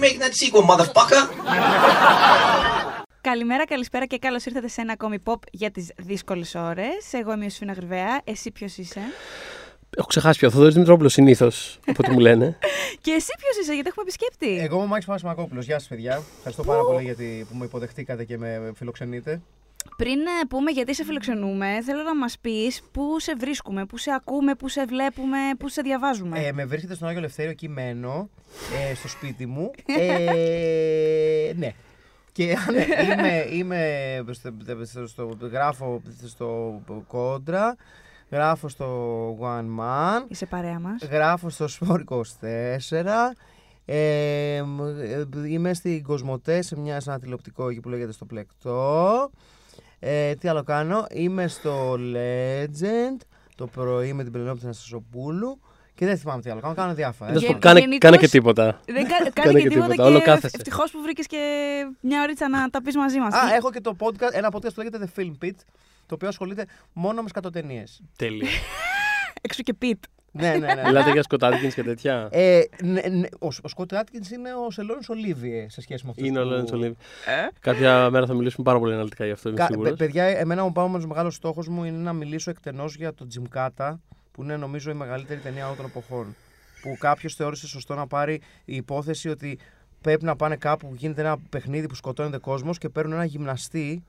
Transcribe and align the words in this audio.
that 0.00 0.34
sequel, 0.34 0.62
motherfucker! 0.62 1.22
Καλημέρα, 3.20 3.64
καλησπέρα 3.66 4.06
και 4.06 4.18
καλώς 4.18 4.44
ήρθατε 4.44 4.68
σε 4.68 4.80
ένα 4.80 4.92
ακόμη 4.92 5.18
pop 5.24 5.38
για 5.50 5.70
τις 5.70 5.92
δύσκολες 5.96 6.54
ώρες. 6.54 7.12
Εγώ 7.12 7.32
είμαι 7.32 7.44
η 7.44 7.48
Σφίνα 7.48 7.72
Γρυβαία. 7.72 8.20
Εσύ 8.24 8.50
ποιος 8.50 8.76
είσαι; 8.76 9.00
Έχω 9.96 10.06
ξεχάσει 10.06 10.38
πια. 10.38 10.50
Θοδωρής 10.50 10.74
Δημητρόπουλος 10.74 11.12
συνήθως, 11.12 11.78
από 11.86 12.02
ό,τι 12.04 12.10
μου 12.10 12.18
λένε. 12.18 12.58
και 13.04 13.10
εσύ 13.10 13.32
ποιος 13.38 13.56
είσαι, 13.62 13.72
γιατί 13.74 13.88
έχουμε 13.88 14.04
επισκέπτη; 14.08 14.64
Εγώ 14.64 14.74
είμαι 14.74 14.84
ο 14.84 14.86
Μάκης 14.86 15.06
Παπασμακόπουλο. 15.06 15.60
Γεια 15.60 15.78
σας, 15.78 15.88
παιδιά. 15.88 16.22
Ευχαριστώ 16.36 16.62
πάρα 16.62 16.82
πολύ 16.82 17.02
γιατί 17.02 17.46
που 17.50 17.56
με 17.56 17.64
υποδεχτήκατε 17.64 18.24
και 18.24 18.38
με 18.38 18.72
φιλοξενείτε. 18.74 19.40
Πριν 19.96 20.20
ε, 20.20 20.44
πούμε 20.48 20.70
γιατί 20.70 20.94
σε 20.94 21.04
φιλοξενούμε, 21.04 21.82
θέλω 21.82 22.02
να 22.02 22.16
μας 22.16 22.38
πεις 22.38 22.82
πού 22.92 23.20
σε 23.20 23.34
βρίσκουμε, 23.34 23.86
πού 23.86 23.98
σε 23.98 24.10
ακούμε, 24.10 24.54
πού 24.54 24.68
σε 24.68 24.84
βλέπουμε, 24.84 25.38
πού 25.58 25.68
σε 25.68 25.82
διαβάζουμε. 25.82 26.38
Ε, 26.38 26.52
με 26.52 26.64
βρίσκεται 26.64 26.94
στον 26.94 27.08
Άγιο 27.08 27.20
Ελευθέριο 27.20 27.52
κειμένο, 27.52 28.28
ε, 28.90 28.94
στο 28.94 29.08
σπίτι 29.08 29.46
μου. 29.46 29.70
Ε, 29.98 31.52
ναι. 31.56 31.74
Και 32.32 32.56
αν 32.68 32.74
είμαι, 33.10 33.46
είμαι 33.50 34.24
στο, 34.82 35.06
στο, 35.06 35.36
γράφω 35.40 36.02
στο 36.26 36.82
κόντρα, 37.06 37.76
γράφω 38.30 38.68
στο 38.68 39.38
One 39.40 39.80
Man. 39.80 40.24
Είσαι 40.28 40.46
παρέα 40.46 40.80
μας. 40.80 41.02
Γράφω 41.10 41.48
στο 41.48 41.66
Sport 41.80 42.04
24. 42.04 42.22
Ε, 43.88 44.62
είμαι 45.46 45.74
στην 45.74 46.02
Κοσμοτέ 46.02 46.62
σε, 46.62 46.78
μια, 46.78 47.00
σε 47.00 47.10
ένα 47.10 47.18
τηλεοπτικό 47.18 47.68
εκεί 47.68 47.80
που 47.80 47.88
λέγεται 47.88 48.12
στο 48.12 48.24
Πλεκτό. 48.24 49.30
Ε, 50.08 50.34
τι 50.34 50.48
άλλο 50.48 50.62
κάνω; 50.62 51.06
Είμαι 51.10 51.48
στο 51.48 51.92
Legend 51.92 53.16
το 53.54 53.66
πρωί 53.66 54.12
με 54.12 54.22
την 54.22 54.32
Πελενόπη 54.32 54.60
Αναστασοπούλου. 54.64 55.60
Και 55.94 56.06
δεν 56.06 56.18
θυμάμαι 56.18 56.42
τι 56.42 56.50
άλλο 56.50 56.60
κάνω. 56.60 56.74
Κάνω 56.74 56.94
διάφορα. 56.94 57.32
Δεν 57.32 57.40
σου 57.40 57.56
κάνε, 57.58 57.78
γενικώς- 57.78 57.98
κάνε 58.00 58.16
και 58.16 58.28
τίποτα. 58.28 58.80
Δεν 58.86 59.06
κα, 59.08 59.16
Κάνε 59.16 59.30
κάνει 59.34 59.52
και 59.54 59.62
και 59.62 59.68
τίποτα 59.68 59.88
τίποτα, 59.90 60.08
όλο 60.08 60.18
και 60.18 60.24
κάθεσαι. 60.24 60.56
ευτυχώς 60.56 60.90
που 60.90 61.02
βρήκες 61.02 61.26
και 61.26 61.38
μια 62.00 62.22
ωρίτσα 62.22 62.48
να 62.48 62.68
τα 62.70 62.82
πεις 62.82 62.96
μαζί 62.96 63.18
μας. 63.18 63.34
Α, 63.34 63.54
έχω 63.54 63.70
και 63.70 63.80
το 63.80 63.96
podcast, 63.98 64.32
ένα 64.32 64.48
podcast 64.52 64.74
που 64.74 64.80
λέγεται 64.82 64.98
The 65.16 65.20
Film 65.20 65.32
Pit, 65.44 65.54
το 66.06 66.14
οποίο 66.14 66.28
ασχολείται 66.28 66.66
μόνο 66.92 67.22
με 67.22 67.28
σκατοτενίες. 67.28 68.00
Τέλεια. 68.16 68.48
Έξω 69.42 69.62
και 69.62 69.74
πιτ. 69.74 70.04
Ναι, 70.36 70.56
ναι, 70.56 70.74
ναι. 70.74 70.82
Μιλάτε 70.84 71.10
για 71.12 71.22
σκοτάδικινς 71.22 71.74
και 71.74 71.82
τέτοια. 71.82 72.28
Ε, 72.30 72.60
ναι, 72.82 73.00
ναι, 73.00 73.26
ο, 73.38 73.46
ο 73.62 73.68
Σκότ 73.68 73.94
Άτκινς 73.94 74.30
είναι 74.30 74.48
ο 74.66 74.70
Σελόνι 74.70 75.00
Ολίβιε 75.08 75.66
σε 75.70 75.80
σχέση 75.80 76.04
με 76.04 76.10
αυτό. 76.10 76.24
Είναι 76.24 76.38
ο 76.38 76.44
Λόρεντ 76.44 76.72
Ολίβ. 76.72 76.94
Κάποια 77.60 78.10
μέρα 78.10 78.26
θα 78.26 78.34
μιλήσουμε 78.34 78.64
πάρα 78.64 78.78
πολύ 78.78 78.92
αναλυτικά 78.94 79.24
γι' 79.24 79.30
αυτό, 79.30 79.48
είμαι 79.48 79.58
Κα, 79.58 79.66
σίγουρος. 79.66 79.88
παι- 79.88 79.98
παιδιά, 79.98 80.24
εμένα 80.24 80.62
ο 80.64 80.66
επόμενο 80.66 81.06
μεγάλο 81.06 81.30
στόχο 81.30 81.62
μου 81.68 81.84
είναι 81.84 81.98
να 81.98 82.12
μιλήσω 82.12 82.50
εκτενώς 82.50 82.94
για 82.96 83.14
το 83.14 83.26
Τζιμκάτα, 83.26 84.00
που 84.32 84.42
είναι 84.42 84.56
νομίζω 84.56 84.90
η 84.90 84.94
μεγαλύτερη 84.94 85.40
ταινία 85.40 85.64
όλων 85.64 85.76
των 85.76 85.86
εποχών. 85.86 86.34
Που 86.82 86.96
κάποιος 86.98 87.34
θεώρησε 87.34 87.66
σωστό 87.66 87.94
να 87.94 88.06
πάρει 88.06 88.40
η 88.64 88.76
υπόθεση 88.76 89.28
ότι 89.28 89.58
πρέπει 90.00 90.24
να 90.24 90.36
πάνε 90.36 90.56
κάπου 90.56 90.88
που 90.88 90.94
γίνεται 90.94 91.20
ένα 91.20 91.36
παιχνίδι 91.50 91.86
που 91.86 91.94
σκοτώνεται 91.94 92.38
κόσμος 92.38 92.78
και 92.78 92.88
παίρνουν 92.88 93.12
ένα 93.12 93.24
γυμναστή 93.24 94.02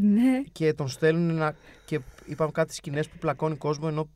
Ναι. 0.00 0.42
και 0.52 0.72
τον 0.74 0.88
στέλνουν 0.88 1.34
να. 1.36 1.54
και 1.84 2.00
είπαμε 2.26 2.50
κάτι 2.50 2.74
σκηνές 2.74 3.08
που 3.08 3.16
πλακώνει 3.18 3.56
κόσμο 3.56 3.86
ενώ 3.90 4.08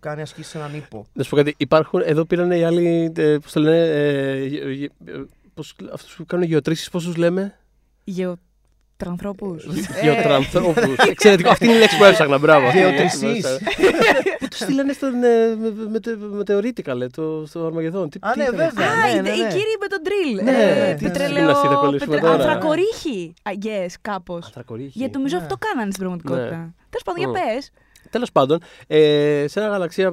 κάνει 0.00 0.22
ασκήσεις 0.22 0.50
σε 0.50 0.58
έναν 0.58 0.74
ύπο. 0.74 1.06
Να 1.12 1.22
σου 1.22 1.30
πω 1.30 1.36
κάτι. 1.36 1.54
Υπάρχουν, 1.56 2.02
εδώ 2.04 2.24
πήραν 2.24 2.50
οι 2.50 2.64
άλλοι. 2.64 3.12
Ε, 3.16 3.36
Πώς 3.42 3.52
το 3.52 3.60
λένε. 3.60 3.86
Ε, 3.86 4.44
γε- 4.44 4.68
γε- 4.68 4.90
ε, 5.04 5.12
πώς- 5.54 5.76
αυτούς 5.92 6.14
που 6.16 6.24
κάνουν 6.26 6.46
γεωτρήσεις, 6.46 6.88
πώ 6.90 6.98
του 7.00 7.12
λέμε; 7.16 7.58
Γεωτρανθρώπους. 8.04 9.66
Γεωτρανθρώπους. 10.02 10.96
Εξαιρετικό. 11.10 11.50
Αυτή 11.50 11.64
είναι 11.64 11.74
η 11.74 11.78
λέξη 11.78 11.96
που 11.96 12.04
έψαχνα. 12.04 12.38
Μπράβο. 12.38 12.66
Αυτή 12.66 12.78
είναι 12.78 12.88
η 12.88 12.92
λέξη 12.98 13.18
που 13.18 13.24
Γεωτρησείς. 13.26 13.50
έψαχνα. 13.50 13.72
Που 14.40 14.48
τους 14.48 14.58
στείλανε 14.58 14.92
στον. 14.92 15.22
ε, 15.22 15.54
με- 15.54 15.70
με- 15.70 16.16
με- 16.16 16.26
μετεωρίτη 16.36 16.82
καλέ, 16.82 17.06
το, 17.06 17.44
στο 17.46 17.66
Αρμαγεδόν. 17.66 18.08
Τι, 18.08 18.18
Α, 18.22 18.30
τι 18.32 18.38
ναι, 18.38 18.44
ήταν; 18.44 18.60
αυτό; 18.60 18.74
βέβαια. 18.74 18.92
Α, 18.92 19.06
ναι, 19.06 19.10
οι, 19.10 19.20
ναι, 19.20 19.28
οι 19.30 19.40
ναι. 19.42 19.48
κύριοι 19.48 19.74
με 19.80 19.86
τον 19.86 20.00
drill. 20.04 20.42
Ναι, 20.42 20.88
ε, 20.90 20.94
τι 20.94 21.04
πετρελαίο. 21.04 21.38
γυμναστή 21.38 21.66
θα 21.66 21.74
κολλήσουμε 21.74 22.14
πετρε- 22.14 22.30
τώρα. 22.32 22.42
Ανθρακορίχη. 22.44 23.34
I 23.42 23.64
guess, 23.64 23.92
κάπως. 24.00 24.44
Ανθρακορίχη. 24.46 24.90
Γιατί 24.98 25.16
νομίζω 25.16 25.36
Ναι. 25.36 25.42
αυτό 25.42 25.56
κάνανε 25.58 25.90
στην 25.90 26.02
πραγματικότητα. 26.02 26.56
Ναι. 26.56 26.68
Τέλος 26.90 27.04
πάντων, 27.04 27.20
για 27.22 27.28
Mm. 27.30 27.32
πες. 27.54 27.70
Τέλος 28.10 28.32
πάντων, 28.32 28.58
ε, 28.86 29.44
σε 29.48 29.60
ένα 29.60 29.68
γαλαξία. 29.68 30.06
ε, 30.06 30.12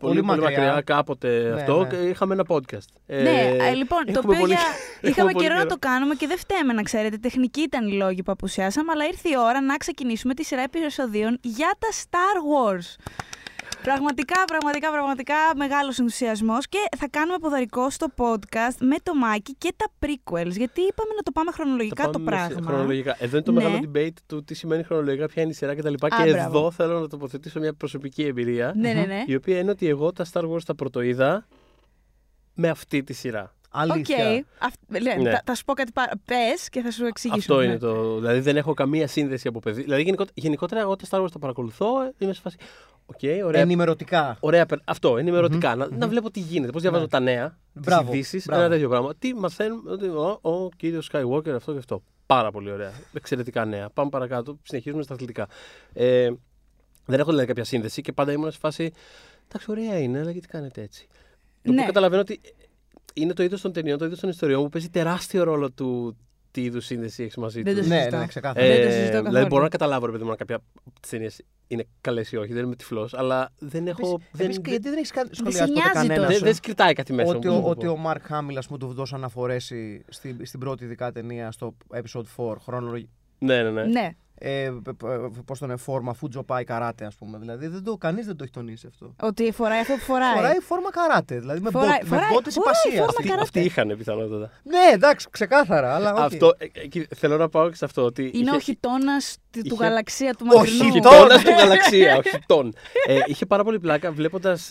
Πολύ, 0.00 0.22
πολύ 0.22 0.40
μακριά. 0.40 0.58
μακριά, 0.60 0.82
κάποτε 0.86 1.28
Ναι, 1.42 1.60
αυτό, 1.60 1.80
ναι. 1.80 1.88
και 1.88 1.96
είχαμε 1.96 2.34
ένα 2.34 2.44
podcast. 2.48 2.86
Ε, 3.06 3.22
ναι, 3.22 3.56
ε, 3.68 3.72
λοιπόν, 3.74 4.04
το 4.04 4.12
έχουμε 4.16 4.18
οποίο 4.34 4.40
πολύ- 4.40 4.52
για... 4.52 4.62
έχουμε 4.96 5.10
είχαμε 5.10 5.32
πολύ 5.32 5.44
καιρό 5.44 5.54
να 5.56 5.62
καιρό. 5.62 5.74
το 5.74 5.78
κάνουμε 5.88 6.14
και 6.14 6.26
δεν 6.26 6.38
φταίμε 6.38 6.72
να 6.72 6.82
ξέρετε. 6.82 7.16
Τεχνικοί 7.16 7.60
ήταν 7.60 7.88
οι 7.88 7.92
λόγοι 7.92 8.22
που 8.22 8.32
απουσιάσαμε, 8.32 8.92
αλλά 8.92 9.04
ήρθε 9.06 9.28
η 9.28 9.32
ώρα 9.38 9.60
να 9.60 9.76
ξεκινήσουμε 9.76 10.34
τη 10.34 10.44
σειρά 10.44 10.62
επεισοδίων 10.62 11.38
για 11.42 11.70
τα 11.78 11.88
Star 12.02 12.36
Wars. 12.52 12.96
Πραγματικά, 13.82 14.44
πραγματικά, 14.46 14.90
πραγματικά 14.90 15.34
μεγάλος 15.56 15.98
ενθουσιασμός 15.98 16.68
και 16.68 16.78
θα 16.96 17.08
κάνουμε 17.10 17.38
ποδαρικό 17.38 17.90
στο 17.90 18.06
podcast 18.16 18.76
με 18.80 18.96
το 19.02 19.14
Μάκη 19.14 19.54
και 19.58 19.72
τα 19.76 19.86
prequels, 20.00 20.50
γιατί 20.50 20.80
είπαμε 20.80 21.12
να 21.16 21.22
το 21.22 21.30
πάμε 21.32 21.50
χρονολογικά 21.52 22.04
Θα 22.04 22.10
το 22.10 22.18
πάμε 22.18 22.36
σε- 22.42 22.46
πράγμα. 22.48 22.66
Χρονολογικά. 22.70 23.16
Εδώ 23.18 23.36
είναι 23.36 23.44
το 23.44 23.52
Ναι. 23.52 23.62
μεγάλο 23.62 23.90
debate 23.94 24.16
του 24.26 24.44
τι 24.44 24.54
σημαίνει 24.54 24.82
χρονολογικά, 24.82 25.26
ποια 25.26 25.42
είναι 25.42 25.50
η 25.50 25.54
σειρά 25.54 25.74
κτλ. 25.74 25.94
Α, 25.94 26.08
Και 26.24 26.30
μπράβο. 26.30 26.58
εδώ 26.58 26.70
θέλω 26.70 27.00
να 27.00 27.08
τοποθετήσω 27.08 27.60
μια 27.60 27.74
προσωπική 27.74 28.22
εμπειρία. 28.24 28.72
Ναι, 28.76 28.92
ναι, 28.92 29.04
ναι. 29.04 29.22
Η 29.26 29.34
οποία 29.34 29.58
είναι 29.58 29.70
ότι 29.70 29.88
εγώ 29.88 30.12
τα 30.12 30.24
Star 30.32 30.50
Wars 30.50 30.62
τα 30.66 30.74
πρωτοείδα 30.74 31.46
με 32.54 32.68
αυτή 32.68 33.02
τη 33.02 33.12
σειρά. 33.12 33.54
Οκ. 33.74 33.80
Αλήθεια. 33.90 34.44
Αυτ- 34.58 35.02
λέ, 35.02 35.14
Ναι. 35.14 35.30
θα, 35.30 35.42
θα 35.44 35.54
σου 35.54 35.64
πω 35.64 35.72
κάτι. 35.72 35.92
Πα... 35.92 36.08
Πες 36.24 36.68
και 36.68 36.80
θα 36.80 36.90
σου 36.90 37.04
εξηγήσω. 37.06 37.38
Αυτό 37.38 37.56
ναι. 37.58 37.64
είναι 37.64 37.78
το. 37.78 38.14
Δηλαδή 38.18 38.40
δεν 38.40 38.56
έχω 38.56 38.74
καμία 38.74 39.06
σύνδεση 39.06 39.48
από 39.48 39.58
παιδί. 39.58 39.82
Δηλαδή 39.82 40.02
γενικότερα, 40.02 40.34
γενικότερα 40.42 40.80
εγώ 40.80 40.96
τα 40.96 41.04
Star 41.10 41.22
Wars 41.24 41.30
τα 41.32 41.38
παρακολουθώ. 41.38 42.02
ε, 42.02 42.12
Είμαι 42.18 42.32
σε 42.32 42.40
φάση. 42.40 42.56
Οκ, 43.14 43.44
ωραία. 43.44 43.60
Ενημερωτικά. 43.60 44.36
Ωραία, 44.40 44.66
περ- 44.66 44.80
αυτό, 44.84 45.16
ενημερωτικά. 45.18 45.74
Να, 45.74 45.88
να 45.90 46.08
βλέπω 46.08 46.30
τι 46.30 46.40
γίνεται, 46.40 46.72
πώς 46.72 46.82
διαβάζω 46.82 47.02
Ναι. 47.02 47.08
τα 47.08 47.20
νέα, 47.20 47.48
τις 47.48 47.82
Μπράβο, 47.84 48.12
ειδήσεις, 48.12 48.44
μπράβο. 48.46 48.62
ένα 48.62 48.70
τέτοιο 48.70 48.88
πράγμα. 48.88 49.14
Τι 49.14 49.34
μαθαίνουμε, 49.34 49.90
ότι 49.90 50.06
ο, 50.06 50.38
ο 50.42 50.68
κύριος 50.76 51.10
Skywalker 51.12 51.48
αυτό 51.48 51.72
και 51.72 51.78
αυτό. 51.78 52.02
Πάρα 52.26 52.50
πολύ 52.50 52.70
ωραία. 52.70 52.92
Εξαιρετικά 53.12 53.64
νέα. 53.64 53.90
Πάμε 53.90 54.10
παρακάτω, 54.10 54.58
συνεχίζουμε 54.62 55.02
στα 55.02 55.14
αθλητικά. 55.14 55.48
Ε, 55.92 56.30
δεν 57.06 57.20
έχω 57.20 57.28
δηλαδή 57.30 57.46
κάποια 57.46 57.64
σύνδεση 57.64 58.02
και 58.02 58.12
πάντα 58.12 58.32
ήμουν 58.32 58.50
σε 58.50 58.58
φάση. 58.58 58.92
Εντάξει, 59.48 59.70
ωραία 59.70 59.98
είναι, 59.98 60.18
αλλά 60.20 60.30
γιατί 60.30 60.46
κάνετε 60.48 60.82
έτσι. 60.82 61.06
Το 61.62 61.70
Ναι. 61.70 61.72
οποίο 61.72 61.86
καταλαβαίνω 61.86 62.20
ότι 62.20 62.40
είναι 63.14 63.32
το 63.32 63.42
είδος 63.42 63.60
των 63.60 63.72
ταινιών, 63.72 63.98
το 63.98 64.04
είδος 64.04 64.20
των 64.20 64.30
ιστοριών 64.30 64.62
που 64.62 64.68
παίζει 64.68 64.88
τεράστιο 64.88 65.44
ρόλο 65.44 65.70
του 65.70 66.16
τι 66.50 66.62
είδους 66.62 66.84
σύνδεση 66.84 67.22
έχεις 67.22 67.36
μαζί 67.36 67.62
Δεν 67.62 67.74
τους. 67.76 67.82
το 67.82 67.88
Ναι, 67.88 67.98
συζητώ. 67.98 68.16
ναι, 68.18 68.26
ξεκάθαρα. 68.26 68.66
Δεν 68.66 68.76
το 68.86 68.90
συζητώ 68.90 69.06
δηλαδή 69.10 69.24
καθόλου. 69.24 69.46
μπορώ 69.46 69.62
να 69.62 69.68
καταλάβω 69.68 70.06
ρε 70.06 70.12
παιδί 70.12 70.24
μου 70.24 70.30
αν 70.30 70.36
κάποια 70.36 70.56
από 70.56 71.00
τις 71.00 71.10
ταινίες 71.10 71.42
είναι 71.66 71.86
καλές 72.00 72.32
ή 72.32 72.36
όχι, 72.36 72.52
δεν 72.52 72.64
είμαι 72.64 72.76
τυφλός, 72.76 73.14
αλλά 73.14 73.50
δεν 73.58 73.86
έχω. 73.86 74.00
Επίσης, 74.06 74.28
δεν, 74.32 74.44
επίσης, 74.46 74.62
και 74.62 74.70
γιατί 74.70 74.88
δεν 74.88 74.98
έχεις 74.98 75.08
σε 75.08 75.28
σχολιάσει 75.30 75.58
ποτέ 75.58 75.72
νοιάζει 75.72 75.92
κανένας. 75.92 76.16
τόσο. 76.16 76.28
δεν, 76.32 76.38
δεν 76.42 76.54
σκριτάει 76.54 76.92
κάτι 76.92 77.12
μέσα 77.12 77.30
Ότι, 77.36 77.48
μου. 77.48 77.54
ο, 77.54 77.56
πώς 77.56 77.64
να 77.64 77.70
ότι 77.70 77.84
το 77.84 77.90
ο 77.90 77.94
πω. 77.94 78.00
Μαρκ 78.00 78.26
Χάμιλ, 78.26 78.56
ας 78.56 78.66
πούμε, 78.66 78.78
του 78.78 78.92
δώσαν 78.92 79.20
να 79.20 79.28
φορέσει 79.28 80.04
στην, 80.08 80.46
στην 80.46 80.60
πρώτη 80.60 80.84
ειδικά 80.84 81.12
ταινία 81.12 81.50
στο 81.50 81.76
episode 81.94 82.22
4, 82.36 82.56
χρόνο. 82.64 82.92
Ναι, 83.38 83.62
ναι, 83.62 83.70
ναι. 83.70 83.84
Ναι. 83.84 84.10
Ε, 84.42 84.72
Πώς 85.44 85.58
τον 85.58 85.78
φόρμα, 85.78 86.12
φούτζο 86.12 86.42
πάει 86.42 86.64
καράτε, 86.64 87.04
ας 87.04 87.14
πούμε. 87.14 87.38
Δηλαδή, 87.38 87.66
δεν 87.66 87.82
το, 87.84 87.96
κανείς 87.96 88.26
δεν 88.26 88.36
το 88.36 88.42
έχει 88.44 88.52
τονίσει 88.52 88.86
αυτό. 88.86 89.14
Ότι 89.22 89.52
φοράει 89.52 89.80
αυτό 89.80 89.94
που 89.94 90.00
φοράει. 90.00 90.34
Φοράει 90.34 90.58
φόρμα 90.60 90.90
καράτε. 90.90 91.38
Δηλαδή, 91.38 91.60
με, 91.60 91.70
Φοράει- 91.70 91.88
μπότ, 91.90 92.02
με 92.02 92.08
φοράει- 92.08 92.32
μπότες 92.32 92.54
φοράει 92.54 92.72
υπασίας. 92.72 92.94
φόρμα 92.94 93.08
Αυτοί, 93.10 93.22
καράτε. 93.22 93.42
αυτοί 93.42 93.60
είχαν 93.60 93.94
πιθανότατα. 93.98 94.50
Ναι, 94.62 94.78
εντάξει, 94.92 95.26
ξεκάθαρα. 95.30 95.94
Αλλά, 95.94 96.12
όχι. 96.14 96.22
Αυτό, 96.22 96.52
ε, 96.58 96.64
ε, 96.64 96.68
εκεί 96.80 97.06
θέλω 97.16 97.36
να 97.36 97.48
πάω 97.48 97.68
και 97.68 97.74
σε 97.76 97.84
αυτό. 97.84 98.02
Ότι 98.04 98.22
Είναι 98.22 98.38
είχε- 98.38 98.56
ο 98.56 98.58
χειτώνα 98.58 99.16
του 99.50 99.60
είχε- 99.62 99.74
γαλαξία 99.84 100.34
του 100.34 100.46
Ο 100.52 100.56
μακρινού. 100.56 100.92
χιτώνας. 100.92 101.12
Χιτώνας 101.16 101.42
του 101.42 101.50
γαλαξία, 101.50 102.16
ο 102.16 102.22
χιτών. 102.30 102.72
ε, 103.06 103.18
είχε 103.26 103.46
πάρα 103.46 103.64
πολύ 103.64 103.80
πλάκα 103.80 104.12
βλέποντας. 104.12 104.70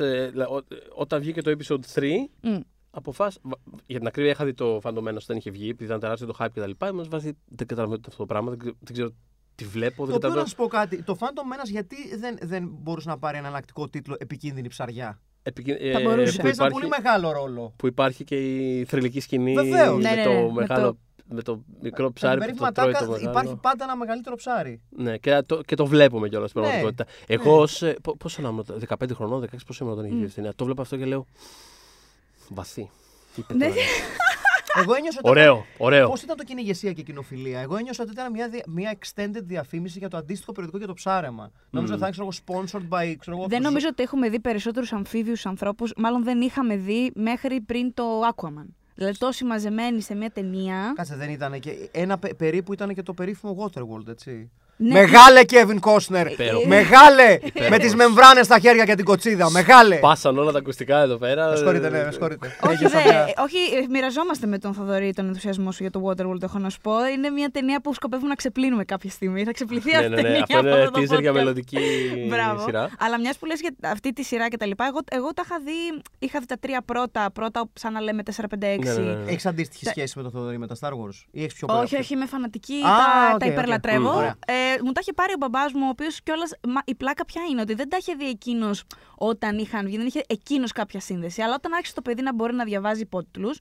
όταν 0.95 1.19
βγήκε 1.21 1.41
το 1.41 1.51
episode 1.57 1.85
3, 1.93 2.29
Μμ. 2.41 2.57
αποφάσισα. 2.91 3.39
Για 3.85 3.97
την 3.97 4.07
ακρίβεια, 4.07 4.31
είχα 4.31 4.45
δει 4.45 4.53
το 4.53 4.79
Phantom 4.83 4.97
Menace 5.07 5.15
όταν 5.23 5.37
είχε 5.37 5.51
βγει, 5.51 5.69
επειδή 5.69 5.83
ήταν 5.85 5.99
τεράστιο 5.99 6.27
το 6.27 6.35
hype 6.39 6.47
κτλ. 6.53 6.71
Μας 6.93 7.07
βάζει. 7.07 7.31
Δεν 7.47 7.67
καταλαβαίνω 7.67 8.01
αυτό 8.07 8.17
το 8.17 8.25
πράγμα, 8.25 8.51
δεν 8.59 8.93
ξέρω, 8.93 9.09
δεν 9.59 9.67
ξέρω 9.67 9.71
τι 9.71 9.77
βλέπω. 9.79 10.05
Το 10.05 10.05
Δεν 10.05 10.15
οποίο 10.15 10.29
να 10.29 10.35
καταλαβαίνω. 10.35 10.45
σου 10.47 10.55
πω 10.55 10.67
κάτι. 10.67 11.03
Το 11.03 11.17
Phantom 11.19 11.25
Menace 11.53 11.69
γιατί 11.71 11.95
δεν, 12.17 12.37
δεν 12.41 12.69
μπορούσε 12.81 13.09
να 13.09 13.17
πάρει 13.17 13.37
ένα 13.37 13.47
εναλλακτικό 13.47 13.89
τίτλο 13.89 14.15
Επικίνδυνη 14.19 14.67
ψαριά. 14.67 15.19
Επικοι- 15.43 15.77
Θα 15.91 15.99
ε, 15.99 16.03
μπορούσε. 16.03 16.35
που 16.35 16.41
Παίζει 16.41 16.41
ένα 16.41 16.49
υπάρχει- 16.51 16.73
πολύ 16.73 16.87
μεγάλο 16.87 17.31
ρόλο. 17.31 17.73
που 17.75 17.87
υπάρχει 17.87 18.23
και 18.23 18.35
η 18.35 18.85
θρηλυκή 18.85 19.19
σκηνή 19.19 19.53
Βεβαίως. 19.53 20.03
με 20.03 20.09
Ναι, 20.09 20.15
ναι, 20.15 20.23
το 20.23 20.29
ναι, 20.33 20.41
με 20.41 20.51
μεγάλο. 20.51 20.87
το- 20.87 20.97
Με 21.31 21.41
το 21.41 21.63
μικρό 21.81 22.05
Με 22.05 22.11
ψάρι 22.11 22.39
την 22.39 22.55
που 22.55 22.55
το 22.55 22.63
περίφημα 22.65 22.71
τρώει 22.71 22.85
τάκας 22.93 23.07
το 23.07 23.11
μεγάλο. 23.13 23.29
υπάρχει 23.31 23.55
πάντα 23.61 23.83
ένα 23.83 23.95
μεγαλύτερο 23.95 24.35
ψάρι. 24.35 24.81
Ναι, 24.89 25.17
και 25.17 25.41
το, 25.45 25.61
και 25.61 25.75
το 25.75 25.85
βλέπουμε 25.85 26.29
κιόλας 26.29 26.49
στην 26.49 26.61
Ναι, 26.61 26.67
πραγματικότητα. 26.67 27.11
Εγώ 27.27 27.59
ως, 27.61 27.81
ε, 27.81 27.95
πο- 28.03 28.17
πόσο 28.17 28.41
να 28.41 28.49
ήμουν, 28.49 28.65
15 28.79 29.13
χρονών, 29.13 29.39
16 29.41 29.65
πόσο 29.65 29.83
ήμουν 29.83 29.93
όταν 29.97 30.05
είχε 30.05 30.15
Μμ. 30.15 30.19
βγει 30.19 30.29
η 30.31 30.33
ταινία. 30.33 30.53
Το 30.55 30.65
βλέπω 30.65 30.81
αυτό 30.81 30.97
και 30.97 31.05
λέω. 31.05 31.25
Βαθύ. 32.49 32.89
Τι 33.35 33.41
είπε 33.41 33.53
Ναι. 33.53 33.65
Τώρα. 34.73 34.85
Εγώ 34.85 34.93
ένιωσα 34.95 35.17
ότι 35.21 35.29
Ωραίο, 35.29 35.65
ωραίο. 35.77 36.09
Πώς 36.09 36.21
ήταν 36.21 36.37
το 36.37 36.43
κυνηγεσία 36.43 36.93
και 36.93 37.01
κοινοφιλία; 37.01 37.59
Εγώ 37.59 37.77
ένιωσα 37.77 38.03
ότι 38.03 38.11
ήταν 38.11 38.31
μια, 38.31 38.49
δι- 38.49 38.65
μια 38.67 38.97
extended 38.99 39.41
διαφήμιση 39.43 39.99
για 39.99 40.07
το 40.09 40.17
αντίστοιχο 40.17 40.51
περιοδικό 40.51 40.77
για 40.77 40.87
το 40.87 40.93
ψάρεμα. 40.93 41.51
Νόμιζα 41.69 41.93
ότι 41.93 42.01
θα 42.01 42.07
είναι 42.07 42.17
ξέρω 42.25 42.29
εγώ, 42.47 42.63
sponsored 42.63 42.93
by. 42.93 43.15
Ξέρω 43.19 43.37
εγώ, 43.37 43.47
Δεν 43.47 43.61
το- 43.61 43.67
νομίζω 43.67 43.87
ότι 43.87 44.03
έχουμε 44.03 44.29
δει 44.29 44.39
περισσότερους 44.39 44.93
αμφίβιους 44.93 45.45
ανθρώπους. 45.45 45.93
Μάλλον 45.97 46.23
δεν 46.23 46.41
είχαμε 46.41 46.75
δει 46.75 47.11
μέχρι 47.15 47.61
πριν 47.61 47.93
το 47.93 48.03
Aquaman. 48.35 48.65
Δηλαδή 48.95 49.17
τόσοι 49.17 49.43
μαζεμένοι 49.45 50.01
σε 50.01 50.15
μια 50.15 50.29
ταινία. 50.29 50.93
Κάτσε, 50.95 51.15
δεν 51.15 51.29
ήταν 51.29 51.59
και. 51.59 51.89
Ένα 51.91 52.17
πε- 52.17 52.33
περίπου 52.35 52.73
ήταν 52.73 52.93
και 52.93 53.03
το 53.03 53.13
περίφημο 53.13 53.57
Waterworld, 53.65 54.07
έτσι. 54.07 54.51
Ναι. 54.81 54.93
Μεγάλε 54.93 55.43
Κέβιν 55.43 55.79
Κόσνερ. 55.79 56.31
Υπέροχο. 56.31 56.67
Μεγάλε! 56.67 57.33
Υπέροχος. 57.43 57.69
με 57.69 57.77
τις 57.77 57.95
μεμβράνες 57.95 58.45
στα 58.45 58.59
χέρια 58.59 58.85
και 58.85 58.95
την 58.95 59.05
κοτσίδα. 59.05 59.49
Μεγάλε! 59.51 59.95
Σπάσαν 59.95 60.37
όλα 60.37 60.51
τα 60.51 60.57
ακουστικά 60.57 60.99
εδώ 60.99 61.17
πέρα. 61.17 61.49
Με 61.49 61.55
συγχωρείτε, 61.55 61.89
ναι, 61.89 62.03
με 62.03 62.11
συγχωρείτε. 62.11 62.55
Όχι, 62.61 62.73
Έχεις 62.73 62.91
δε, 62.91 62.99
αδειά. 62.99 63.33
όχι, 63.37 63.57
ε, 63.57 63.85
μοιραζόμαστε 63.89 64.47
με 64.47 64.57
τον 64.57 64.73
Θοδωρή 64.73 65.13
τον 65.13 65.27
ενθουσιασμό 65.27 65.71
σου 65.71 65.83
για 65.83 65.91
το 65.91 66.01
Waterworld, 66.07 66.41
έχω 66.43 66.57
να 66.59 66.69
σου 66.69 66.79
πω. 66.81 66.91
Είναι 67.13 67.29
μια 67.29 67.49
ταινία 67.49 67.81
που 67.81 67.93
σκοπεύουμε 67.93 68.29
να 68.29 68.35
ξεπλύνουμε 68.35 68.83
κάποια 68.83 69.09
στιγμή. 69.09 69.43
Θα 69.43 69.51
ξεπλυθεί 69.51 69.91
Ναι, 69.91 69.97
αυτή 69.97 70.09
ναι, 70.09 70.15
η 70.19 70.21
ναι. 70.21 70.21
ταινία. 70.21 70.39
Αυτό 70.43 70.57
από 70.59 70.67
είναι 70.67 70.77
αυτό 70.79 70.91
το 70.91 70.99
teaser 71.15 71.21
για 71.21 71.31
podcast. 71.31 71.33
μελλοντική 71.33 71.77
Μπράβο. 72.29 72.63
σειρά. 72.63 72.89
Αλλά 72.99 73.19
μιας 73.19 73.37
που 73.37 73.45
λες 73.45 73.59
για 73.59 73.71
αυτή 73.91 74.13
τη 74.13 74.23
σειρά 74.23 74.47
και 74.47 74.57
τα 74.57 74.65
λοιπά, 74.65 74.85
εγώ, 74.85 74.99
εγώ 75.11 75.33
τα 75.33 75.41
είχα 75.45 75.59
δει. 75.65 76.01
Είχα 76.19 76.39
δει 76.39 76.45
τα 76.45 76.55
τρία 76.59 76.81
πρώτα. 76.85 77.31
Πρώτα, 77.33 77.69
σαν 77.73 77.93
να 77.93 77.99
λέμε 78.01 78.23
4-5-6. 78.23 78.79
Ναι, 78.83 78.93
ναι, 78.93 78.99
ναι, 78.99 79.13
ναι. 79.23 79.31
Έχεις 79.31 79.45
αντίστοιχη 79.45 79.85
Τα- 79.85 79.89
σχέση 79.91 80.13
με 80.17 80.23
το 80.23 80.29
Θοδωρή 80.29 80.57
με 80.57 80.67
τα 80.67 80.75
Star 80.81 80.89
Wars 80.91 81.17
ή 81.31 81.41
έχεις 81.43 81.53
πιο 81.53 81.67
Όχι, 81.69 81.89
πολύ. 81.89 82.01
όχι, 82.01 82.13
είμαι 82.13 82.25
φανατική. 82.25 82.73
Α, 82.75 82.81
τα, 82.81 83.31
οκ, 83.33 83.39
τα 83.39 83.45
οκ. 83.45 83.51
υπερλατρεύω. 83.51 84.35
Μμ, 84.69 84.73
ωραία. 84.73 84.79
Ε, 84.79 84.81
μου 84.83 84.91
τα 84.91 84.99
είχε 85.01 85.13
πάρει 85.13 85.33
ο 85.33 85.37
μπαμπάς 85.39 85.73
μου, 85.73 85.85
ο 85.85 85.89
οποίος 85.89 86.21
κιόλας. 86.23 86.51
Η 86.85 86.95
πλάκα 86.95 87.25
ποια 87.25 87.41
είναι, 87.49 87.61
ότι 87.61 87.73
δεν 87.73 87.89
τα 87.89 87.97
είχε 87.97 88.13
δει 88.13 88.29
εκείνος 88.29 88.83
όταν 89.15 89.57
είχαν 89.57 89.85
βγει. 89.85 89.97
Δεν 89.97 90.05
είχε 90.05 90.23
εκείνος 90.27 90.71
κάποια 90.71 90.99
σύνδεση. 90.99 91.41
Αλλά 91.41 91.53
όταν 91.53 91.73
άρχισε 91.73 91.93
το 91.93 92.01
παιδί 92.01 92.21
να 92.21 92.33
μπορεί 92.33 92.53
να 92.53 92.63
διαβάζει 92.63 93.01
υπότιτλου, 93.01 93.51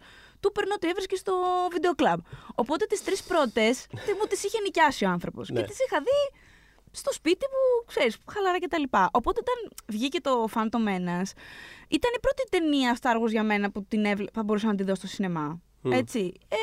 του 0.40 0.52
περνώ 0.52 0.74
ότι 0.74 0.88
έβρισκε 0.88 1.16
στο 1.16 1.34
βίντεο 1.72 1.94
κλαμπ. 1.94 2.20
Οπότε 2.54 2.84
τις 2.86 3.04
τρεις 3.04 3.22
πρώτες 3.22 3.86
μου 3.92 4.26
τις 4.28 4.44
είχε 4.44 4.60
νοικιάσει 4.60 5.04
ο 5.04 5.08
άνθρωπος. 5.08 5.48
Ναι. 5.48 5.60
Και 5.60 5.66
τις 5.66 5.76
είχα 5.86 6.00
δει 6.00 6.38
στο 6.90 7.12
σπίτι 7.12 7.46
μου, 7.46 7.84
ξέρεις, 7.86 8.16
χαλαρά 8.32 8.58
και 8.58 8.68
τα 8.68 8.78
λοιπά. 8.78 9.08
Οπότε 9.12 9.40
όταν 9.40 9.72
βγήκε 9.86 10.20
το 10.20 10.48
Phantom 10.54 10.88
Menace, 10.88 11.32
ήταν 11.88 12.10
η 12.16 12.20
πρώτη 12.20 12.42
ταινία 12.50 12.98
Star 13.00 13.22
Wars 13.22 13.30
για 13.30 13.42
μένα 13.42 13.70
που 13.70 13.84
την 13.84 14.04
έβλε... 14.04 14.26
θα 14.32 14.42
μπορούσα 14.42 14.66
να 14.66 14.74
τη 14.74 14.82
δω 14.82 14.94
στο 14.94 15.06
σινεμά. 15.06 15.60
Μμ. 15.80 15.92
Έτσι. 15.92 16.32
Ε, 16.48 16.56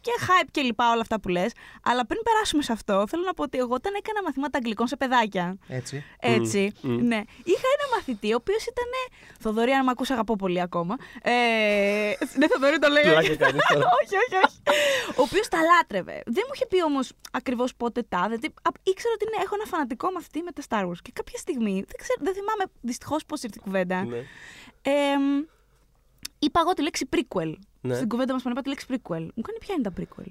και 0.00 0.10
hype 0.20 0.48
και 0.50 0.60
λοιπά 0.60 0.90
όλα 0.92 1.00
αυτά 1.00 1.20
που 1.20 1.28
λες. 1.28 1.52
Αλλά 1.82 2.06
πριν 2.06 2.20
περάσουμε 2.22 2.62
σε 2.62 2.72
αυτό, 2.72 3.04
θέλω 3.08 3.22
να 3.22 3.34
πω 3.34 3.42
ότι 3.42 3.58
εγώ 3.58 3.74
όταν 3.74 3.94
έκανα 3.94 4.22
μαθήματα 4.22 4.58
αγγλικών 4.58 4.86
σε 4.86 4.96
παιδάκια, 4.96 5.56
Έτσι. 5.68 6.04
έτσι, 6.20 6.72
Μμ. 6.80 6.90
ναι, 6.92 7.16
είχα 7.44 7.66
ένα 7.78 7.86
μαθητή 7.96 8.32
ο 8.32 8.36
οποίος 8.36 8.62
ήταν, 8.66 8.84
Θοδωρή 9.40 9.70
αν 9.72 9.84
με 9.84 9.90
ακούς 9.90 10.10
αγαπώ 10.10 10.36
πολύ 10.36 10.60
ακόμα, 10.60 10.96
ε, 11.22 11.30
ναι 12.36 12.46
Θοδωρή 12.46 12.78
το 12.78 12.88
λέω, 12.88 13.02
Πλάκα 13.02 13.36
κάνεις 13.36 13.62
τώρα. 13.72 13.88
όχι, 14.02 14.14
όχι, 14.16 14.44
όχι. 14.46 14.56
Ο 15.18 15.22
οποίος 15.22 15.48
τα 15.48 15.58
λάτρευε. 15.62 16.22
Δεν 16.26 16.42
μου 16.46 16.50
είχε 16.54 16.66
πει 16.66 16.82
όμως 16.82 17.12
ακριβώς 17.30 17.74
πότε 17.76 18.02
τάδε. 18.08 18.36
τι- 18.38 18.48
α, 18.62 18.70
Ήξερα 18.82 19.14
ότι 19.14 19.24
ναι, 19.36 19.42
έχω 19.44 19.54
ένα 19.54 19.64
φανατικό 19.64 20.10
μαθητή 20.10 20.42
με 20.42 20.50
τα 20.52 20.62
Star 20.68 20.88
Wars. 20.88 21.00
Και 21.02 21.10
κάποια 21.14 21.38
στιγμή, 21.38 21.72
δεν, 21.72 21.96
ξέρω, 21.98 22.18
δεν 22.22 22.34
θυμάμαι 22.34 22.64
δυστυχώς 22.80 23.24
πώς 23.24 23.42
ήρθε 23.42 23.56
η 23.58 23.62
κουβέντα. 23.62 24.04
Ναι. 24.04 24.16
Ε, 24.82 24.92
είπα 26.38 26.60
εγώ 26.60 26.72
τη 26.72 26.82
λέξη 26.82 27.08
prequel. 27.16 27.52
Ναι. 27.86 27.94
Στην 27.94 28.08
κουβέντα 28.08 28.32
μας 28.32 28.42
που 28.42 28.48
είπα 28.50 28.60
τη 28.60 28.68
λέξη 28.68 28.86
prequel. 28.90 29.26
Μου 29.34 29.42
κάνει 29.46 29.58
ποια 29.60 29.74
είναι 29.78 29.90
τα 29.90 29.92
prequel; 29.98 30.30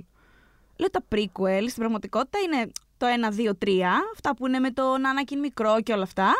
Λέω 0.77 0.89
τα 0.89 1.03
prequel 1.11 1.63
στην 1.67 1.79
πραγματικότητα 1.81 2.39
είναι 2.39 2.71
το 2.97 3.05
1, 3.07 3.49
2, 3.49 3.53
3, 3.65 3.69
αυτά 4.13 4.35
που 4.35 4.47
είναι 4.47 4.59
με 4.59 4.71
τον 4.71 5.01
Anakin 5.09 5.37
μικρό 5.41 5.81
και 5.83 5.93
όλα 5.93 6.03
αυτά. 6.03 6.33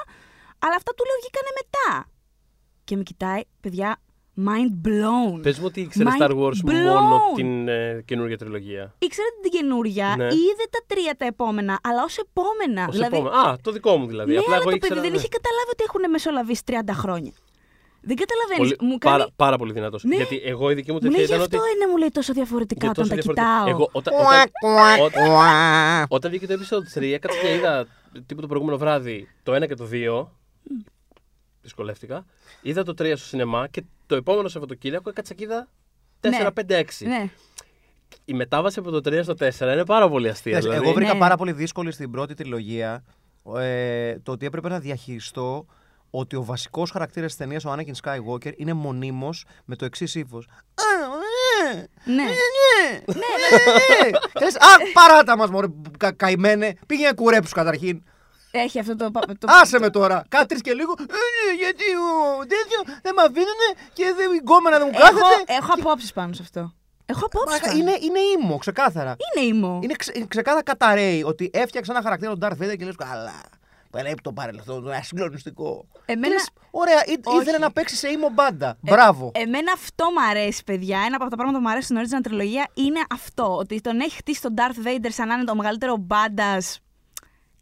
Αλλά 0.60 0.76
αυτά 0.76 0.92
του 0.94 1.04
λέω 1.06 1.16
βγήκανε 1.22 1.52
μετά. 1.62 2.10
Και 2.84 2.96
με 2.98 3.04
κοιτάει, 3.04 3.42
παιδιά, 3.62 3.98
mind 4.38 4.88
blown. 4.88 5.42
Πες 5.42 5.60
μου 5.60 5.66
ότι 5.68 5.82
ήξερες 5.82 6.14
Mind 6.20 6.24
Star 6.24 6.30
Wars 6.30 6.70
blown. 6.70 6.84
μόνο 7.00 7.22
την 7.36 7.68
ε, 7.68 8.02
καινούργια 8.06 8.38
τριλογία. 8.38 8.94
Ήξερα 9.00 9.28
την 9.42 9.52
καινούρια, 9.52 10.14
Ναι. 10.18 10.24
είδε 10.24 10.66
τα 10.70 10.80
τρία 10.88 11.16
τα 11.18 11.26
επόμενα, 11.26 11.80
αλλά 11.84 12.04
ως 12.04 12.18
επόμενα. 12.18 12.86
Ως 12.90 13.00
επόμενο. 13.00 13.36
Α, 13.36 13.56
το 13.62 13.72
δικό 13.72 13.98
μου 13.98 14.08
δηλαδή. 14.08 14.32
ναι, 14.32 14.38
Απλά 14.38 14.54
αλλά 14.54 14.62
εγώ 14.62 14.70
το 14.70 14.76
ήξερα. 14.76 14.94
παιδί 14.96 15.08
δεν 15.08 15.16
ναι. 15.16 15.22
είχε 15.24 15.38
καταλάβει 15.38 15.70
ότι 15.72 15.84
έχουν 15.88 16.10
μεσολαβήσει 16.10 16.62
30 16.66 16.74
χρόνια. 16.92 17.32
Δεν 18.08 18.16
καταλαβαίνεις. 18.24 18.76
Πολύ- 18.76 18.92
Μου 18.92 18.98
κάνει. 18.98 19.16
πάρα, 19.18 19.30
πάρα 19.36 19.58
πολύ 19.58 19.72
δυνατός. 19.74 20.04
Ναι. 20.04 20.16
Γιατί 20.16 20.42
εγώ 20.46 20.72
η 20.72 20.74
δική 20.74 20.92
μου 20.92 20.98
Μου 21.02 21.10
λέει 21.10 21.12
τέτοια 21.12 21.26
γι' 21.26 21.32
ήταν 21.44 21.46
αυτό 21.46 21.58
ότι. 21.58 21.76
είναι, 21.76 21.92
μου 21.92 21.98
λέει 21.98 22.10
τόσο 22.12 22.34
διαφορετικά 22.34 22.80
για 22.82 22.90
όταν 22.90 23.04
τόσο 23.04 23.16
τα 23.16 23.22
διαφορετικά. 23.22 23.64
κοιτάω. 23.64 23.76
Εγώ 23.76 23.90
όταν, 23.92 24.14
Κουακ, 24.14 24.28
όταν, 24.30 24.52
κουακ, 24.60 25.00
όταν- 25.02 25.28
κουακ. 25.28 26.06
όταν 26.12 26.32
βγήκε 26.32 26.48
το 26.48 26.54
episode 26.60 26.88
3, 27.00 27.14
έκατσα 27.14 27.40
και 27.42 27.54
είδα 27.54 27.88
τύπου 28.26 28.42
το 28.42 28.48
προηγούμενο 28.48 28.78
βράδυ 28.78 29.28
το 29.44 29.54
1 29.56 29.68
και 29.68 29.76
το 29.76 29.86
2. 29.86 30.32
Δυσκολεύτηκα. 31.62 32.26
Είδα 32.62 32.84
το 32.84 32.94
3 32.94 33.16
στο 33.16 33.26
σινεμά 33.28 33.68
και 33.68 33.84
το 34.06 34.16
επόμενο 34.16 34.48
Σαββατοκύριακο 34.48 35.10
έκατσα 35.10 35.34
και 35.34 35.44
είδα 35.44 35.68
4, 36.20 36.30
Ναι. 36.44 36.52
5, 36.52 36.76
6. 36.78 37.06
Ναι. 37.08 37.30
Η 38.26 38.34
μετάβαση 38.34 38.80
από 38.80 38.92
το 38.92 39.02
3 39.10 39.24
στο 39.24 39.34
4 39.34 39.74
είναι 39.74 39.86
πάρα 39.86 40.10
πολύ 40.10 40.30
αστεία. 40.30 40.52
Ξέρεις, 40.52 40.66
Δηλαδή. 40.70 40.86
Εγώ 40.86 40.94
βρήκα 40.96 41.14
Ναι. 41.14 41.20
πάρα 41.20 41.36
πολύ 41.38 41.52
δύσκολη 41.52 41.92
στην 41.92 42.12
πρώτη 42.12 42.34
τριλογία 42.34 43.04
ε, 43.58 44.20
το 44.20 44.32
ότι 44.32 44.46
έπρεπε 44.46 44.70
να 44.70 44.80
διαχειριστώ 44.80 45.66
ότι 46.20 46.36
ο 46.36 46.44
βασικός 46.44 46.92
χαρακτήρας 46.92 47.28
της 47.30 47.38
ταινίας, 47.38 47.66
ο 47.66 47.74
Anakin 47.74 47.94
Skywalker, 48.04 48.52
είναι 48.58 48.74
μονίμως 48.74 49.46
με 49.66 49.76
το 49.76 49.86
εξής 49.86 50.16
ύφος. 50.16 50.48
Ναι. 52.06 52.24
Και 54.34 54.44
λες, 54.44 54.56
Α, 54.56 54.70
παράτα 54.94 55.38
μας, 55.38 55.50
μωρέ, 55.50 55.68
κα, 55.98 56.12
καημένε. 56.12 56.74
Πήγαινε 56.88 57.14
κουρέψου 57.14 57.54
καταρχήν. 57.56 58.04
Έχει 58.52 58.80
αυτό 58.80 58.96
το. 58.96 59.12
το... 59.12 59.48
Άσε 59.62 59.80
με 59.80 59.90
τώρα. 59.90 60.24
Κάτρι 60.30 60.62
και 60.62 60.74
λίγο. 60.74 60.94
«Ε, 61.00 61.04
ναι, 61.04 61.54
γιατί 61.58 61.84
ο 61.84 62.40
τέτοιο 62.40 62.80
δεν 63.02 63.14
με 63.16 63.22
αφήνουνε 63.22 63.68
και 63.94 64.14
δεν 64.18 64.32
η 64.34 64.38
γκόμενα 64.38 64.78
δεν 64.78 64.88
μου 64.92 65.00
Έχω, 65.02 65.20
κάθεται. 65.20 65.54
έχω 65.54 65.72
απόψεις 65.80 66.14
πάνω 66.14 66.34
σε 66.34 66.42
αυτό. 66.42 66.74
Έχω 67.06 67.26
απόψεις. 67.26 67.50
Μαλάκα, 67.62 67.68
πάνω. 67.68 67.80
Είναι, 67.80 67.98
είναι 68.02 68.20
ήμο, 68.20 68.58
ξεκάθαρα. 68.58 69.16
Είναι 69.36 69.46
ήμο. 69.46 69.80
Είναι 69.84 69.94
ξε, 69.94 70.12
είναι 70.16 70.26
ξεκάθαρα 70.28 70.64
καταραίει 70.64 71.24
ότι 71.24 71.50
έφτιαξε 71.54 71.92
ένα 71.92 72.02
χαρακτήρα 72.02 72.38
τον 72.38 72.50
Darth 72.50 72.64
Vader 72.64 72.78
και 72.78 72.86
λες 72.86 72.96
καλά. 72.96 73.42
Πρέπει 74.02 74.22
το 74.22 74.34
παρελθόν, 74.34 74.86
είναι 74.86 75.00
συγκλονιστικό. 75.04 75.88
Εμένα- 76.06 76.28
Και 76.28 76.34
λες, 76.34 76.50
ωραία, 76.72 77.06
ή- 77.06 77.20
Όχι. 77.24 77.42
ήθελε 77.42 77.58
να 77.58 77.72
παίξει 77.72 77.96
σε 77.96 78.08
ήμο 78.10 78.30
μπάντα. 78.30 78.78
Μπράβο. 78.82 79.32
Εμένα 79.34 79.72
αυτό 79.74 80.06
μου 80.06 80.30
αρέσει, 80.30 80.64
παιδιά. 80.64 81.00
Ένα 81.06 81.16
από 81.16 81.30
τα 81.30 81.36
πράγματα 81.36 81.58
που 81.58 81.64
μου 81.64 81.70
αρέσει 81.70 81.86
στην 81.86 81.98
original 81.98 82.22
τριλογία 82.24 82.68
είναι 82.74 83.00
αυτό. 83.10 83.56
Ότι 83.58 83.82
τον 83.82 84.00
έχει 84.00 84.16
χτίσει 84.16 84.42
τον 84.42 84.54
Darth 84.58 84.88
Vader 84.88 85.08
σαν 85.10 85.28
να 85.28 85.34
είναι 85.34 85.44
το 85.44 85.56
μεγαλύτερο 85.56 85.98
μπάντας 85.98 86.80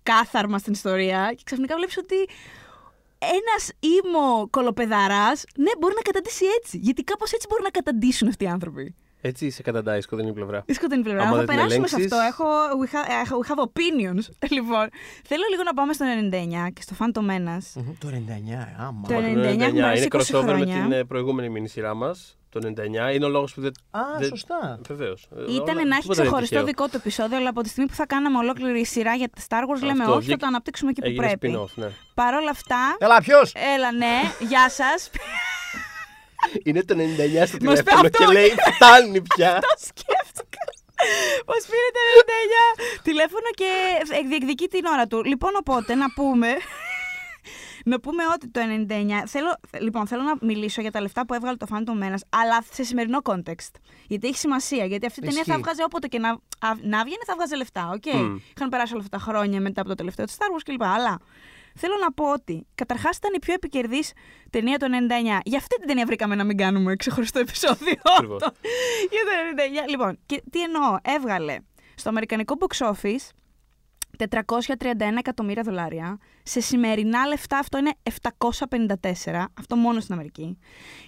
κάθαρμα 0.04 0.58
στην 0.58 0.74
ιστορία. 0.74 1.34
Και 1.36 1.42
ξαφνικά 1.46 1.76
βλέπεις 1.76 1.98
ότι 1.98 2.16
ένας 3.20 3.72
ήμο 3.80 4.48
κολοπεδαράς, 4.50 5.44
ναι, 5.58 5.72
μπορεί 5.80 5.94
να 5.96 6.02
καταντήσει 6.02 6.46
έτσι. 6.58 6.78
Γιατί 6.78 7.04
κάπως 7.04 7.32
έτσι 7.32 7.48
μπορεί 7.50 7.64
να 7.64 7.70
καταντήσουν 7.70 8.28
αυτοί 8.28 8.44
οι 8.44 8.48
άνθρωποι. 8.48 8.96
Έτσι 9.26 9.50
σε 9.50 9.62
καταντάει, 9.62 10.02
σκοτεινή 10.02 10.34
πλευρά. 10.34 10.64
Η 10.66 10.74
σκοτεινή 10.74 11.04
πλευρά. 11.04 11.22
Άμα 11.22 11.30
Θα 11.32 11.38
δεν 11.38 11.46
την 11.48 11.56
περάσουμε 11.56 11.88
σε 11.88 11.96
ελέγξεις- 11.96 12.20
αυτό. 12.20 12.26
Έχω, 12.28 12.46
we, 12.84 12.88
have, 12.96 13.32
we 13.32 13.52
have 13.52 13.64
opinions. 13.70 14.24
Λοιπόν, 14.58 14.90
θέλω 15.26 15.44
λίγο 15.50 15.64
να 15.66 15.74
πάμε 15.74 15.94
στο 15.94 16.06
99 16.68 16.72
και 16.74 16.82
στο 16.82 16.96
Phantom 17.00 17.20
Menace. 17.32 17.68
Μμμ, 17.76 17.94
Το 18.00 18.08
99, 18.08 18.74
άμα. 18.78 19.08
Το 19.08 19.14
Το 19.14 19.20
99 19.20 19.60
έχουμε 19.60 19.84
αρέσει 19.84 20.04
είναι 20.04 20.08
20 20.12 20.18
crossover 20.18 20.44
με 20.44 20.52
χρόνια. 20.52 20.82
την 20.82 20.92
ε, 20.92 21.04
προηγούμενη 21.04 21.50
μήνυ 21.50 21.68
σειρά 21.68 21.94
μας. 21.94 22.38
Το 22.50 22.60
99 23.10 23.14
είναι 23.16 23.26
ο 23.26 23.30
λόγος 23.30 23.54
που 23.54 23.62
δεν. 23.62 23.72
Α, 23.92 24.00
δεν... 24.20 24.28
σωστά. 24.28 24.80
Βεβαίως. 24.88 25.28
Ήταν 25.50 25.88
να 25.88 25.96
έχει 25.96 26.10
ξεχωριστό 26.10 26.64
δικό 26.64 26.86
του 26.88 26.96
επεισόδιο, 26.96 27.38
αλλά 27.38 27.50
από 27.50 27.62
τη 27.62 27.70
στιγμή 27.70 27.90
που 27.90 27.96
θα 27.96 28.06
κάναμε 28.06 28.38
ολόκληρη 28.38 28.86
σειρά 28.86 29.14
για 29.14 29.30
τα 29.30 29.42
Star 29.48 29.64
Wars, 29.70 29.82
λέμε 29.82 29.92
Αυτό, 29.92 30.04
όχι, 30.04 30.12
θα 30.14 30.20
βγήκε- 30.20 30.40
το 30.40 30.46
αναπτύξουμε 30.46 30.90
εκεί 30.92 31.00
που 31.02 31.08
Έγινε 31.08 31.26
πρέπει. 31.38 31.56
spin-off, 31.58 31.72
ναι. 31.76 31.90
Παρ' 32.14 32.34
όλα 32.34 32.50
αυτά, 32.50 32.78
Έλα, 33.00 33.18
ποιος; 33.22 33.52
έλα 33.76 33.92
ναι, 33.92 34.22
γεια 34.48 34.70
σας. 34.70 35.10
Είναι 36.64 36.84
το 36.84 36.96
99 36.98 36.98
στο 36.98 37.04
Μας 37.42 37.48
πει 37.48 37.58
τηλέφωνο 37.60 38.08
αυτό. 38.08 38.10
και 38.10 38.26
λέει 38.34 38.52
φτάνει 38.74 39.22
πια. 39.22 39.54
το 39.66 39.76
σκέφτηκα. 39.78 40.62
Πώ 41.46 41.54
πήρε 41.54 41.90
το 41.96 42.02
99 42.98 43.00
τηλέφωνο 43.04 43.48
και 43.54 43.70
διεκδικεί 44.28 44.68
την 44.68 44.86
ώρα 44.86 45.08
του. 45.08 45.24
Λοιπόν, 45.24 45.52
οπότε 45.60 45.96
να 45.96 46.14
πούμε. 46.14 46.48
Να 47.86 48.00
πούμε 48.00 48.24
ότι 48.34 48.50
το 48.50 48.62
99. 48.90 49.24
Θέλω, 49.28 49.60
λοιπόν, 49.80 50.08
θέλω 50.08 50.22
να 50.22 50.34
μιλήσω 50.42 50.82
για 50.82 50.92
τα 50.92 51.02
λεφτά 51.02 51.26
που 51.26 51.34
έβγαλε 51.34 51.58
το 51.58 51.66
Phantom 51.70 52.04
Menace, 52.04 52.26
αλλά 52.30 52.64
σε 52.72 52.84
σημερινό 52.84 53.20
context. 53.24 53.72
Γιατί 54.08 54.28
έχει 54.28 54.38
σημασία. 54.38 54.86
Γιατί 54.86 55.06
αυτή 55.06 55.20
η 55.20 55.24
ταινία 55.24 55.44
θα 55.44 55.52
Ισχύει. 55.52 55.62
βγάζει 55.64 55.84
όποτε 55.84 56.08
και 56.08 56.20
να, 56.20 56.30
α, 56.30 56.38
να 56.82 57.04
βγαίνει, 57.04 57.24
θα 57.26 57.34
βγάζει 57.36 57.56
λεφτά. 57.56 57.90
Οκ. 57.94 58.06
Μμ. 58.14 58.36
Είχαν 58.56 58.70
περάσει 58.70 58.94
όλα 58.94 59.02
αυτά 59.04 59.18
τα 59.18 59.24
χρόνια 59.24 59.62
μετά 59.62 59.82
από 59.82 59.90
το 59.90 59.96
τελευταίο 59.96 60.26
της 60.26 60.36
Star 60.40 60.44
Wars 60.58 60.62
κλπ. 60.66 60.84
Αλλά 60.84 61.20
θέλω 61.76 61.94
να 62.02 62.12
πω 62.12 62.32
ότι 62.32 62.68
καταρχάς 62.76 63.18
ήταν 63.18 63.32
η 63.36 63.40
πιο 63.40 63.54
επικερδής 63.54 64.14
ταινία 64.50 64.78
το 64.78 64.86
99. 64.86 65.40
Για 65.44 65.58
αυτή 65.58 65.76
την 65.76 65.88
ταινία 65.88 66.06
βρήκαμε 66.06 66.36
να 66.36 66.44
μην 66.44 66.58
κάνουμε 66.58 66.96
ξεχωριστό 66.96 67.40
επεισόδιο. 67.40 67.96
Ακριβώς. 68.18 68.42
Για 69.12 69.22
το 69.26 69.62
99. 69.86 69.90
Λοιπόν, 69.90 70.20
και 70.26 70.44
τι 70.52 70.62
εννοώ, 70.62 70.98
έβγαλε 71.02 71.58
στο 71.96 72.10
αμερικανικό 72.10 72.58
box 72.60 72.94
office 72.94 73.30
431 74.18 74.26
εκατομμύρια 75.18 75.64
δολάρια. 75.64 76.18
Σε 76.44 76.60
σημερινά 76.60 77.28
λεφτά 77.28 77.58
αυτό 77.58 77.78
είναι 77.78 77.92
754, 79.26 79.46
αυτό 79.60 79.76
μόνο 79.76 80.00
στην 80.00 80.14
Αμερική. 80.14 80.58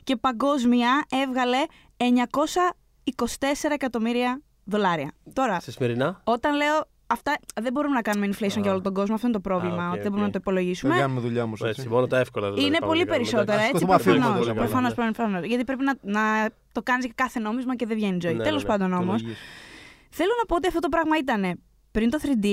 Και 0.04 0.16
παγκόσμια 0.16 1.06
έβγαλε 1.10 1.58
924 1.98 3.72
εκατομμύρια 3.72 4.42
δολάρια. 4.64 5.12
Τώρα, 5.34 5.60
Σε 5.60 5.72
σημερινά; 5.72 6.22
όταν 6.24 6.56
λέω 6.56 6.88
αυτά 7.08 7.38
δεν 7.62 7.72
μπορούμε 7.74 7.94
να 7.94 8.02
κάνουμε 8.02 8.28
inflation 8.32 8.62
για 8.62 8.72
όλο 8.72 8.82
τον 8.82 8.94
κόσμο, 8.94 9.16
αυτό 9.16 9.28
είναι 9.28 9.36
το 9.36 9.42
πρόβλημα, 9.42 9.84
Α, 9.84 9.88
οκ, 9.88 9.92
ότι 9.94 9.98
δεν 10.02 10.06
οκ. 10.06 10.10
μπορούμε 10.12 10.26
να 10.26 10.32
το 10.32 10.32
Δεν 10.32 10.42
υπολογίσουμε. 10.42 10.98
κάνουμε 10.98 11.20
δουλειά 11.20 11.46
μου. 11.46 11.54
Έτσι, 11.64 11.88
μόνο 11.88 12.08
τα 12.08 12.20
εύκολα 12.20 12.46
δηλαδή. 12.52 12.66
Είναι 12.68 12.78
πάμε 12.80 12.92
πολύ 12.92 13.00
να 13.00 13.06
κάνουμε, 13.06 13.24
περισσότερα, 13.24 13.54
εντάξει. 13.62 13.70
έτσι. 13.70 13.78
Σκοτωμά 13.84 14.00
φίλοι 14.00 14.16
Προφανώς. 14.18 14.38
πολύ 14.40 14.50
καλά, 14.56 14.66
Προφανώς, 14.68 14.96
ναι. 14.96 15.12
προφανώς. 15.14 15.46
Γιατί 15.48 15.64
πρέπει 15.64 15.84
να, 15.84 15.94
να 16.02 16.50
το 16.72 16.82
κάνεις 16.84 17.06
για 17.06 17.14
κάθε 17.18 17.40
νόμισμα 17.40 17.76
και 17.76 17.86
δεν 17.86 17.98
βγαίνει 17.98 18.18
ζωή. 18.22 18.34
Ναι, 18.34 18.44
Τέλος 18.44 18.64
ναι, 18.64 18.72
ναι. 18.74 18.78
πάντων 18.78 18.94
όμως, 18.94 19.16
Δικαιολογίες. 19.22 19.38
θέλω 20.10 20.32
να 20.40 20.46
πω 20.46 20.56
ότι 20.56 20.68
αυτό 20.68 20.80
το 20.80 20.90
πράγμα 20.90 21.18
ήταν 21.18 21.60
πριν 21.92 22.10
το 22.10 22.20
3D, 22.22 22.48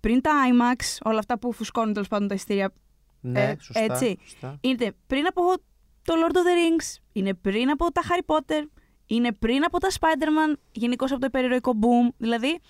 πριν 0.00 0.20
τα 0.20 0.30
IMAX, 0.50 0.80
όλα 1.04 1.18
αυτά 1.18 1.38
που 1.38 1.52
φουσκώνουν 1.52 1.92
τέλος 1.92 2.08
πάντων 2.08 2.28
τα 2.28 2.34
ειστήρια. 2.34 2.72
Ναι, 3.20 3.40
Ε, 3.42 3.56
σωστά. 3.60 3.80
έτσι. 3.82 4.18
σωστά. 4.24 4.58
Είναι 4.60 4.92
πριν 5.06 5.26
από 5.26 5.42
το 6.04 6.14
Lord 6.22 6.34
of 6.34 6.38
the 6.38 6.54
Rings, 6.82 7.02
είναι 7.12 7.34
πριν 7.34 7.70
από 7.70 7.92
τα 7.92 8.02
Harry 8.02 8.34
Potter, 8.34 8.62
είναι 9.06 9.32
πριν 9.32 9.64
από 9.64 9.78
τα 9.78 9.88
Spider-Man, 10.00 10.54
γενικώς 10.72 11.10
από 11.10 11.20
το 11.20 11.26
υπερηρωικό 11.26 11.72
boom. 11.80 12.14
Δηλαδή, 12.16 12.60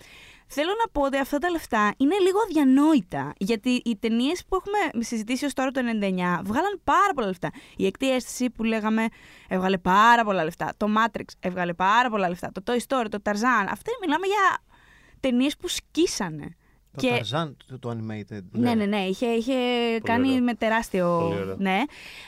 Θέλω 0.46 0.68
να 0.84 0.90
πω 0.92 1.02
ότι 1.02 1.18
αυτά 1.18 1.38
τα 1.38 1.50
λεφτά 1.50 1.94
είναι 1.96 2.14
λίγο 2.18 2.38
αδιανόητα. 2.48 3.32
Γιατί 3.36 3.80
οι 3.84 3.96
ταινίες 3.96 4.44
που 4.48 4.56
έχουμε 4.56 5.04
συζητήσει 5.04 5.44
ως 5.44 5.52
τώρα 5.52 5.70
το 5.70 5.80
99 5.80 6.40
βγάλαν 6.44 6.80
πάρα 6.84 7.12
πολλά 7.14 7.26
λεφτά. 7.26 7.50
Η 7.76 7.86
εκτή 7.86 8.10
αίσθηση 8.14 8.50
που 8.50 8.64
λέγαμε 8.64 9.06
έβγαλε 9.48 9.78
πάρα 9.78 10.24
πολλά 10.24 10.44
λεφτά. 10.44 10.72
Το 10.76 10.86
Matrix 10.96 11.24
έβγαλε 11.40 11.74
πάρα 11.74 12.10
πολλά 12.10 12.28
λεφτά. 12.28 12.50
Το 12.52 12.62
Toy 12.66 12.78
Story, 12.88 13.06
το 13.10 13.18
Tarzan. 13.24 13.66
Αυτά 13.70 13.90
μιλάμε 14.00 14.26
για 14.26 14.58
ταινίες 15.20 15.56
που 15.56 15.68
σκίσανε. 15.68 16.56
Το 16.96 17.00
Και- 17.00 17.20
Tarzan, 17.22 17.52
το, 17.66 17.78
το 17.78 17.90
animated. 17.90 18.40
Ναι, 18.50 18.74
ναι, 18.74 18.84
ναι. 18.84 19.00
Είχε, 19.00 19.26
είχε 19.26 19.54
κάνει 20.02 20.28
ωραίο. 20.30 20.42
με 20.42 20.54
τεράστιο. 20.54 21.18
Πολύ 21.28 21.40
ωραίο. 21.40 21.56
Ναι. 21.58 21.82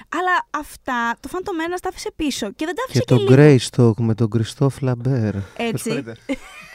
Αλλά 0.09 0.47
αυτά 0.51 1.17
το 1.21 1.29
Phantom 1.33 1.37
Menace 1.75 1.79
τα 1.83 1.89
άφησε 1.89 2.13
πίσω. 2.17 2.53
Και 2.53 2.65
δεν 2.65 2.75
τα 2.75 2.83
άφησε 2.83 2.99
Και 2.99 3.15
και, 3.15 3.25
το 3.25 3.35
λίγο. 3.35 3.57
Greystock 3.57 4.05
με 4.05 4.15
τον 4.15 4.31
Κριστόφ 4.31 4.81
Λαμπέρ. 4.81 5.35
Έτσι. 5.57 6.03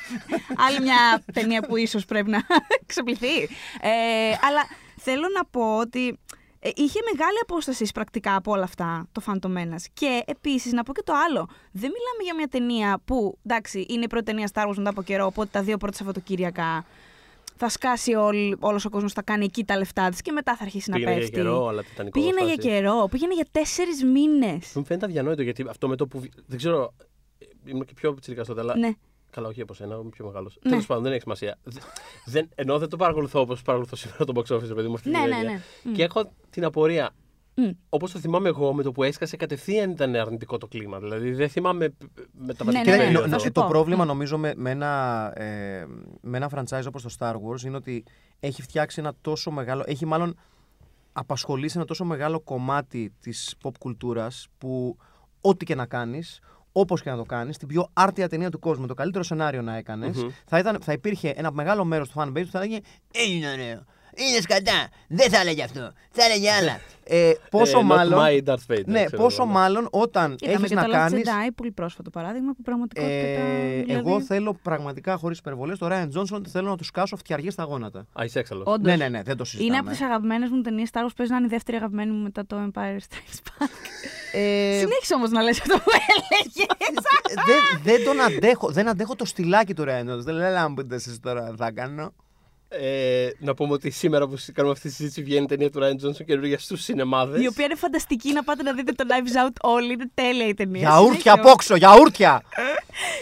Άλλη 0.68 0.80
μια 0.82 1.24
ταινία 1.34 1.62
που 1.62 1.75
ίσως 1.77 2.06
πρέπει 2.06 2.30
να 2.30 2.41
ξεπληθεί. 2.86 3.41
Ε, 3.82 3.89
αλλά 4.48 4.62
θέλω 4.98 5.27
να 5.36 5.46
πω 5.46 5.77
ότι 5.77 6.20
ε, 6.60 6.70
είχε 6.75 7.00
μεγάλη 7.13 7.38
απόσταση 7.41 7.89
πρακτικά 7.94 8.36
από 8.36 8.51
όλα 8.51 8.63
αυτά 8.63 9.08
το 9.12 9.22
Phantom 9.25 9.58
Menace. 9.58 9.86
Και 9.94 10.24
επίσης 10.25 10.72
να 10.72 10.84
πω 10.84 10.94
και 10.94 11.01
το 11.06 11.13
άλλο. 11.27 11.48
Δεν 11.72 11.91
μιλάμε 11.91 12.24
για 12.24 12.36
μια 12.36 12.48
ταινία 12.48 13.01
που, 13.06 13.38
εντάξει, 13.46 13.86
είναι 13.89 14.03
η 14.03 14.08
πρώτη 14.08 14.25
ταινία 14.25 14.50
Star 14.53 14.68
Wars 14.68 14.75
μετά 14.77 14.89
από 14.89 15.01
καιρό, 15.03 15.25
οπότε 15.25 15.50
τα 15.51 15.62
δύο 15.63 15.77
πρώτα 15.77 15.98
Σαββατοκύριακα 15.98 16.86
θα 17.63 17.70
σκάσει 17.70 18.13
όλ, 18.13 18.56
όλος 18.60 18.86
ο 18.86 18.89
κόσμος, 18.89 19.13
θα 19.13 19.22
κάνει 19.22 19.46
εκεί 19.46 19.63
τα 19.65 19.77
λεφτά 19.77 20.10
της 20.10 20.22
και 20.22 20.32
μετά 20.32 20.56
θα 20.56 20.63
αρχίσει 20.63 20.89
να 20.89 20.96
Πήγαινε 20.96 21.13
για 21.13 21.22
πέφτει. 21.22 21.36
καιρό, 21.41 21.68
αλλά 21.68 21.84
τιτανικό. 21.84 22.20
Πήγαινε 22.20 22.39
για 22.46 22.56
φάση. 22.56 22.68
καιρό, 22.68 23.08
πήγαινε 23.12 23.34
για 23.34 23.46
τέσσερις 23.51 24.03
μήνες. 24.03 24.72
Μου 24.75 24.86
φαίνεται 24.86 25.06
αδιανόητο 25.06 25.41
γιατί 25.41 25.65
αυτό 25.70 25.88
με 25.88 25.96
το 25.96 26.08
που. 26.08 26.20
βι- 26.20 26.34
Δεν 26.46 26.58
ξέρω. 26.58 26.94
ε, 27.38 27.46
Ήμουν 27.65 27.86
και 27.86 27.94
πιο 27.94 28.13
τσιρικα 28.22 28.44
τότε, 28.46 28.60
αλλά. 28.62 28.77
Ναι. 28.77 28.89
Καλά, 29.32 29.48
όχι 29.48 29.62
από 29.62 29.74
σένα, 29.74 29.96
είμαι 29.96 30.10
πιο 30.10 30.26
μεγάλος. 30.26 30.60
Ναι. 30.64 30.70
Τέλος 30.70 30.86
πάντων, 30.86 31.04
δεν 31.04 31.12
έχει 31.12 31.22
σημασία. 31.22 31.58
Δε- 31.64 31.80
Δεν, 32.26 32.50
ενώ 32.56 32.80
δεν 32.80 32.90
το 32.90 32.98
παρακολουθώ 32.98 33.40
όπως 33.40 33.62
παρακολουθώ 33.62 33.96
σήμερα 33.96 34.26
το 34.26 34.34
box 34.36 34.56
office, 34.56 34.68
ρε 34.68 34.74
παιδί 34.74 34.88
μου, 34.88 34.94
αυτή 34.94 35.10
Ναι, 35.10 35.16
τη 35.18 35.22
ναι, 35.22 35.28
διάρκεια. 35.30 35.50
ναι. 35.52 35.62
Μμ. 35.84 35.94
Και 35.94 36.04
έχω 36.04 36.32
την 36.50 36.64
απορία. 36.66 37.10
Μμ. 37.56 37.70
Όπως 37.90 38.12
το 38.12 38.20
θυμάμαι 38.20 38.48
εγώ, 38.50 38.74
με 38.74 38.84
το 38.84 38.92
που 38.92 39.04
έσκασε 39.04 39.36
κατευθείαν 39.38 39.90
ήταν 39.92 40.16
αρνητικό 40.16 40.58
το 40.58 40.68
κλίμα. 40.68 41.00
Δηλαδή 41.00 41.32
δεν 41.34 41.50
θυμάμαι 41.50 41.90
π- 41.90 41.96
με 42.32 42.54
τα 42.54 42.64
Ναι, 42.66 42.72
βασικά 42.72 42.92
ναι, 42.92 42.98
Κοίτα, 42.98 43.06
ναι, 43.06 43.12
νο- 43.12 43.20
θα 43.22 43.28
νο- 43.28 43.40
σου 43.40 43.52
το 43.52 43.62
πω. 43.62 43.68
πρόβλημα 43.68 44.04
Μμ. 44.04 44.08
νομίζω 44.08 44.38
με, 44.38 44.54
με, 44.56 44.70
ένα, 44.70 45.32
ε, 45.42 45.86
με 46.22 46.38
ένα 46.38 46.50
franchise 46.56 46.84
όπως 46.88 47.02
το 47.04 47.10
Star 47.20 47.34
Wars 47.34 47.62
είναι 47.66 47.76
ότι 47.76 48.04
έχει 48.40 48.62
φτιάξει 48.62 49.00
ένα 49.00 49.14
τόσο 49.22 49.52
μεγάλο, 49.52 49.84
έχει 49.86 50.06
μάλλον 50.06 50.36
απασχολήσει 51.14 51.78
ένα 51.78 51.86
τόσο 51.86 52.06
μεγάλο 52.06 52.40
κομμάτι 52.40 53.14
της 53.20 53.56
pop 53.64 53.72
κουλτούρας 53.80 54.48
που 54.58 54.98
ό,τι 55.42 55.66
και 55.66 55.76
να 55.76 55.86
κάνεις, 55.86 56.40
όπως 56.72 57.01
και 57.01 57.10
να 57.10 57.18
το 57.18 57.24
κάνεις, 57.24 57.58
την 57.58 57.68
πιο 57.68 57.90
άρτια 57.94 58.30
ταινία 58.30 58.50
του 58.50 58.60
κόσμου, 58.60 58.86
το 58.88 58.94
καλύτερο 58.94 59.24
σενάριο 59.24 59.62
να 59.62 59.75
έκανες, 59.75 60.18
Μμμ. 60.18 60.30
θα, 60.46 60.58
ήταν, 60.60 60.78
θα 60.82 60.92
υπήρχε 60.92 61.30
ένα 61.36 61.51
μεγάλο 61.51 61.86
μέρος 61.86 62.10
του 62.10 62.20
fanbase 62.20 62.44
που 62.44 62.51
θα 62.51 62.58
έλεγε 62.60 62.80
«Είναι 63.28 63.51
ωραίο, 63.51 63.84
είναι 64.15 64.41
σκατά, 64.41 64.89
δεν 65.08 65.30
θα 65.30 65.39
έλεγε 65.39 65.63
αυτό, 65.63 65.91
θα 66.12 66.24
έλεγε 66.24 66.51
άλλα». 66.51 66.80
Ε, 67.03 67.32
πόσο 67.50 67.77
Ε, 67.77 67.82
not 67.82 67.86
μάλλον... 67.86 68.20
my 68.20 68.50
Darth 68.50 68.74
Vader, 68.74 68.86
ναι, 68.86 69.06
ξέρω 69.06 69.22
πόσο 69.24 69.41
εγώ, 69.41 69.51
ναι. 69.51 69.58
μάλλον 69.60 69.88
όταν 69.91 70.36
Είδαμε 70.39 70.58
έχεις 70.58 70.70
και 70.70 70.75
να 70.75 70.84
το 70.84 70.89
Last 70.89 70.94
κάνεις... 70.94 71.27
Jedi, 71.27 71.50
πολύ 71.56 71.72
πρόσφατο 71.72 72.10
παράδειγμα, 72.10 72.53
που 72.56 72.62
πραγματικότητα. 72.62 73.13
Ε, 73.13 73.82
δηλαδή, 73.82 74.10
Εγώ 74.10 74.22
θέλω 74.22 74.60
πραγματικά 74.62 75.18
χωρίς 75.18 75.38
υπερβολές 75.38 75.77
το 75.77 75.88
Ryan 75.91 76.08
Johnson 76.15 76.41
θέλω 76.48 76.70
να 76.70 76.77
τους 76.77 76.91
κάσω 76.91 77.15
φτιαριές 77.15 77.53
στα 77.53 77.63
γόνατα. 77.63 78.00
Α, 78.20 78.24
είσαι 78.24 78.39
έξαλλος. 78.39 78.63
Όντως. 78.68 78.86
Ναι, 78.86 78.96
ναι, 78.96 79.10
ναι, 79.10 79.24
δεν 79.24 79.38
το 79.38 79.44
συζητάμε. 79.44 79.70
Είναι 79.70 79.77
από 79.77 79.89
τις 79.89 80.01
αγαπημένες 80.01 80.50
μου 80.50 80.62
ταινίες. 80.62 80.89
Star 80.94 80.98
Wars 80.98 81.15
παίζει 81.15 81.32
να 81.32 81.38
είναι 81.38 81.46
η 81.46 81.50
δεύτερη 81.50 81.77
αγαπημένη 81.77 82.12
μου 82.12 82.24
μετά 82.24 82.46
το 82.46 82.56
Empire 82.56 82.98
Strikes 82.98 83.39
Back. 83.48 83.68
Ε, 84.34 84.77
Συνέχισε 84.80 85.13
όμως 85.13 85.30
να 85.30 85.41
λες 85.41 85.62
αυτό 85.62 85.77
που 85.77 85.91
έλεγες. 86.10 86.68
δεν, 87.46 87.82
δεν 87.84 88.06
τον 88.06 88.22
αντέχω. 88.22 88.72
Δεν 88.72 88.88
αντέχω 88.88 89.15
το 89.15 89.25
στυλάκι 89.25 89.74
του 89.74 89.84
Ryan 89.88 90.12
Johnson. 90.12 90.24
Δεν 90.24 90.36
λέω 90.36 90.53
να 90.53 90.70
μου 90.70 90.75
πείτε 90.75 90.96
εσεί 90.96 91.20
τώρα 91.20 91.53
θα 91.58 91.72
κάνω. 91.72 92.13
Ε, 92.74 93.30
να 93.40 93.54
πούμε 93.54 93.74
ότι 93.74 93.90
σήμερα 93.90 94.28
που 94.28 94.36
κάνουμε 94.54 94.74
αυτή 94.74 94.88
τη 94.90 94.94
συζήτηση 94.96 95.24
βγαίνει 95.24 95.44
η 95.44 95.48
ταινία 95.48 95.70
του 95.70 95.80
Ryan 95.80 96.06
Johnson 96.06 96.25
καινούργια 96.25 96.60
στους 96.60 96.82
σινεμάδες. 96.84 97.42
η 97.44 97.48
οποία 97.48 97.66
είναι 97.66 97.75
φανταστική 97.75 98.34
να 98.34 98.44
πάτε 98.44 98.63
να 98.63 98.74
δείτε 98.74 98.92
το 98.92 99.04
Knives 99.10 99.48
Out 99.48 99.54
όλοι. 99.62 99.94
Είναι 99.94 100.10
τέλεια 100.13 100.48
η 100.48 100.54
ταινία. 100.54 100.80
Γιαούρτια 100.80 101.12
Συνέχισε 101.12 101.30
από 101.30 101.50
όξω, 101.50 101.75
γιαούρτια! 101.75 102.42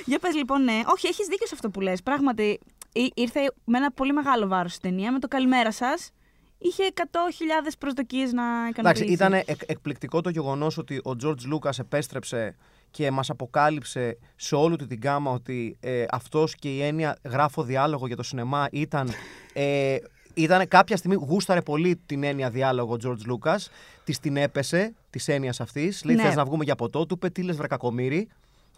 Για 0.06 0.20
πες 0.20 0.36
λοιπόν, 0.36 0.63
ναι. 0.63 0.79
Όχι, 0.86 1.08
έχεις 1.08 1.27
δίκιο 1.27 1.48
σε 1.48 1.53
αυτό 1.56 1.70
που 1.70 1.82
λες. 1.82 2.01
Πράγματι, 2.03 2.60
ή- 2.94 3.12
ήρθε 3.15 3.39
με 3.65 3.77
ένα 3.77 3.91
πολύ 3.91 4.13
μεγάλο 4.13 4.48
βάρος 4.48 4.75
η 4.75 4.79
ταινία. 4.79 5.12
Με 5.12 5.20
το 5.20 5.27
καλημέρα 5.27 5.72
σας. 5.72 6.12
Είχε 6.58 6.84
100.000 6.94 7.77
προσδοκίες 7.79 8.32
να 8.32 8.44
ικανοποιήσει. 8.70 8.79
Εντάξει, 8.79 9.03
ήταν 9.13 9.34
εκ- 9.34 9.62
εκπληκτικό 9.72 10.22
το 10.22 10.29
γεγονός 10.29 10.77
ότι 10.77 10.96
ο 10.98 11.12
George 11.24 11.53
Lucas 11.53 11.79
επέστρεψε 11.79 12.56
και 12.91 13.12
μας 13.12 13.29
αποκάλυψε 13.29 14.17
σε 14.36 14.55
όλη 14.55 14.75
του 14.75 14.88
την 14.88 15.00
γάμα 15.03 15.31
ότι 15.31 15.77
ε, 15.79 16.05
αυτός 16.12 16.55
και 16.55 16.69
η 16.69 16.81
έννοια 16.81 17.17
γράφω 17.24 17.63
διάλογο 17.63 18.08
για 18.08 18.15
το 18.15 18.24
σινεμά 18.24 18.67
ήταν... 18.72 19.10
Ε, 19.53 19.96
ήταν 20.34 20.67
κάποια 20.67 20.98
στιγμή 20.98 21.15
γούσταρε 21.15 21.62
πολύ 21.62 22.01
την 22.05 22.24
έννοια 22.24 22.50
διάλογο 22.50 22.93
ο 22.93 22.98
George 23.03 23.31
Lucas, 23.31 23.58
της 24.03 24.19
την 24.19 24.38
έπεσε 24.38 24.93
της 25.10 25.27
έννοιας 25.27 25.60
αυτής. 25.60 26.03
Λέει: 26.03 26.15
Ναι. 26.15 26.24
Θες 26.24 26.36
να 26.36 26.46
βγούμε 26.46 26.63
για 26.63 26.75
ποτό, 26.75 27.05
του 27.05 27.13
είπε 27.13 27.29
τι 27.29 27.41
λες 27.41 27.55
βρακακομύρι. 27.58 28.27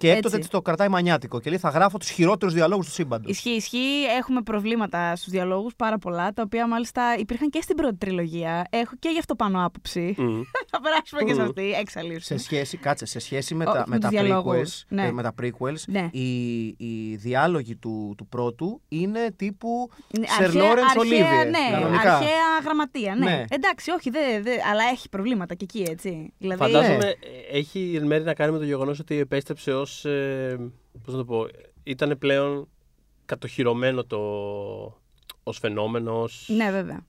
Και 0.01 0.09
έκτοτε 0.09 0.27
Έτσι. 0.27 0.39
της 0.39 0.49
το 0.49 0.61
κρατάει 0.61 0.87
μανιάτικο 0.87 1.39
και 1.39 1.49
λέει: 1.49 1.59
Θα 1.59 1.69
γράφω 1.69 1.97
τους 1.97 2.09
χειρότερους 2.09 2.53
διαλόγους 2.53 2.85
του 2.85 2.91
σύμπαντος. 2.91 3.31
Ισχύει, 3.31 3.49
ισχύει. 3.49 4.03
Έχουμε 4.19 4.41
προβλήματα 4.41 5.15
στους 5.15 5.31
διαλόγους 5.31 5.75
πάρα 5.75 5.97
πολλά, 5.97 6.33
τα 6.33 6.41
οποία 6.45 6.67
μάλιστα 6.67 7.15
υπήρχαν 7.17 7.49
και 7.49 7.59
στην 7.61 7.75
πρώτη 7.75 7.95
τριλογία. 7.95 8.65
Έχω 8.69 8.91
και 8.99 9.09
γι' 9.09 9.19
αυτό 9.19 9.35
πάνω 9.35 9.65
άποψη. 9.65 10.15
Μμμ. 10.17 10.41
Θα 10.71 10.81
περάσουμε 10.81 11.21
και 11.23 11.33
σε 11.33 11.39
Μμμ. 11.41 11.47
αυτή. 11.47 11.71
Εξαλείψη. 11.79 12.25
Σε 12.25 12.37
σχέση, 12.37 12.77
κάτσε, 12.77 13.05
σε 13.05 13.19
σχέση 13.19 13.55
με, 13.55 13.63
Όχι, 13.65 13.73
τα, 13.77 13.79
με 13.87 13.95
με, 13.95 13.99
τα 13.99 14.07
τους 14.09 14.19
διαλόγους, 14.19 14.81
prequels, 14.81 14.85
ναι. 14.89 15.05
ε, 15.07 15.11
με 15.11 15.21
τα 15.23 15.33
prequels 15.41 15.83
Ναι. 15.87 16.07
οι, 16.11 16.61
οι 16.77 17.15
διάλογοι 17.15 17.75
του, 17.75 18.13
του 18.17 18.27
πρώτου 18.27 18.81
είναι 18.87 19.31
τύπου 19.35 19.89
Ναι, 20.19 20.25
Sir 20.39 20.43
αρχαία- 20.43 20.61
Lawrence 20.73 20.97
αρχαία, 20.99 21.43
Olivier, 21.43 21.49
Ναι, 21.49 21.71
κανονικά. 21.79 22.15
αρχαία 22.17 22.59
γραμματεία. 22.63 23.15
Ναι. 23.15 23.25
Ναι. 23.25 23.43
Εντάξει, 23.49 23.91
όχι, 23.91 24.09
δε, 24.09 24.41
δε, 24.41 24.51
αλλά 24.71 24.83
έχει 24.91 25.09
προβλήματα 25.09 25.55
και 25.55 25.63
εκεί, 25.63 25.85
έτσι. 25.89 26.33
Δηλαδή, 26.37 26.59
Φαντάζομαι 26.61 26.95
Ναι. 26.97 27.07
ε, 27.09 27.57
έχει 27.57 27.93
εν 27.95 28.05
μέρει 28.07 28.23
να 28.23 28.33
κάνει 28.33 28.51
με 28.51 28.57
το 28.57 28.63
γεγονός 28.65 28.99
ότι 28.99 29.17
επέστρεψε 29.17 29.73
ως. 29.73 29.90
Ε, 30.05 30.55
Πώς 31.03 31.13
να 31.13 31.19
το 31.19 31.25
πω. 31.25 31.47
Ήταν 31.83 32.17
πλέον 32.17 32.67
κατοχυρωμένο 33.25 34.03
το. 34.03 34.19
ως 35.43 35.57
φαινόμενο. 35.57 36.21
Ως... 36.21 36.45
Ναι, 36.55 36.71
βέβαια. 36.71 37.05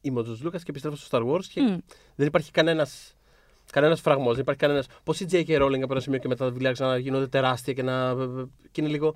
Είμαι 0.00 0.18
ο 0.18 0.22
Τζορτζ 0.22 0.40
Λούκας 0.42 0.62
και 0.62 0.70
επιστρέφω 0.70 0.96
στο 0.96 1.18
Star 1.18 1.30
Wars 1.32 1.44
και 1.44 1.60
Μμ. 1.60 1.76
δεν 2.14 2.26
υπάρχει 2.26 2.50
κανένας. 2.50 3.16
Κανένας 3.72 4.00
φραγμός, 4.00 4.32
δεν 4.32 4.40
υπάρχει 4.42 4.60
κανένας. 4.60 4.86
Πώς 5.04 5.20
η 5.20 5.26
J.K. 5.30 5.62
Rowling 5.62 5.80
από 5.82 5.92
ένα 5.92 6.00
σημείο 6.00 6.18
και 6.18 6.28
μετά 6.28 6.44
τα 6.44 6.50
βιβλία 6.50 6.74
να 6.78 6.96
γίνονται 6.98 7.26
τεράστια 7.26 7.72
και 7.72 7.82
να. 7.82 8.14
και 8.70 8.80
είναι 8.80 8.88
λίγο. 8.90 9.14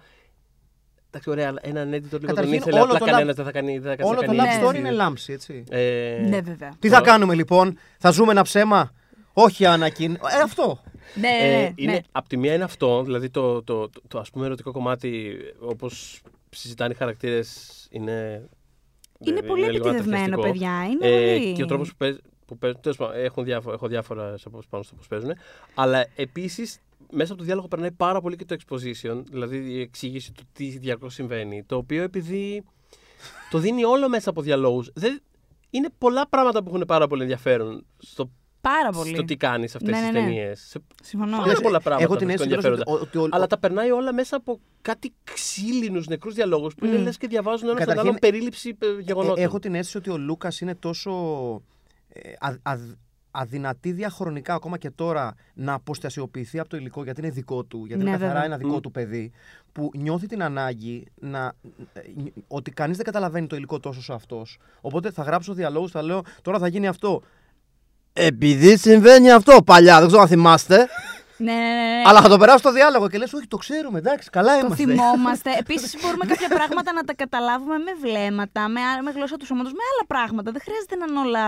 Εντάξει, 1.07 1.31
ωραία, 1.31 1.49
αλλά 1.49 1.61
έναν 1.63 1.89
editor 1.89 1.93
λίγο 2.03 2.09
τον 2.19 2.21
Καταρχήν, 2.27 2.53
ήθελε. 2.53 2.81
όλο 2.81 2.85
Απλά 2.93 2.99
το 2.99 3.05
κανένας 3.05 3.33
love- 3.33 3.37
δεν 3.37 3.45
θα 3.45 3.53
κάνει. 3.53 3.79
Δεν 3.79 3.97
θα 3.97 4.07
όλο 4.07 4.21
το 4.21 4.27
κάνει 4.27 4.39
love 4.39 4.43
Ναι. 4.43 4.69
story 4.69 4.75
είναι 4.75 4.91
λάμψη, 4.91 5.33
έτσι. 5.33 5.65
Ε, 5.71 6.27
Ναι, 6.29 6.41
βέβαια. 6.41 6.75
Τι 6.79 6.89
θα 6.89 6.99
Τώρα- 6.99 7.11
κάνουμε 7.11 7.35
λοιπόν, 7.35 7.79
θα 7.99 8.11
ζούμε 8.11 8.31
ένα 8.31 8.43
ψέμα; 8.43 8.91
Όχι, 9.33 9.67
Άνακιν. 9.67 10.13
Ε, 10.15 10.19
αυτό. 10.45 10.83
Ναι, 11.15 11.29
Ε, 11.29 11.61
ναι, 11.61 11.73
είναι, 11.77 11.93
ναι. 11.93 12.01
Απ' 12.13 12.29
τη 12.29 12.37
μία 12.37 12.55
είναι 12.55 12.65
αυτό, 12.65 13.03
δηλαδή 13.03 13.31
το, 13.31 13.63
το, 13.63 13.89
το, 13.89 14.01
το, 14.09 14.19
ας 14.19 14.31
πούμε 14.31 14.47
ερωτικό 14.47 14.73
κομμάτι 14.73 15.37
όπως 15.61 16.21
συζητάνε 16.51 16.93
οι 16.93 16.97
χαρακτήρες 16.97 17.71
είναι... 17.91 18.49
Είναι 19.19 19.43
πολύ 19.43 19.61
λίγο 19.71 19.89
επιτεδευμένο, 19.89 20.25
ανατριχιαστικό. 20.25 20.43
παιδιά. 20.43 20.85
Είναι 20.85 21.33
Ε, 21.33 21.39
πολύ... 21.39 21.53
και 21.53 21.63
ο 21.63 21.67
τρόπος 21.67 21.89
που, 21.91 21.97
παίζ, 21.97 22.17
που 22.47 22.59
παίζουν, 22.59 22.81
τέλος 22.81 22.97
πάντων, 22.97 23.17
έχουν 23.17 23.45
διάφορα, 23.45 23.75
έχω 23.75 23.89
διάφορα 23.89 24.35
απόψεις 24.45 24.71
πάνω 24.71 24.83
στο 24.83 24.95
πώς 24.95 25.07
παίζουν, 25.07 25.31
αλλά 25.75 26.07
επίσης 26.17 26.79
μέσα 27.11 27.29
από 27.33 27.41
το 27.41 27.47
διάλογο 27.47 27.69
περνάει 27.69 27.93
πάρα 27.93 28.21
πολύ 28.21 28.37
και 28.37 28.45
το 28.45 28.57
exposition, 28.59 29.23
δηλαδή 29.31 29.57
η 29.57 29.81
εξήγηση 29.81 30.33
του 30.33 30.43
τι 30.53 30.65
διαρκώς 30.79 31.15
συμβαίνει, 31.15 31.65
το 31.65 31.77
οποίο 31.77 32.03
επειδή 32.03 32.65
το 33.51 33.59
δίνει 33.59 33.85
όλο 33.85 34.09
μέσα 34.09 34.31
από 34.31 34.43
διαλόγους, 34.43 34.91
δεν, 34.95 35.23
είναι 35.71 35.89
πολλά 35.99 36.29
πράγματα 36.29 36.63
που 36.63 36.69
έχουν 36.69 36.85
πάρα 36.87 37.07
πολύ 37.07 37.23
ενδιαφέρον 37.23 37.87
στο, 37.99 38.31
Πάρα 38.69 38.91
πολύ. 38.91 39.15
στο 39.15 39.25
τι 39.25 39.37
κάνεις 39.37 39.75
αυτές 39.77 39.91
Ναι, 39.91 39.97
τις 40.03 40.13
ναι, 40.13 40.21
ναι. 40.21 40.27
ταινίες. 40.27 40.61
Σε 40.69 40.81
Συμφωνώ. 41.03 41.37
Πάρα 41.37 41.61
πολλά 41.61 41.81
πράγματα 41.81 42.05
Έχω 42.05 42.17
την 42.17 42.27
βρίσκω 42.27 42.45
αίσθηση 42.45 42.61
κιόλας 42.63 42.65
ενδιαφέροντα. 42.81 43.03
ότι, 43.05 43.19
ότι 43.19 43.27
ο- 43.29 43.37
Αλλά 43.37 43.47
τα 43.47 43.59
περνάει 43.59 43.91
όλα 43.91 44.13
μέσα 44.13 44.37
από 44.37 44.61
κάτι 44.83 45.13
ξύλινους 45.25 46.07
νεκρούς 46.07 46.35
διαλόγους 46.35 46.75
που 46.75 46.85
είναι 46.85 46.99
Μμ. 46.99 47.03
λες 47.03 47.17
και 47.17 47.27
διαβάζουν 47.27 47.69
ένα 47.69 47.77
στον 47.77 47.79
Καταρχήν, 47.87 48.09
άλλον 48.09 48.21
περίληψη 48.21 48.77
ε, 48.79 48.87
γεγονότων. 49.03 49.39
Ε, 49.39 49.43
έχω 49.43 49.59
την 49.59 49.75
αίσθηση 49.75 49.97
ότι 49.97 50.11
ο 50.11 50.17
Λούκας 50.19 50.61
είναι 50.61 50.75
τόσο 50.75 51.13
ε, 52.09 52.31
α, 52.39 52.73
α- 52.73 53.05
αδυνατή 53.31 53.93
διαχρονικά 53.93 54.55
ακόμα 54.55 54.79
και 54.79 54.91
τώρα 54.91 55.35
να 55.55 55.73
αποστασιοποιηθεί 55.73 56.59
από 56.59 56.69
το 56.69 56.77
υλικό 56.77 57.05
γιατί 57.05 57.21
είναι 57.21 57.31
δικό 57.31 57.65
του, 57.65 57.85
γιατί 57.87 58.03
Ναι, 58.03 58.09
είναι 58.09 58.19
καθαρά 58.19 58.33
βέβαια. 58.41 58.47
ένα 58.47 58.57
δικό 58.57 58.77
Μμ. 58.77 58.81
του 58.81 58.91
παιδί, 58.91 59.33
που 59.73 59.91
νιώθει 59.95 60.27
την 60.27 60.43
ανάγκη 60.43 61.07
να, 61.21 61.53
ε, 61.93 62.01
ότι 62.49 62.71
κανείς 62.71 62.97
δεν 62.97 63.07
καταλαβαίνει 63.07 63.47
το 63.47 63.57
υλικό 63.57 63.81
τόσο 63.81 63.99
όσο 63.99 64.13
αυτός. 64.13 64.59
Οπότε 64.81 65.11
θα 65.11 65.23
γράψω 65.23 65.53
διαλόγους, 65.55 65.91
θα 65.91 66.03
λέω 66.03 66.23
τώρα 66.43 66.59
θα 66.59 66.69
γίνει 66.69 66.87
αυτό. 66.87 67.23
Επειδή 68.19 68.77
συμβαίνει 68.77 69.31
αυτό 69.31 69.63
παλιά, 69.65 69.99
δεν 69.99 70.07
ξέρω 70.07 70.23
αν 70.23 70.29
θυμάστε. 70.29 70.89
Ναι, 71.39 71.53
ναι, 71.53 71.59
ναι. 71.59 71.97
ναι. 71.97 72.03
Αλλά 72.07 72.21
θα 72.21 72.29
το 72.29 72.39
περάσω 72.39 72.59
στο 72.59 72.73
διάλογο 72.73 73.09
και 73.09 73.19
λες: 73.19 73.33
Όχι, 73.33 73.47
το 73.47 73.57
ξέρουμε, 73.57 73.99
εντάξει, 73.99 74.31
καλά 74.31 74.53
Το 74.61 74.67
είμαστε. 74.67 74.85
θυμόμαστε. 74.85 75.51
Επίσης, 75.63 75.97
μπορούμε 76.03 76.25
κάποια 76.27 76.49
πράγματα 76.49 76.93
να 76.93 77.03
τα 77.05 77.15
καταλάβουμε 77.15 77.77
με 77.79 77.93
βλέμματα, 78.01 78.69
με, 78.69 78.81
α- 78.81 79.03
με 79.03 79.11
γλώσσα 79.11 79.37
του 79.37 79.47
σώματος, 79.47 79.73
με 79.73 79.79
άλλα 79.93 80.05
πράγματα. 80.07 80.51
Δεν 80.53 80.61
χρειάζεται 80.65 80.97
να 80.97 81.05
είναι 81.09 81.19
όλα, 81.29 81.45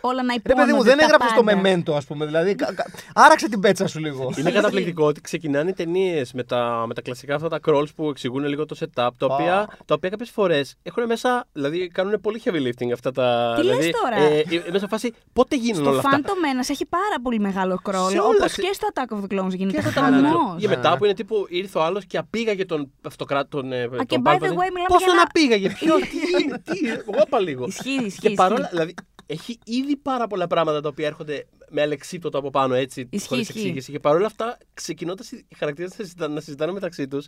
όλα 0.00 0.22
να 0.22 0.32
Ρε 0.32 0.34
υπόνονται. 0.34 0.60
παιδί 0.64 0.72
μου, 0.76 0.82
δεν 0.82 0.96
τα 0.98 1.04
έγραψε 1.04 1.34
το 1.34 1.42
πάντα. 1.42 1.56
μεμέντο, 1.60 1.96
ας 1.96 2.04
πούμε. 2.04 2.26
Δηλαδή, 2.26 2.54
κα- 2.54 2.74
κα- 2.74 2.86
άραξε 3.14 3.48
την 3.48 3.60
πέτσα 3.60 3.86
σου 3.86 3.98
λίγο. 3.98 4.30
Είναι 4.38 4.50
καταπληκτικό 4.50 5.04
ότι 5.06 5.20
ξεκινάνε 5.20 5.70
οι 5.70 5.72
ταινίες 5.72 6.32
με 6.32 6.42
τα, 6.44 6.84
με 6.86 6.94
τα 6.94 7.00
κλασικά 7.00 7.34
αυτά 7.34 7.48
τα 7.48 7.58
crawls 7.66 7.94
που 7.96 8.08
εξηγούν 8.08 8.44
λίγο 8.46 8.66
το 8.66 8.76
setup, 8.80 9.10
τα 9.18 9.26
οποία, 9.26 9.68
τα 9.84 9.94
οποία 9.94 10.08
κάποιες 10.10 10.30
φορές 10.30 10.74
έχουν 10.82 11.04
μέσα. 11.06 11.46
Δηλαδή 11.52 11.88
κάνουν 11.88 12.20
πολύ 12.20 12.42
heavy 12.44 12.60
lifting 12.68 12.90
αυτά 12.92 13.12
τα. 13.12 13.54
Τι 13.56 13.62
λες 13.64 13.76
δηλαδή, 13.76 13.92
τώρα; 14.02 14.16
Ε, 14.16 14.38
ε, 14.38 14.62
μέσα 14.66 14.78
σε 14.78 14.86
φάση 14.86 15.14
πότε 15.32 15.56
γίνουν 15.56 15.80
Στο 15.82 15.90
όλα 15.90 15.98
αυτά; 15.98 16.10
Phantom 16.22 16.26
Menace 16.62 16.70
έχει 16.70 16.86
πάρα 16.86 17.16
πολύ 17.22 17.40
μεγάλο 17.40 17.74
Σε 17.74 17.80
κρόλο. 17.82 18.06
όλα, 18.06 18.22
Όπως 18.38 18.52
σε- 18.52 18.62
και 18.62 18.70
στο 18.72 18.88
Attack 18.94 19.16
of 19.20 19.24
the 19.28 19.38
Clones 19.38 19.56
γίνεται 19.56 19.76
Και 19.76 19.82
στα 19.82 19.90
χαμός. 19.90 20.20
τα 20.22 20.54
Για 20.58 20.68
Ναι, 20.68 20.76
μετά 20.76 20.90
ναι. 20.90 20.96
που 20.96 21.04
είναι 21.04 21.14
τύπου 21.14 21.46
ήρθε 21.48 21.78
ο 21.78 21.82
άλλος 21.82 22.04
και 22.06 22.18
απήγαγε 22.18 22.64
τον 22.64 22.92
αυτοκράτη. 23.02 23.48
Τον, 23.50 23.72
ε, 23.72 23.82
Α, 23.82 23.88
τον 23.88 24.06
και 24.06 24.16
by 24.24 24.28
the 24.28 24.32
way, 24.32 24.36
Palpatine. 24.36 24.48
μιλάμε 24.50 24.70
Πώς 24.88 24.98
για 24.98 25.06
τον 25.06 25.14
ένα- 25.14 25.22
απήγαγε, 25.28 25.68
ποιο, 25.70 25.94
τι 25.96 26.42
είναι, 26.44 26.58
τι. 26.58 26.88
Εγώ 26.88 27.22
είπα 27.26 27.40
λίγο. 27.40 27.66
Ισχύει, 27.66 27.90
ισχύει. 27.90 28.04
Και 28.04 28.08
ισχύει. 28.26 28.34
παρόλα. 28.34 28.68
Δηλαδή, 28.70 28.94
έχει 29.26 29.58
ήδη 29.64 29.96
πάρα 29.96 30.26
πολλά 30.26 30.46
πράγματα 30.46 30.80
τα 30.80 30.88
οποία 30.88 31.06
έρχονται 31.06 31.46
με 31.70 31.82
αλεξίπτωτο 31.82 32.38
από 32.38 32.50
πάνω 32.50 32.74
έτσι, 32.74 33.08
Ισχύει, 33.10 33.28
χωρίς 33.28 33.48
ισχύει. 33.48 33.58
εξήγηση. 33.58 33.92
Και 33.92 33.98
παρόλα 34.00 34.26
αυτά, 34.26 34.58
ξεκινώντας 34.74 35.30
οι 35.32 35.46
χαρακτήρες 35.56 35.90
να, 35.98 36.04
συζητά- 36.04 36.30
να 36.30 36.40
συζητάνε 36.40 36.72
μεταξύ 36.72 37.08
τους, 37.08 37.26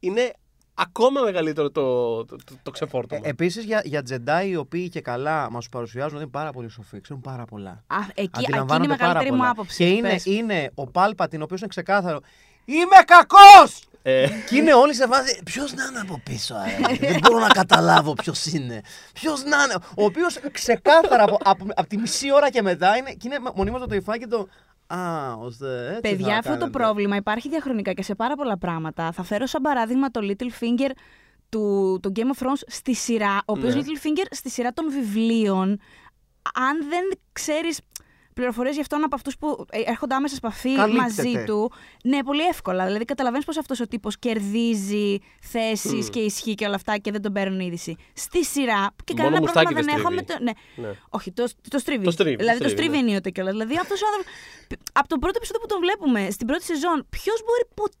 είναι 0.00 0.32
ακόμα 0.74 1.20
μεγαλύτερο 1.20 1.70
το, 1.70 2.24
το, 2.24 2.36
το, 2.36 2.54
το 2.62 2.70
ξεφόρτωμα. 2.70 3.20
Επίσης 3.24 3.64
για, 3.64 3.82
για 3.84 4.02
Jedi 4.10 4.46
οι 4.46 4.56
οποίοι 4.56 4.88
και 4.88 5.00
καλά 5.00 5.50
μας 5.50 5.68
παρουσιάζουν 5.68 6.14
ότι 6.14 6.22
είναι 6.22 6.30
πάρα 6.32 6.52
πολύ 6.52 6.68
σοφοί, 6.68 7.00
ξέρουν 7.00 7.22
πάρα 7.22 7.44
πολλά. 7.44 7.70
Α, 7.86 7.96
εκεί, 7.98 8.12
εκεί 8.14 8.22
είναι 8.22 8.30
η 8.40 8.44
Αντιλαμβάνονται 8.44 8.88
πάρα 8.88 8.98
μεγαλύτερη 9.02 9.30
μου 9.30 9.36
πολλά. 9.36 9.50
άποψη. 9.50 9.76
Και 9.76 9.88
είναι, 9.90 10.08
Πες. 10.08 10.24
είναι 10.24 10.70
ο 10.74 10.86
Πάλπατιν, 10.86 11.40
ο 11.40 11.44
οποίο 11.44 11.56
είναι 11.58 11.68
ξεκάθαρο. 11.68 12.20
Είμαι 12.64 12.96
κακός! 13.04 13.82
Ε, 14.06 14.26
Και 14.48 14.56
είναι 14.56 14.74
όλοι 14.74 14.94
σε 14.94 15.06
φάση. 15.06 15.40
Ποιος 15.44 15.74
να 15.74 15.84
είναι 15.84 16.00
από 16.00 16.20
πίσω, 16.24 16.54
αέρα. 16.54 16.96
Δεν 17.00 17.18
μπορώ 17.22 17.38
να 17.38 17.46
καταλάβω 17.48 18.12
ποιος 18.12 18.46
είναι. 18.46 18.80
Ποιος 19.12 19.44
να 19.44 19.62
είναι. 19.62 19.74
Ο 19.96 20.04
οποίος 20.04 20.38
ξεκάθαρα 20.52 21.22
από, 21.22 21.38
από, 21.44 21.66
από 21.74 21.88
τη 21.88 21.96
μισή 21.96 22.32
ώρα 22.32 22.50
και 22.50 22.62
μετά 22.62 22.96
είναι. 22.96 23.10
Και 23.10 23.22
είναι 23.28 23.38
μονίμως 23.54 23.86
το 23.88 23.94
υφάκι 23.94 24.18
και 24.18 24.26
το. 24.26 24.48
Α, 24.86 25.32
ώστε 25.32 25.88
έτσι. 25.88 26.00
Παιδιά, 26.00 26.32
θα 26.32 26.38
αυτό 26.38 26.52
το 26.52 26.58
κάνετε». 26.58 26.78
πρόβλημα 26.78 27.16
υπάρχει 27.16 27.48
διαχρονικά 27.48 27.92
και 27.92 28.02
σε 28.02 28.14
πάρα 28.14 28.34
πολλά 28.34 28.58
πράγματα. 28.58 29.12
Θα 29.12 29.22
φέρω 29.22 29.46
σαν 29.46 29.62
παράδειγμα 29.62 30.10
το 30.10 30.20
Littlefinger 30.22 30.90
του, 31.48 31.98
του 32.02 32.12
Game 32.16 32.36
of 32.36 32.46
Thrones 32.46 32.62
στη 32.66 32.94
σειρά, 32.94 33.36
ο 33.36 33.52
οποίος 33.52 33.74
Ναι. 33.74 33.80
Littlefinger 33.80 34.26
στη 34.30 34.50
σειρά 34.50 34.72
των 34.72 34.90
βιβλίων, 34.90 35.68
αν 36.54 36.88
δεν 36.88 37.18
ξέρεις 37.32 37.80
πληροφορίες 38.34 38.72
για 38.72 38.82
αυτόν 38.82 39.04
από 39.04 39.14
αυτούς 39.14 39.36
που 39.38 39.64
ε, 39.70 39.80
έρχονται 39.90 40.14
άμεσα 40.14 40.34
σε 40.34 40.40
επαφή 40.44 40.74
Καλύπτεται. 40.74 41.02
μαζί 41.02 41.44
του. 41.46 41.72
Ναι, 42.04 42.22
πολύ 42.22 42.42
εύκολα. 42.42 42.86
Δηλαδή, 42.86 43.04
καταλαβαίνεις 43.04 43.44
πω 43.46 43.52
αυτός 43.60 43.80
ο 43.80 43.86
τύπος 43.88 44.18
κερδίζει 44.18 45.18
θέσεις 45.40 46.10
και 46.10 46.18
ισχύ 46.20 46.54
και 46.54 46.66
όλα 46.66 46.74
αυτά 46.74 46.96
και 46.98 47.10
δεν 47.10 47.22
τον 47.22 47.32
παίρνουν 47.32 47.60
είδηση. 47.60 47.96
Στη 48.12 48.44
σειρά, 48.44 48.94
και 49.04 49.14
Μόνο 49.16 49.22
κανένα 49.30 49.40
πρόβλημα 49.40 49.40
μουστάκι 49.40 49.74
δεν 49.74 49.84
δεν 49.84 49.94
έχω 49.98 50.10
με 50.10 50.22
στρίβει. 50.22 50.38
το. 50.38 50.44
Ναι. 50.80 50.88
ναι. 50.88 50.94
Όχι, 51.08 51.32
το, 51.32 51.44
το 51.70 51.78
στρίβει. 51.78 52.04
Το 52.04 52.10
στρίβει, 52.10 52.36
Δηλαδή, 52.36 52.58
το 52.58 52.64
το 52.64 52.70
στρίβει, 52.70 52.86
στρίβει 52.88 53.04
ναι. 53.04 53.10
ενίοτε 53.10 53.30
κιόλας. 53.30 53.52
Δηλαδή, 53.52 53.74
αυτός 53.78 54.02
ο 54.02 54.06
άνθρωπο. 54.06 54.28
Από 54.92 55.08
το 55.08 55.18
πρώτο 55.18 55.36
επεισόδιο 55.36 55.60
που 55.60 55.66
τον 55.72 55.80
βλέπουμε 55.84 56.30
στην 56.30 56.46
πρώτη 56.46 56.64
σεζόν, 56.64 57.06
ποιος 57.10 57.38
μπορεί 57.46 57.64
ποτέ 57.74 57.96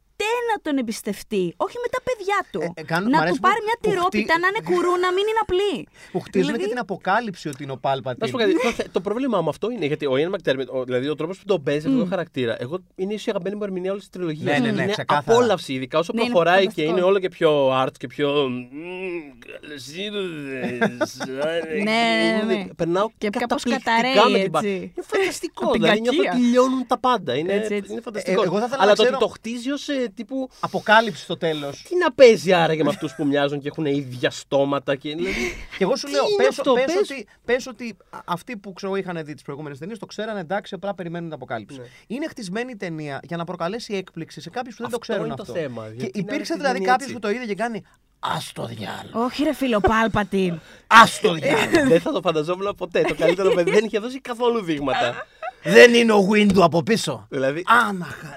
να 0.50 0.56
τον 0.62 0.74
εμπιστευτεί. 0.82 1.44
Όχι 1.56 1.76
με 1.84 1.88
τα 1.94 2.00
παιδιά 2.06 2.38
του. 2.52 2.60
Ε, 2.76 2.80
ε, 2.80 2.84
κάνουν- 2.92 3.08
μ' 3.08 3.12
να 3.14 3.18
αρέσει 3.20 3.34
του 3.34 3.40
που- 3.40 3.48
πάρει 3.48 3.60
μια 3.68 3.76
που 3.80 3.88
τυρόπιτα, 3.88 4.32
χτί- 4.32 4.42
να 4.42 4.48
είναι 4.50 4.62
κουρού, 4.70 4.92
να 5.04 5.10
μην 5.16 5.24
είναι 5.30 5.40
απλή. 5.46 5.74
Που 6.12 6.20
χτίζουν 6.26 6.46
Δηλαδή- 6.46 6.62
και 6.62 6.68
την 6.74 6.78
αποκάλυψη 6.86 7.46
ότι 7.52 7.62
είναι 7.64 7.72
ο 7.72 7.80
Πάλπατιν. 7.84 8.18
Να 8.20 8.26
σου 8.26 8.32
πω 8.32 8.38
κάτι. 8.38 8.52
το, 8.62 8.70
θε- 8.78 8.88
το 8.96 9.00
πρόβλημα 9.06 9.36
με 9.42 9.48
αυτό 9.54 9.66
είναι 9.74 9.86
γιατί 9.86 10.04
ο 10.06 10.14
Ian 10.20 10.30
McDermott, 10.34 10.68
ο, 10.76 10.84
δηλαδή 10.84 11.06
ο 11.08 11.14
τρόπος 11.14 11.38
που 11.38 11.44
τον 11.52 11.62
παίζει 11.62 11.86
αυτό 11.86 11.98
το 11.98 12.06
χαρακτήρα, 12.06 12.52
εγώ 12.64 12.76
είναι 12.94 13.12
ίσως 13.14 13.26
η 13.26 13.30
αγαπημένη 13.30 13.56
μου 13.58 13.64
ερμηνεία 13.68 13.90
όλης 13.94 14.02
της 14.06 14.12
τριλογίας. 14.12 14.58
Ναι, 14.58 14.66
ναι, 14.66 14.72
ναι, 14.72 14.82
είναι 14.82 14.92
ξεκάθαρα. 14.92 15.36
απόλαυση, 15.38 15.72
ειδικά 15.72 15.98
όσο 15.98 16.12
Ναι, 16.14 16.20
είναι 16.22 16.30
προχωράει 16.30 16.56
και 16.60 16.68
φανταστικό. 16.68 16.90
είναι 16.96 17.02
όλο 17.02 17.18
και 17.18 17.28
πιο 17.28 17.82
art 17.82 17.92
και 17.98 18.06
πιο. 18.06 18.28
«Μμμ, 18.48 19.38
καλώς 19.46 19.86
ήρθες, 19.88 21.20
άρε, 21.46 21.74
Ναι, 21.74 21.82
ναι, 21.82 22.42
ναι, 22.46 22.54
ναι. 22.54 22.66
Περνάω 22.76 23.08
Και 23.18 23.28
κάπως 23.30 23.62
καταπληκτικά 23.62 23.90
καταραίει, 24.02 24.32
με 24.32 24.38
την 24.38 24.50
πα- 24.50 24.58
έτσι. 24.58 24.74
Είναι 24.96 25.06
φανταστικό. 25.06 25.64
Απ' 25.64 25.72
την 25.72 25.80
δηλαδή 25.80 26.00
νιώθω 26.00 26.22
κακία. 26.22 26.32
ότι 26.40 26.48
λιώνουν 26.50 26.86
τα 26.86 26.98
πάντα. 26.98 27.34
Είναι, 27.36 27.52
Έτσι, 27.52 27.74
έτσι. 27.74 27.92
είναι 27.92 28.00
φανταστικό. 28.00 28.42
Ε, 28.42 28.44
εγώ 28.44 28.58
θα 28.58 28.64
ήθελα 28.64 28.82
Αλλά 28.82 28.90
να 28.90 28.96
το 28.96 29.02
ότι 29.02 29.10
ξέρω- 29.10 29.26
το 29.26 29.32
χτίζει 29.36 29.70
ως 29.70 29.88
τύπου. 30.08 30.48
Αποκάλυψη 30.60 31.22
στο 31.22 31.36
τέλος. 31.36 31.82
Τι 31.88 31.96
να 31.96 32.12
παίζει 32.12 32.52
άραγε 32.52 32.82
με 32.82 32.88
αυτούς 32.88 33.14
που 33.14 33.26
μοιάζουν 33.26 33.60
και 33.60 33.68
έχουν 33.68 33.84
ίδια 33.86 34.30
στόματα. 34.30 34.96
Και, 34.96 35.14
δηλαδή, 35.14 35.34
Και 35.78 35.84
εγώ 35.84 35.96
σου 35.96 36.06
Τι 36.06 36.12
λέω, 36.12 36.24
είναι 36.28 36.36
πες, 36.44 36.58
αυτό, 36.58 36.72
πες 36.72 36.84
πες. 36.84 36.96
ότι, 37.10 37.26
πες 37.44 37.66
ότι 37.66 37.96
α- 38.10 38.18
αυτοί 38.24 38.56
που 38.56 38.72
ξέρω 38.72 38.94
είχαν 38.96 39.24
δει 39.24 39.34
τις 39.34 39.42
προηγούμενες 39.42 39.78
ταινίες 39.78 39.98
το 39.98 40.06
ξέρανε 40.06 40.40
εντάξει, 40.40 40.74
απλά 40.74 40.94
περιμένουν 40.94 41.24
την 41.28 41.34
αποκάλυψη. 41.36 41.78
Ναι. 41.78 41.84
Είναι 42.06 42.26
χτισμένη 42.28 42.70
η 42.72 42.76
ταινία 42.76 43.20
για 43.22 43.36
να 43.36 43.44
προκαλέσει 43.44 43.94
έκπληξη 43.94 44.40
σε 44.40 44.50
κάποιους 44.50 44.76
που 44.76 44.82
δεν 44.82 44.90
το 44.90 44.96
Αυτό 45.00 45.12
ξέρουν 45.12 45.26
είναι 45.26 45.34
το 45.36 45.42
αυτό. 45.42 45.54
θέμα, 45.54 45.86
Και 45.88 45.94
γιατί 46.02 46.18
υπήρξε 46.18 46.52
είναι 46.52 46.62
δηλαδή 46.62 46.76
αυτή 46.78 46.88
κάποιος 46.90 47.08
έτσι. 47.10 47.12
που 47.14 47.18
το 47.18 47.30
είδε 47.30 47.44
και 47.44 47.54
κάνει. 47.54 47.82
Α 48.18 48.36
το 48.52 48.66
διάλογο. 48.66 49.24
Όχι, 49.24 49.42
ρε 49.42 49.54
φίλο, 49.54 49.80
Πάλπατιν. 49.80 50.52
Α 50.86 51.02
το 51.22 51.32
διάλογο. 51.34 51.88
δεν 51.92 52.00
θα 52.00 52.12
το 52.12 52.20
φανταζόμουν 52.20 52.74
ποτέ. 52.76 53.00
Το 53.02 53.14
καλύτερο 53.14 53.54
παιδί 53.54 53.70
δεν 53.70 53.84
είχε 53.84 53.98
δώσει 53.98 54.20
καθόλου 54.20 54.62
δείγματα. 54.62 55.26
Δεν 55.64 55.94
είναι 55.94 56.12
ο 56.12 56.28
Windu 56.32 56.58
από 56.60 56.82
πίσω. 56.82 57.26
δηλαδή, 57.30 57.62
Άμαχα, 57.66 58.32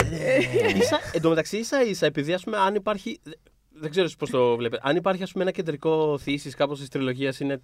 ίσα, 0.76 1.00
εν 1.14 1.22
τω 1.22 1.30
μεταξύ, 1.30 1.58
ίσα 1.58 1.84
ίσα, 1.84 2.06
επειδή 2.06 2.34
ας 2.34 2.44
πούμε, 2.44 2.58
αν 2.58 2.76
υπάρχει. 2.76 3.20
Δεν 3.80 3.90
ξέρω 3.90 4.10
πώς 4.18 4.30
το 4.30 4.56
βλέπετε. 4.56 4.90
Αν 4.90 4.96
υπάρχει 4.96 5.24
ας 5.24 5.32
πούμε, 5.32 5.44
ένα 5.44 5.54
κεντρικό 5.54 6.18
θύση 6.18 6.50
κάπως 6.50 6.80
της 6.80 6.90
τριλογίας 6.90 7.40
είναι. 7.40 7.62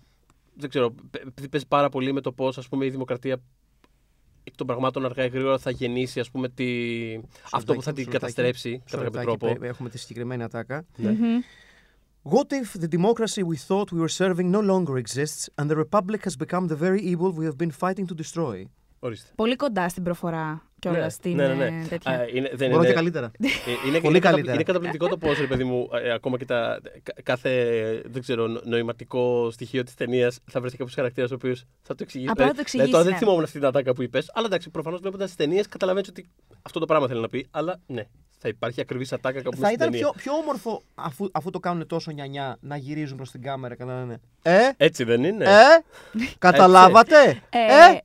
Δεν 0.56 0.70
ξέρω, 0.70 0.96
επειδή 1.28 1.50
παίζει 1.50 1.68
πάρα 1.68 1.90
πολύ 1.90 2.14
με 2.14 2.22
το 2.22 2.32
πώς 2.32 2.68
η 2.82 2.90
δημοκρατία 2.90 3.38
εκ 4.44 4.56
των 4.56 4.68
πραγμάτων 4.68 5.06
αργά 5.06 5.26
ή 5.26 5.28
γρήγορα 5.28 5.58
θα 5.58 5.72
γεννήσει 5.72 6.20
ας 6.20 6.32
πούμε, 6.32 6.50
τη... 6.50 6.66
αυτό 7.52 7.74
που 7.74 7.82
θα 7.82 7.94
την 7.94 8.10
καταστρέψει 8.10 8.82
κατά 8.92 9.04
κάποιο 9.04 9.22
τρόπο. 9.22 9.58
Έχουμε 9.62 9.90
τη 9.90 9.98
συγκεκριμένη 9.98 10.44
ατάκα. 10.44 10.86
Ναι. 10.96 11.12
Μμμ. 11.12 11.40
What 12.26 12.54
if 12.54 12.80
the 12.80 12.88
democracy 12.88 13.44
we 13.44 13.58
thought 13.68 13.92
we 13.92 14.00
were 14.00 14.16
serving 14.24 14.50
no 14.50 14.62
longer 14.62 14.98
exists 14.98 15.50
and 15.58 15.70
the 15.70 15.76
republic 15.76 16.24
has 16.24 16.36
become 16.38 16.68
the 16.68 16.80
very 16.86 17.02
evil 17.02 17.30
we 17.34 17.46
have 17.50 17.58
been 17.58 17.72
fighting 17.72 18.06
to 18.08 18.16
destroy? 18.24 18.66
Ορίστε. 19.06 19.30
Πολύ 19.36 19.56
κοντά 19.56 19.90
στην 19.90 20.04
προφορά 20.04 20.62
κιόλας 20.80 21.02
Ναι, 21.04 21.10
στην 21.10 21.36
ναι, 21.36 21.48
ναι, 21.48 21.66
ε, 21.66 21.70
ναι. 21.70 21.86
τέτοια. 21.88 22.12
Α, 22.12 22.26
είναι, 22.34 22.50
δεν 22.54 22.70
Μπορώ 22.70 22.80
είναι, 22.82 22.88
και 22.88 22.94
καλύτερα. 22.94 23.26
Ε, 23.26 23.48
είναι, 23.88 24.00
Πολύ 24.00 24.06
είναι, 24.08 24.20
κατα- 24.20 24.30
καλύτερα. 24.30 24.54
είναι 24.54 24.64
καταπληκτικό 24.64 25.08
το 25.08 25.18
πώς, 25.18 25.40
ρε 25.40 25.48
παιδί 25.48 25.64
μου, 25.64 25.90
ε, 26.04 26.12
ακόμα 26.14 26.38
και 26.38 26.46
τα, 26.46 26.80
κα- 27.04 27.14
κάθε 27.24 27.52
δεν 28.06 28.22
ξέρω, 28.22 28.48
νο- 28.48 28.62
νοηματικό 28.64 29.52
στοιχείο 29.52 29.84
της 29.84 29.94
ταινίας 29.94 30.40
θα 30.52 30.60
βρεθεί 30.60 30.78
κάποιος 30.78 30.96
χαρακτήρας 30.96 31.32
ο 31.32 31.36
οποίος 31.36 31.64
θα 31.82 31.96
το 31.96 32.04
εξηγήσει. 32.04 32.30
Απλά 32.32 32.46
θα 32.46 32.52
το 32.52 32.58
Ε, 32.58 32.62
εξηγήσει, 32.62 32.92
τώρα 32.92 33.04
δεν 33.04 33.12
ναι. 33.14 33.18
θυμόμουν 33.20 33.44
αυτή 33.44 33.58
την 33.60 33.68
ατάκα 33.68 33.94
που 33.94 34.02
είπες, 34.02 34.32
αλλά 34.34 34.46
εντάξει, 34.46 34.70
προφανώς 34.70 35.00
βλέποντας 35.00 35.28
τις 35.28 35.36
ταινίες 35.36 35.68
καταλαβαίνεις 35.68 36.10
ότι 36.10 36.30
αυτό 36.62 36.80
το 36.80 36.86
πράγμα 36.86 37.08
θέλει 37.08 37.22
να 37.22 37.30
πει. 37.30 37.48
Αλλά 37.52 37.80
ναι, 37.86 38.04
θα 38.38 38.48
υπάρχει 38.48 38.82
ακριβής 38.82 39.14
ατάκα 39.14 39.42
κάπου 39.42 39.58
Θα 39.58 39.64
στην 39.66 39.76
ήταν 39.76 39.92
ταινία. 39.92 40.10
πιο, 40.10 40.14
πιο 40.24 40.34
όμορφο 40.34 40.82
αφού, 40.96 41.30
αφού 41.32 41.50
το 41.50 41.60
κάνουν 41.60 41.88
τόσο 41.88 42.12
νιανιά 42.12 42.58
να 42.62 42.78
γυρίζουν 42.78 43.18
προς 43.18 43.32
την 43.32 43.42
κάμερα 43.42 43.76
και 43.76 43.84
να 43.84 44.00
λένε 44.00 44.20
Ε, 44.42 44.58
Έτσι 44.78 45.04
δεν 45.04 45.24
είναι. 45.24 45.46
ε, 45.46 45.84
καταλάβατε; 46.38 47.16
Ε, 47.50 47.58
Ε, 47.94 47.98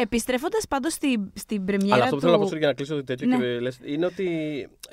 Επιστρέφοντας 0.00 0.66
πάντως 0.68 0.92
στην, 0.92 1.30
στην 1.34 1.64
πρεμιέρα 1.64 1.94
Αλλά 1.94 2.04
αυτό 2.04 2.16
που 2.16 2.20
του... 2.22 2.28
θέλω 2.28 2.42
να 2.42 2.48
πω 2.50 2.56
για 2.56 2.66
να 2.66 2.72
κλείσω 2.72 2.94
το 2.94 3.04
τέτοιο 3.04 3.26
Ναι. 3.26 3.36
και 3.36 3.60
λες, 3.60 3.78
είναι, 3.84 4.06
ότι, 4.06 4.24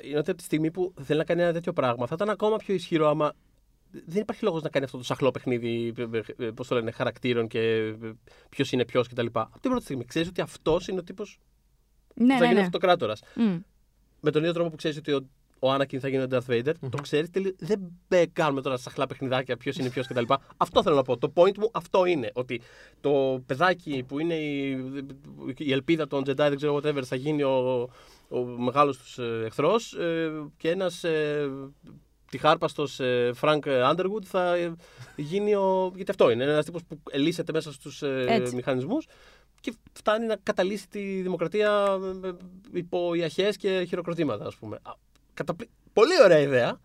είναι 0.02 0.18
ότι 0.18 0.30
από 0.30 0.34
τη 0.38 0.42
στιγμή 0.42 0.70
που 0.70 0.94
θέλει 1.02 1.18
να 1.18 1.24
κάνει 1.24 1.42
ένα 1.42 1.52
τέτοιο 1.52 1.72
πράγμα 1.72 2.06
θα 2.06 2.14
ήταν 2.14 2.30
ακόμα 2.30 2.56
πιο 2.56 2.74
ισχυρό 2.74 3.08
άμα. 3.08 3.32
Δεν 3.90 4.22
υπάρχει 4.22 4.44
λόγος 4.44 4.62
να 4.62 4.68
κάνει 4.68 4.84
αυτό 4.84 4.98
το 4.98 5.04
σαχλό 5.04 5.30
παιχνίδι 5.30 5.92
πώς 6.54 6.68
το 6.68 6.74
λένε, 6.74 6.90
χαρακτήρων 6.90 7.46
και 7.48 7.94
ποιος 8.48 8.72
είναι 8.72 8.84
ποιος 8.84 9.08
κτλ. 9.08 9.26
Από 9.32 9.60
την 9.60 9.70
πρώτη 9.70 9.84
στιγμή 9.84 10.04
ξέρεις 10.04 10.28
ότι 10.28 10.40
αυτός 10.40 10.88
είναι 10.88 10.98
ο 10.98 11.02
τύπος 11.02 11.38
που 12.14 12.24
Ναι, 12.24 12.34
θα 12.34 12.40
ναι, 12.40 12.46
γίνει 12.46 12.58
ναι. 12.58 12.64
αυτοκράτορας. 12.66 13.22
Μμ. 13.34 13.56
Με 14.20 14.30
τον 14.30 14.40
ίδιο 14.42 14.54
τρόπο 14.54 14.70
που 14.70 14.76
ξέρεις 14.76 14.96
ότι 14.96 15.12
ο, 15.12 15.28
ο 15.58 15.74
Anakin 15.74 15.96
θα 15.98 16.08
γίνει 16.08 16.22
ο 16.22 16.26
Darth 16.30 16.50
Vader, 16.50 16.72
το 16.90 16.98
ξέρεις. 17.02 17.30
Δεν 17.58 17.78
μπε- 18.08 18.30
κάνουμε 18.32 18.60
τώρα 18.62 18.76
σαχλά 18.76 19.06
παιχνιδάκια 19.06 19.56
ποιος 19.56 19.76
είναι 19.76 19.90
ποιος 19.90 20.06
κτλ. 20.06 20.24
Αυτό 20.56 20.82
θέλω 20.82 20.94
να 20.94 21.02
πω. 21.02 21.18
Το 21.18 21.32
point 21.34 21.56
μου 21.58 21.70
αυτό 21.72 22.04
είναι. 22.04 22.30
Ότι 22.34 22.60
το 23.00 23.42
παιδάκι 23.46 24.04
που 24.08 24.18
είναι 24.18 24.34
η, 24.34 24.70
η 25.56 25.72
ελπίδα 25.72 26.06
των 26.06 26.22
Jedi, 26.26 26.34
δεν 26.34 26.56
ξέρω 26.56 26.76
whatever, 26.76 27.02
θα 27.04 27.16
γίνει 27.16 27.42
ο, 27.42 27.88
ο 28.28 28.38
μεγάλος 28.44 28.98
τους 28.98 29.18
εχθρός 29.44 29.96
και 30.56 30.70
ένας 30.70 31.04
ε, 31.04 31.50
τυχάρπαστο 32.30 32.84
Frank 33.40 33.60
Underwood 33.64 34.24
θα 34.24 34.54
ε, 34.54 34.74
γίνει 35.16 35.54
ο. 35.54 35.92
Γιατί 35.94 36.10
αυτό 36.10 36.30
είναι. 36.30 36.44
Ένας 36.44 36.64
τύπος 36.64 36.84
που 36.84 36.98
ελίσσεται 37.10 37.52
μέσα 37.52 37.72
στους 37.72 38.02
Έτσι. 38.02 38.54
μηχανισμούς 38.54 39.06
και 39.60 39.74
φτάνει 39.92 40.26
να 40.26 40.36
καταλύσει 40.42 40.88
τη 40.88 41.20
δημοκρατία 41.20 41.98
ε, 42.24 42.28
ε, 42.28 42.32
υπό 42.72 43.14
ιαχές 43.14 43.56
και 43.56 43.84
χειροκροτήματα, 43.88 44.46
ας 44.46 44.56
πούμε. 44.56 44.78
Α, 45.36 45.44
καταπλη- 45.44 45.70
Πολύ 45.92 46.12
ωραία 46.24 46.38
ιδέα. 46.38 46.78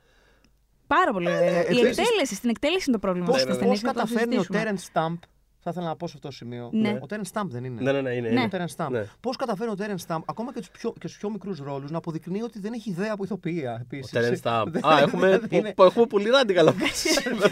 Πάρα 0.87 1.11
πολύ 1.11 1.27
ωραία. 1.27 1.41
Η 1.51 1.55
επίσης- 1.57 1.97
εκτέλεση, 1.97 2.35
στην 2.35 2.49
εκτέλεση 2.49 2.83
είναι 2.87 2.95
το 2.97 3.01
πρόβλημα 3.01 3.25
Πώς, 3.27 3.35
στις 3.35 3.45
βέβαια. 3.47 3.61
ταινίες, 3.61 3.81
πώς 3.81 3.87
να 3.89 3.93
το 3.93 3.99
καταφέρνει 4.07 4.37
ο 4.37 4.41
συζητήσουμε. 4.43 4.71
Terence 4.71 4.85
Stamp, 4.93 5.19
θα 5.63 5.69
ήθελα 5.69 5.85
να 5.87 5.95
πω 5.95 6.07
σε 6.07 6.13
αυτό 6.15 6.27
το 6.27 6.33
σημείο. 6.33 6.69
Ναι. 6.73 6.89
Ο 6.89 7.05
Terence 7.09 7.31
Stamp 7.33 7.45
δεν 7.47 7.63
είναι. 7.63 7.81
Ναι, 7.81 7.91
ναι, 7.91 8.01
ναι, 8.01 8.11
είναι. 8.13 8.29
Ναι. 8.29 8.41
είναι. 8.41 8.49
Ο 8.53 8.57
Terence 8.57 8.75
Stamp. 8.85 8.89
Ναι. 8.91 9.05
Πώς 9.19 9.35
καταφέρνει 9.35 9.73
ο 9.73 9.75
Terence 9.79 10.05
Stamp, 10.07 10.19
ακόμα 10.25 10.53
και 10.53 10.57
στους 10.63 10.69
πιο, 10.79 10.91
και 10.99 11.07
στους 11.07 11.17
πιο 11.19 11.29
μικρούς 11.29 11.59
ρόλους, 11.59 11.91
να 11.91 11.97
αποδεικνύει 11.97 12.41
ότι 12.41 12.59
δεν 12.59 12.73
έχει 12.73 12.89
ιδέα 12.89 13.11
από 13.13 13.23
ηθοποιία. 13.23 13.71
Ο 13.73 13.77
Επίσης. 13.81 14.11
Terence 14.13 14.41
Stamp. 14.49 14.65
Δεν- 14.67 14.85
Α, 14.91 14.99
έχουμε, 14.99 15.29
δεν 15.29 15.59
είναι- 15.59 15.73
που- 15.73 15.83
έχουμε 15.83 16.05
πολύ 16.05 16.29
ράντικα 16.29 16.63
σήμερα. 16.93 17.47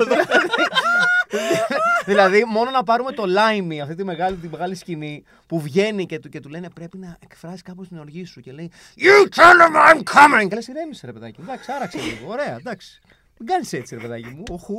Δηλαδή, 2.06 2.46
μόνο 2.46 2.72
να 2.72 2.84
πάρουμε 2.84 3.12
το 3.12 3.24
Limey, 3.24 3.78
αυτή 3.78 3.96
τη 3.96 4.04
μεγάλη, 4.04 4.36
τη 4.36 4.48
μεγάλη 4.48 4.76
σκηνή 4.76 5.24
που 5.48 5.60
βγαίνει 5.60 6.06
και 6.06 6.20
του, 6.20 6.30
και 6.30 6.40
του 6.40 6.50
λένε 6.50 6.70
πρέπει 6.70 6.98
να 6.98 7.18
εκφράσει 7.24 7.62
κάπως 7.62 7.88
την 7.88 7.98
οργή 7.98 8.26
σου 8.26 8.42
και 8.42 8.52
λέει 8.52 8.72
You 8.98 9.28
tell 9.36 9.42
him 9.42 9.76
I'm 9.76 9.98
coming! 9.98 10.48
Και 10.48 10.56
λες 10.56 10.68
ηρέμησε 10.68 11.06
ρε 11.06 11.14
παιδάκι 11.14 11.42
μου. 11.42 11.46
Εντάξει, 11.50 11.72
άραξε 11.72 11.98
λίγο. 12.00 12.32
Ωραία, 12.32 12.56
εντάξει. 12.56 13.00
Μην 13.38 13.48
κάνεις 13.48 13.74
έτσι 13.74 13.96
ρε 13.96 14.02
παιδάκι 14.02 14.28
μου. 14.28 14.44
Οχου. 14.50 14.76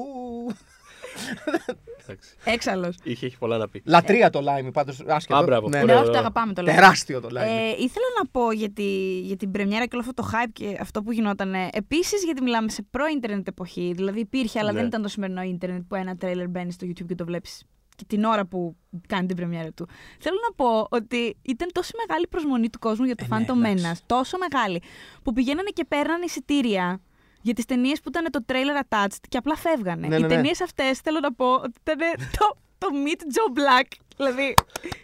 Εντάξει. 2.03 2.35
Έξαλλος. 2.45 2.97
Είχε 3.03 3.27
έχει 3.27 3.39
πολλά 3.39 3.57
να 3.59 3.69
πει. 3.69 3.83
Λατρεία 3.85 4.31
το 4.31 4.41
Limey 4.41 4.73
πάντως. 4.73 5.01
Άσχετο. 5.07 5.39
Α, 5.39 5.43
μπράβο. 5.43 5.69
Ναι, 5.69 5.77
Ναι, 5.77 5.83
Ωραίο, 5.83 5.95
όχι, 5.97 6.05
το 6.05 6.09
ωραίο. 6.11 6.21
αγαπάμε 6.21 6.53
το 6.53 6.63
λέμε. 6.63 6.75
Τεράστιο 6.77 7.21
το 7.21 7.29
Limey. 7.31 7.35
Ε, 7.47 7.69
ήθελα 7.71 8.07
να 8.23 8.29
πω 8.31 8.53
για, 8.53 8.71
τη, 8.71 9.21
για 9.21 9.37
την 9.37 9.51
πρεμιέρα 9.51 9.85
και 9.87 9.97
όλο 9.97 10.05
αυτό 10.09 10.23
το 10.23 10.29
hype 10.33 10.51
και 10.53 10.77
αυτό 10.81 11.03
που 11.03 11.13
γινόταν. 11.13 11.55
Επίσης, 11.73 12.25
γιατί 12.25 12.43
μιλάμε 12.43 12.69
σε 12.71 12.83
προ-ίντερνετ 12.91 13.49
εποχή. 13.49 13.93
Δηλαδή 13.97 14.21
υπήρχε, 14.21 14.59
αλλά 14.59 14.73
Ναι. 14.73 14.79
δεν 14.79 14.87
ήταν 14.87 15.03
το 15.03 15.09
σημερινό 15.09 15.43
ίντερνετ 15.43 15.83
που 15.89 15.95
ένα 15.95 16.17
τρέιλερ 16.17 16.49
μπαίνει 16.49 16.73
στο 16.73 16.87
YouTube 16.87 17.07
και 17.09 17.15
το 17.15 17.25
βλέπεις 17.25 17.65
και 17.97 18.05
την 18.09 18.25
ώρα 18.25 18.47
που 18.47 18.77
κάνει 19.09 19.27
την 19.27 19.37
πρεμιέρα 19.37 19.73
του. 19.73 19.89
Θέλω 20.21 20.37
να 20.49 20.55
πω 20.65 20.87
ότι 20.91 21.37
ήταν 21.43 21.69
τόσο 21.73 21.91
μεγάλη 22.07 22.27
προσμονή 22.29 22.71
του 22.71 22.79
κόσμου 22.79 23.05
για 23.05 23.15
το 23.15 23.25
Ε, 23.31 23.35
ναι, 23.39 23.45
Phantom 23.45 23.65
εντάξει. 23.65 23.85
Menace, 23.93 24.03
τόσο 24.07 24.39
μεγάλη, 24.39 24.83
που 25.23 25.33
πηγαίνανε 25.33 25.71
και 25.73 25.85
παίρνανε 25.89 26.25
εισιτήρια 26.25 27.01
για 27.41 27.55
τις 27.55 27.65
ταινίες 27.65 28.01
που 28.01 28.09
ήταν 28.09 28.31
το 28.31 28.45
trailer 28.49 28.83
attached 28.89 29.25
και 29.29 29.37
απλά 29.37 29.57
φεύγανε. 29.57 30.07
Ναι, 30.07 30.17
Οι 30.17 30.21
ναι, 30.21 30.27
ναι. 30.27 30.35
ταινίες 30.35 30.61
αυτές 30.61 30.99
θέλω 30.99 31.21
να 31.21 31.33
πω 31.33 31.53
ότι 31.53 31.73
ήταν 31.85 31.99
το, 32.39 32.57
το 32.79 32.87
Meet 33.05 33.21
Joe 33.21 33.59
Black. 33.59 33.87
Δηλαδή, 34.17 34.55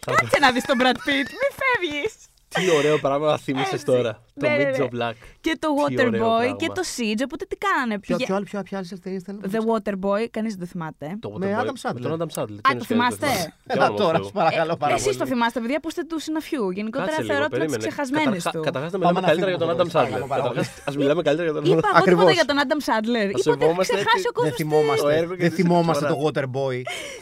κάτσε 0.06 0.38
να 0.40 0.52
δεις 0.52 0.64
τον 0.64 0.78
Brad 0.80 0.96
Pitt, 1.08 1.28
μη 1.40 1.48
φεύγεις. 1.60 2.14
Τι 2.48 2.70
ωραίο 2.70 2.98
πράγμα 2.98 3.26
να 3.30 3.38
θύμισε 3.38 3.68
Έτσι. 3.72 3.84
τώρα. 3.84 4.12
Το 4.40 4.46
Ναι, 4.48 4.56
ναι, 4.56 4.70
Meet 4.70 4.78
ναι. 4.78 4.84
Joe 4.84 4.94
Black. 4.96 5.14
Και 5.40 5.56
το 5.58 5.68
Τι 5.86 5.94
ωραίο 6.00 6.08
Waterboy 6.10 6.38
πράγμα. 6.38 6.56
και 6.56 6.66
το 6.66 6.82
Siege. 6.96 7.20
Οπότε 7.24 7.44
τι 7.48 7.56
κάνανε. 7.56 7.98
Ποιο, 7.98 8.16
Πηγα- 8.16 8.26
ποιο 8.26 8.34
άλλο, 8.34 8.44
ποιο, 8.44 8.62
ποιο 8.62 8.76
άλλες 8.78 9.00
ταινίες 9.02 9.22
ήταν. 9.22 9.40
The 9.52 9.60
Waterboy, 9.70 10.26
κανείς 10.30 10.52
δεν 10.54 10.60
το 10.60 10.66
θυμάται. 10.66 11.16
Το 11.20 11.30
Με 11.30 11.46
Waterboy. 11.56 11.60
Adam 11.64 11.76
Sandler. 11.90 12.00
Με 12.00 12.00
τον 12.00 12.18
Adam 12.20 12.42
Sandler. 12.42 12.58
Α, 12.72 12.76
το 12.78 12.84
θυμάστε; 12.84 13.26
Έλα 13.66 13.92
τώρα, 13.92 14.22
σου 14.22 14.30
παρακαλώ 14.32 14.76
πάρα 14.76 14.92
Εσείς 14.94 15.06
πολύ. 15.06 15.16
το 15.18 15.26
θυμάστε, 15.26 15.60
παιδιά, 15.60 15.80
που 15.80 15.88
είστε 15.88 16.02
του 16.04 16.20
συναφιού. 16.20 16.70
Γενικότερα 16.70 17.06
Κάτσε 17.10 17.22
λίγο, 17.22 17.32
θεωρώ 17.32 17.46
ότι 17.50 17.56
είναι 17.56 17.64
τι 17.64 17.70
περίμενε. 17.70 17.92
ξεχασμένε 17.92 18.24
Καταρχά- 18.36 18.52
του. 18.52 18.60
Καταρχάς 18.68 18.92
να 18.92 18.98
Πάμε 18.98 19.12
μιλάμε 19.12 19.20
να 19.20 19.26
καλύτερα 19.26 19.50
για 19.50 19.58
τον 19.58 19.68
φύγουμε 19.68 19.82
Adam 19.82 20.00
από 20.00 20.14
εδώ, 20.16 20.24
Sandler. 20.24 20.28
πάρα 20.28 20.42
πολύ. 20.42 20.54
Καταρχάς, 20.54 20.86
ας 20.88 20.96
μιλάμε 20.96 21.22
καλύτερα 21.22 21.46
για 21.50 21.56
τον 21.60 21.64
Είπα 21.70 21.80
εγώ 21.88 21.98
Ακριβώς. 22.00 22.24
τίποτα 22.24 22.32
για 22.38 22.46
τον 22.50 22.56
Adam 22.64 22.80
Sandler. 22.88 23.28
Ας 23.36 23.40
Είπα 23.40 23.50
ότι 23.50 23.50
έχω 23.50 23.60
σεβόμαστε 23.60 23.94
ξεχάσει 23.94 24.16
έτσι. 24.22 24.28
ο 24.30 24.34
κόσμο. 24.36 24.48
Δεν 24.48 24.54
Το 24.56 24.60
θυμόμαστε, 24.62 25.10
έργο 25.20 25.32
και 25.38 25.44
δεν 25.46 25.50
τη 25.50 25.56
θυμόμαστε 25.60 26.04
το 26.06 26.14
συμπεριφορά. 26.14 26.34
Waterboy. 26.34 26.78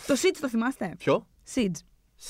Το 0.08 0.14
Siege 0.22 0.38
το 0.44 0.48
θυμάστε; 0.54 0.86
Ποιο; 1.04 1.14
Siege. 1.54 1.78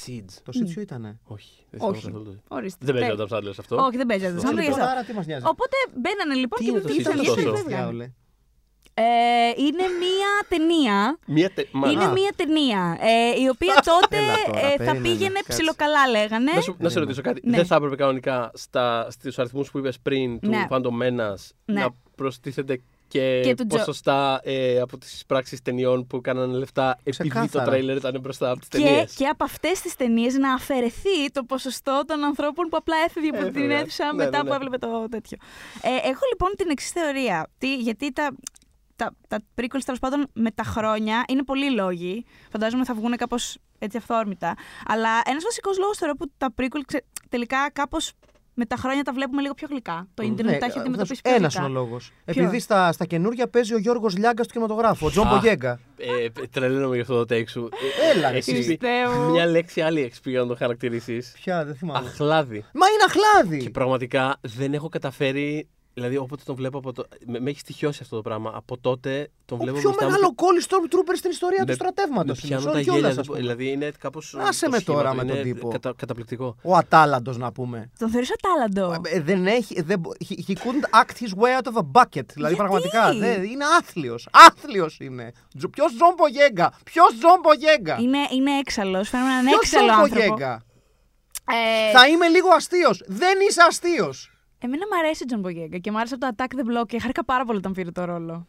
Seeds. 0.07 0.33
Το 0.45 0.53
Σίτσιο 0.53 0.83
ήτανε; 0.83 1.19
Όχι. 1.25 1.67
δεν 1.71 1.81
θυμάμαι 1.81 1.97
Όχι. 1.97 2.07
καθόλου. 2.07 2.41
Ορίστε. 2.49 2.85
Δεν 2.85 2.95
παίζει 2.95 3.11
ο 3.11 3.17
Πε- 3.17 3.29
Adam 3.31 3.37
Sandler 3.37 3.51
σε 3.55 3.61
αυτό. 3.61 3.77
Όχι, 3.77 3.97
δεν 3.97 4.07
παίζει 4.07 4.25
ο 4.25 4.29
Adam 4.29 4.37
Όχι, 4.37 4.47
Sandler. 4.47 4.55
γι' 4.55 4.61
λοιπόν, 4.61 4.81
αυτό. 4.81 4.93
Άρα 4.93 5.05
τι 5.05 5.13
μας 5.13 5.27
νοιάζει; 5.27 5.45
Οπότε 5.47 5.77
μπαίνανε 5.97 6.35
λοιπόν 6.41 6.59
Τι 6.59 6.65
και 6.65 6.71
είναι 6.71 6.81
το 6.81 6.87
τι 6.89 6.95
Siege 6.95 7.01
ήταν 7.01 7.17
τόσο; 7.17 7.35
και 7.35 7.43
Τόσο. 7.43 7.57
φεύγανε. 7.57 7.77
Διάολε. 7.83 8.11
Ε, 8.97 9.03
είναι 9.57 9.83
μία 9.99 10.31
ταινία 10.49 11.19
Μία 11.27 11.51
τε- 11.51 11.69
μα- 11.73 11.91
Είναι 11.91 12.05
Α. 12.05 12.11
μία 12.13 12.33
ταινία 12.37 12.99
ε, 13.01 13.41
η 13.41 13.49
οποία 13.49 13.75
τότε 13.85 14.17
Έλα 14.17 14.35
τώρα, 14.47 14.59
ε, 14.59 14.71
θα 14.71 14.77
περίμενε, 14.77 15.01
πήγαινε 15.01 15.33
κάτσε. 15.35 15.53
ψιλοκαλά, 15.53 16.09
λέγανε. 16.09 16.53
Να 16.53 16.61
σου, 16.61 16.77
να 16.79 16.89
σε 16.89 16.99
ρωτήσω 16.99 17.21
κάτι. 17.23 17.41
Ναι. 17.49 17.57
Δεν 17.57 17.67
θα 17.67 17.75
έπρεπε 17.77 17.97
κανονικά 17.97 18.51
στα, 18.55 19.07
στους 19.11 19.39
αριθμούς 19.39 19.71
που 19.71 19.79
είπες 19.79 19.99
πριν 20.01 20.41
του 20.41 20.49
Ναι. 20.49 20.67
Phantom 20.71 20.83
Menace 21.03 21.49
Ναι. 21.65 21.81
να 21.81 21.89
προστίθεται 22.15 22.81
και, 23.19 23.41
Και 23.45 23.55
του 23.55 23.67
Τζο- 23.67 23.79
ποσοστά 23.79 24.41
ε, 24.43 24.81
από 24.81 24.99
τις 24.99 25.23
πράξεις 25.27 25.63
ταινιών 25.63 26.07
που 26.07 26.21
κάνανε 26.21 26.57
λεφτά 26.57 26.97
επειδή 27.03 27.17
το 27.17 27.23
Ξεκάθαρα. 27.39 27.65
τρέιλερ 27.71 27.97
ήταν 27.97 28.21
μπροστά 28.21 28.51
από 28.51 28.59
τις 28.61 28.69
Και, 28.69 28.79
ταινίες. 28.79 29.15
και 29.15 29.27
από 29.27 29.45
αυτές 29.45 29.81
τις 29.81 29.95
ταινίες 29.97 30.35
να 30.35 30.53
αφαιρεθεί 30.55 31.31
το 31.33 31.45
ποσοστό 31.45 32.03
των 32.07 32.25
ανθρώπων 32.25 32.69
που 32.69 32.77
απλά 32.77 32.97
έφευγε 33.07 33.29
από 33.29 33.39
την 33.39 33.47
Έφευγε. 33.49 33.75
αίθουσα 33.75 34.05
Ναι, 34.05 34.25
μετά 34.25 34.37
ναι, 34.37 34.43
που 34.43 34.49
ναι. 34.49 34.55
έβλεπε 34.55 34.79
το 34.79 35.09
τέτοιο. 35.11 35.39
Ε, 35.83 36.09
έχω 36.09 36.21
λοιπόν 36.31 36.51
την 36.57 36.71
εξής 36.71 36.91
θεωρία. 36.91 37.51
Τι, 37.59 37.77
γιατί 37.77 38.13
τα, 38.13 38.35
τα, 38.97 39.15
τα 39.29 39.39
prequels 39.61 39.83
τέλος 39.85 40.01
πάντων 40.01 40.27
με 40.33 40.51
τα 40.51 40.63
χρόνια 40.63 41.25
είναι 41.29 41.43
πολλοί 41.45 41.71
λόγοι. 41.71 42.25
Φαντάζομαι 42.53 42.85
θα 42.85 42.95
βγουν 42.95 43.17
κάπως 43.17 43.57
έτσι 43.79 43.97
αυθόρμητα. 43.97 44.55
Αλλά 44.87 45.21
ένας 45.27 45.43
βασικός 45.45 45.79
λόγος 45.79 45.97
θεωρώ 45.99 46.15
που 46.15 46.31
τα 46.39 46.55
prequel 46.61 46.81
ξε- 46.87 47.05
τελικά 47.29 47.71
κάπως 47.73 48.13
με 48.55 48.65
τα 48.65 48.77
χρόνια 48.77 49.03
τα 49.03 49.13
βλέπουμε 49.13 49.43
λίγο 49.43 49.55
πιο 49.55 49.67
γλυκά. 49.71 50.07
Το 50.15 50.23
ίντερνετ 50.23 50.61
τα 50.61 50.67
έχει 50.67 50.79
αντιμετωπίσει 50.79 51.21
πιο 51.23 51.35
Ένας 51.35 51.53
γλυκά. 51.55 51.69
είναι 51.69 51.79
ο 51.79 51.83
λόγος. 51.83 52.11
Επειδή 52.25 52.59
στα, 52.61 52.93
στα 52.93 53.05
καινούργια 53.05 53.49
παίζει 53.49 53.75
ο 53.75 53.79
Γιώργος 53.79 54.17
Λιάγκας 54.17 54.43
του 54.43 54.49
κινηματογράφου, 54.49 55.07
ο 55.07 55.11
Τζον 55.11 55.27
Α. 55.27 55.31
Μπογέγκα. 55.31 55.81
Ε, 55.97 56.47
τρελαίνομαι 56.51 56.95
για 56.95 57.03
αυτό 57.03 57.25
το 57.25 57.35
take 57.35 57.49
σου. 57.49 57.69
Ε, 57.73 58.17
Έλα, 58.19 58.31
ρε, 58.31 58.37
έχεις 58.37 58.53
εσύ. 58.53 58.63
πει 58.63 58.77
Πιστεύω. 58.77 59.31
Μια 59.31 59.47
λέξη 59.47 59.81
άλλη 59.81 60.01
έχεις 60.03 60.21
πει 60.21 60.31
για 60.31 60.41
να 60.41 60.47
το 60.47 60.57
χαρακτηρίσεις. 60.57 61.33
Ποια, 61.43 61.65
δεν 61.65 61.75
θυμάμαι. 61.75 62.07
Αχλάδι. 62.09 62.65
Μα 62.73 62.87
είναι 62.87 63.05
αχλάδι! 63.07 63.59
Και 63.63 63.71
πραγματικά 63.71 64.37
δεν 64.41 64.75
έχω 64.75 64.89
καταφέρει. 64.89 65.69
Δηλαδή, 65.95 66.17
όποτε 66.17 66.43
τον 66.47 66.55
βλέπω 66.55 66.79
από 66.79 66.93
το. 66.93 67.05
Με, 67.27 67.41
με 67.41 67.51
έχει 67.51 67.59
στοιχειώσει 67.59 67.99
αυτό 68.03 68.17
το 68.17 68.23
πράγμα. 68.23 68.53
Από 68.55 68.79
τότε 68.79 69.31
τον 69.45 69.59
Ο 69.59 69.63
βλέπω 69.63 69.79
πιο 69.79 69.89
μπροστά 69.89 70.05
μου 70.05 70.11
μεγάλο 70.11 70.29
και- 70.29 70.35
κόλλη 70.45 70.63
Stormtrooper 70.69 71.13
στην 71.17 71.31
ιστορία 71.31 71.59
με- 71.61 71.67
του 71.67 71.73
στρατεύματος. 71.75 72.43
Με 72.43 72.49
πιάνουν 72.49 72.73
τα 72.73 72.81
γέλια. 72.81 73.11
δεν 73.13 73.25
μπορώ- 73.27 73.39
Δηλαδή, 73.41 73.69
είναι 73.71 73.93
κάπως. 73.99 74.35
Άσε 74.39 74.69
με 74.69 74.81
τώρα 74.81 75.15
με 75.15 75.25
τον 75.25 75.43
τύπο. 75.43 75.69
Κατα, 75.69 75.93
καταπληκτικό. 75.97 76.57
Ο 76.63 76.77
Ατάλαντος 76.77 77.37
να 77.39 77.53
πούμε. 77.53 77.91
Τον 77.99 78.11
θεωρείς 78.11 78.35
ατάλαντο. 78.43 79.01
Ε, 79.05 79.21
δεν 79.21 79.47
έχει. 79.47 79.83
Δεν, 79.83 79.99
μπο- 79.99 80.13
he, 80.29 80.33
he 80.51 80.53
couldn't 80.53 81.01
act 81.03 81.17
his 81.25 81.43
way 81.43 81.61
out 81.61 81.73
of 81.73 81.77
a 81.77 82.01
bucket. 82.01 82.27
Δηλαδή 82.35 82.55
Γιατί; 82.55 82.57
πραγματικά. 82.57 83.13
Δεν, 83.15 83.43
είναι 83.45 83.65
άθλιος. 83.81 84.29
Άθλιος 84.33 84.97
είναι. 85.01 85.33
Ποιος 85.71 85.95
Τζον 85.95 86.15
Μπογέγκα. 86.17 86.73
Ποιος 86.85 87.15
Τζον 87.19 87.41
Μπογέγκα. 87.43 87.97
Είναι, 88.01 88.19
είναι 88.35 88.59
έξαλλος. 88.59 89.09
Φαίνεται 89.09 89.29
να 89.29 89.39
είναι 89.39 89.49
Ποιος 89.49 89.61
έξαλλο 89.63 89.87
Τζον 89.87 90.01
άνθρωπο. 90.03 90.27
Μπογιέγκα. 90.29 90.63
Ε, 91.51 91.93
Θα 91.93 92.09
είμαι 92.09 92.29
λίγο 92.29 92.49
αστείος. 92.49 93.03
Δεν 93.07 93.39
είσαι 93.49 93.61
αστείος. 93.69 94.29
Εμένα 94.65 94.87
μου 94.91 94.99
αρέσει 94.99 95.23
ο 95.23 95.27
Τζον 95.27 95.41
Μπογιέγκα 95.41 95.79
και 95.79 95.91
μου 95.91 95.99
άρεσε 95.99 96.15
από 96.15 96.27
το 96.27 96.35
Attack 96.37 96.55
the 96.55 96.83
Block 96.83 96.87
και 96.87 97.01
χάρηκα 97.01 97.25
πάρα 97.25 97.45
πολύ 97.45 97.59
όταν 97.59 97.73
πήρε 97.73 97.91
το 97.91 98.05
ρόλο. 98.05 98.47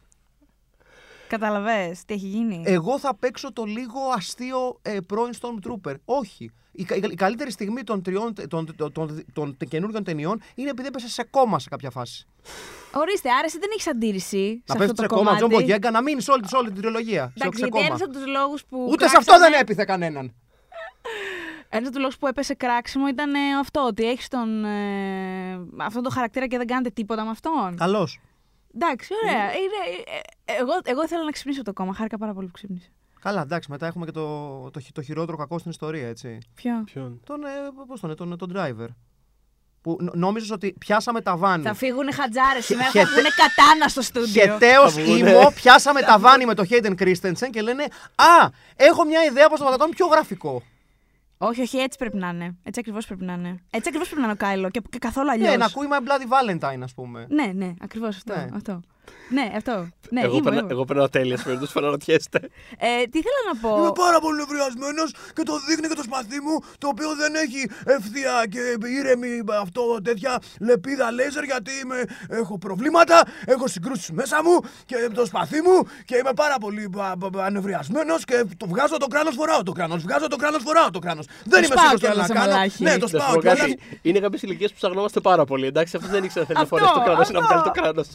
Καταλαβες 1.28 2.06
τι 2.06 2.13
έχει 2.13 2.25
γίνει; 2.28 2.62
Εγώ 2.65 2.99
θα 2.99 3.15
παίξω 3.15 3.54
το 3.54 3.63
λίγο 3.63 3.99
αστείο 4.15 4.80
ε, 4.82 4.97
πρώην 5.08 5.34
Stormtrooper. 5.41 5.93
Όχι. 6.06 6.51
Η, 6.71 6.84
κα- 6.84 6.95
η 6.95 7.15
καλύτερη 7.15 7.51
στιγμή 7.51 7.84
των, 7.84 8.01
τριών, 8.01 8.34
των, 8.49 8.75
των, 8.75 8.91
των, 8.93 9.23
των 9.34 9.58
καινούργιων 9.67 10.04
ταινιών 10.04 10.41
είναι 10.56 10.69
επειδή 10.69 10.88
έπεσε 10.88 11.10
σε 11.10 11.23
κόμμα 11.30 11.60
σε 11.60 11.69
κάποια 11.69 11.89
φάση. 11.89 12.28
Ορίστε, 12.93 13.30
άρα 13.30 13.45
εσύ 13.45 13.60
δεν 13.60 13.69
έχεις 13.73 13.88
αντίρρηση 13.88 14.63
Να 14.65 14.73
σε 14.73 14.80
πέσει 14.80 14.89
αυτό 14.91 15.01
σε 15.01 15.08
το 15.08 15.15
κόμμα 15.15 15.36
Τζον 15.36 15.49
κομμάτι; 15.49 15.65
Μπογιέγκα 15.65 15.91
να 15.91 16.01
μείνεις 16.01 16.23
σε 16.23 16.32
όλη, 16.32 16.47
σε 16.47 16.56
όλη 16.56 16.71
την 16.71 16.82
τριλογία. 16.82 17.23
Σε, 17.23 17.34
Εντάξει, 17.36 17.60
σε 17.60 17.65
γιατί 17.65 17.69
κόμμα. 17.71 17.86
ένας 17.86 18.01
από 18.01 18.12
τους 18.12 18.25
λόγους 18.28 18.65
που. 18.65 18.88
Ούτε 18.91 19.08
σε 19.08 19.17
αυτό 19.17 19.38
δεν 19.39 19.54
έπειθε 19.54 19.84
κανέναν. 19.86 20.34
Ένα 21.69 21.88
από 21.88 21.95
του 21.95 22.01
λόγου 22.01 22.13
που 22.19 22.28
έπεσε 22.28 22.54
κράξιμο 22.54 23.08
ήταν 23.08 23.34
ε, 23.34 23.39
αυτό, 23.60 23.86
ότι 23.88 24.04
έχεις 24.10 24.28
τον. 24.28 24.65
Ε, 24.65 25.60
αυτόν 25.78 26.04
τον 26.04 26.12
χαρακτήρα 26.12 26.47
και 26.47 26.58
δεν 26.58 26.67
κάνετε 26.67 26.89
τίποτα 26.89 27.23
με 27.23 27.30
αυτόν. 27.30 27.75
Καλώ. 27.78 28.08
Εντάξει, 28.75 29.13
ωραία. 29.23 29.43
Είναι, 29.43 29.80
ε, 30.45 30.51
ε, 30.54 30.56
εγώ, 30.60 30.71
εγώ 30.84 31.04
ήθελα 31.04 31.23
να 31.23 31.32
ξυπνήσω 31.32 31.62
το 31.62 31.73
κόμμα. 31.73 31.93
Χάρηκα 31.93 32.17
πάρα 32.17 32.34
πολύ 32.34 32.45
που 32.47 32.51
ξύπνησε. 32.54 32.89
Καλά, 33.21 33.41
εντάξει, 33.41 33.71
μετά 33.71 33.88
έχουμε 33.88 34.06
και 34.06 34.12
το, 34.12 34.69
το, 34.71 34.80
χει- 34.80 34.93
το 34.93 35.01
χειρότερο 35.01 35.38
κακό 35.38 35.58
στην 35.60 35.71
ιστορία, 35.71 36.08
έτσι. 36.08 36.38
Ποιο. 36.56 36.82
Ποιον; 36.86 37.21
Τον, 37.25 37.43
ε, 37.43 37.49
πώς 37.88 37.99
τον, 37.99 38.10
ε, 38.10 38.15
τον, 38.15 38.38
τον 38.38 38.54
driver. 38.56 38.88
Που 39.82 39.97
νο- 39.99 40.12
νόμιζες 40.15 40.51
ότι 40.51 40.75
πιάσαμε 40.80 41.21
τα 41.21 41.38
βάνη. 41.38 41.63
Θα 41.63 41.73
φύγουν 41.73 42.13
χατζάρες 42.13 42.65
σήμερα, 42.65 42.89
χε- 42.89 43.06
θα 43.06 43.10
βγουν 43.12 43.23
κατάνα 43.23 43.88
στο 43.88 44.01
στούντιο. 44.01 44.41
Χεταίο 44.41 44.89
Θα 44.89 45.01
βγουνε. 45.01 45.30
ήμο, 45.32 45.51
πιάσαμε 45.56 46.01
τα 46.01 46.19
βάνη 46.19 46.45
με 46.45 46.54
το 46.54 46.63
Hayden 46.69 46.93
Christensen 47.01 47.49
και 47.51 47.62
λένε 47.62 47.84
Α, 48.15 48.49
έχω 48.75 49.06
μια 49.06 49.23
ιδέα 49.23 49.49
πώς 49.49 49.60
θα 49.60 49.65
το 49.71 49.78
κάνουμε 49.78 49.95
πιο 49.95 50.06
γραφικό. 50.08 50.63
Όχι, 51.38 51.62
όχι, 51.62 51.78
έτσι 51.78 51.98
πρέπει 51.98 52.17
να 52.17 52.30
είναι. 52.30 52.56
Έτσι 52.63 52.80
ακριβώς 52.80 53.06
πρέπει 53.06 53.24
να 53.24 53.34
είναι. 53.34 53.50
Έτσι 53.50 53.88
ακριβώς 53.88 54.08
πρέπει 54.10 54.21
να 54.21 54.28
είναι 54.28 54.38
ο 54.41 54.45
Κάιλο 54.45 54.69
και, 54.69 54.82
και 54.89 54.98
καθόλου 54.98 55.32
αλλιώ. 55.32 55.50
Ναι, 55.50 55.58
να 55.58 55.65
ακούει 55.65 55.88
My 55.91 56.08
Bloody 56.08 56.60
Valentine, 56.60 56.80
ας 56.84 56.93
πούμε. 56.93 57.26
Ναι, 57.30 57.45
ναι, 57.45 57.74
ακριβώς 57.82 58.15
αυτό. 58.15 58.36
Ναι. 58.36 58.48
αυτό. 58.54 58.82
Ναι, 59.30 59.52
αυτό. 59.56 59.88
Ναι, 60.10 60.22
εγώ, 60.22 60.34
είμαι, 60.34 60.44
περνά, 60.44 60.60
είμαι. 60.60 60.72
εγώ 60.72 60.86
περνάω 60.86 61.10
τέλεια 61.10 61.38
σε 61.38 61.44
περίπτωση 61.44 61.74
που 61.74 61.80
αναρωτιέστε. 61.80 62.39
Ε, 62.78 63.04
τι 63.12 63.18
ήθελα 63.20 63.41
να 63.54 63.60
πω; 63.62 63.91
πάρα 63.91 64.20
πολύ 64.20 64.38
νευριασμένος 64.38 65.12
και 65.36 65.44
το 65.44 65.54
δείχνει 65.68 65.88
και 65.88 65.94
το 65.96 66.04
σπαθί 66.04 66.39
μου, 66.41 66.56
το 66.78 66.88
οποίο 66.88 67.10
δεν 67.15 67.36
έχει 67.36 67.62
ευθεία 67.86 68.34
και 68.50 68.88
ηρεμη 69.00 69.41
αυτό 69.62 69.82
τέτοια 70.04 70.41
λεπίδα 70.60 71.12
λέιζερ 71.12 71.44
γιατί 71.44 71.72
είμαι, 71.84 72.04
έχω 72.28 72.58
προβλήματα, 72.58 73.24
έχω 73.46 73.68
συγκρούσεις 73.68 74.12
μέσα 74.12 74.44
μου 74.44 74.60
και 74.86 74.96
το 75.13 75.26
σπαθί 75.26 75.62
μου 75.62 75.88
και 76.06 76.15
είμαι 76.18 76.34
πάρα 76.36 76.58
πολύ 76.58 76.89
ανεβριασμένο 77.38 78.15
και 78.30 78.44
το 78.58 78.68
βγάζω 78.68 78.98
το 78.98 79.08
κράνος, 79.08 79.36
φοράω 79.36 79.63
το 79.63 79.72
κράνος. 79.72 80.02
Βγάζω 80.02 80.28
το 80.28 80.36
κράνος, 80.36 80.62
φοράω 80.63 80.89
το 80.91 81.00
κράνος. 81.00 81.26
Δεν 81.44 81.63
είμαι 81.63 81.76
σπάω 81.76 81.78
σίγουρος 81.86 82.00
τι 82.02 82.06
κιόλας 82.06 82.28
να 82.28 82.34
σε 82.36 82.39
κάνω. 82.39 82.52
μαλάχι. 82.52 82.84
Ναι, 82.84 82.98
το 82.98 83.00
Να 83.00 83.08
σου 83.08 83.18
σπάω 83.18 83.34
πω 83.34 83.39
κιόλας. 83.41 83.60
κάτι. 83.60 83.80
Είναι 84.02 84.20
κάποιες 84.20 84.41
ηλικίες 84.41 84.70
που 84.72 84.78
ψαχνόμαστε 84.78 85.20
πάρα 85.20 85.46
πολύ. 85.46 85.65
Εντάξει, 85.65 85.96
αυτό 85.98 86.10
δεν 86.10 86.24
ήξερε 86.24 86.39
να 86.39 86.46
θέλει 86.46 86.58
να 86.58 86.63
Αυτό, 86.63 86.76
φορέσει 86.78 86.94
το 87.00 87.04
κράνος 87.06 87.30
ή 87.30 87.32
να 87.32 87.39
αυτό. 87.39 87.54
βγάλει 87.54 87.70
το 87.70 87.82
κράνος. 87.82 88.08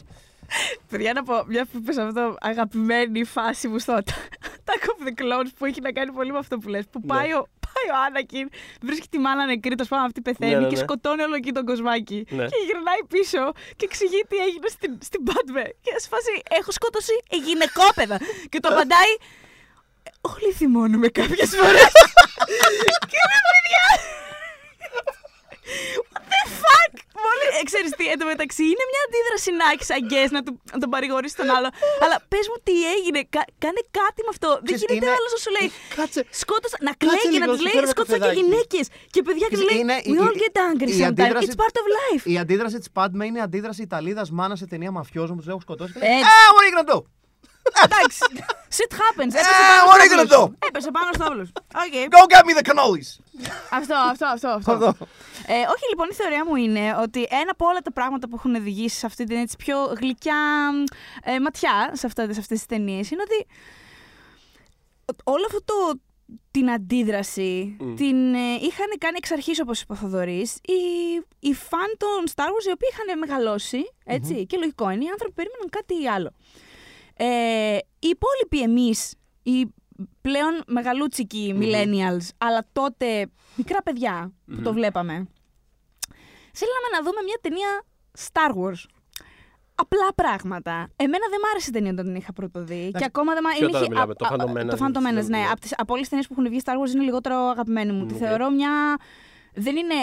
Παιδιά, 0.89 1.13
να 1.13 1.23
πω 1.23 1.43
μια 1.47 1.65
που 1.65 1.77
είπες 1.77 1.97
αυτό, 1.97 2.35
αγαπημένη 2.41 3.23
φάση 3.23 3.67
μου 3.67 3.79
στο 3.79 3.97
Attack 3.97 4.83
of 4.91 5.07
the 5.07 5.13
Clones 5.21 5.49
που 5.57 5.65
έχει 5.65 5.81
να 5.81 5.91
κάνει 5.91 6.11
πολύ 6.11 6.31
με 6.31 6.37
αυτό 6.37 6.57
που 6.57 6.69
λες. 6.69 6.83
Που 6.91 6.99
Ναι. 7.03 7.07
πάει, 7.13 7.33
ο, 7.33 7.47
πάει 7.65 7.85
ο 7.93 7.95
Άνακιν, 8.07 8.49
βρίσκει 8.81 9.07
τη 9.07 9.19
μάνα 9.19 9.45
νεκρή, 9.45 9.75
το 9.75 9.83
σπάμε 9.83 10.05
αυτή 10.05 10.21
πεθαίνει 10.21 10.53
Ναι, 10.53 10.59
ναι, 10.59 10.67
και 10.67 10.75
ναι. 10.75 10.81
σκοτώνει 10.81 11.21
όλο 11.21 11.35
εκεί 11.35 11.51
τον 11.51 11.65
κοσμάκι. 11.65 12.25
Ναι. 12.29 12.45
Και 12.45 12.57
γυρνάει 12.65 13.03
πίσω 13.07 13.51
και 13.75 13.85
εξηγεί 13.89 14.21
τι 14.29 14.37
έγινε 14.37 14.67
στην, 14.67 14.97
στην 15.01 15.21
Padme. 15.27 15.65
Και 15.81 15.91
σε 15.95 16.07
φάση, 16.07 16.41
έχω 16.59 16.71
σκοτώσει 16.71 17.13
γυναικόπαιδα. 17.45 18.17
και 18.49 18.59
το 18.59 18.67
απαντάει, 18.71 19.13
όλοι 20.21 20.53
θυμώνουμε 20.53 21.07
κάποιες 21.07 21.49
φορές. 21.55 21.91
και 23.11 23.19
με 23.31 23.37
παιδιά... 23.51 23.85
What 26.13 26.23
the 26.33 26.41
fuck! 26.63 26.93
Πολύ... 27.25 27.47
ξέρεις 27.69 27.89
τι, 27.97 28.05
εντωμεταξύ 28.15 28.63
είναι 28.73 28.85
μια 28.91 29.01
αντίδραση 29.07 29.49
να 29.61 29.65
έχεις 29.73 29.89
αγκέ 29.97 30.23
να, 30.35 30.39
του- 30.45 30.59
να 30.73 30.79
τον 30.83 30.89
παρηγορήσεις 30.93 31.35
τον 31.41 31.49
άλλο. 31.57 31.69
Αλλά 32.03 32.17
πες 32.31 32.45
μου 32.51 32.57
τι 32.67 32.75
έγινε, 32.95 33.19
κα- 33.35 33.49
κάνε 33.63 33.81
κάτι 33.99 34.19
με 34.27 34.31
αυτό. 34.35 34.49
Δεν 34.55 34.63
Ξέρεις, 34.67 34.81
γίνεται 34.83 35.05
είναι- 35.07 35.17
άλλος 35.17 35.31
να 35.35 35.39
σου 35.45 35.51
λέει. 35.57 35.67
Κάτσε. 35.99 36.21
Σκότωσα. 36.41 36.77
Να 36.87 36.91
κλαίει 37.01 37.21
και 37.23 37.29
λίγο, 37.33 37.43
να 37.43 37.45
να 37.45 37.51
τους 37.51 37.57
σου 37.59 37.65
λέει 37.67 37.75
φέρω 37.77 37.87
ένα 37.87 37.93
σκότωσα 37.95 38.17
και 38.17 38.23
καφεδάκι. 38.23 38.41
γυναίκες. 38.47 38.85
Και 39.13 39.21
παιδιά 39.27 39.47
και 39.49 39.55
Ξέρεις, 39.57 39.71
λέει. 39.71 39.79
είναι- 39.83 39.99
We 40.11 40.15
η- 40.15 40.21
all 40.27 40.35
get 40.43 40.55
angry 40.69 40.89
η 40.93 40.95
sometimes. 40.99 41.11
αντίδραση- 41.11 41.49
It's 41.51 41.59
part 41.63 41.75
of 41.81 41.85
life. 41.99 42.23
Η 42.33 42.35
αντίδραση 42.43 42.77
της 42.83 42.89
Πάντμε 42.97 43.23
είναι 43.29 43.39
η 43.41 43.45
αντίδραση 43.47 43.81
Ιταλίδας 43.89 44.27
μάνα 44.37 44.55
σε 44.61 44.65
ταινία 44.71 44.91
μαφιόζων 44.97 45.33
που 45.35 45.41
τους 45.43 45.49
έχουν 45.53 45.61
σκοτώσει. 45.67 45.93
Έτσι. 45.95 46.07
Ε, 46.07 46.47
what 46.53 46.61
are 46.61 46.67
you 46.69 46.73
gonna 46.77 46.89
do? 46.93 46.99
Εντάξει. 47.83 48.19
Shit 48.77 48.91
happens. 49.01 49.33
Έπεσε 49.39 49.53
Ε, 49.61 49.69
πάνω 49.69 49.91
what 49.91 49.99
are 49.99 50.03
you 50.03 50.11
στο 50.11 50.15
gonna 50.15 50.41
όπλο. 50.41 50.55
do? 50.59 50.67
Έπεσε 50.67 50.91
πάνω 50.91 51.09
στο 51.13 51.25
όπλο. 51.25 51.41
Οκ. 51.83 51.93
Go 52.15 52.21
get 52.33 52.43
me 52.47 52.53
the 52.59 52.63
cannolis! 52.69 53.09
Αυτό, 53.69 53.95
αυτό, 53.95 54.25
αυτό. 54.25 54.47
αυτό. 54.47 54.71
Αυτό. 54.71 55.07
Ε, 55.47 55.53
όχι, 55.53 55.85
λοιπόν, 55.89 56.07
η 56.11 56.13
θεωρία 56.13 56.45
μου 56.45 56.55
είναι 56.55 56.95
ότι 57.01 57.21
ένα 57.29 57.51
από 57.51 57.65
όλα 57.65 57.79
τα 57.79 57.91
πράγματα 57.91 58.27
που 58.29 58.35
έχουν 58.35 58.55
οδηγήσει 58.55 58.97
σε 58.97 59.05
αυτή 59.05 59.23
την 59.23 59.37
έτσι, 59.37 59.55
πιο 59.57 59.77
γλυκιά 59.99 60.69
ε, 61.23 61.39
ματιά 61.39 61.91
σε, 61.93 62.05
αυτά, 62.05 62.23
σε 62.23 62.39
αυτές 62.39 62.57
τις 62.57 62.65
ταινίες 62.65 63.11
είναι 63.11 63.21
ότι 63.21 63.47
όλο 65.23 65.45
αυτό 65.45 65.63
το, 65.63 65.99
την 66.51 66.71
αντίδραση 66.71 67.75
Μμ. 67.79 67.95
την 67.95 68.33
ε, 68.33 68.53
είχαν 68.53 68.87
κάνει 68.97 69.15
εξ 69.17 69.31
αρχής 69.31 69.59
όπως 69.59 69.81
είπε 69.81 69.93
ο 69.93 69.95
Θοδωρής 69.95 70.53
οι, 70.55 70.71
οι 71.39 71.53
φαν 71.53 71.95
των 71.97 72.33
Star 72.35 72.47
Wars 72.49 72.65
οι 72.67 72.71
οποίοι 72.71 72.89
είχαν 72.91 73.19
μεγαλώσει 73.19 73.91
έτσι, 74.05 74.45
και 74.45 74.57
λογικό 74.57 74.89
είναι 74.89 75.03
οι 75.03 75.07
άνθρωποι 75.07 75.33
περίμεναν 75.33 75.69
κάτι 75.69 76.07
άλλο. 76.07 76.31
Ε, 77.23 77.77
οι 77.99 78.07
υπόλοιποι 78.07 78.61
εμείς, 78.71 79.13
οι 79.43 79.73
πλέον 80.21 80.63
μεγαλούτσικοι 80.67 81.55
millennials, 81.59 82.27
αλλά 82.37 82.67
τότε 82.71 83.27
μικρά 83.55 83.81
παιδιά 83.83 84.31
που 84.55 84.61
το 84.61 84.73
βλέπαμε, 84.73 85.13
θέλαμε 86.53 86.87
να 86.91 86.99
δούμε 87.03 87.21
μια 87.25 87.37
ταινία 87.41 87.83
Star 88.19 88.51
Wars. 88.57 88.85
Απλά 89.75 90.13
πράγματα. 90.15 90.89
Εμένα 90.95 91.25
δεν 91.29 91.39
μ' 91.39 91.49
άρεσε 91.51 91.69
η 91.69 91.73
ταινία 91.73 91.91
όταν 91.91 92.05
την 92.05 92.15
είχα 92.15 92.33
πρώτο 92.33 92.63
δει. 92.63 92.91
Και 92.97 93.05
ακόμα 93.05 93.33
δεν 93.33 93.43
μ' 93.43 93.47
Ποιο 93.47 93.57
είναι 93.63 93.67
τώρα 93.71 93.83
χι- 93.83 93.89
μιλάμε, 93.93 94.11
α- 94.11 94.15
το 94.15 94.25
α- 94.25 94.29
Phantom 94.31 94.49
α- 94.49 94.61
Menace, 94.63 94.77
Το 94.77 94.85
Phantom 94.85 94.91
δεν 94.91 95.03
Menace, 95.03 95.19
ξέρω. 95.23 95.37
ναι. 95.37 95.45
Από, 95.51 95.59
τις, 95.61 95.73
από 95.77 95.93
όλες 95.93 95.99
τις 96.01 96.09
ταινίες 96.09 96.27
που 96.27 96.33
έχουν 96.37 96.49
βγει 96.49 96.61
Star 96.65 96.71
Wars 96.73 96.93
είναι 96.93 97.03
λιγότερο 97.03 97.35
αγαπημένη 97.35 97.91
μου. 97.91 98.05
Τη 98.05 98.13
Οκ. 98.13 98.19
θεωρώ 98.19 98.49
μια. 98.49 98.97
Δεν 99.53 99.75
είναι 99.75 99.95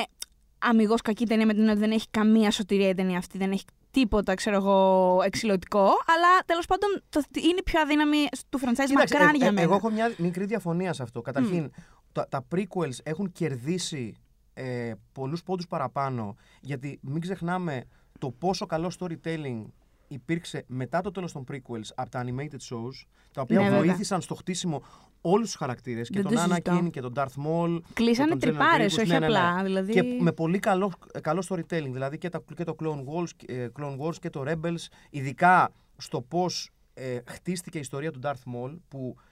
αμιγώς 0.59 1.01
κακή 1.03 1.27
ταινία 1.27 1.47
με 1.47 1.53
την 1.53 1.61
έννοια 1.61 1.75
ότι 1.77 1.85
δεν 1.87 1.91
έχει 1.97 2.07
καμία 2.11 2.51
σωτηρία 2.51 2.89
η 2.89 2.95
ταινία 2.95 3.19
αυτή. 3.19 3.39
Δεν 3.39 3.51
έχει 3.51 3.65
τίποτα, 3.91 4.35
ξέρω 4.35 4.57
εγώ, 4.57 5.21
εξηλωτικό. 5.25 5.85
Αλλά 5.85 6.45
τέλος 6.47 6.67
πάντων 6.67 7.03
το, 7.09 7.23
είναι 7.35 7.59
η 7.59 7.63
πιο 7.63 7.81
αδύναμη 7.81 8.27
του 8.49 8.59
franchise 8.59 8.85
Κοίταξε, 8.87 9.15
μακράν 9.15 9.35
ε, 9.35 9.37
για 9.37 9.47
ε, 9.47 9.51
μένα. 9.51 9.61
Εγώ 9.63 9.75
έχω 9.75 9.91
μια 9.91 10.13
μικρή 10.17 10.45
διαφωνία 10.45 10.93
σε 10.93 11.03
αυτό. 11.03 11.21
Καταρχήν, 11.23 11.71
τα, 12.13 12.27
τα 12.29 12.47
prequels 12.55 12.99
έχουν 13.03 13.33
κερδίσει 13.33 14.15
ε, 14.55 14.93
πολλούς 15.13 15.43
πόντους 15.43 15.67
παραπάνω, 15.67 16.37
γιατί 16.61 16.99
μην 17.03 17.21
ξεχνάμε 17.21 17.85
το 18.19 18.31
πόσο 18.31 18.67
καλό 18.67 18.93
storytelling 18.99 19.65
υπήρξε 20.09 20.65
μετά 20.67 21.01
το 21.01 21.11
τέλος 21.11 21.33
των 21.33 21.45
prequels 21.53 21.89
από 21.95 22.11
τα 22.11 22.25
animated 22.25 22.61
shows, 22.71 23.07
τα 23.33 23.41
οποία 23.41 23.59
Ναι, 23.59 23.65
βέβαια. 23.69 23.79
βοήθησαν 23.79 24.21
στο 24.21 24.35
χτίσιμο 24.35 24.83
όλους 25.21 25.47
τους 25.47 25.55
χαρακτήρες, 25.57 26.09
και 26.09 26.15
Δεν 26.15 26.23
τον 26.25 26.33
το 26.35 26.39
συζητώ. 26.41 26.79
Anakin 26.79 26.91
και 26.91 27.01
τον 27.01 27.13
Darth 27.17 27.23
Maul. 27.47 27.79
Κλείσανε 27.93 28.35
και 28.35 28.47
τον 28.47 28.55
General 28.55 28.59
τρυπάρες, 28.59 28.95
Grievous. 28.95 28.99
όχι 28.99 29.09
Ναι, 29.13 29.19
ναι, 29.19 29.27
ναι. 29.27 29.39
απλά, 29.39 29.63
δηλαδή- 29.63 29.93
Και 29.93 30.03
με 30.21 30.33
πολύ 30.33 30.59
καλό, 30.59 30.93
καλό 31.21 31.45
storytelling, 31.49 31.91
δηλαδή 31.93 32.19
και, 32.19 32.29
τα, 32.29 32.43
και 32.57 32.65
το 32.65 32.77
Clone 32.83 33.05
Wars, 33.05 33.31
ε, 33.47 33.67
Clone 33.81 33.97
Wars 33.99 34.17
και 34.21 34.31
το 34.31 34.43
Rebels, 34.47 34.87
ειδικά 35.11 35.73
στο 35.97 36.21
πώς 36.23 36.71
ε, 36.95 37.19
χτίστηκε 37.27 37.77
η 37.79 37.81
ιστορία 37.81 38.11
του 38.11 38.21
Darth 38.23 38.31
Maul, 38.55 38.77
που 38.89 39.17
ε, 39.17 39.23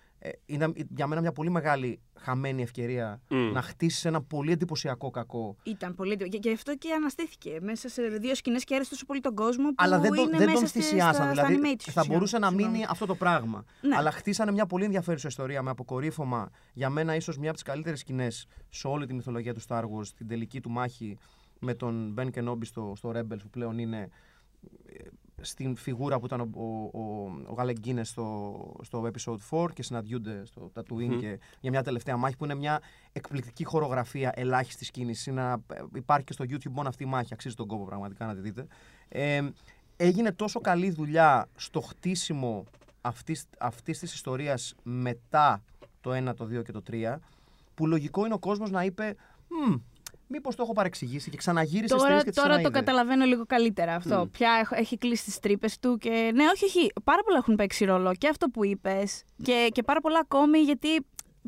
είναι 0.47 0.73
για 0.97 1.07
μένα 1.07 1.21
μια 1.21 1.33
πολύ 1.33 1.51
μεγάλη 1.51 2.01
χαμένη 2.19 2.63
ευκαιρία 2.63 3.21
Μμ. 3.29 3.37
να 3.53 3.63
χτίσεις 3.63 4.05
ένα 4.05 4.23
πολύ 4.23 4.53
εντυπωσιακό 4.53 5.11
κακό. 5.11 5.57
Ήταν 5.63 5.95
πολύ. 5.95 6.17
Και, 6.17 6.39
και 6.39 6.51
αυτό 6.53 6.77
και 6.77 6.93
αναστήθηκε 6.93 7.59
μέσα 7.61 7.89
σε 7.89 8.03
δύο 8.03 8.35
σκηνές 8.35 8.65
και 8.65 8.75
άρεσε 8.75 8.91
τόσο 8.91 9.05
πολύ 9.07 9.21
τον 9.21 9.35
κόσμο. 9.35 9.69
Που 9.69 9.75
Αλλά 9.77 9.99
δεν, 9.99 10.11
το, 10.15 10.23
είναι 10.23 10.37
δεν 10.37 10.47
μέσα 10.47 10.59
τον 10.59 10.69
στη- 10.69 10.81
θυσιάσαν. 10.81 11.15
στα- 11.15 11.35
στα 11.35 11.47
δηλαδή 11.47 11.77
animated 11.77 11.91
θα 11.93 12.03
shows, 12.03 12.07
μπορούσε 12.09 12.39
να 12.39 12.49
συγγνώμη. 12.49 12.73
μείνει 12.73 12.87
αυτό 12.89 13.07
το 13.07 13.15
πράγμα. 13.15 13.65
Ναι. 13.81 13.97
Αλλά 13.97 14.11
χτίσανε 14.11 14.53
μια 14.53 14.67
πολύ 14.67 14.85
ενδιαφέρουσα 14.85 15.29
ιστορία 15.29 15.63
με 15.63 15.71
αποκορύφωμα 15.71 16.51
για 16.73 16.91
μένα 16.91 17.15
ίσως 17.15 17.37
μια 17.39 17.49
από 17.49 17.55
τις 17.59 17.67
καλύτερες 17.67 17.99
σκηνές 18.01 18.47
σε 18.69 18.87
όλη 18.89 19.07
τη 19.07 19.15
μυθολογία 19.15 19.55
του 19.55 19.61
Star 19.69 19.83
Wars, 19.83 20.07
την 20.17 20.27
τελική 20.29 20.61
του 20.61 20.71
μάχη 20.71 21.19
με 21.61 21.75
τον 21.75 22.15
Ben 22.19 22.29
Kenobi 22.39 22.65
στο, 22.65 22.93
στο 22.97 23.11
Rebels 23.17 23.39
που 23.43 23.51
πλέον 23.51 23.79
είναι 23.79 24.09
ε, 24.87 24.93
στην 25.41 25.77
φιγούρα 25.77 26.19
που 26.19 26.27
ήταν 26.27 26.41
ο, 26.41 26.49
ο, 26.55 27.01
ο, 27.01 27.31
ο 27.47 27.55
Alec 27.59 27.75
Guinness 27.87 28.01
στο, 28.03 28.77
στο 28.83 29.11
episode 29.13 29.65
4 29.65 29.73
και 29.73 29.83
συναντιούνται 29.83 30.45
στο 30.45 30.71
Tatooine 30.75 31.17
και 31.21 31.39
για 31.61 31.71
μια 31.71 31.83
τελευταία 31.83 32.17
μάχη 32.17 32.37
που 32.37 32.45
είναι 32.45 32.55
μια 32.55 32.81
εκπληκτική 33.13 33.65
χορογραφία 33.65 34.33
ελάχιστης 34.35 34.91
κίνησης. 34.91 35.35
Να, 35.35 35.53
ε, 35.53 35.83
υπάρχει 35.95 36.25
και 36.25 36.33
στο 36.33 36.45
YouTube 36.49 36.71
μόνο 36.71 36.89
αυτή 36.89 37.03
η 37.03 37.07
μάχη, 37.07 37.33
αξίζει 37.33 37.55
τον 37.55 37.67
κόπο 37.67 37.85
πραγματικά 37.85 38.27
να 38.27 38.35
τη 38.35 38.41
δείτε. 38.41 38.67
Ε, 39.09 39.49
έγινε 39.97 40.33
τόσο 40.33 40.61
καλή 40.61 40.91
δουλειά 40.91 41.49
στο 41.57 41.81
χτίσιμο 41.81 42.65
αυτής, 43.01 43.45
αυτής 43.59 43.99
της 43.99 44.15
ιστορίας 44.15 44.75
μετά 44.83 45.63
το 46.01 46.31
1, 46.31 46.35
το 46.37 46.45
2 46.45 46.63
και 46.63 46.73
το 46.73 46.83
3 46.91 47.19
που 47.75 47.87
λογικό 47.87 48.25
είναι 48.25 48.35
ο 48.35 48.39
κόσμος 48.39 48.71
να 48.71 48.85
είπε 48.85 49.17
«Μμ, 50.29 50.35
μήπως 50.37 50.55
το 50.57 50.63
έχω 50.63 50.73
παρεξηγήσει 50.73 51.31
και 51.31 51.37
ξαναγύρισε 51.37 51.87
στις 51.87 51.97
Τώρα, 51.97 52.05
ταινίες 52.07 52.25
και 52.25 52.31
τις 52.31 52.39
τώρα 52.43 52.49
το 52.55 52.61
ξαναείδε». 52.61 52.79
καταλαβαίνω 52.85 53.25
λίγο 53.25 53.45
καλύτερα 53.47 53.95
αυτό. 53.95 54.19
Μμ. 54.25 54.31
Πια 54.31 54.51
έχω- 54.61 54.75
έχει 54.79 54.99
κλείσει 54.99 55.25
τις 55.25 55.39
τρύπες 55.39 55.79
του 55.79 55.97
και. 55.99 56.31
Ναι, 56.35 56.45
όχι, 56.55 56.65
όχι. 56.65 56.93
Πάρα 57.05 57.23
πολλά 57.23 57.37
έχουν 57.39 57.55
παίξει 57.55 57.85
ρόλο 57.85 58.15
και 58.15 58.29
αυτό 58.29 58.49
που 58.49 58.65
είπες 58.65 59.23
και, 59.43 59.69
και 59.73 59.83
πάρα 59.83 60.01
πολλά 60.01 60.19
ακόμη 60.19 60.59
γιατί. 60.59 60.89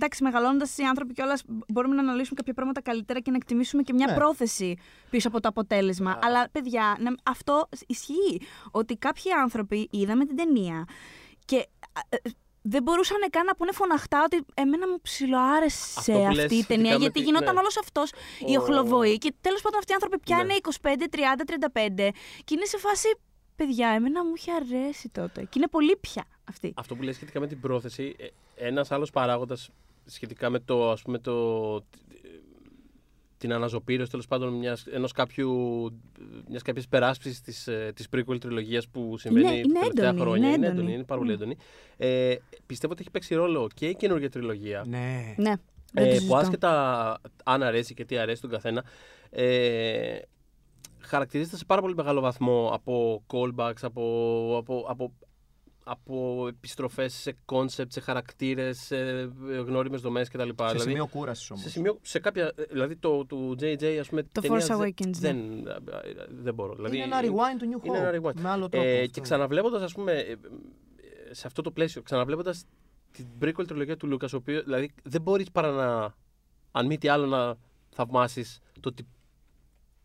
Εντάξει, 0.00 0.22
μεγαλώνοντας 0.22 0.78
οι 0.78 0.82
άνθρωποι 0.82 1.12
κιόλας 1.12 1.42
μπορούμε 1.68 1.94
να 1.94 2.00
αναλύσουμε 2.00 2.34
κάποια 2.36 2.54
πράγματα 2.54 2.80
καλύτερα 2.82 3.20
και 3.20 3.30
να 3.30 3.36
εκτιμήσουμε 3.36 3.82
και 3.82 3.92
μια 3.92 4.06
Ναι. 4.06 4.14
πρόθεση 4.14 4.76
πίσω 5.10 5.28
από 5.28 5.40
το 5.40 5.48
αποτέλεσμα. 5.48 6.18
Αλλά, 6.22 6.48
παιδιά, 6.52 6.96
ναι, 7.00 7.10
αυτό 7.22 7.68
ισχύει. 7.86 8.40
Ότι 8.70 8.96
κάποιοι 8.96 9.32
άνθρωποι 9.32 9.88
είδαμε 9.90 10.24
την 10.24 10.36
ταινία 10.36 10.84
και 11.44 11.56
α, 11.56 12.00
ε, 12.08 12.16
δεν 12.68 12.82
μπορούσαν 12.82 13.16
καν 13.30 13.44
να 13.44 13.54
πούνε 13.54 13.72
φωναχτά 13.72 14.22
ότι 14.24 14.44
εμένα 14.54 14.88
μου 14.88 14.98
ψιλοάρεσε 15.02 15.94
Αυτό 15.98 16.12
που 16.12 16.18
αυτή 16.26 16.34
λες 16.34 16.44
η 16.44 16.48
σχετικά 16.48 16.74
ταινία 16.74 16.92
με 16.92 16.98
γιατί 16.98 17.12
τη- 17.18 17.24
γινόταν 17.26 17.54
ναι. 17.54 17.60
όλος 17.60 17.76
αυτός 17.78 18.10
η 18.46 18.56
Ο- 18.56 18.60
οχλοβοή 18.60 19.18
και 19.18 19.32
τέλος 19.40 19.60
πάντων 19.62 19.78
αυτοί 19.78 19.92
οι 19.92 19.94
άνθρωποι 19.94 20.18
πια 20.18 20.36
Ναι. 20.36 20.42
είναι 20.42 20.54
25, 20.54 21.08
30, 21.10 21.44
35 21.44 22.12
και 22.44 22.54
είναι 22.54 22.64
σε 22.64 22.78
φάση. 22.78 23.08
Παιδιά, 23.56 23.88
εμένα 23.88 24.24
μου 24.24 24.32
είχε 24.36 24.52
αρέσει 24.52 25.08
τότε. 25.08 25.40
Και 25.42 25.54
είναι 25.56 25.68
πολύ 25.68 25.96
πια 25.96 26.24
αυτή. 26.48 26.72
Αυτό 26.76 26.94
που 26.94 27.02
λες 27.02 27.14
σχετικά 27.14 27.40
με 27.40 27.46
την 27.46 27.60
πρόθεση, 27.60 28.14
ε, 28.18 28.26
ένας 28.66 28.90
άλλος 28.90 29.10
παράγοντας 29.10 29.70
σχετικά 30.04 30.50
με 30.50 30.58
το, 30.58 30.90
ας 30.90 31.02
πούμε, 31.02 31.18
το, 31.18 31.32
την 33.38 33.52
αναζωπήρωση 33.52 34.10
τέλος 34.10 34.26
πάντων 34.26 34.52
μιας, 34.54 34.86
ενός 34.86 35.12
κάποιου, 35.12 35.50
μιας 36.48 36.62
κάποιας 36.62 36.88
περάσπισης 36.88 37.40
της, 37.40 37.66
ε, 37.66 37.92
της 37.94 38.06
prequel 38.16 38.40
τριλογίας 38.40 38.88
που 38.88 39.16
συμβαίνει 39.18 39.46
Είναι- 39.46 39.56
είναι 39.56 39.72
τα 39.72 39.78
τελευταία 39.80 40.08
έντονη, 40.08 40.20
χρόνια. 40.24 40.46
είναι 40.48 40.56
είναι 40.56 40.66
έντονη. 40.66 40.78
έντονη, 40.80 40.94
είναι 40.94 41.04
πάρα 41.04 41.20
πολύ 41.20 41.32
Mm. 41.32 41.34
έντονη. 41.36 41.56
Ε, 41.96 42.34
πιστεύω 42.66 42.92
ότι 42.92 43.02
έχει 43.02 43.10
παίξει 43.10 43.34
ρόλο 43.34 43.68
και 43.74 43.86
η 43.86 43.94
καινούργια 43.94 44.30
τριλογία. 44.30 44.84
Ναι. 44.88 45.34
Ναι. 45.36 45.52
Δεν 45.92 46.04
το 46.04 46.10
Ε, 46.10 46.12
που 46.12 46.14
συζητώ. 46.14 46.36
άσχετα 46.36 47.20
αν 47.44 47.62
αρέσει 47.62 47.94
και 47.94 48.04
τι 48.04 48.18
αρέσει 48.18 48.40
τον 48.40 48.50
καθένα, 48.50 48.84
ε, 49.30 50.18
χαρακτηρίζεται 50.98 51.56
σε 51.56 51.64
πάρα 51.64 51.80
πολύ 51.80 51.94
μεγάλο 51.94 52.20
βαθμό 52.20 52.70
από 52.72 53.22
callbacks, 53.32 53.80
από, 53.82 54.02
από, 54.58 54.84
από, 54.88 55.12
από 55.90 56.46
επιστροφές 56.48 57.14
σε 57.14 57.36
concept, 57.46 57.86
σε 57.88 58.00
χαρακτήρες, 58.00 58.78
σε 58.78 58.96
γνώριμες 59.66 60.00
δομές 60.00 60.28
κτλ. 60.28 60.48
Σε 60.48 60.52
Δηλαδή, 60.56 60.78
σημείο 60.78 61.06
κούρασης 61.06 61.50
όμως. 61.50 61.62
σε 61.62 61.70
σημείο, 61.70 61.98
σε 62.02 62.18
κάποια, 62.18 62.52
ε, 62.56 62.62
δηλαδή 62.70 62.96
το 62.96 63.24
του 63.24 63.56
JJ, 63.60 63.84
ας 64.00 64.08
πούμε, 64.08 64.22
Το 64.22 64.40
ταινία 64.40 64.58
Force 64.58 64.66
δεν- 64.68 64.78
Awakens, 64.80 65.18
ναι. 65.20 65.32
δεν, 65.32 65.38
δεν 66.42 66.54
μπορώ. 66.54 66.74
Δηλαδή, 66.74 66.96
είναι 66.96 67.04
ένα 67.04 67.20
rewind 67.22 67.58
του 67.58 67.66
New 67.72 67.82
Hope. 67.82 67.86
είναι 67.86 67.98
ένα 67.98 68.10
rewind. 68.20 68.40
Με 68.40 68.48
άλλο 68.48 68.68
τρόπο. 68.68 68.86
ε, 68.86 68.94
αυτό. 68.98 69.06
και 69.10 69.20
ξαναβλέποντας, 69.20 69.82
ας 69.82 69.92
πούμε, 69.92 70.12
ε, 70.12 70.30
ε, 70.30 70.36
σε 71.34 71.46
αυτό 71.46 71.62
το 71.62 71.70
πλαίσιο, 71.70 72.02
ξαναβλέποντας 72.02 72.64
την 73.12 73.26
prequel 73.42 73.66
τριλογία 73.66 73.96
του 73.96 74.06
Λούκας, 74.06 74.32
ο 74.32 74.36
οποίος, 74.36 74.64
δηλαδή, 74.64 74.94
δεν 75.02 75.20
μπορείς 75.22 75.50
παρά 75.50 75.70
να, 75.70 76.14
αν 76.70 76.86
μη 76.86 76.98
τι 76.98 77.08
άλλο, 77.08 77.26
να 77.26 77.56
θαυμάσεις 77.90 78.58
το 78.80 78.88
ότι 78.88 79.06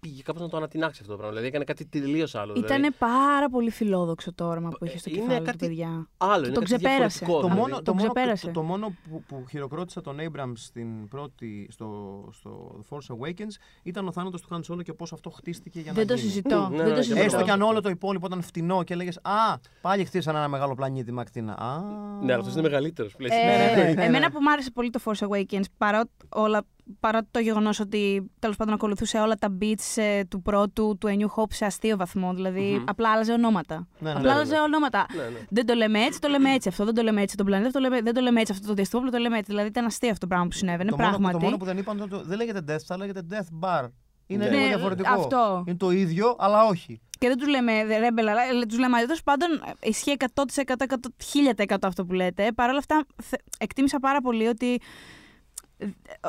πήγε 0.04 0.22
κάπως 0.22 0.42
να 0.42 0.50
το 0.50 0.58
ανατινάξει 0.58 0.98
αυτό 1.02 1.12
το 1.12 1.18
πράγμα. 1.18 1.30
Δηλαδή, 1.32 1.48
έκανε 1.48 1.64
κάτι 1.64 1.86
τελείως 1.86 2.36
άλλο. 2.36 2.54
Ήταν 2.56 2.76
δηλαδή, 2.78 2.96
πάρα 2.98 3.50
πολύ 3.50 3.70
φιλόδοξο 3.70 4.34
το 4.34 4.46
όραμα 4.48 4.70
που 4.70 4.86
είχε 4.86 4.98
στο 4.98 5.10
Είναι 5.10 5.20
κεφάλι 5.20 5.40
του, 5.40 5.46
κάτι 5.46 5.58
παιδιά. 5.58 6.08
άλλο, 6.18 6.46
είναι 6.46 6.54
τον 6.54 6.64
κάτι 6.64 6.66
ξεπέρασε. 6.66 7.18
διαφορετικό, 7.26 7.34
το 7.34 7.42
δηλαδή. 7.42 7.60
μόνο, 7.60 7.76
Τον 7.76 7.84
το 7.84 7.94
μόνο, 7.94 8.04
ξεπέρασε. 8.14 8.46
το, 8.46 8.52
το 8.52 8.62
μόνο 8.64 8.94
που, 9.10 9.24
που 9.28 9.46
χειροκρότησα 9.50 10.02
τον 10.02 10.18
Abrams 10.20 10.54
στην 10.56 11.08
πρώτη, 11.08 11.68
στο, 11.72 11.88
στο 12.32 12.80
The 12.90 12.96
Force 12.96 13.16
Awakens 13.16 13.54
ήταν 13.84 14.08
ο 14.08 14.12
θάνατος 14.12 14.42
του 14.42 14.48
Han 14.68 14.74
Solo 14.74 14.84
και 14.84 14.94
πώς 14.94 15.14
αυτό 15.14 15.30
χτίστηκε 15.30 15.80
για 15.80 15.94
Δεν 15.94 16.02
να 16.08 16.14
το 16.14 16.20
γίνει. 16.20 16.28
συζητώ. 16.30 16.68
Ναι, 16.70 16.78
δεν 16.78 16.86
ναι, 16.86 16.90
το 16.90 16.96
και 16.96 17.02
συζητώ. 17.02 17.20
Έστω 17.22 17.36
αυτό. 17.36 17.48
κι 17.48 17.52
αν 17.54 17.62
όλο 17.62 17.82
το 17.82 17.90
υπόλοιπο 17.90 18.26
ήταν 18.26 18.42
φτηνό 18.42 18.84
και 18.84 18.94
έλεγες 18.94 19.18
Α, 19.22 19.58
πάλι 19.82 20.06
χτίσανε 20.06 20.38
ένα 20.38 20.48
μεγάλο 20.48 20.74
πλανήτη 20.76 21.12
με 21.12 21.22
ακτίνα. 21.22 21.54
Α, 21.60 21.80
Ναι, 22.22 22.32
αλλά 22.32 22.36
αυτός 22.40 22.54
είναι 22.54 22.62
μεγαλύτερος. 22.62 23.16
πλέον. 23.16 23.40
Ε, 23.40 23.46
Ναι, 23.46 23.74
ναι, 23.76 23.84
ναι, 23.84 23.94
ναι. 23.94 24.04
Εμένα 24.06 24.32
που 24.32 24.38
μου 24.42 24.52
άρεσε 24.52 24.72
πολύ 24.72 24.90
το 24.90 25.00
Force 25.06 25.28
Awakens, 25.28 25.64
παρά, 25.78 26.04
όλα, 26.30 26.62
παρά 27.00 27.22
το 27.32 27.40
γεγονός 27.40 27.80
ότι 27.80 28.32
τέλος 28.40 28.56
πάντων 28.56 28.74
ακολουθούσε 28.74 29.18
όλα 29.20 29.36
τα 29.36 29.58
beats 29.62 29.94
ε, 29.96 30.24
του 30.24 30.42
πρώτου, 30.42 30.98
του 31.00 31.08
A 31.08 31.12
New 31.12 31.42
Hope 31.42 31.52
σε 31.54 31.66
αστείο 31.66 31.98
βαθμό. 31.98 32.34
Δηλαδή 32.34 32.62
Μμμ. 32.62 32.84
απλά 32.88 33.12
άλλαζε 33.12 33.32
ονόματα. 33.34 33.88
Ναι, 34.00 34.10
ναι, 34.10 34.16
απλά 34.18 34.28
ναι, 34.30 34.36
άλλαζε 34.36 34.54
ναι. 34.56 34.62
ονόματα. 34.62 35.06
Ναι, 35.16 35.24
ναι. 35.24 35.46
Δεν 35.50 35.66
το 35.66 35.74
λέμε 35.74 36.00
έτσι, 36.00 36.20
το 36.20 36.28
λέμε 36.28 36.54
έτσι. 36.54 36.68
Αυτό 36.70 36.86
δεν 36.86 36.94
το 36.94 37.02
λέμε 37.02 37.22
έτσι. 37.22 37.36
Τον 37.38 37.46
πλανήτη 37.46 37.68
αυτό 37.68 37.80
το 37.80 37.86
λέμε, 37.90 38.02
δεν 38.02 38.14
το 38.14 38.22
λέμε 38.22 38.40
έτσι. 38.40 38.52
Αυτό 38.52 38.68
το 38.68 38.74
διαστημόπλο 38.74 39.12
το 39.12 39.18
λέμε 39.18 39.38
έτσι. 39.38 39.52
Δηλαδή 39.52 39.68
ήταν 39.70 39.86
αστείο 39.86 40.10
αυτό 40.10 40.20
το 40.20 40.28
πράγμα 40.28 40.46
που 40.48 40.54
συνέβαινε. 40.56 40.90
το, 40.90 40.96
μόνο, 40.98 41.10
πράγματι. 41.10 41.38
το 41.38 41.44
μόνο 41.44 41.58
που 41.58 41.66
δεν 41.66 41.78
είπαν 41.78 41.96
ήταν 41.98 42.10
ότι 42.14 42.28
δεν 42.28 42.38
λέγεται 42.38 42.74
Death, 42.76 42.84
θα 42.86 42.98
λέγεται 42.98 43.22
Death 43.30 43.66
Bar. 43.68 43.88
Είναι 44.28 44.44
Ναι. 44.46 44.50
λίγο 44.50 44.62
Ναι, 44.62 44.68
διαφορετικό. 44.68 45.10
αυτό. 45.14 45.64
Είναι 45.68 45.78
το 45.78 45.92
ίδιο, 45.92 46.36
αλλά 46.40 46.64
όχι. 46.66 47.02
Και 47.20 47.28
δεν 47.28 47.38
τους 47.38 47.48
λέμε 47.48 47.72
The 47.88 47.92
Rebel, 48.04 48.28
αλλά 48.30 48.66
τους 48.68 48.78
λέμε 48.80 48.96
αλλιώς. 48.98 49.06
Τέλος 49.08 49.24
πάντων, 49.24 49.50
ισχύει 49.82 50.12
100%, 50.12 50.62
100%, 50.66 51.12
1000% 51.18 51.78
αυτό 51.82 52.06
που 52.06 52.14
λέτε. 52.14 52.52
Παρ' 52.56 52.70
όλα 52.70 52.78
αυτά, 52.78 53.06
θε- 53.24 53.42
εκτίμησα 53.60 54.00
πάρα 54.00 54.22
πολύ 54.22 54.48
ότι 54.48 54.74
ε, 54.74 54.78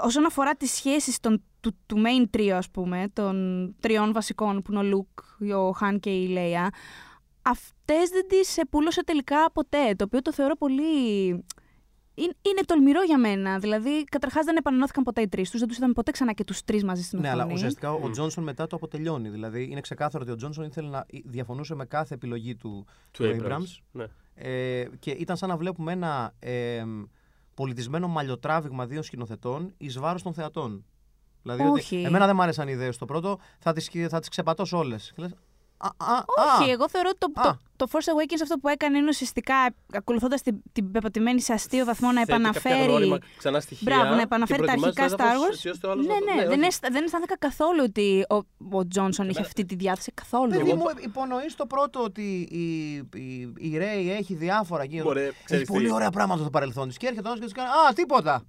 όσον 0.04 0.24
αφορά 0.26 0.54
τις 0.54 0.70
σχέσεις 0.72 1.20
των, 1.20 1.42
του, 1.60 1.76
του 1.86 2.02
main 2.06 2.36
trio, 2.36 2.48
ας 2.48 2.70
πούμε, 2.70 3.04
των 3.12 3.74
τριών 3.80 4.12
βασικών 4.12 4.62
που 4.62 4.72
είναι 4.72 4.80
ο 4.80 4.82
Λουκ, 4.82 5.08
ο 5.56 5.70
Χαν 5.70 6.00
και 6.00 6.10
η 6.10 6.28
Λέια, 6.28 6.70
αυτές 7.42 8.08
δεν 8.10 8.26
τις 8.28 8.58
πούλωσε 8.70 9.04
τελικά 9.04 9.50
ποτέ, 9.52 9.94
το 9.96 10.04
οποίο 10.04 10.22
το 10.22 10.32
θεωρώ 10.32 10.56
πολύ... 10.56 11.28
Είναι, 12.16 12.32
είναι 12.42 12.60
τολμηρό 12.66 13.02
για 13.02 13.18
μένα. 13.18 13.58
Δηλαδή, 13.58 14.04
καταρχάς 14.04 14.44
δεν 14.44 14.56
επανενώθηκαν 14.56 15.04
ποτέ 15.04 15.20
οι 15.20 15.28
τρεις 15.28 15.50
τους, 15.50 15.58
δεν 15.58 15.68
τους 15.68 15.76
είδαμε 15.76 15.92
ποτέ 15.92 16.10
ξανά 16.10 16.32
και 16.32 16.44
τους 16.44 16.64
τρεις 16.64 16.84
μαζί 16.84 17.02
στην 17.02 17.18
Ναι, 17.20 17.26
οθόνη. 17.28 17.42
αλλά 17.42 17.52
ουσιαστικά 17.52 17.92
ο 17.92 18.06
Μμ. 18.06 18.10
Τζόνσον 18.10 18.44
μετά 18.44 18.66
το 18.66 18.76
αποτελειώνει. 18.76 19.28
Δηλαδή 19.28 19.68
είναι 19.70 19.80
ξεκάθαρο 19.80 20.22
ότι 20.22 20.32
ο 20.32 20.36
Τζόνσον 20.36 20.64
ήθελε 20.64 20.88
να 20.88 21.06
διαφωνούσε 21.24 21.74
με 21.74 21.84
κάθε 21.84 22.14
επιλογή 22.14 22.56
του, 22.56 22.86
Του 23.10 23.22
του 23.22 23.36
Abrams. 23.42 23.52
Abrams. 23.52 23.78
Ναι. 23.92 24.04
Ε, 24.34 24.88
και 24.98 25.10
ήταν 25.10 25.36
σαν 25.36 25.48
να 25.48 25.56
βλέπουμε 25.56 25.92
ένα 25.92 26.34
ε, 26.38 26.84
πολιτισμένο 27.54 28.08
μαλλιοτράβηγμα 28.08 28.86
δύο 28.86 29.02
σκηνοθετών 29.02 29.74
εις 29.76 29.98
βάρος 29.98 30.22
των 30.22 30.34
θεατών. 30.34 30.84
Δηλαδή, 31.42 31.62
Όχι. 31.62 31.96
Ότι 31.96 32.04
εμένα 32.04 32.26
δεν 32.26 32.34
μ' 32.34 32.40
άρεσαν 32.40 32.68
οι 32.68 32.72
ιδέες 32.72 32.94
στο 32.94 33.04
πρώτο, 33.04 33.38
θα 33.58 33.72
τις 33.72 33.90
θα 34.08 34.20
τις 34.20 34.28
ξεπατώσω 34.28 34.78
όλες. 34.78 35.14
Α, 35.76 35.86
α, 35.86 36.24
Όχι, 36.60 36.70
α, 36.70 36.72
εγώ 36.72 36.88
θεωρώ 36.88 37.08
ότι 37.14 37.18
το, 37.32 37.40
Α. 37.40 37.42
το, 37.42 37.58
το 37.76 37.86
Force 37.92 38.08
Awakens 38.12 38.40
αυτό 38.42 38.56
που 38.58 38.68
έκανε 38.68 38.98
είναι 38.98 39.08
ουσιαστικά 39.08 39.54
ακολουθώντας 39.92 40.42
την, 40.42 40.62
την 40.72 40.90
πεπατημένη 40.90 41.40
σε 41.40 41.52
αστείο 41.52 41.84
βαθμό 41.84 42.12
να 42.12 42.18
Θέτει 42.24 42.30
κάποια 42.42 42.50
επαναφέρει. 42.50 42.88
γνώριμα, 42.90 43.18
ξανά 43.38 43.60
στοιχεία 43.60 43.92
Μπράβο, 43.94 44.10
να 44.10 44.16
και 44.16 44.22
επαναφέρει 44.22 44.58
τα 44.58 44.64
προετοιμάζει 44.64 45.00
αρχικά 45.00 45.16
το 45.16 45.22
έδαφος 45.24 45.42
Star 45.46 45.50
Wars. 45.50 45.54
έτσι 45.54 45.68
ώστε 45.68 45.86
ο 45.86 45.90
άλλος 45.90 46.06
Ναι, 46.06 46.12
να- 46.12 46.34
ναι, 46.34 46.46
δεν, 46.48 46.58
όχι. 46.58 46.66
αισθα- 46.66 46.88
δεν 46.90 47.04
αισθάνθηκα 47.04 47.36
καθόλου 47.38 47.82
ότι 47.86 48.24
ο, 48.28 48.34
ο 48.76 48.86
Τζόνσον 48.88 49.24
είχε 49.24 49.38
Εμένα- 49.38 49.46
αυτή 49.46 49.64
τη 49.64 49.74
διάθεση. 49.74 50.12
Καθόλου. 50.12 50.50
Παιδί 50.50 50.70
Εγώ 50.70 50.76
μου, 50.78 50.84
υπονοείς 51.00 51.54
το 51.54 51.66
πρώτο 51.66 52.02
ότι 52.02 52.48
η, 52.50 52.92
η, 53.20 53.52
η 53.58 53.76
Ρέι 53.78 54.12
έχει 54.12 54.34
διάφορα 54.34 54.84
γύρω. 54.84 55.04
Μωρέ, 55.04 55.24
Έχει 55.26 55.36
ξέρεις 55.44 55.68
πολύ 55.68 55.86
τι. 55.86 55.92
ωραία 55.92 56.10
πράγματα 56.10 56.40
στο 56.40 56.50
παρελθόν 56.50 56.88
της. 56.88 56.96
Και 56.96 57.06
έρχεται 57.06 57.28
ο 57.28 57.32
και 57.34 57.40
της 57.40 57.52
κάνει 57.52 57.68
Α, 57.68 57.92
τίποτα. 57.94 58.42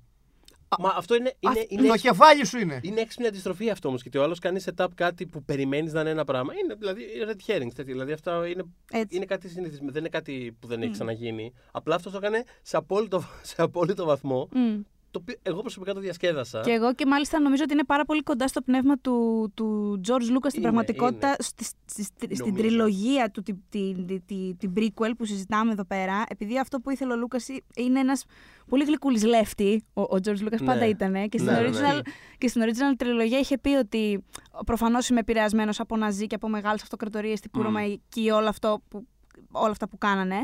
Μα 0.79 0.93
αυτό 0.97 1.15
είναι, 1.15 1.33
είναι, 1.39 1.53
Αυτό- 1.59 1.65
είναι, 1.69 1.87
Το 1.87 1.95
κεφάλι 1.95 2.45
σου 2.45 2.57
είναι. 2.57 2.79
είναι 2.83 3.01
έξυπνη 3.01 3.27
αντιστροφή 3.27 3.69
αυτό 3.69 3.87
όμως. 3.87 4.01
Γιατί 4.01 4.17
ο 4.17 4.23
άλλος 4.23 4.39
κάνει 4.39 4.63
setup 4.65 4.85
κάτι 4.95 5.25
που 5.27 5.43
περιμένεις 5.43 5.93
να 5.93 6.01
είναι 6.01 6.09
ένα 6.09 6.23
πράγμα. 6.23 6.53
Είναι 6.63 6.73
δηλαδή 6.75 7.03
red 7.25 7.51
herrings. 7.51 7.73
τέτοια. 7.75 7.83
Δηλαδή 7.83 8.11
αυτό 8.11 8.43
είναι, 8.45 8.63
Έτσι. 8.91 9.15
είναι 9.15 9.25
κάτι 9.25 9.49
συνηθισμένο. 9.49 9.91
Δεν 9.91 10.01
είναι 10.01 10.09
κάτι 10.09 10.57
που 10.59 10.67
δεν 10.67 10.81
έχει 10.81 10.91
ξαναγίνει. 10.91 11.53
Απλά 11.71 11.95
αυτός 11.95 12.11
το 12.11 12.17
έκανε 12.17 12.43
σε 12.61 12.77
απόλυτο, 12.77 13.23
σε 13.51 13.61
απόλυτο 13.61 14.05
βαθμό. 14.05 14.49
Μμ. 14.53 14.79
Το 15.15 15.21
οποίο 15.21 15.35
εγώ 15.43 15.61
προσωπικά 15.61 15.93
το 15.93 15.99
διασκέδασα. 15.99 16.61
Και 16.61 16.71
εγώ 16.71 16.93
και 16.93 17.05
μάλιστα 17.05 17.39
νομίζω 17.39 17.63
ότι 17.63 17.73
είναι 17.73 17.83
πάρα 17.83 18.05
πολύ 18.05 18.23
κοντά 18.23 18.47
στο 18.47 18.61
πνεύμα 18.61 18.97
του, 18.97 19.51
του 19.53 19.99
George 20.07 20.11
Lucas 20.11 20.47
στην 20.49 20.61
Είναι, 20.61 20.61
πραγματικότητα, 20.61 21.27
είναι. 21.27 21.35
στη- 21.39 21.63
στη- 21.63 22.03
στη- 22.03 22.35
στην 22.35 22.45
Νομίζω. 22.47 22.67
τριλογία 22.67 23.29
του, 23.29 23.41
την, 23.43 23.57
την, 23.69 24.05
την, 24.07 24.21
την, 24.25 24.57
την 24.57 24.73
prequel 24.77 25.11
που 25.17 25.25
συζητάμε 25.25 25.71
εδώ 25.71 25.85
πέρα, 25.85 26.23
επειδή 26.27 26.59
αυτό 26.59 26.79
που 26.79 26.89
ήθελε 26.89 27.13
ο 27.13 27.15
Λούκας 27.15 27.47
είναι 27.75 27.99
ένας 27.99 28.25
πολύ 28.69 28.83
γλυκούλης 28.83 29.23
λέφτη, 29.25 29.83
ο, 29.93 30.01
ο 30.01 30.07
George 30.23 30.39
Lucas 30.45 30.59
Ναι. 30.59 30.65
πάντα 30.65 30.87
ήταν, 30.87 31.29
και 31.29 31.37
στην, 31.37 31.51
Ναι, 31.53 31.59
ναι, 31.59 31.67
original, 31.69 31.95
ναι. 31.95 32.01
και 32.37 32.47
στην 32.47 32.61
original 32.65 32.95
τριλογία 32.97 33.39
είχε 33.39 33.57
πει 33.57 33.69
ότι 33.69 34.23
προφανώς 34.65 35.09
είμαι 35.09 35.19
επηρεασμένος 35.19 35.79
από 35.79 35.97
ναζί 35.97 36.27
και 36.27 36.35
από 36.35 36.47
μεγάλες 36.49 36.81
αυτοκρατορίες 36.81 37.39
τύπου 37.39 37.59
Μμ. 37.59 37.63
Ρωμαϊκή, 37.63 38.29
όλο 38.31 38.47
αυτό 38.47 38.81
που 38.87 39.07
όλα 39.51 39.71
αυτά 39.71 39.87
που 39.87 39.97
κάνανε. 39.97 40.35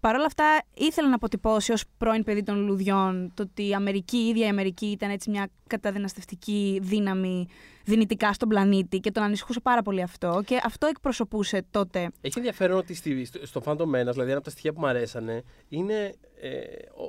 Παρ' 0.00 0.14
όλα 0.14 0.24
αυτά, 0.24 0.62
ήθελε 0.74 1.08
να 1.08 1.14
αποτυπώσει 1.14 1.72
ως 1.72 1.84
πρώην 1.98 2.24
παιδί 2.24 2.42
των 2.42 2.56
λουλουδιών 2.58 3.30
το 3.34 3.42
ότι 3.42 3.68
η 3.68 3.74
Αμερική, 3.74 4.16
η 4.16 4.28
ίδια 4.28 4.46
η 4.46 4.48
Αμερική, 4.48 4.86
ήταν 4.86 5.10
έτσι 5.10 5.30
μια 5.30 5.48
καταδυναστευτική 5.66 6.78
δύναμη 6.82 7.46
δυνητικά 7.84 8.32
στον 8.32 8.48
πλανήτη 8.48 8.98
και 9.00 9.10
τον 9.10 9.22
ανησυχούσε 9.22 9.60
πάρα 9.60 9.82
πολύ 9.82 10.02
αυτό. 10.02 10.42
Και 10.46 10.60
αυτό 10.64 10.86
εκπροσωπούσε 10.86 11.64
τότε. 11.70 12.08
Έχει 12.20 12.38
ενδιαφέρον 12.38 12.78
ότι 12.78 12.94
στη, 12.94 13.24
στο, 13.24 13.46
στο 13.46 13.62
Phantom 13.64 13.82
Menace, 13.82 14.12
δηλαδή 14.12 14.20
ένα 14.28 14.34
από 14.34 14.44
τα 14.44 14.50
στοιχεία 14.50 14.72
που 14.72 14.80
μου 14.80 14.86
αρέσανε, 14.86 15.42
είναι 15.68 16.14
ε, 16.40 16.50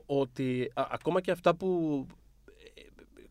ο- 0.07 0.19
ότι 0.19 0.71
α- 0.73 0.87
ακόμα 0.91 1.21
και 1.21 1.31
αυτά 1.31 1.55
που 1.55 2.05
ε, 2.75 2.81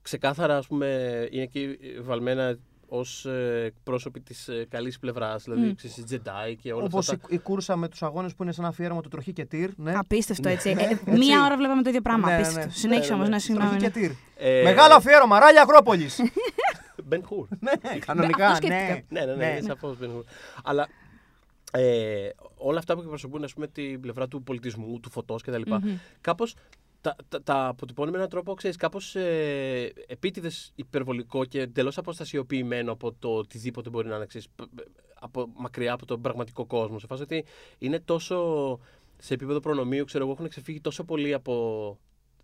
ξεκάθαρα 0.02 0.56
ας 0.56 0.66
πούμε, 0.66 0.87
είναι 1.30 1.42
εκεί 1.42 1.78
βαλμένα 2.00 2.58
ως 2.90 3.24
ε, 3.27 3.72
πρόσωποι 3.83 4.20
της 4.20 4.48
ε, 4.48 4.66
καλής 4.70 4.98
πλευράς, 4.98 5.42
δηλαδή 5.44 5.66
Μμ. 5.66 5.74
ξέρεις, 5.74 5.96
οι 5.96 6.05
Jedi 6.11 6.55
και 6.62 6.72
όλα 6.72 6.85
Όπως 6.85 7.09
αυτά. 7.09 7.27
η, 7.31 7.35
η 7.35 7.38
κούρσα 7.38 7.77
με 7.77 7.88
τους 7.88 8.03
αγώνες 8.03 8.35
που 8.35 8.42
είναι 8.42 8.53
σαν 8.53 8.64
αφιέρωμα 8.64 9.01
του 9.01 9.09
τροχή 9.09 9.33
και 9.33 9.44
τύρ. 9.44 9.70
Ναι. 9.77 9.92
Απίστευτο 9.96 10.48
έτσι. 10.48 10.74
Ναι, 10.74 10.83
Ε, 10.83 10.88
έτσι. 10.90 11.11
μία 11.11 11.44
ώρα 11.44 11.57
βλέπαμε 11.57 11.83
το 11.83 11.88
ίδιο 11.88 12.01
πράγμα. 12.01 12.27
Ναι, 12.27 12.33
ναι, 12.33 12.38
Απίστευτο. 12.40 12.66
ναι. 12.68 12.74
Συνέχισε 12.74 13.09
Ναι, 13.09 13.14
όμως, 13.14 13.29
ναι, 13.29 13.31
ναι, 13.31 13.37
ναι. 13.37 13.42
συγγνώμη. 13.42 13.70
Τροχή 13.70 13.85
ναι. 13.85 13.90
και 13.90 14.01
τύρ. 14.01 14.46
Ε, 14.48 14.62
Μεγάλο 14.62 14.94
αφιέρωμα, 14.94 15.38
ράλια 15.38 15.62
Ακρόπολης. 15.62 16.20
Ben 17.11 17.16
Hur. 17.20 17.46
ναι, 17.83 17.98
κανονικά. 17.98 18.46
αυτό 18.48 18.66
σκέφτηκα. 18.66 18.94
ναι. 19.09 19.20
Ναι, 19.20 19.27
ναι, 19.27 19.35
ναι, 19.35 19.44
Ναι. 19.46 19.51
είναι 19.53 19.61
σαφώς 19.61 19.96
Ben 20.01 20.05
Hur. 20.07 20.22
Αλλά 20.64 20.88
ε, 21.72 22.29
όλα 22.57 22.79
αυτά 22.79 22.94
που 22.94 23.01
εκπροσωπούν 23.01 23.44
ας 23.44 23.55
πούμε, 23.55 23.66
την 23.66 24.01
πλευρά 24.01 24.29
του 24.29 24.42
πολιτισμού, 24.42 25.01
του 25.01 25.11
φωτός 25.11 25.42
κτλ. 25.42 25.62
Μμμ. 25.66 25.96
Κάπως 26.20 26.55
τα, 27.00 27.16
τα, 27.28 27.42
τα 27.42 27.66
αποτυπώνει 27.66 28.11
με 28.11 28.16
έναν 28.16 28.28
τρόπο, 28.28 28.54
ξέρεις, 28.54 28.76
κάπως 28.76 29.14
ε, 29.16 29.92
επίτηδες 30.06 30.72
υπερβολικό 30.74 31.44
και 31.44 31.61
εντελώς 31.61 31.98
αποστασιοποιημένο 31.98 32.92
από 32.92 33.12
το 33.12 33.28
οτιδήποτε 33.37 33.90
μπορεί 33.90 34.08
να 34.08 34.16
είναι, 34.16 34.26
ξέρεις, 34.26 34.48
π- 34.48 34.62
π- 34.74 34.87
από, 35.20 35.48
μακριά 35.56 35.92
από 35.92 36.06
τον 36.06 36.20
πραγματικό 36.20 36.66
κόσμο. 36.66 36.98
Σε 36.98 37.06
φάση 37.06 37.22
ότι 37.22 37.44
είναι 37.78 38.00
τόσο 38.00 38.78
σε 39.16 39.34
επίπεδο 39.34 39.61
προνομίου, 39.61 40.04
ξέρω 40.04 40.24
εγώ, 40.24 40.32
έχουν 40.32 40.48
ξεφύγει 40.48 40.80
τόσο 40.80 41.04
πολύ 41.04 41.34
από, 41.34 41.98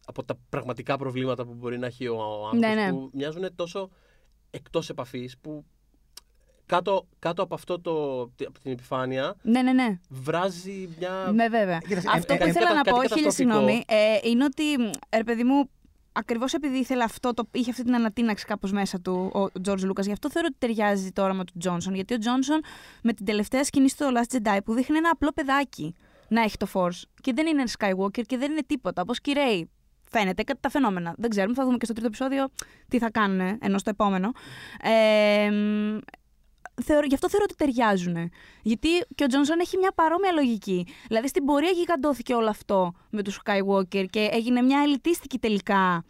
από 0.06 0.24
τα 0.24 0.38
πραγματικά 0.48 0.96
προβλήματα 0.96 1.44
που 1.44 1.54
μπορεί 1.54 1.78
να 1.78 1.86
έχει 1.86 2.08
ο, 2.08 2.16
ο 2.16 2.46
άνθρωπος, 2.46 2.58
Ναι, 2.58 2.74
ναι. 2.74 2.90
που 2.90 3.10
μοιάζουν 3.12 3.54
τόσο 3.54 3.90
εκτός 4.50 4.88
επαφής, 4.88 5.38
που 5.38 5.64
κάτω, 6.66 7.06
κάτω 7.18 7.42
από 7.42 7.54
αυτό 7.54 7.80
το, 7.80 8.20
από 8.22 8.58
την 8.62 8.72
επιφάνεια 8.72 9.34
Ναι, 9.42 9.62
ναι, 9.62 9.72
ναι. 9.72 9.98
βράζει 10.08 10.88
μια... 10.98 11.30
Ναι, 11.34 11.48
βέβαια. 11.48 11.78
Κοίταξε, 11.78 12.08
Αυτό 12.12 12.32
ε, 12.32 12.36
που 12.36 12.44
ε, 12.44 12.48
ήθελα 12.48 12.66
κάτι 12.66 12.76
να 12.76 12.82
πω, 12.82 12.90
καταστροφικό. 12.90 13.16
χίλια 13.16 13.30
συγγνώμη, 13.30 13.84
ε, 13.86 14.28
είναι 14.28 14.44
ότι, 14.44 14.62
μ, 14.78 14.90
ρε 15.16 15.24
παιδί 15.24 15.44
μου, 15.44 15.70
ακριβώς 16.12 16.52
επειδή 16.52 16.78
ήθελε 16.78 17.04
αυτό, 17.04 17.34
το, 17.34 17.48
είχε 17.52 17.70
αυτή 17.70 17.82
την 17.82 17.94
ανατείναξη 17.94 18.44
κάπως 18.44 18.72
μέσα 18.72 19.00
του 19.00 19.30
ο 19.34 19.60
Τζορτζ 19.60 19.84
Λούκα, 19.84 20.02
γι' 20.02 20.12
αυτό 20.12 20.30
θεωρώ 20.30 20.48
ότι 20.50 20.58
ταιριάζει 20.58 21.10
το 21.10 21.22
όραμα 21.22 21.44
του 21.44 21.52
Τζόνσον. 21.58 21.94
Γιατί 21.94 22.14
ο 22.14 22.18
Τζόνσον 22.18 22.60
με 23.02 23.12
την 23.12 23.24
τελευταία 23.26 23.64
σκηνή 23.64 23.88
στο 23.88 24.08
Last 24.14 24.36
Jedi 24.36 24.58
που 24.64 24.74
δείχνει 24.74 24.96
ένα 24.96 25.10
απλό 25.12 25.30
παιδάκι 25.34 25.94
να 26.28 26.42
έχει 26.42 26.56
το 26.56 26.66
Force 26.72 27.02
και 27.20 27.32
δεν 27.32 27.46
είναι 27.46 27.62
Skywalker 27.78 28.22
και 28.26 28.36
δεν 28.36 28.50
είναι 28.50 28.62
τίποτα. 28.66 29.02
Όπως 29.02 29.20
και 29.20 29.30
η 29.30 29.34
Rey. 29.36 29.64
Φαίνεται 30.10 30.42
κάτι 30.42 30.58
τα 30.60 30.68
φαινόμενα. 30.68 31.14
Δεν 31.18 31.30
ξέρουμε, 31.30 31.54
θα 31.54 31.64
δούμε 31.64 31.76
και 31.76 31.84
στο 31.84 31.94
τρίτο 31.94 32.08
επεισόδιο 32.08 32.48
τι 32.88 32.98
θα 32.98 33.10
κάνουν, 33.10 33.58
ενώ 33.60 33.78
στο 33.78 33.90
επόμενο. 33.90 34.32
Ε, 34.82 35.50
μ, 35.50 35.98
θεωρώ, 36.82 37.06
γι' 37.06 37.14
αυτό 37.14 37.28
θεωρώ 37.28 37.44
ότι 37.48 37.54
ταιριάζουν. 37.54 38.30
Γιατί 38.62 38.88
και 39.14 39.24
ο 39.24 39.26
Τζόνσον 39.26 39.60
έχει 39.60 39.76
μια 39.78 39.92
παρόμοια 39.94 40.32
λογική. 40.32 40.86
Δηλαδή 41.08 41.28
στην 41.28 41.44
πορεία 41.44 41.70
γιγαντώθηκε 41.70 42.34
όλο 42.34 42.48
αυτό 42.48 42.92
με 43.10 43.22
τους 43.22 43.40
Skywalker 43.44 44.04
και 44.10 44.28
έγινε 44.32 44.62
μια 44.62 44.80
ελιτίστικη 44.82 45.38
τελικά 45.38 46.04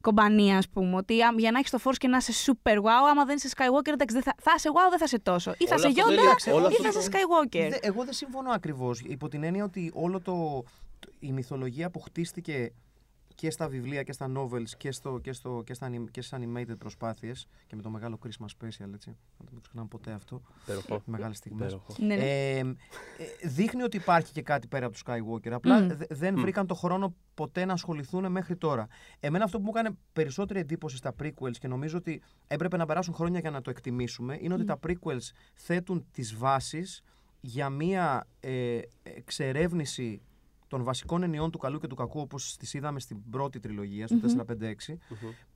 κομπανία, 0.00 0.56
ας 0.58 0.68
πούμε. 0.68 0.96
Ότι 0.96 1.22
α, 1.22 1.34
για 1.36 1.50
να 1.50 1.58
έχεις 1.58 1.70
το 1.70 1.78
Force 1.84 1.96
και 1.96 2.08
να 2.08 2.16
είσαι 2.16 2.52
super 2.52 2.74
wow, 2.76 3.08
άμα 3.10 3.24
δεν 3.24 3.36
είσαι 3.36 3.48
Skywalker, 3.56 3.92
εντάξει, 3.92 4.14
δεν 4.14 4.22
θα, 4.22 4.34
θα 4.42 4.52
είσαι 4.56 4.68
wow, 4.72 4.88
δεν 4.90 4.98
θα 4.98 5.04
είσαι 5.04 5.18
τόσο. 5.18 5.54
Ή 5.58 5.66
θα 5.66 5.74
Όλο 5.74 5.88
είσαι 5.88 6.00
αυτό 6.00 6.02
το 6.02 6.08
Yoda, 6.08 6.12
έλεγα- 6.12 6.54
όλο 6.54 6.64
ή 6.64 6.66
αυτό 6.66 6.82
θα 6.82 6.92
το- 6.92 6.98
είσαι 6.98 7.08
Skywalker. 7.12 7.68
Δε- 7.70 7.78
εγώ 7.88 8.04
δεν 8.04 8.12
συμφωνώ 8.12 8.50
ακριβώς. 8.50 9.00
Υπό 9.00 9.28
την 9.28 9.42
έννοια 9.44 9.64
ότι 9.64 9.90
όλο 9.94 10.20
το, 10.20 10.64
το- 10.98 11.10
η 11.18 11.32
μυθολογία 11.32 11.90
που 11.90 12.00
χτίστηκε 12.00 12.72
και 13.40 13.50
στα 13.50 13.68
βιβλία 13.68 14.02
και 14.02 14.12
στα 14.12 14.30
novels 14.36 14.68
και, 14.76 14.92
στο, 14.92 15.18
και, 15.18 15.32
στο, 15.32 15.62
και, 15.66 15.74
στα, 15.74 15.90
anim- 15.90 16.10
και 16.10 16.22
στις 16.22 16.38
animated 16.40 16.78
προσπάθειες 16.78 17.46
και 17.66 17.76
με 17.76 17.82
το 17.82 17.90
μεγάλο 17.90 18.18
Christmas 18.24 18.46
special, 18.46 18.92
έτσι. 18.94 19.08
Να 19.38 19.44
το 19.44 19.50
μην 19.52 19.60
ξεχνάμε 19.60 19.88
ποτέ 19.88 20.12
αυτό. 20.12 20.42
Υπέροχο. 20.62 21.02
Μεγάλες 21.04 21.36
στιγμές. 21.36 21.66
Υπέροχο. 21.72 21.94
Ναι, 21.98 22.14
ναι. 22.14 22.22
Ε, 22.22 22.58
ε, 22.58 22.66
δείχνει 23.48 23.82
ότι 23.82 23.96
υπάρχει 23.96 24.32
και 24.32 24.42
κάτι 24.42 24.66
πέρα 24.66 24.86
από 24.86 24.94
του 24.94 25.00
Skywalker. 25.06 25.50
Απλά 25.50 25.80
Μμ. 25.80 25.88
δε- 25.88 26.04
δεν 26.10 26.40
βρήκαν 26.40 26.66
το 26.66 26.74
χρόνο 26.74 27.14
ποτέ 27.34 27.64
να 27.64 27.72
ασχοληθούν 27.72 28.30
μέχρι 28.30 28.56
τώρα. 28.56 28.86
Εμένα 29.20 29.44
αυτό 29.44 29.58
που 29.58 29.64
μου 29.64 29.70
έκανε 29.74 29.96
περισσότερη 30.12 30.60
εντύπωση 30.60 30.96
στα 30.96 31.14
prequels 31.22 31.56
και 31.60 31.68
νομίζω 31.68 31.96
ότι 31.96 32.22
έπρεπε 32.46 32.76
να 32.76 32.86
περάσουν 32.86 33.14
χρόνια 33.14 33.40
για 33.40 33.50
να 33.50 33.60
το 33.60 33.70
εκτιμήσουμε 33.70 34.36
είναι 34.40 34.54
ότι 34.54 34.64
τα 34.64 34.78
prequels 34.86 35.30
θέτουν 35.54 36.06
τις 36.12 36.36
βάσεις 36.36 37.02
για 37.40 37.70
μία 37.70 38.26
ε, 38.40 38.80
εξερεύνηση 39.02 40.20
των 40.70 40.84
βασικών 40.84 41.22
ενιών 41.22 41.50
του 41.50 41.58
καλού 41.58 41.78
και 41.78 41.86
του 41.86 41.94
κακού 41.94 42.20
όπως 42.20 42.56
τις 42.56 42.74
είδαμε 42.74 43.00
στην 43.00 43.30
πρώτη 43.30 43.60
τριλογία, 43.60 44.06
στο 44.06 44.16
4-5-6 44.88 44.94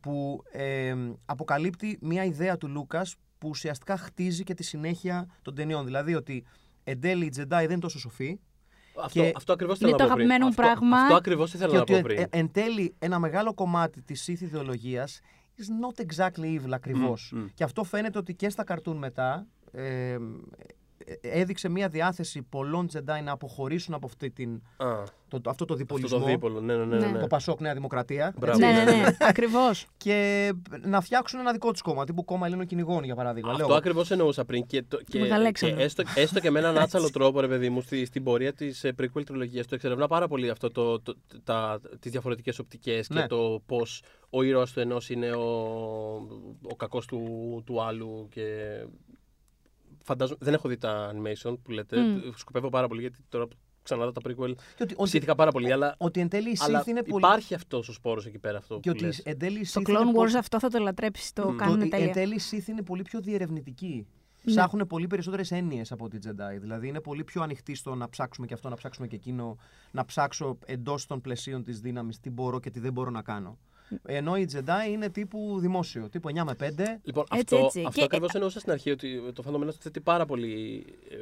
που 0.00 0.42
ε, 0.52 0.94
αποκαλύπτει 1.24 1.98
μια 2.00 2.24
ιδέα 2.24 2.56
του 2.58 2.68
Λούκας 2.68 3.16
που 3.38 3.48
ουσιαστικά 3.48 3.96
χτίζει 3.96 4.42
και 4.42 4.54
τη 4.54 4.62
συνέχεια 4.62 5.26
των 5.42 5.54
ταινιών. 5.54 5.84
Δηλαδή 5.84 6.14
ότι 6.14 6.44
εν 6.84 7.00
τέλει 7.00 7.24
οι 7.24 7.32
Jedi 7.36 7.46
δεν 7.48 7.70
είναι 7.70 7.78
τόσο 7.78 7.98
σοφοί 7.98 8.40
Αυτό, 9.02 9.20
Και 9.20 9.32
αυτό 9.36 9.52
ακριβώς 9.52 9.80
είναι 9.80 9.88
ήθελα 9.88 10.02
το 10.04 10.08
να 10.08 10.14
πω 10.14 10.16
πριν. 10.24 10.30
αγαπημένο 10.30 10.44
μου 10.44 10.62
Αυτό- 10.62 10.62
πράγμα. 10.80 11.02
Αυτό 11.02 11.14
ακριβώς 11.16 11.54
ήθελα 11.54 11.70
και 11.70 11.76
να 11.76 11.80
ότι 11.82 11.92
πω 11.92 11.98
ε, 11.98 12.02
πριν. 12.02 12.18
ε, 12.18 12.26
εν 12.30 12.50
τέλει 12.52 12.94
ένα 12.98 13.18
μεγάλο 13.18 13.54
κομμάτι 13.54 14.02
της 14.02 14.28
ήθη 14.28 14.44
ιδεολογίας 14.44 15.20
is 15.58 15.62
not 15.84 16.04
exactly 16.06 16.60
evil 16.60 16.70
ακριβώς. 16.70 17.32
Μμ, 17.34 17.40
μμ. 17.40 17.46
Και 17.54 17.64
αυτό 17.64 17.84
φαίνεται 17.84 18.18
ότι 18.18 18.34
και 18.34 18.48
στα 18.48 18.64
καρτούν 18.64 18.96
μετά 18.96 19.46
ε, 19.72 19.84
ε, 20.12 20.18
έδειξε 21.20 21.68
μια 21.68 21.88
διάθεση 21.88 22.42
πολλών 22.42 22.86
Τζεντάι 22.86 23.22
να 23.22 23.32
αποχωρήσουν 23.32 23.94
από 23.94 24.06
αυτή 24.06 24.30
την, 24.30 24.62
Α, 24.76 24.86
το, 25.28 25.40
το- 25.40 25.50
αυτό 25.50 25.64
το 25.64 25.72
αυτό 25.74 25.76
διπολισμό. 25.76 26.18
το 26.18 26.24
δίπολο. 26.24 26.60
Ναι, 26.60 26.76
ναι, 26.76 26.84
ναι. 26.84 26.96
ναι, 26.96 27.06
Ναι. 27.06 27.12
ναι. 27.12 27.18
Το 27.20 27.26
Πασόκ 27.26 27.60
Νέα 27.60 27.74
Δημοκρατία. 27.74 28.34
Μπράβο. 28.38 28.58
Ναι, 28.58 28.72
ναι, 28.72 28.84
ναι. 28.84 29.16
Ακριβώς. 29.30 29.86
Και 29.96 30.50
να 30.82 31.00
φτιάξουν 31.00 31.40
ένα 31.40 31.52
δικό 31.52 31.70
τους 31.72 31.82
κόμμα, 31.82 32.04
τύπου 32.04 32.24
κόμμα 32.24 32.46
Ελλήνων 32.46 32.66
κυνηγών 32.66 33.04
για 33.04 33.14
παράδειγμα. 33.14 33.50
Αυτό 33.50 33.66
Λέω, 33.66 33.76
ακριβώς 33.76 34.10
εννοούσα 34.10 34.44
πριν. 34.44 34.66
Και, 34.66 34.82
το, 34.88 34.96
και, 35.08 35.18
Μεγαλέξανδρο. 35.18 35.78
και 35.78 35.84
έστω, 35.84 36.02
έστω 36.14 36.40
και 36.40 36.50
με 36.50 36.58
έναν 36.58 36.78
άτσαλο 36.82 37.10
τρόπο, 37.10 37.40
ρε 37.40 37.48
παιδί 37.48 37.68
μου, 37.70 37.80
στη, 37.80 38.04
στην 38.04 38.22
πορεία 38.22 38.52
της 38.52 38.84
prequel 38.98 39.24
τριλογίας. 39.26 39.66
Το 39.66 39.74
εξερευνά 39.74 40.06
πάρα 40.08 40.28
πολύ 40.28 40.50
αυτό 40.50 40.70
το, 40.70 41.00
το, 41.00 41.14
τα, 41.44 41.80
τις 42.00 42.10
διαφορετικές 42.10 42.58
οπτικές 42.58 43.08
Ναι. 43.08 43.20
και 43.20 43.26
το 43.26 43.62
πώς 43.66 44.02
ο 44.30 44.42
ήρωας 44.42 44.72
του 44.72 44.80
ενός 44.80 45.10
είναι 45.10 45.30
ο, 45.32 45.50
ο 46.62 46.76
κακός 46.76 47.06
του, 47.06 47.22
του 47.66 47.82
άλλου 47.82 48.28
και 48.30 48.44
φαντάζομαι, 50.04 50.38
δεν 50.40 50.54
έχω 50.54 50.68
δει 50.68 50.76
τα 50.76 51.12
animation 51.14 51.54
που 51.62 51.70
λέτε, 51.70 52.00
Μμ. 52.00 52.18
σκοπεύω 52.34 52.68
πάρα 52.68 52.88
πολύ 52.88 53.00
γιατί 53.00 53.18
τώρα 53.28 53.46
που 53.46 53.56
ξαναδώ 53.82 54.12
τα 54.12 54.20
prequel 54.24 54.54
και 54.76 54.82
ότι, 54.82 54.94
ότι, 54.96 55.02
ψήθηκα 55.04 55.34
πάρα 55.34 55.50
πολύ, 55.50 55.72
αλλά, 55.72 55.94
ότι 55.98 56.20
εν 56.20 56.28
τέλει 56.28 56.50
η 56.50 56.56
αλλά 56.60 56.82
Sith 56.82 56.86
είναι 56.86 57.02
πολύ. 57.02 57.24
υπάρχει 57.24 57.54
αυτός 57.54 57.88
ο 57.88 57.92
σπόρος 57.92 58.26
εκεί 58.26 58.38
πέρα 58.38 58.58
αυτό 58.58 58.74
Και 58.80 58.90
που 58.90 58.96
ότι 58.96 59.04
λες. 59.04 59.18
εν 59.18 59.38
τέλει 59.38 59.58
η 59.60 59.64
Στο 59.64 59.80
Sith 59.80 59.88
είναι 59.88 59.98
Clone 59.98 60.14
πολύ- 60.14 60.30
Wars 60.32 60.38
αυτό 60.38 60.58
θα 60.58 60.68
το 60.68 60.78
λατρέψει. 60.78 61.34
Το 61.34 61.50
Μμ. 61.50 61.56
κάνουν 61.56 61.76
Το- 61.78 61.82
Εν 61.84 61.90
τέλεια. 61.90 62.12
τέλει, 62.12 62.34
οι 62.34 62.40
Sith 62.50 62.68
είναι 62.68 62.82
πολύ 62.82 63.02
πιο 63.02 63.20
διερευνητικοί. 63.20 64.06
Ναι. 64.46 64.52
Ψάχνουν 64.52 64.86
πολύ 64.86 65.06
περισσότερες 65.06 65.50
έννοιες 65.50 65.92
από 65.92 66.08
τη 66.08 66.18
Jedi. 66.26 66.60
Δηλαδή, 66.60 66.88
είναι 66.88 67.00
πολύ 67.00 67.24
πιο 67.24 67.42
ανοιχτοί 67.42 67.74
στο 67.74 67.94
να 67.94 68.08
ψάξουμε 68.08 68.46
και 68.46 68.54
αυτό, 68.54 68.68
να 68.68 68.76
ψάξουμε 68.76 69.06
και 69.06 69.16
εκείνο, 69.16 69.56
να 69.90 70.04
ψάξω 70.04 70.58
εντός 70.66 71.06
των 71.06 71.20
πλαισίων 71.20 71.62
της 71.62 71.80
δύναμης 71.80 72.20
τι 72.20 72.30
μπορώ 72.30 72.60
και 72.60 72.70
τι 72.70 72.80
δεν 72.80 72.92
μπορώ 72.92 73.10
να 73.10 73.22
κάνω. 73.22 73.58
Ενώ 74.02 74.36
η 74.36 74.48
Jedi 74.52 74.90
είναι 74.90 75.08
τύπου 75.10 75.58
δημόσιο, 75.60 76.08
τύπου 76.08 76.28
9 76.28 76.44
με 76.44 76.54
5. 76.60 77.00
Λοιπόν, 77.02 77.24
Έτσι, 77.32 77.54
αυτό, 77.54 77.64
έτσι. 77.66 77.80
αυτό 77.86 77.98
Και- 77.98 78.04
ακριβώς 78.04 78.32
εννοούσα 78.34 78.60
στην 78.60 78.72
αρχή 78.72 78.90
ότι 78.90 79.32
το 79.32 79.42
φαινόμενο 79.42 79.70
το 79.70 79.76
θέτει 79.80 80.00
πάρα 80.00 80.26
πολύ 80.26 80.84
ε, 81.10 81.16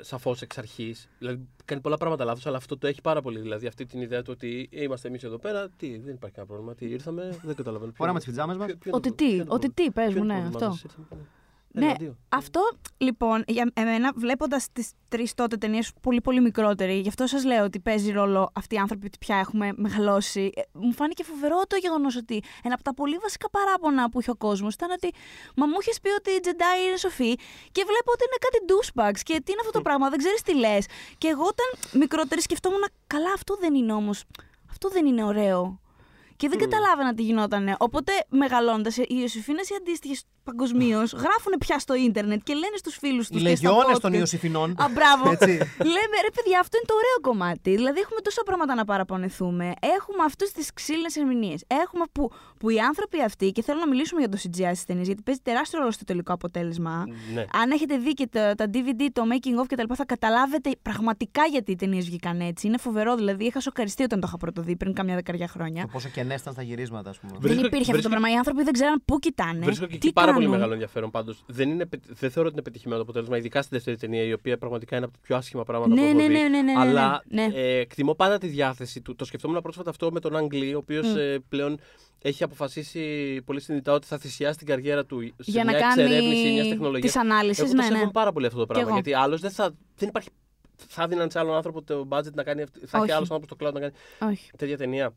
σαφώς 0.00 0.42
εξ 0.42 0.58
αρχής. 0.58 1.08
Δηλαδή 1.18 1.48
κάνει 1.64 1.80
πολλά 1.80 1.96
πράγματα 1.96 2.24
λάθος, 2.24 2.46
αλλά 2.46 2.56
αυτό 2.56 2.78
το 2.78 2.86
έχει 2.86 3.00
πάρα 3.00 3.22
πολύ. 3.22 3.40
Δηλαδή 3.40 3.66
αυτή 3.66 3.86
την 3.86 4.00
ιδέα 4.00 4.22
του 4.22 4.30
ότι 4.34 4.68
είμαστε 4.72 5.08
εμείς 5.08 5.22
εδώ 5.22 5.38
πέρα, 5.38 5.68
τι, 5.76 5.98
δεν 5.98 6.14
υπάρχει 6.14 6.36
κανένα 6.36 6.46
πρόβλημα. 6.54 6.74
Τι 6.74 6.86
ήρθαμε, 6.86 7.38
δεν 7.42 7.54
καταλαβαίνω. 7.54 7.86
Ποιο- 7.92 7.96
Φοράμε 7.98 8.18
τις 8.18 8.26
πιτζάμε 8.28 8.54
μας. 8.56 8.66
ποιο- 8.66 8.76
ποιο 8.78 8.90
είναι 8.90 8.96
Ότι 8.96 9.08
το- 9.08 9.14
τι, 9.14 9.24
ποιο 9.24 9.34
είναι 9.34 9.44
το 9.44 9.54
ότι 9.54 9.68
πρόβλημα. 9.70 9.92
τι, 9.92 10.00
πες 10.00 10.12
Ποιο 10.12 10.24
μου, 10.24 10.30
είναι 10.30 10.34
το 10.34 10.42
ναι, 10.42 10.50
πρόβλημά 10.50 10.72
αυτό. 10.84 11.16
Σας, 11.74 11.82
ήρθαμε- 11.82 11.86
Ναι, 11.86 11.86
Ένα, 11.86 11.96
δύο. 11.98 12.16
αυτό 12.28 12.60
λοιπόν 12.96 13.44
για 13.46 13.70
εμένα, 13.74 14.12
βλέποντας 14.16 14.66
τις 14.72 14.90
τρεις 15.08 15.34
τότε 15.34 15.56
ταινίες 15.56 15.92
πολύ 16.00 16.20
πολύ 16.20 16.40
μικρότεροι, 16.40 16.98
γι' 16.98 17.08
αυτό 17.08 17.26
σας 17.26 17.44
λέω 17.44 17.64
ότι 17.64 17.80
παίζει 17.80 18.10
ρόλο 18.12 18.50
αυτοί 18.52 18.74
οι 18.74 18.78
άνθρωποι 18.78 19.06
ότι 19.06 19.18
πια 19.18 19.36
έχουμε 19.36 19.72
μεγαλώσει. 19.76 20.50
Ε, 20.54 20.60
Μου 20.72 20.92
φάνηκε 20.92 21.24
φοβερό 21.24 21.60
το 21.66 21.76
γεγονός 21.76 22.16
ότι 22.16 22.42
ένα 22.62 22.74
από 22.74 22.82
τα 22.82 22.94
πολύ 22.94 23.16
βασικά 23.16 23.50
παράπονα 23.50 24.08
που 24.10 24.20
είχε 24.20 24.30
ο 24.30 24.36
κόσμος 24.36 24.74
ήταν 24.74 24.90
ότι 24.90 25.10
Μα 25.56 25.66
μου 25.66 25.76
είχες 25.80 26.00
πει 26.00 26.08
ότι 26.10 26.30
η 26.30 26.40
Jedi 26.44 26.86
είναι 26.88 26.96
σοφή 26.96 27.34
και 27.72 27.82
βλέπω 27.90 28.10
ότι 28.14 28.24
είναι 28.26 28.38
κάτι 28.46 28.58
douchebags 28.70 29.20
και 29.22 29.40
τι 29.44 29.52
είναι 29.52 29.60
αυτό 29.60 29.72
το 29.72 29.80
πράγμα, 29.82 30.08
δεν 30.08 30.18
ξέρεις 30.18 30.42
τι 30.42 30.54
λες. 30.54 30.86
Και 31.18 31.28
εγώ 31.28 31.42
όταν 31.42 32.00
μικρότερη 32.00 32.40
σκεφτόμουν, 32.42 32.84
καλά, 33.06 33.32
αυτό 33.34 33.56
δεν 33.60 33.74
είναι 33.74 33.92
όμως. 33.92 34.24
Αυτό 34.70 34.88
δεν 34.88 35.06
είναι 35.06 35.24
ωραίο. 35.24 35.80
Και 36.42 36.48
δεν 36.48 36.58
καταλάβαινα 36.58 37.14
τι 37.14 37.22
γινότανε. 37.22 37.74
Οπότε 37.78 38.12
μεγαλώντας, 38.28 38.96
οι 38.96 39.06
Ιωσήφίνε 39.08 39.60
οι 39.60 39.74
αντίστοιχες 39.80 40.24
παγκοσμίως 40.44 41.12
γράφουν 41.12 41.52
πια 41.58 41.78
στο 41.78 41.94
ίντερνετ 41.94 42.40
και 42.42 42.52
λένε 42.52 42.76
στους 42.76 42.96
φίλους 42.96 43.28
τους. 43.28 43.40
Οι 43.40 43.42
λεγιώνες 43.42 43.98
των 43.98 44.12
Ιωσήφινων. 44.12 44.70
Α, 44.70 44.88
μπράβο. 44.94 45.30
Έτσι. 45.30 45.52
Λέμε 45.94 46.16
ρε 46.26 46.30
παιδιά, 46.34 46.58
αυτό 46.60 46.76
είναι 46.76 46.86
το 46.86 46.94
ωραίο 46.94 47.18
κομμάτι. 47.20 47.70
Δηλαδή 47.74 48.00
έχουμε 48.00 48.20
τόσα 48.20 48.42
πράγματα 48.44 48.74
να 48.74 48.84
παραπονεθούμε. 48.84 49.72
Έχουμε 49.80 50.22
αυτέ 50.24 50.46
τις 50.54 50.72
ξύλινες 50.72 51.16
ερμηνείες. 51.16 51.64
Έχουμε 51.66 52.04
που, 52.12 52.30
που 52.58 52.70
οι 52.70 52.78
άνθρωποι 52.78 53.22
αυτοί, 53.22 53.50
και 53.50 53.62
θέλω 53.62 53.78
να 53.78 53.88
μιλήσουμε 53.88 54.20
για 54.20 54.28
το 54.28 54.38
CGI 54.42 54.70
στις 54.74 54.84
ταινίες, 54.84 55.06
γιατί 55.06 55.22
παίζει 55.22 55.40
τεράστιο 55.42 55.78
ρόλο 55.78 55.90
στο 55.90 56.04
τελικό 56.04 56.32
αποτέλεσμα. 56.32 57.04
Ναι. 57.34 57.44
Αν 57.62 57.70
έχετε 57.70 57.96
δει 57.96 58.12
και 58.12 58.26
τα, 58.26 58.54
τα 58.54 58.66
DVD, 58.72 59.02
το 59.12 59.22
making 59.32 59.62
of 59.62 59.66
κτλ., 59.68 59.94
θα 59.94 60.04
καταλάβετε 60.04 60.70
πραγματικά 60.82 61.42
γιατί 61.50 61.70
οι 61.70 61.76
ταινίες 61.76 62.04
βγήκαν 62.04 62.40
έτσι. 62.40 62.66
Είναι 62.66 62.78
φοβερό, 62.78 63.14
δηλαδή 63.14 63.44
είχα 63.44 63.60
σοκαριστεί 63.60 64.02
όταν 64.02 64.20
το 64.20 64.26
είχα 64.28 64.36
πρωτοδεί 64.36 64.76
πριν 64.76 64.92
καμιά 64.92 65.14
δεκαριά 65.14 65.48
χρόνια. 65.48 65.82
Το 65.82 65.88
πόσο 65.92 66.08
κενέ 66.08 66.31
ήταν 66.40 66.52
στα 66.52 66.62
γυρίσματα, 66.62 67.10
ας 67.10 67.18
πούμε. 67.18 67.32
Δεν 67.32 67.40
Βρίσκω- 67.40 67.66
υπήρχε 67.66 67.78
αυτό 67.78 67.86
το 67.92 67.92
βρίσκω- 67.92 68.10
πράγμα. 68.10 68.30
Οι 68.30 68.36
άνθρωποι 68.36 68.62
δεν 68.62 68.72
ξέραν 68.72 69.02
πού 69.04 69.18
κοιτάνε. 69.18 69.64
Βρίσκω 69.64 69.84
και 69.86 69.90
τι 69.90 69.96
εκεί 69.96 70.12
πάρα 70.12 70.26
πολύ 70.26 70.38
κάνουν. 70.38 70.52
μεγάλο 70.54 70.72
ενδιαφέρον 70.72 71.10
πάντως. 71.10 71.44
Δεν, 71.46 71.68
είναι, 71.70 71.86
πε- 71.86 72.02
δεν 72.08 72.30
θεωρώ 72.30 72.48
ότι 72.48 72.52
είναι 72.56 72.62
πετυχημένο 72.62 72.96
το 72.96 73.02
αποτέλεσμα, 73.02 73.36
ειδικά 73.36 73.62
στη 73.62 73.74
δεύτερη 73.74 73.96
ταινία, 73.96 74.22
η 74.22 74.32
οποία 74.32 74.58
πραγματικά 74.58 74.96
είναι 74.96 75.04
από 75.04 75.14
τα 75.14 75.20
πιο 75.22 75.36
άσχημα 75.36 75.64
πράγματα 75.64 75.94
Ναι, 75.94 76.00
που 76.00 76.06
έχω 76.06 76.16
ναι, 76.16 76.26
δει. 76.26 76.32
ναι, 76.32 76.48
ναι, 76.48 76.48
ναι, 76.62 76.72
ναι, 76.72 76.80
Αλλά 76.80 77.22
ναι. 77.28 77.48
Ε, 77.54 77.78
εκτιμώ 77.78 78.14
πάντα 78.14 78.38
τη 78.38 78.46
διάθεση 78.46 79.00
του. 79.00 79.14
Το 79.14 79.24
σκεφτόμουν 79.24 79.60
πρόσφατα 79.62 79.90
αυτό 79.90 80.10
με 80.12 80.20
τον 80.20 80.36
Αγγλί, 80.36 80.74
ο 80.74 80.78
οποίος 80.78 81.06
Μμ. 81.06 81.16
πλέον 81.48 81.78
έχει 82.22 82.42
αποφασίσει 82.42 83.02
πολύ 83.44 83.60
συνειδητά 83.60 83.92
ότι 83.92 84.06
θα 84.06 84.18
θυσιάσει 84.18 84.58
την 84.58 84.66
καριέρα 84.66 85.04
του 85.04 85.20
σε 85.22 85.50
Για 85.50 85.64
να 85.64 85.70
μια 85.70 85.80
κάνει 85.80 86.02
εξερεύνηση 86.02 86.52
μιας 86.52 86.68
τεχνολογίας. 86.68 87.12
τις 87.12 87.20
ανάλυσεις, 87.20 87.58
Εγώ 87.64 87.72
ναι, 87.72 87.78
το 87.78 87.82
ναι. 87.82 87.92
σέβομαι 87.92 88.10
πάρα 88.12 88.32
πολύ 88.32 88.46
αυτό 88.46 88.58
το 88.58 88.66
πράγμα. 88.66 88.84
εγώ. 88.86 88.94
Γιατί 88.94 89.14
άλλος 89.14 89.40
δεν 89.40 89.50
θα. 89.50 89.74
Δεν 89.96 90.08
υπάρχει. 90.08 90.28
Θα 90.88 91.06
δίναν 91.06 91.30
σε 91.30 91.38
άλλον 91.38 91.54
άνθρωπο 91.54 91.82
το 91.82 92.06
budget 92.10 92.32
να 92.34 92.42
κάνει. 92.42 92.62
αυτή- 92.62 92.78
Θα 92.86 92.98
Όχι. 92.98 93.06
έχει 93.06 93.16
άλλος 93.16 93.30
άνθρωπος 93.30 93.56
στο 93.58 93.66
cloud 93.66 93.72
να 93.72 93.80
κάνει 93.80 93.92
Όχι. 94.30 94.50
τέτοια 94.56 94.76
ταινία. 94.76 95.14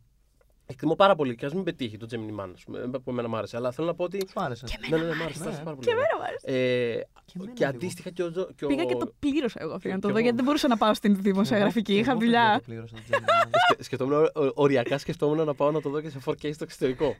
Εκτιμώ 0.68 0.96
πάρα 0.96 1.16
πολύ 1.16 1.36
και 1.36 1.46
ας 1.46 1.54
μην 1.54 1.64
πετύχει 1.64 1.98
το 1.98 2.08
Gemini 2.12 2.40
Man, 2.44 2.50
ας 2.56 2.64
πούμε, 2.64 2.80
που 2.88 3.10
εμένα 3.10 3.28
μου 3.28 3.36
άρεσε. 3.38 3.58
Αλλά 3.58 3.72
θέλω 3.72 3.88
να 3.88 3.94
πω 3.96 4.04
ότι. 4.04 4.18
Σου 4.32 4.40
άρεσε. 4.42 4.66
Ναι, 4.90 4.98
ναι, 4.98 5.04
ναι, 5.04 5.16
μ' 5.16 5.22
άρεσε, 5.22 5.40
μ' 5.44 5.48
άρεσε 5.48 5.62
πάρα 5.64 5.76
πολύ. 5.76 5.88
Και 5.88 5.92
εμένα 5.92 6.08
μου 6.18 6.24
άρεσε. 6.24 6.46
Ε, 6.48 7.00
Και 7.26 7.34
εμένα 7.36 7.52
και 7.54 7.66
λίγο. 7.66 7.76
αντίστοιχα 7.78 8.10
και 8.10 8.24
ο. 8.24 8.32
Τζο- 8.32 8.48
και 8.56 8.66
ο- 8.66 8.68
Πήγα 8.68 8.84
και 8.86 8.96
το 8.96 9.14
πλήρωσα 9.20 9.58
εγώ 9.62 9.74
αυτό 9.74 9.88
για 9.88 9.96
να 9.96 10.02
το 10.02 10.08
και 10.08 10.14
δω, 10.14 10.20
εγώ. 10.20 10.20
γιατί 10.20 10.36
δεν 10.36 10.46
μπορούσα 10.46 10.68
να 10.68 10.78
πάω 10.78 10.94
στην 10.94 11.16
δημοσιογραφική. 11.22 11.92
Εγώ- 11.92 12.02
Είχα 12.02 12.12
εγώ 12.12 12.20
δουλειά. 12.20 12.54
το 12.58 12.64
πλήρωσα 12.66 12.96
το 12.96 13.02
Gemini. 13.10 13.50
Σκε- 13.70 13.84
σκεφτόμουν, 13.84 14.14
ο- 14.24 14.30
οριακά 14.54 14.98
σκεφτόμουν 14.98 15.46
να 15.46 15.54
πάω 15.54 15.72
να 15.72 15.82
το 15.82 15.90
δω 15.90 16.02
και 16.02 16.10
σε 16.10 16.20
4K 16.26 16.54
στο 16.54 16.64
εξωτερικό. 16.64 17.16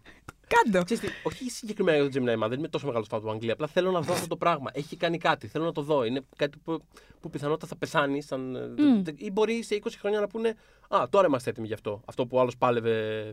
Κάντο. 0.48 0.84
Ξέρεις 0.84 1.04
τι, 1.04 1.10
όχι 1.24 1.50
συγκεκριμένα 1.50 1.98
για 1.98 2.10
το 2.10 2.20
Gemini 2.26 2.44
Man, 2.44 2.50
δεν 2.50 2.58
είμαι 2.60 2.68
τόσο 2.68 2.86
μεγάλος 2.86 3.08
φαν 3.08 3.22
του 3.22 3.30
Αγγλία. 3.32 3.54
Απλά 3.54 3.68
θέλω 3.68 3.92
να 3.92 4.00
δω 4.02 4.14
αυτό 4.14 4.28
το 4.28 4.38
πράγμα. 4.38 4.70
Έχει 4.74 4.96
κάνει 4.96 5.18
κάτι, 5.18 5.48
θέλω 5.48 5.66
να 5.66 5.72
το 5.72 5.82
δω. 5.82 6.04
Είναι 6.04 6.22
κάτι 6.36 6.58
που, 6.64 6.82
που 7.20 7.30
πιθανότατα 7.30 7.68
θα 7.68 7.76
πεθάνει. 7.76 8.22
Σαν, 8.22 8.42
Μμ. 8.78 9.02
ή 9.16 9.32
μπορεί 9.32 9.64
σε 9.64 9.80
20 9.84 9.88
χρόνια 10.00 10.20
να 10.20 10.28
πούνε 10.28 10.56
Α, 10.90 11.04
τώρα 11.10 11.28
είμαστε 11.28 11.50
έτοιμοι 11.50 11.68
γι' 11.68 11.74
αυτό. 11.74 12.02
Αυτό 12.06 12.26
που 12.26 12.40
άλλος 12.40 12.58
πάλευε 12.58 13.24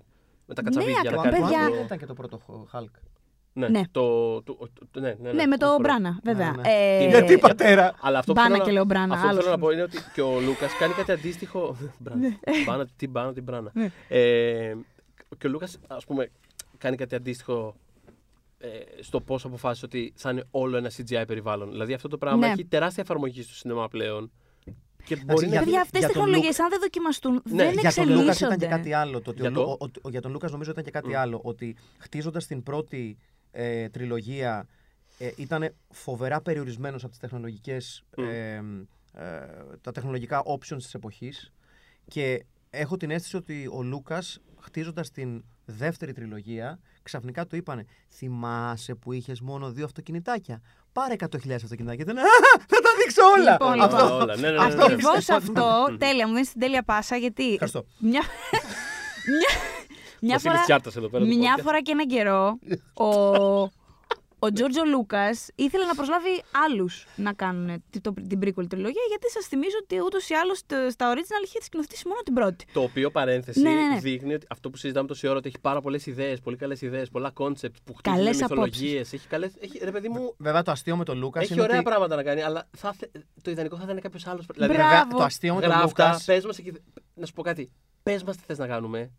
με 0.47 0.55
τα 0.55 0.63
Ναι, 0.63 0.71
κατσαβίδια 0.71 1.11
να 1.11 1.21
ακριβώς, 1.21 1.23
κάνει. 1.25 1.37
Το 1.37 1.43
παιδιά. 1.47 1.59
Ant-Man 1.67 1.69
το- 1.71 1.75
δεν 1.77 1.85
ήταν 1.85 1.99
και 1.99 2.07
το 2.07 2.15
πρώτο 2.15 2.41
Hulk. 2.73 2.91
Ναι, 3.55 3.69
Ναι. 3.69 3.83
Το, 3.91 4.43
το, 4.43 4.59
το- 4.91 5.01
ναι, 5.01 5.15
ναι, 5.21 5.33
Ναι, 5.33 5.47
με 5.47 5.57
το 5.57 5.67
όχι 5.69 5.81
Μπράνα, 5.81 6.19
βέβαια. 6.23 6.51
Ναι, 6.51 6.63
ναι. 6.63 6.69
Ε, 7.05 7.09
Γιατί, 7.09 7.39
πατέρα. 7.39 7.95
Αλλά 8.01 8.19
αυτό 8.19 8.33
που 8.33 8.41
Μπάνα 8.41 8.49
θέλω 8.55 8.63
να- 8.63 8.69
και 8.69 8.75
λέω 8.75 8.85
Μπράνα, 8.85 9.15
Αυτό 9.15 9.25
που 9.27 9.31
άλλος. 9.31 9.45
θέλω 9.45 9.57
να 9.57 9.63
πω 9.63 9.71
είναι 9.71 9.83
ότι 9.83 9.97
και 10.15 10.21
ο 10.21 10.41
Λούκας 10.41 10.77
κάνει 10.79 10.93
κάτι 10.93 11.13
αντίστοιχο. 11.13 11.77
Μπράνα. 11.99 12.39
Μπάνα, 12.67 12.87
τι 12.97 13.09
μπάνα, 13.09 13.33
τι 13.33 13.41
μπράνα. 13.41 13.73
Ε, 14.09 14.75
και 15.39 15.47
ο 15.47 15.51
Λούκας, 15.51 15.79
ας 15.87 16.05
πούμε, 16.05 16.31
κάνει 16.83 16.97
κάτι 16.97 17.15
αντίστοιχο 17.15 17.75
ε, 18.59 18.69
στο 19.03 19.21
πώ 19.21 19.39
αποφάσισε 19.45 19.85
ότι 19.85 20.13
θα 20.17 20.31
είναι 20.31 20.45
όλο 20.51 20.77
ένα 20.77 20.91
CGI 20.97 21.25
περιβάλλον. 21.27 21.71
Δηλαδή 21.71 21.93
αυτό 21.93 22.09
το 22.09 22.19
πράγμα 22.19 22.47
Ναι. 22.47 22.53
έχει 22.53 22.65
τεράστια 22.65 23.03
εφαρμογή 23.03 23.43
στο 23.43 23.55
σινεμά 23.55 23.89
πλέον. 23.89 24.31
Και 25.05 25.17
μπορεί 25.17 25.47
για- 25.47 25.59
να. 25.59 25.65
Παιδιά, 25.65 25.81
αυτές 25.81 26.01
οι 26.03 26.05
για 26.05 26.15
τον 26.15 26.23
τεχνολογίες, 26.23 26.59
αν 26.61 26.69
δεν 26.71 26.81
δοκιμαστούν, 26.81 27.33
Ναι, 27.33 27.41
δεν 27.65 27.73
Για 27.79 27.93
τον 27.93 28.05
Λούκα 28.05 28.15
ήταν 28.15 28.29
εξελίσσονται. 28.29 28.57
και 28.57 28.67
κάτι 28.67 28.93
άλλο. 28.93 29.21
Το 29.21 29.31
ότι 29.31 29.41
Για 29.41 29.51
ο, 29.51 29.53
το; 29.53 29.61
Λου- 29.61 29.83
ο- 29.83 29.91
ο- 30.03 30.11
για 30.11 30.21
τον 30.21 30.33
Λούκας 30.33 30.51
νομίζω 30.53 30.71
ήταν 30.71 30.85
και 30.85 30.91
κάτι 30.91 31.15
άλλο. 31.15 31.41
Ότι 31.45 31.77
χτίζοντας 31.99 32.47
την 32.47 32.63
πρώτη 32.63 33.17
ε, 33.51 33.89
τριλογία 33.89 34.69
ε, 35.19 35.31
ήταν 35.37 35.75
φοβερά 35.91 36.41
περιορισμένος 36.41 37.03
από 37.03 37.11
τις 37.11 37.21
τεχνολογικές, 37.21 38.05
Μμ. 38.17 38.23
ε, 38.25 38.55
ε, 39.15 39.47
τα 39.81 39.93
τεχνολογικά 39.93 40.43
options 40.47 40.77
της 40.77 40.95
εποχής 40.95 41.53
και 42.09 42.45
έχω 42.71 42.97
την 42.97 43.11
αίσθηση 43.11 43.37
ότι 43.37 43.69
ο 43.73 43.83
Λούκας 43.83 44.41
χτίζοντας 44.61 45.11
την 45.11 45.45
δεύτερη 45.65 46.13
τριλογία 46.13 46.79
ξαφνικά 47.03 47.47
του 47.47 47.57
είπανε 47.57 47.85
θυμάσαι 48.17 48.95
που 48.95 49.13
είχες 49.13 49.41
μόνο 49.41 49.71
δύο 49.71 49.85
αυτοκινητάκια 49.85 50.61
πάρε 50.93 51.15
100.000 51.19 51.53
αυτοκινητάκια 51.53 52.05
Ήταν, 52.05 52.19
«Α, 52.19 52.23
θα 52.69 52.81
τα 52.81 52.91
δείξω 52.99 53.23
όλα 53.37 53.53
Λοιπόν, 53.53 53.73
Όλα, 53.73 53.85
λοιπόν. 53.87 54.11
όλα. 54.23 54.37
Ναι, 54.37 54.51
ναι, 54.51 54.51
ναι, 54.59 54.67
ναι, 54.69 54.75
ναι. 54.75 54.83
Ακριβώς 54.85 55.29
αυτό. 55.29 55.97
Τέλεια, 55.99 56.27
μου 56.27 56.33
δίνεις 56.33 56.51
την 56.51 56.61
τέλεια 56.61 56.83
πάσα 56.83 57.17
γιατί. 57.17 57.53
Ευχαριστώ. 57.53 57.85
Μια, 57.99 58.11
μια, 58.11 58.21
μια 60.21 60.33
Βασίλης 60.35 60.43
φορά. 60.53 60.63
Τσιάρτας 60.63 60.97
εδώ 60.97 61.09
πέρα. 61.09 61.25
το 61.25 61.35
Μια 61.37 61.55
podcast. 61.57 61.63
φορά 61.63 61.83
και 61.83 61.93
έναν 61.93 62.07
καιρό, 62.07 62.59
ο, 62.95 63.05
ο 64.45 64.53
Τζορτζ 64.53 64.80
ο 64.80 64.85
Λούκας 64.85 65.49
ήθελε 65.55 65.85
να 65.85 65.95
προσλάβει 65.95 66.43
άλλους 66.67 67.07
να 67.17 67.33
κάνουν 67.33 67.83
τη- 67.91 68.01
το- 68.01 68.15
την 68.29 68.39
prequel 68.43 68.67
τριλογία, 68.69 69.03
γιατί 69.09 69.31
σας 69.31 69.47
θυμίζω 69.47 69.77
ότι 69.83 70.01
ούτως 70.01 70.29
ή 70.29 70.35
άλλως 70.35 70.59
στα 70.91 71.13
original 71.15 71.45
είχε 71.45 71.63
σκηνοθετήσει 71.63 72.09
μόνο 72.09 72.21
την 72.21 72.35
πρώτη. 72.35 72.65
Το 72.73 72.81
οποίο 72.83 73.11
παρένθεση 73.11 73.61
Ναι, 73.61 73.71
ναι, 73.71 73.87
ναι. 73.89 73.99
δείχνει 74.01 74.35
ότι 74.35 74.47
αυτό 74.51 74.71
που 74.71 74.77
συζητάμε 74.77 75.07
τόση 75.09 75.27
ώρα 75.29 75.37
ότι 75.39 75.49
έχει 75.49 75.59
πάρα 75.61 75.81
πολλές 75.81 76.07
ιδέες, 76.07 76.41
πολύ 76.41 76.57
καλές 76.57 76.81
ιδέες, 76.83 77.09
πολλά 77.09 77.31
concept 77.31 77.77
που 77.85 77.95
χτίζουν 77.95 78.19
Καλές 78.19 78.41
μυθολογίες. 78.41 79.13
Έχει 79.13 79.27
καλές, 79.29 79.53
έχει, 79.61 79.79
ρε 79.85 79.91
παιδί 79.91 80.09
μου, 80.09 80.35
Βέβαια 80.39 80.63
το 80.63 80.71
αστείο 80.71 80.97
με 80.97 81.05
τον 81.05 81.19
Λούκας 81.19 81.43
έχει 81.43 81.53
είναι 81.53 81.63
ωραία 81.63 81.77
ότι 81.79 81.85
πράγματα 81.85 82.17
να 82.17 82.23
κάνει, 82.23 82.43
αλλά 82.43 82.69
θα, 82.77 82.93
θε- 82.93 83.11
το 83.43 83.51
ιδανικό 83.51 83.77
θα 83.77 83.83
ήταν 83.85 84.01
κάποιος 84.01 84.27
άλλος. 84.27 84.47
Δηλαδή, 84.53 84.73
Μπράβο. 84.75 84.89
βέβαια, 84.91 85.07
το 85.17 85.23
αστείο 85.23 85.55
με 85.55 85.61
τον 85.61 85.71
γράφτας, 85.71 85.89
Λούκας 86.09 86.25
πες 86.25 86.45
μας 86.45 86.59
εκεί. 86.59 86.73
Να 87.15 87.27
σου 87.27 87.33
πω 87.33 87.43
κάτι. 87.43 87.71
Πες 88.03 88.23
μας 88.23 88.37
τι 88.37 88.43
θες 88.47 88.59
να 88.59 88.67
κάνουμε. 88.67 89.11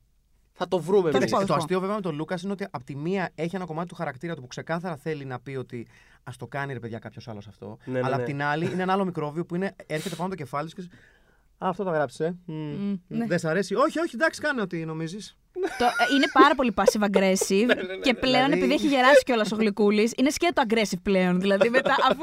Θα 0.54 0.68
το 0.68 0.80
βρούμε 0.80 1.12
Θα 1.12 1.18
εμεί. 1.18 1.28
σου 1.28 1.36
πω. 1.36 1.46
το 1.46 1.54
αστείο 1.54 1.80
βέβαια 1.80 1.96
με 1.96 2.02
τον 2.02 2.16
Λούκας 2.16 2.42
είναι 2.42 2.52
ότι 2.52 2.68
από 2.72 2.84
τη 2.84 2.96
μία 2.96 3.30
έχει 3.36 3.56
ένα 3.56 3.66
κομμάτι 3.66 3.88
του 3.88 3.96
χαρακτήρα 3.96 4.36
του 4.36 4.42
που 4.42 4.48
ξεκάθαρα 4.48 4.96
θέλει 4.96 5.26
να 5.26 5.40
πει 5.40 5.56
ότι 5.56 5.88
ας 6.24 6.38
το 6.38 6.48
κάνει 6.48 6.74
ρε 6.74 6.80
παιδιά 6.80 7.00
κάποιος 7.00 7.28
άλλος 7.28 7.48
αυτό. 7.48 7.78
Ναι, 7.86 7.94
ναι, 7.94 8.00
αλλά 8.00 8.10
ναι. 8.10 8.16
από 8.16 8.26
την 8.32 8.42
άλλη 8.44 8.66
είναι 8.72 8.82
ένα 8.82 8.94
άλλο 8.94 9.06
μικρόβιο 9.06 9.46
που 9.46 9.56
είναι, 9.56 9.76
έρχεται 9.86 10.16
πάνω 10.16 10.30
το 10.30 10.36
κεφάλι 10.36 10.70
του 10.70 10.76
και. 10.76 10.90
Α, 11.58 11.70
αυτό 11.70 11.84
το 11.84 11.90
γράψε. 11.90 12.36
Μμ. 12.46 12.54
Μμ, 12.56 12.96
ναι. 13.08 13.26
Δεν 13.26 13.40
σ' 13.40 13.46
αρέσει. 13.46 13.76
Όχι, 13.76 14.00
όχι, 14.00 14.12
εντάξει, 14.16 14.42
κάνε 14.42 14.62
ό,τι 14.62 14.86
νομίζεις. 14.86 15.38
Το, 15.78 15.86
ε, 15.86 16.16
είναι 16.16 16.26
πάρα 16.34 16.56
πολύ 16.56 16.74
passive 16.76 17.04
aggressive 17.04 17.70
και 18.06 18.14
πλέον 18.14 18.44
Δηλαδή- 18.44 18.54
επειδή 18.58 18.74
έχει 18.74 18.88
γεράσει 18.88 19.24
κιόλας 19.26 19.52
ο 19.52 19.56
Γλυκούλης, 19.56 20.12
είναι 20.18 20.30
σκέτο 20.30 20.62
aggressive 20.68 21.00
πλέον. 21.04 21.40
Δηλαδή 21.40 21.70
μετά, 21.70 21.96
αφού 22.10 22.22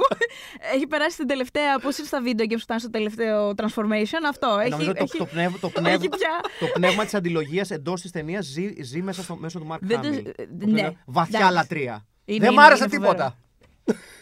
έχει 0.74 0.87
περάσει 0.87 1.16
την 1.16 1.26
τελευταία. 1.26 1.78
Πώς 1.78 1.99
είναι 1.99 2.07
στα 2.07 2.20
βίντεο 2.22 2.47
και 2.47 2.55
που 2.55 2.61
φτάνει 2.61 2.81
στο 2.81 2.91
τελευταίο 2.91 3.51
transformation, 3.57 4.22
αυτό. 4.28 4.59
Έχει, 4.61 4.70
Νομίζω 4.70 4.93
το, 4.93 5.03
έχει, 5.03 5.18
το, 5.18 5.24
πνεύ, 5.26 5.49
το, 5.61 5.66
έχει 5.66 5.72
πνεύ, 5.81 5.99
πια. 6.09 6.41
το 6.61 6.66
πνεύμα 6.74 7.05
της 7.05 7.14
αντιλογίας 7.14 7.70
εντός 7.70 8.01
της 8.01 8.11
ταινίας 8.11 8.47
ζει, 8.47 8.83
ζει 8.83 9.03
μέσα 9.03 9.22
στο, 9.22 9.37
μέσω 9.37 9.59
του 9.59 9.66
Μαρκ 9.66 9.85
Δεν 9.85 10.01
το- 10.01 10.07
Χάμιλ. 10.07 10.18
ε, 10.26 10.31
Το 10.33 10.33
οποίο 10.55 10.66
ναι, 10.72 10.81
είναι 10.81 10.97
Βαθιά 11.07 11.39
εντάξει. 11.39 11.55
λατρεία. 11.57 12.07
Είναι- 12.24 12.39
Δεν 12.39 12.53
είναι- 12.53 12.61
μ' 12.62 12.64
άρεσε 12.64 12.83
είναι 12.85 12.93
φοβερό. 12.95 13.12
τίποτα 13.12 13.37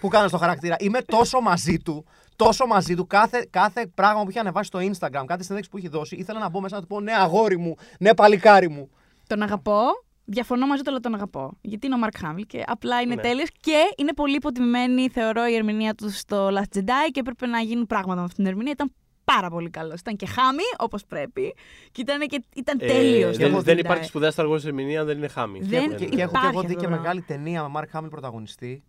που 0.01 0.09
κάνω 0.09 0.29
στο 0.29 0.39
χαρακτήρα. 0.39 0.77
Είμαι 0.79 1.01
τόσο 1.03 1.41
μαζί 1.41 1.79
του. 1.79 2.05
Τόσο 2.39 2.67
μαζί 2.67 2.95
του, 2.95 3.07
κάθε, 3.07 3.47
κάθε 3.51 3.87
πράγμα 3.95 4.23
που 4.23 4.31
είχε 4.31 4.39
ανεβάσει 4.39 4.67
στο 4.69 4.79
Instagram, 4.79 5.25
κάθε 5.27 5.43
συνέντευξη 5.43 5.71
που 5.71 5.77
έχει 5.77 5.89
δώσει, 5.89 6.17
ήθελα 6.17 6.39
να 6.39 6.49
μπω 6.49 6.61
μέσα 6.61 6.75
να 6.75 6.81
του 6.81 6.87
πω 6.87 7.01
ναι, 7.01 7.13
αγόρι 7.13 7.59
μου, 7.59 7.75
ναι, 7.99 8.15
παλικάρι 8.15 8.69
μου. 8.69 8.91
Τον 9.27 9.43
αγαπώ. 9.43 9.81
Διαφωνώ 10.25 10.67
μαζί 10.67 10.83
του, 10.83 10.91
αλλά 10.91 11.01
τον 11.01 11.15
αγαπώ. 11.15 11.53
Γιατί 11.61 11.87
είναι 11.87 11.95
ο 11.95 11.99
Μαρκ 11.99 12.19
Χάμιλ 12.19 12.47
και 12.47 12.63
απλά 12.67 13.01
είναι 13.01 13.15
Ναι. 13.15 13.21
τέλειος 13.23 13.49
και 13.61 13.83
είναι 13.97 14.13
πολύ 14.15 14.35
υποτιμημένη, 14.35 15.09
θεωρώ, 15.09 15.47
η 15.47 15.55
ερμηνεία 15.55 15.95
του 15.95 16.11
στο 16.11 16.49
Last 16.49 16.77
Jedi 16.79 17.09
και 17.13 17.21
έπρεπε 17.21 17.47
να 17.47 17.61
γίνουν 17.61 17.87
πράγματα 17.87 18.19
με 18.19 18.25
αυτή 18.25 18.37
την 18.37 18.47
ερμηνεία. 18.47 18.73
Ήταν 18.73 18.93
πάρα 19.25 19.51
πολύ 19.51 19.71
καλός. 19.71 20.01
Ήταν 20.01 20.17
και 20.17 20.27
χάμι, 20.27 20.63
όπως 20.79 21.05
πρέπει. 21.07 21.55
Και 21.93 22.01
ήταν, 22.01 22.21
και, 22.27 22.43
ήταν 22.55 22.79
Ε, 22.81 22.87
τέλειος. 22.87 23.37
δεν, 23.37 23.61
δεν 23.61 23.79
υπάρχει 23.79 24.05
σπουδαία 24.05 24.33
Star 24.35 24.51
Wars 24.51 24.65
ερμηνεία 24.65 25.01
αν 25.01 25.07
δεν 25.07 25.17
είναι 25.17 25.29
χάμι. 25.29 25.61
Δεν- 25.61 25.69
και, 25.97 26.05
υπάρχει 26.05 26.09
και 26.09 26.23
έχω, 26.23 26.33
και 26.33 26.39
έχω 26.47 26.61
δει 26.61 26.67
αυτό 26.67 26.81
και 26.81 26.85
το 26.85 26.91
μεγάλη 26.91 27.23
ταινία 27.23 27.63
με 27.63 27.69
Μαρκ 27.69 27.91
Χάμιλ 27.91 28.11
πρωταγωνιστή. 28.11 28.83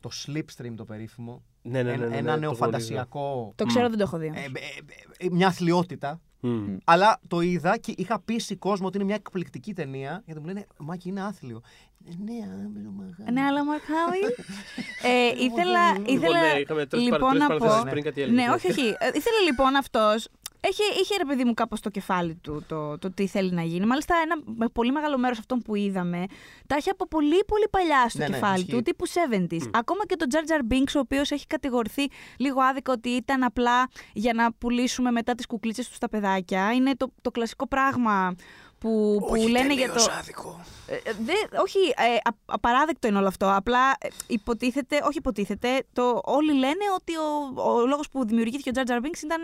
Το 0.00 0.10
Slipstream 0.26 0.72
το 0.76 0.84
περίφημο. 0.84 1.42
Ναι, 1.70 1.82
ναι, 1.82 1.90
ναι, 1.90 1.94
Ένα- 1.94 2.06
ναι, 2.08 2.16
ένα 2.16 2.32
το 2.34 2.40
νεοφαντασιακό. 2.40 3.52
Το 3.56 3.64
ξέρω, 3.64 3.88
δεν 3.88 3.98
το 3.98 4.02
έχω 4.04 4.18
δει. 4.18 4.26
ε, 4.34 4.38
ε, 4.40 4.42
ε, 4.44 5.26
ε, 5.26 5.28
μια 5.30 5.46
αθλειότητα. 5.46 6.20
Μμ. 6.40 6.76
Αλλά 6.84 7.20
το 7.28 7.40
είδα 7.40 7.76
και 7.78 7.94
είχα 7.96 8.20
πείσει 8.20 8.56
κόσμο 8.56 8.86
ότι 8.86 8.96
είναι 8.96 9.06
μια 9.06 9.14
εκπληκτική 9.14 9.74
ταινία. 9.74 10.22
Γιατί 10.24 10.40
μου 10.40 10.46
λένε 10.46 10.66
Μάκη 10.78 11.08
είναι 11.08 11.22
άθλιο. 11.22 11.60
Ε, 12.08 12.10
ναι, 12.24 12.32
αλλά 12.44 12.68
με 12.74 12.80
το 12.84 12.90
μαγά. 12.90 13.30
Ναι, 13.32 13.40
αλλά 13.40 13.64
Μαρκ 13.64 13.82
Χάμιλ. 13.82 14.22
ε, 15.12 15.42
ήθελα 15.44 15.92
Λοιπόν, 15.92 16.14
ήθελα 16.14 16.40
ναι, 16.40 16.58
είχαμε 16.60 16.86
τρεις 16.86 17.02
λοιπόν 17.02 17.18
παρα- 17.20 17.30
τρεις 17.32 17.42
να 17.42 17.48
παραθέσεις 17.48 17.82
πω. 17.84 17.90
πριν 17.90 18.02
κάτι 18.02 18.20
έλεγες, 18.22 18.40
Ναι, 18.40 18.46
ναι. 18.48 18.54
όχι, 18.54 18.66
όχι. 18.70 18.86
Ε, 18.88 19.06
Ήθελα 19.14 19.40
λοιπόν 19.46 19.76
αυτός. 19.76 20.28
Είχε, 20.68 20.82
είχε 21.00 21.16
ρε 21.16 21.24
παιδί 21.24 21.44
μου 21.44 21.54
κάπως 21.54 21.78
στο 21.78 21.90
κεφάλι 21.90 22.34
του 22.34 22.64
το, 22.68 22.98
το 22.98 23.10
τι 23.10 23.26
θέλει 23.26 23.52
να 23.52 23.62
γίνει. 23.62 23.86
Μάλιστα, 23.86 24.14
ένα 24.24 24.36
με- 24.56 24.68
πολύ 24.68 24.92
μεγάλο 24.92 25.18
μέρος 25.18 25.38
αυτών 25.38 25.58
που 25.62 25.74
είδαμε 25.74 26.24
τα 26.66 26.76
είχε 26.76 26.90
από 26.90 27.06
πολύ 27.08 27.44
πολύ 27.46 27.66
παλιά 27.70 28.08
στο 28.08 28.18
Ναι, 28.18 28.26
ναι, 28.28 28.32
κεφάλι 28.34 28.60
ισχύει. 28.60 28.72
του, 28.72 28.82
τύπου 28.82 29.04
70s. 29.08 29.70
Ακόμα 29.72 30.06
και 30.06 30.16
τον 30.16 30.28
Jar 30.32 30.50
Jar 30.50 30.72
Binks, 30.72 30.92
ο 30.96 30.98
οποίος 30.98 31.30
έχει 31.30 31.46
κατηγορηθεί 31.46 32.06
λίγο 32.36 32.60
άδικα 32.60 32.92
ότι 32.92 33.08
ήταν 33.08 33.42
απλά 33.42 33.88
για 34.12 34.32
να 34.32 34.52
πουλήσουμε 34.52 35.10
μετά 35.10 35.34
τις 35.34 35.46
κουκλίτσες 35.46 35.88
του 35.88 35.94
στα 35.94 36.08
παιδάκια. 36.08 36.72
Είναι 36.72 36.96
το, 36.96 37.12
το 37.22 37.30
κλασικό 37.30 37.68
πράγμα 37.68 38.34
που, 38.78 39.24
που 39.26 39.34
λένε 39.34 39.74
για 39.74 39.92
το. 39.92 40.06
άδικο. 40.18 40.60
Ε, 40.86 40.94
ε, 40.94 41.12
δε- 41.24 41.60
όχι, 41.60 41.78
ε, 41.96 42.14
α- 42.14 42.36
απαράδεκτο 42.46 43.06
είναι 43.08 43.18
όλο 43.18 43.26
αυτό. 43.26 43.52
Απλά 43.54 43.90
ε, 44.00 44.08
υποτίθεται, 44.26 45.00
όχι 45.02 45.18
υποτίθεται, 45.18 45.86
το, 45.92 46.20
όλοι 46.24 46.52
λένε 46.52 46.84
ότι 46.94 47.12
ο, 47.16 47.60
ο 47.62 47.86
λόγος 47.86 48.08
που 48.08 48.26
δημιουργήθηκε 48.26 48.70
ο 48.70 48.72
Jar 48.76 48.88
Jar 48.90 48.96
Binks 48.96 49.22
ήταν 49.24 49.42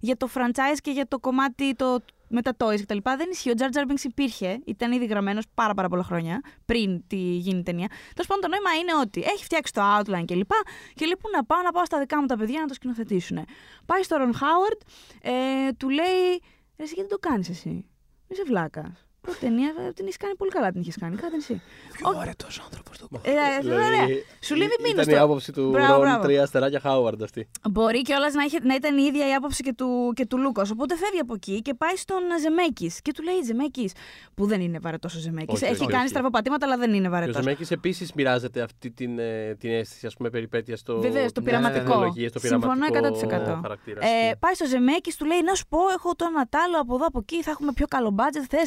για 0.00 0.16
το 0.16 0.28
franchise 0.34 0.78
και 0.82 0.90
για 0.90 1.08
το 1.08 1.18
κομμάτι 1.18 1.74
το, 1.74 1.98
με 2.28 2.42
τα 2.42 2.56
toys 2.58 2.80
κτλ. 2.80 2.96
Δεν 3.02 3.28
ισχύει. 3.30 3.50
Ο 3.50 3.54
Jar 3.58 3.76
Jar 3.76 3.90
Binks 3.90 4.02
υπήρχε, 4.04 4.60
ήταν 4.64 4.92
ήδη 4.92 5.04
γραμμένος 5.06 5.44
πάρα, 5.54 5.74
πάρα 5.74 5.88
πολλά 5.88 6.02
χρόνια 6.02 6.40
πριν 6.66 7.06
τη 7.06 7.16
γίνει 7.16 7.58
η 7.58 7.62
ταινία. 7.62 7.88
Τέλος 7.88 8.26
πάντων, 8.26 8.42
το 8.42 8.48
νόημα 8.48 8.70
είναι 8.80 8.94
ότι 9.00 9.20
έχει 9.20 9.44
φτιάξει 9.44 9.72
το 9.72 9.82
outline 9.98 10.24
κλπ. 10.26 10.50
Και, 10.50 10.92
και 10.94 11.04
λέει 11.04 11.16
πού 11.20 11.28
να 11.34 11.44
πάω, 11.44 11.62
να 11.62 11.72
πάω 11.72 11.84
στα 11.84 11.98
δικά 11.98 12.20
μου 12.20 12.26
τα 12.26 12.36
παιδιά 12.36 12.60
να 12.60 12.66
το 12.66 12.74
σκηνοθετήσουν. 12.74 13.44
Πάει 13.86 14.02
στο 14.02 14.16
Ron 14.20 14.32
Howard, 14.34 14.80
ε, 15.22 15.72
του 15.76 15.88
λέει 15.88 16.42
«Ρε, 16.76 16.84
εσύ 16.84 16.94
γιατί 16.94 17.10
το 17.10 17.18
κάνεις 17.18 17.48
εσύ; 17.48 17.86
Είσαι 18.32 18.44
βλάκας. 18.44 19.06
Πρώτη 19.26 19.38
ταινία 19.38 19.72
ε, 19.86 19.92
την 19.92 20.06
έχει 20.06 20.16
κάνει 20.16 20.34
πολύ 20.34 20.50
καλά, 20.50 20.70
την 20.72 20.80
είχε 20.80 20.92
κάνει. 21.00 21.16
Κάνε 21.16 21.36
εσύ. 21.36 21.62
Πιο 21.92 22.12
βαρετό 22.14 22.46
άνθρωπο 22.64 22.90
του 22.98 23.20
Ε, 23.22 23.30
ε, 23.30 23.60
Δηλαδή, 23.60 23.84
ωραία. 23.86 24.06
Σου 24.40 24.54
λέει 24.54 24.66
μην 24.66 24.76
μείνω 24.80 24.92
Ήταν 24.92 25.04
στο- 25.04 25.14
η 25.14 25.18
άποψη 25.18 25.52
του 25.52 25.70
Μπράβο, 25.70 25.92
Ρον 25.92 26.00
μπράβο. 26.02 26.22
τρία 26.22 26.42
αστεράκια 26.42 26.80
Χάουαρντ 26.80 27.22
αυτή. 27.22 27.48
Μπορεί 27.70 28.02
κιόλα 28.02 28.32
να, 28.32 28.42
είχε- 28.44 28.62
να 28.62 28.74
ήταν 28.74 28.98
η 28.98 29.02
ίδια 29.02 29.28
η 29.28 29.32
άποψη 29.34 29.62
και 29.62 29.72
του, 29.72 30.12
και 30.16 30.26
του 30.26 30.38
Λούκα. 30.38 30.66
Οπότε 30.72 30.96
φεύγει 30.96 31.18
από 31.18 31.34
εκεί 31.34 31.62
και 31.62 31.74
πάει 31.74 31.96
στον 31.96 32.20
Ζεμέκη. 32.42 32.92
Και 33.02 33.12
του 33.12 33.22
λέει 33.22 33.34
Ζεμέκη, 33.44 33.90
που 34.34 34.46
δεν 34.46 34.60
είναι 34.60 34.78
βαρετό 34.78 35.08
ο 35.16 35.18
Ζεμέκη. 35.18 35.52
Όχι, 35.54 35.64
Έχει 35.64 35.72
όχι, 35.72 35.86
κάνει 35.86 35.96
όχι. 36.00 36.08
στραβοπατήματα, 36.08 36.66
αλλά 36.66 36.76
δεν 36.76 36.90
είναι 36.92 37.00
Και 37.02 37.06
ο 37.08 37.10
βαρετό. 37.10 37.32
Ζεμέκη 37.42 37.72
επίση 37.72 38.10
μοιράζεται 38.14 38.60
αυτή 38.62 38.90
την, 38.90 39.18
ε, 39.18 39.54
την 39.58 39.70
αίσθηση 39.70 40.06
ας 40.06 40.14
πούμε, 40.16 40.30
περιπέτεια 40.30 40.76
στο. 40.76 41.00
Βεβαίω, 41.00 41.22
το 41.22 41.28
στις 41.28 41.42
πειραματικό. 41.44 41.84
τεχνολογίες, 41.84 42.30
στο 42.30 42.38
Συμφωνώ 42.38 42.60
πειραματικό 42.86 43.26
100%. 43.28 43.58
χαρακτήρα. 43.62 44.00
Ε, 44.06 44.34
πάει 44.38 44.54
στο 44.54 44.66
Ζεμέκη, 44.66 45.12
του 45.18 45.24
λέει: 45.24 45.42
Να 45.42 45.54
σου 45.54 45.64
πω, 45.68 45.78
έχω 45.96 46.14
το 46.14 46.24
ένα 46.28 46.46
τ' 46.46 46.54
άλλο 46.54 46.80
από 46.80 46.94
εδώ 46.94 47.06
από 47.06 47.18
εκεί, 47.18 47.42
θα 47.42 47.50
έχουμε 47.50 47.72
πιο 47.72 47.86
καλό 47.86 48.14
budget. 48.18 48.44
Θε. 48.48 48.58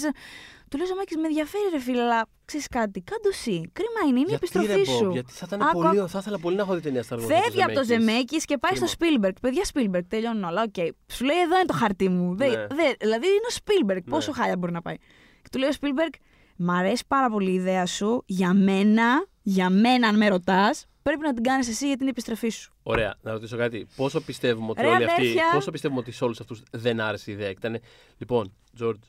Του 0.70 0.78
λέει 0.78 0.86
Ζεμέκη, 0.88 1.18
με 1.18 1.28
ενδιαφέρει, 1.28 1.64
ρε 1.72 1.80
φίλε, 1.80 2.02
αλλά 2.02 2.26
ξέρεις 2.46 2.68
κάτι, 2.68 3.02
κάντο 3.02 3.30
εσύ. 3.30 3.70
Κρίμα 3.74 4.00
είναι, 4.08 4.20
είναι 4.20 4.20
η 4.20 4.24
γιατί, 4.28 4.34
επιστροφή 4.34 4.80
ρε, 4.80 4.86
σου. 4.98 5.08
Bob, 5.10 5.12
γιατί 5.12 5.32
θα, 5.32 5.46
ήταν 5.48 5.62
Άκου, 5.62 5.82
πολύ, 5.82 6.00
άκου. 6.00 6.10
θα 6.10 6.20
ήθελα 6.20 6.40
πολύ 6.40 6.56
να 6.56 6.62
έχω 6.62 6.74
δει 6.74 6.82
ταινία 6.82 7.04
Star 7.10 7.14
Wars. 7.16 7.20
με 7.28 7.36
Φεύγει 7.42 7.64
από 7.64 7.74
τον 7.74 7.84
Ζεμέκις 7.84 8.38
και 8.38 8.58
πάει 8.58 8.76
στο 8.76 8.86
Κρίμα. 9.00 9.28
Spielberg. 9.28 9.36
Παιδιά, 9.42 9.64
Spielberg, 9.74 10.06
τελειώνουν 10.08 10.44
όλα. 10.44 10.62
Οκ. 10.68 10.76
Σου 11.14 11.26
λέει: 11.26 11.40
Εδώ 11.40 11.56
είναι 11.56 11.66
το 11.66 11.74
χαρτί 11.74 12.10
μου. 12.10 12.36
Δεν- 12.36 12.50
Ναι. 12.50 12.56
δεν- 12.68 12.96
δηλαδή 13.00 13.28
είναι 13.28 13.48
ο 13.52 13.56
Spielberg. 13.64 14.04
Ναι. 14.04 14.12
Πόσο 14.12 14.32
χάλια 14.32 14.58
μπορεί 14.58 14.72
να 14.72 14.82
πάει. 14.82 14.96
Και 15.42 15.50
του 15.52 15.58
λέει 15.60 15.70
ο 15.70 15.74
Spielberg: 15.82 16.14
Μ' 16.58 16.72
αρέσει 16.72 17.04
πάρα 17.08 17.30
πολύ 17.30 17.52
η 17.52 17.54
ιδέα 17.54 17.86
σου. 17.86 18.24
Για 18.26 18.54
μένα, 18.54 19.26
για 19.42 19.70
μένα, 19.70 20.08
αν 20.08 20.18
με 20.18 20.28
ρωτάς, 20.28 20.86
πρέπει 21.02 21.20
να 21.22 21.34
την 21.34 21.44
κάνεις 21.44 21.68
εσύ 21.70 21.88
για 21.88 21.98
την 21.98 22.08
επιστροφή 22.08 22.50
σου. 22.50 22.74
Ωραία, 22.84 23.16
να 23.22 23.32
ρωτήσω 23.32 23.58
κάτι. 23.58 23.88
Πόσο 23.96 24.22
πιστεύουμε 24.22 24.70
ότι 24.70 24.82
Ρε, 24.82 24.88
όλοι 24.88 25.04
αυτοί. 25.04 25.22
αδέρφια. 25.22 25.44
Πόσο 25.54 25.72
πιστεύουμε 25.72 26.00
ότι 26.00 26.12
σε 26.12 26.24
όλους 26.24 26.40
αυτούς 26.40 26.64
δεν 26.72 27.00
άρεσε 27.00 27.32
η 27.32 27.34
ιδέα; 27.34 27.50
Ήτανε, 27.50 27.80
λοιπόν, 28.18 28.54
Τζορτ, 28.76 29.04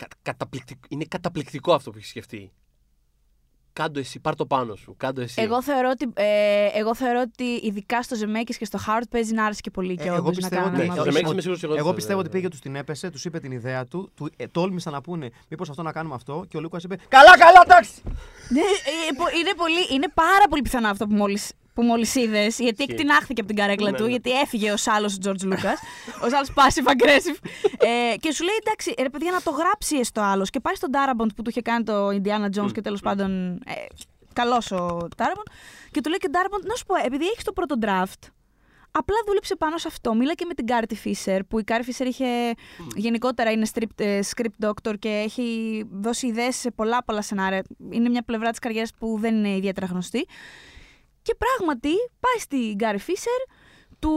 κα, 0.00 0.06
καταπληκτικό, 0.22 0.80
είναι 0.88 1.04
καταπληκτικό 1.08 1.72
αυτό 1.74 1.90
που 1.90 1.96
έχεις 1.96 2.10
σκεφτεί. 2.10 2.52
Κάντο 3.72 3.98
εσύ, 4.00 4.20
πάρ 4.20 4.34
το 4.34 4.46
πάνω 4.46 4.74
σου. 4.74 4.94
Κάντο 4.96 5.20
εσύ. 5.20 5.42
Εγώ 5.42 5.62
θεωρώ, 5.62 5.88
ότι, 5.90 6.10
ε, 6.14 6.66
εγώ 6.74 6.94
θεωρώ 6.94 7.20
ότι 7.20 7.44
ειδικά 7.44 8.02
στο 8.02 8.14
Ζεμέκης 8.16 8.56
και 8.56 8.64
στο 8.64 8.78
Χάουρτ 8.78 9.08
παίζει 9.10 9.32
να 9.34 9.44
άρεσε 9.44 9.60
και 9.60 9.70
πολύ 9.70 9.94
και 9.96 10.02
Ε, 10.02 10.06
εγώ 10.06 10.16
όντως 10.16 10.26
να 10.26 10.32
πιστεύω 10.48 10.62
κάνουν 10.62 10.74
ότι- 10.74 10.82
Ναι, 10.86 10.90
αυτό. 10.90 11.02
στο 11.02 11.10
Ζεμέκης 11.10 11.30
είμαι 11.32 11.40
σίγουρος 11.40 11.60
και 11.60 11.66
εγώ 11.66 11.76
Εγώ 11.76 11.86
ότι 11.86 11.96
πιστεύω 11.96 12.18
θα- 12.20 12.26
ότι 12.26 12.36
πήγε, 12.36 12.48
τους 12.48 12.60
την 12.60 12.76
έπεσε, 12.76 13.10
τους 13.10 13.24
είπε 13.24 13.40
την 13.40 13.52
ιδέα 13.52 13.86
του, 13.86 14.10
του 14.14 14.30
ε, 14.36 14.46
τόλμησαν 14.46 14.92
να 14.92 15.00
πούνε 15.00 15.30
μήπως 15.48 15.70
αυτό 15.70 15.82
να 15.82 15.92
κάνουμε 15.92 16.14
αυτό 16.14 16.44
και 16.48 16.56
ο 16.56 16.60
Λούκας 16.60 16.82
είπε 16.84 16.96
Καλά, 17.08 17.38
καλά, 17.38 17.60
εντάξει! 17.64 17.92
Ναι, 18.48 18.60
ε, 18.60 19.12
πο- 19.16 19.36
είναι, 19.40 19.54
πολύ, 19.56 19.94
είναι 19.94 20.08
πάρα 20.14 20.44
πολύ 20.48 20.62
πιθανό 20.62 20.88
αυτό 20.88 21.06
που 21.06 21.14
μόλις, 21.14 21.52
που 21.74 21.82
μόλις 21.82 22.14
είδες, 22.14 22.58
γιατί 22.58 22.82
Ισχύει. 22.82 22.92
εκτινάχθηκε 22.92 23.40
από 23.40 23.48
την 23.48 23.58
καρέκλα 23.58 23.90
Ναι, 23.90 23.96
του, 23.96 24.04
ναι. 24.04 24.10
γιατί 24.10 24.30
έφυγε 24.30 24.70
ο 24.70 24.74
άλλος 24.84 25.14
ο 25.14 25.18
George 25.24 25.44
Lucas, 25.44 25.78
ο 26.22 26.26
άλλος 26.36 26.52
passive 26.54 26.90
aggressive, 26.90 27.36
ε, 28.12 28.16
και 28.16 28.32
σου 28.32 28.44
λέει 28.44 28.54
εντάξει, 28.64 28.94
ρε 28.98 29.08
παιδιά 29.08 29.30
να 29.30 29.42
το 29.42 29.50
γράψει 29.50 29.96
έστω 29.96 30.20
άλλος 30.20 30.50
και 30.50 30.60
πάει 30.60 30.74
στον 30.74 30.90
Darabont 30.92 31.34
που 31.36 31.42
του 31.42 31.50
είχε 31.50 31.62
κάνει 31.62 31.84
το 31.84 32.08
Indiana 32.08 32.60
Jones 32.60 32.72
και 32.72 32.80
τέλος 32.80 33.00
πάντων 33.00 33.50
ε, 33.52 33.72
καλός 34.32 34.70
ο 34.70 35.08
Darabont 35.16 35.52
και 35.90 36.00
του 36.00 36.08
λέει 36.08 36.18
και 36.18 36.28
ο 36.28 36.30
Darabont, 36.34 36.64
να 36.66 36.74
σου 36.74 36.84
πω, 36.86 36.94
επειδή 37.04 37.24
έχεις 37.26 37.44
το 37.44 37.52
πρώτο 37.52 37.74
draft, 37.82 38.28
Απλά 38.92 39.16
δούλεψε 39.26 39.56
πάνω 39.56 39.78
σε 39.78 39.88
αυτό. 39.88 40.14
Μίλα 40.14 40.34
και 40.34 40.44
με 40.44 40.54
την 40.54 40.66
Κάρι 40.66 40.94
Φίσερ, 40.96 41.44
που 41.44 41.58
η 41.58 41.64
Κάρι 41.64 41.84
Φίσερ 41.84 42.06
είχε 42.06 42.26
γενικότερα 42.96 43.50
είναι 43.50 43.66
script, 43.74 44.04
ε, 44.04 44.20
script 44.34 44.66
doctor 44.66 44.94
και 44.98 45.08
έχει 45.08 45.84
δώσει 45.92 46.26
ιδέες 46.26 46.56
σε 46.56 46.70
πολλά 46.70 47.04
πολλά 47.04 47.22
σενάρια. 47.22 47.62
Είναι 47.90 48.08
μια 48.08 48.22
πλευρά 48.22 48.50
της 48.50 48.58
καριέρας 48.58 48.90
που 48.98 49.16
δεν 49.20 49.34
είναι 49.34 49.56
ιδιαίτερα 49.56 49.86
γνωστή. 49.86 50.26
Και 51.22 51.34
πράγματι 51.34 51.92
πάει 52.20 52.38
στην 52.38 52.74
Κάρι 52.74 52.98
Φίσερ, 52.98 53.40
του 53.98 54.12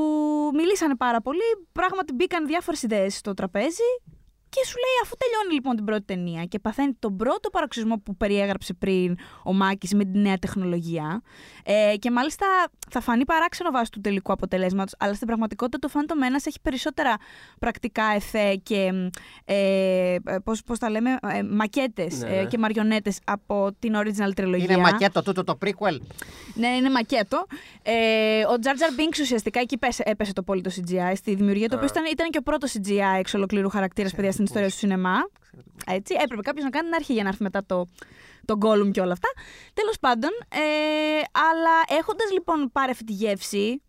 μιλήσανε 0.54 0.95
πάρα 0.95 1.22
πολύ, 1.22 1.68
πράγματι 1.72 2.14
μπήκαν 2.14 2.45
διάφορες 2.45 2.84
ιδέες 2.84 3.16
στο 3.16 3.34
τραπέζι 3.34 3.89
και 4.54 4.66
σου 4.66 4.76
λέει 4.84 4.97
αφού 5.04 5.16
τελειώνει 5.18 5.54
λοιπόν 5.54 5.76
την 5.76 5.86
πρώτη 5.86 6.04
ταινία 6.06 6.43
και 6.43 6.60
παθαίνει 6.60 6.93
τον 6.99 7.16
πρώτο 7.16 7.49
παροξισμό 7.49 7.95
που 7.97 8.16
περιέγραψε 8.16 8.74
πριν 8.74 9.18
ο 9.43 9.54
Μάκης 9.54 9.93
με 9.93 10.04
τη 10.06 10.18
νέα 10.18 10.38
τεχνολογία 10.38 11.22
ε, 11.64 11.95
και 11.99 12.12
μάλιστα 12.12 12.45
θα 12.89 13.01
φανεί 13.01 13.26
παράξενο 13.26 13.72
βάσει 13.72 13.91
του 13.91 14.01
τελικού 14.01 14.32
αποτελέσματος 14.32 14.93
αλλά 14.99 15.14
στην 15.14 15.28
πραγματικότητα 15.28 15.80
το 15.80 15.89
Phantom 15.93 16.12
Menace 16.24 16.45
έχει 16.45 16.60
περισσότερα 16.62 17.16
πρακτικά 17.60 18.04
εφέ 18.16 18.56
και 18.56 18.91
ε, 19.45 20.16
πώς, 20.43 20.64
πώς 20.64 20.80
τα 20.80 20.89
λέμε, 20.89 21.18
ε, 21.34 21.43
μακέτες 21.43 22.20
Ναι, 22.20 22.30
ε, 22.30 22.41
ναι. 22.41 22.47
και 22.47 22.58
μαριονέτες 22.58 23.20
από 23.26 23.70
την 23.80 23.93
original 23.95 24.34
τριλογία. 24.36 24.74
Είναι 24.74 24.82
μακέτο 24.82 25.24
τούτο 25.24 25.43
το 25.43 25.58
prequel; 25.66 25.97
Ναι, 26.54 26.68
είναι 26.68 26.89
μακέτο. 26.89 27.45
Ε, 27.82 27.93
ο 28.45 28.54
Jar 28.64 28.68
Jar 28.68 28.99
Binks 28.99 29.20
ουσιαστικά 29.22 29.60
εκεί 29.60 29.78
πέσε, 29.78 30.04
έπεσε 30.06 30.34
το 30.34 30.43
πόλητο 30.43 30.70
CGI 30.70 31.14
στη 31.16 31.36
δημιουργία, 31.36 31.70
το 31.70 31.76
οποίο 31.76 31.88
ήταν, 31.88 32.04
ήταν 32.12 32.30
και 32.30 32.38
ο 32.38 32.41
πρώτος 32.41 32.74
CGI 32.78 33.18
εξ 33.20 33.34
ολοκλήρου 33.34 33.70
χαρακτήρας 33.70 34.14
παιδιά 34.14 34.32
στην 34.32 34.43
ιστορία 34.44 34.68
του 34.68 34.74
σινεμά. 34.74 35.16
Έτσι, 35.86 36.16
έπρεπε 36.20 36.41
κάποιος 36.41 36.64
να 36.64 36.70
κάνει 36.70 36.86
την 36.86 36.96
αρχή 36.96 37.14
για 37.14 37.24
να 37.24 37.30
έρθει 37.30 37.44
μετά 37.44 37.66
το, 37.66 37.89
το 38.46 38.58
Gollum 38.62 38.91
και 38.91 39.02
όλα 39.02 39.12
αυτά. 39.12 39.28
Τέλος 39.74 40.00
πάντων, 40.00 40.30
ε, 40.50 40.60
αλλά 41.32 42.00
έχοντας 42.00 42.32
λοιπόν 42.32 42.72
πάρει 42.72 42.91
αυτή 42.91 43.04
τη 43.04 43.14
γεύση, 43.14 43.82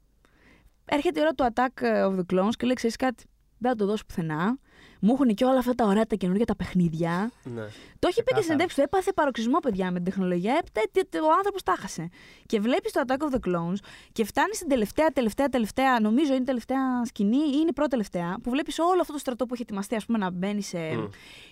έρχεται 0.84 1.20
η 1.20 1.22
ώρα 1.22 1.32
του 1.32 1.46
Attack 1.52 1.84
of 2.09 2.18
the 2.18 2.24
Clones 2.32 2.55
και 2.57 2.66
λέει: 2.66 2.74
Ξέρεις 2.74 2.96
κάτι, 2.96 3.24
δεν 3.59 3.70
θα 3.70 3.76
το 3.76 3.86
δώσω 3.86 4.05
πουθενά. 4.07 4.59
Μου 5.05 5.12
έχουν 5.12 5.34
και 5.34 5.44
όλα 5.44 5.59
αυτά 5.59 5.74
τα 5.74 5.84
ωραία 5.84 6.07
τα 6.07 6.14
καινούργια 6.16 6.44
τα 6.44 6.57
παιχνίδια. 6.57 7.30
Ναι. 7.42 7.62
Το 7.98 8.09
έχει 8.09 8.22
πει 8.22 8.32
και 8.32 8.32
Ξεκάθαρα. 8.32 8.32
στην 8.32 8.42
συνέντευξη 8.42 8.76
του. 8.76 8.82
Έπαθε 8.82 9.12
παροξισμό, 9.12 9.59
παιδιά, 9.59 9.86
με 9.90 9.94
την 9.94 10.05
τεχνολογία. 10.05 10.52
Ε, 10.52 10.59
τε- 10.72 10.90
τε- 10.92 11.09
τε- 11.11 11.22
Ο 11.22 11.32
άνθρωπος 11.38 11.62
τα 11.62 11.74
χάσε. 11.78 12.09
Και 12.46 12.61
βλέπεις 12.61 12.92
το 12.92 13.02
Attack 13.07 13.16
of 13.16 13.34
the 13.36 13.48
Clones 13.48 13.78
και 14.12 14.24
φτάνει 14.24 14.55
στην 14.55 14.68
τελευταία, 14.68 15.09
τελευταία, 15.11 15.48
τελευταία, 15.48 16.00
νομίζω 16.00 16.32
είναι 16.32 16.42
η 16.42 16.44
τελευταία 16.44 17.05
σκηνή 17.05 17.36
ή 17.36 17.50
είναι 17.52 17.68
η 17.68 17.72
πρώτη 17.72 17.90
τελευταία, 17.90 18.36
που 18.42 18.50
βλέπεις 18.50 18.78
όλο 18.78 19.00
αυτό 19.00 19.12
το 19.12 19.18
στρατό 19.18 19.46
που 19.46 19.55
έχει 19.55 19.62
ετοιμαστεί, 19.62 19.94
ας 19.94 20.05
πούμε, 20.07 20.18
να 20.18 20.30
μπαίνει 20.30 20.62
σε. 20.62 20.78
Μμ. 20.78 21.05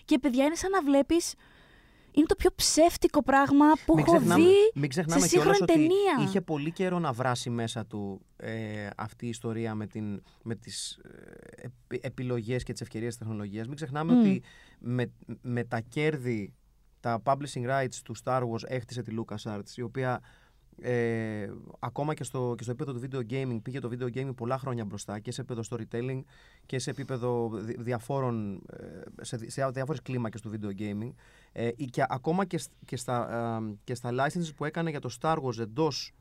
Και 0.04 0.18
παιδιά 0.18 0.44
είναι 0.44 0.54
σαν 0.54 0.70
να 0.70 0.82
βλέπεις. 0.82 1.34
Είναι 2.14 2.26
το 2.26 2.34
πιο 2.34 2.50
ψεύτικο 2.54 3.22
πράγμα 3.22 3.66
που 3.86 3.94
Μην 3.94 4.04
έχω 4.06 4.16
ξεχνάμε, 4.16 4.44
δει 4.44 4.50
μην 4.74 4.88
ξεχνάμε 4.88 5.20
σε 5.20 5.28
κιόλας 5.28 5.56
σύγχρονη 5.56 5.72
ότι 5.82 5.88
ταινία. 5.88 6.26
είχε 6.28 6.40
πολύ 6.40 6.72
καιρό 6.72 6.98
να 6.98 7.12
βράσει 7.12 7.50
μέσα 7.50 7.86
του 7.86 8.20
ε, 8.36 8.88
αυτή 8.96 9.26
η 9.26 9.28
ιστορία 9.28 9.74
με, 9.74 9.86
την, 9.86 10.22
με 10.42 10.54
τις 10.54 10.90
ε, 10.92 11.66
επι- 11.66 12.04
επιλογές 12.06 12.62
και 12.62 12.72
τις 12.72 12.80
ευκαιρίες 12.80 13.16
της 13.16 13.26
τεχνολογίας. 13.26 13.66
Μην 13.66 13.76
ξεχνάμε 13.76 14.12
Μμ. 14.12 14.18
ότι 14.18 14.42
με, 14.78 15.12
με 15.42 15.64
τα 15.64 15.80
κέρδη, 15.80 16.54
τα 17.00 17.22
publishing 17.24 17.68
rights 17.68 17.94
του 18.04 18.14
Star 18.24 18.40
Wars 18.42 18.62
έχτισε 18.68 19.02
τη 19.02 19.14
LucasArts, 19.18 19.76
η 19.76 19.82
οποία 19.82 20.20
ε, 20.80 21.50
ακόμα 21.78 22.14
και 22.14 22.24
στο, 22.24 22.54
και 22.56 22.62
στο 22.62 22.72
επίπεδο 22.72 22.98
του 22.98 23.08
video 23.10 23.32
gaming 23.32 23.58
πήγε 23.62 23.78
το 23.78 23.90
video 23.92 24.06
gaming 24.18 24.34
πολλά 24.36 24.58
χρόνια 24.58 24.84
μπροστά 24.84 25.18
και 25.18 25.32
σε 25.32 25.40
επίπεδο 25.40 25.62
storytelling 25.70 26.20
και 26.66 26.78
σε 26.78 26.90
επίπεδο 26.90 27.50
δι- 27.54 27.80
διαφόρων, 27.80 28.62
ε, 29.18 29.24
σε, 29.24 29.36
δι- 29.36 29.50
σε 29.50 29.66
διάφορες 29.72 30.02
κλίμακες 30.02 30.40
του 30.40 30.50
video 30.54 30.80
gaming 30.80 31.12
ε, 31.52 31.68
ή 31.76 31.84
και 31.84 32.04
ακόμα 32.08 32.44
και, 32.44 32.58
σ- 32.58 32.70
και, 32.84 32.96
στα, 32.96 33.28
ε, 33.62 33.74
και 33.84 33.94
στα 33.94 34.10
licenses 34.12 34.50
που 34.56 34.64
έκανε 34.64 34.90
για 34.90 35.00
το 35.00 35.10
Star 35.20 35.36
Wars 35.36 35.58
εντός 35.58 36.12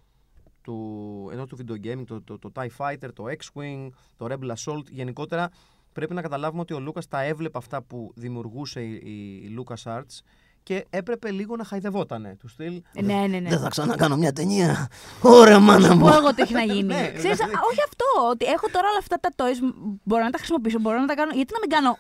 του, 0.62 1.30
εντός 1.34 1.48
του 1.48 1.58
video 1.58 1.86
gaming, 1.88 2.04
το, 2.08 2.22
το, 2.22 2.40
το 2.40 2.52
TIE 2.56 2.68
Fighter, 2.78 3.10
το 3.14 3.24
X-Wing, 3.28 3.88
το 4.18 4.28
Rebel 4.30 4.52
Assault, 4.56 4.84
γενικότερα 4.90 5.50
πρέπει 5.94 6.14
να 6.14 6.22
καταλάβουμε 6.22 6.62
ότι 6.62 6.74
ο 6.74 6.80
Λούκας 6.80 7.08
τα 7.08 7.22
έβλεπε 7.24 7.58
αυτά 7.58 7.82
που 7.82 8.12
δημιουργούσε 8.16 8.82
η, 8.82 8.92
η, 9.04 9.34
η 9.36 9.56
LucasArts 9.60 10.20
και 10.64 10.86
έπρεπε 10.90 11.32
λίγο 11.32 11.56
να 11.56 11.64
χαϊδευότανε 11.64 12.36
του 12.40 12.48
στυλ. 12.48 12.82
Ε, 12.94 13.02
Ναι, 13.02 13.14
ναι, 13.28 13.40
ναι. 13.40 13.50
Δεν 13.50 13.60
θα 13.60 13.70
ξανακάνω 13.70 14.18
μια 14.18 14.34
ταινία. 14.34 14.90
Ωραία, 15.22 15.60
μάνα 15.60 15.96
μου. 15.96 16.02
Πω 16.02 16.14
εγώ 16.16 16.34
τι 16.34 16.42
έχει 16.42 16.54
να 16.54 16.64
γίνει. 16.74 16.84
Ναι, 16.84 17.12
Ξέρεις, 17.16 17.38
δηλαδή- 17.38 17.56
α, 17.56 17.60
όχι 17.72 17.80
αυτό. 17.84 18.06
Ότι 18.30 18.46
έχω 18.46 18.68
τώρα 18.72 18.88
όλα 18.90 18.98
αυτά 19.00 19.18
τα 19.20 19.30
toys, 19.36 19.60
μ, 19.62 19.92
μπορώ 20.04 20.24
να 20.24 20.30
τα 20.30 20.38
χρησιμοποιήσω, 20.38 20.80
μπορώ 20.80 21.00
να 21.00 21.06
τα 21.06 21.14
κάνω. 21.16 21.32
Γιατί 21.34 21.54
να 21.54 21.60
μην 21.60 21.70
κάνω 21.70 21.98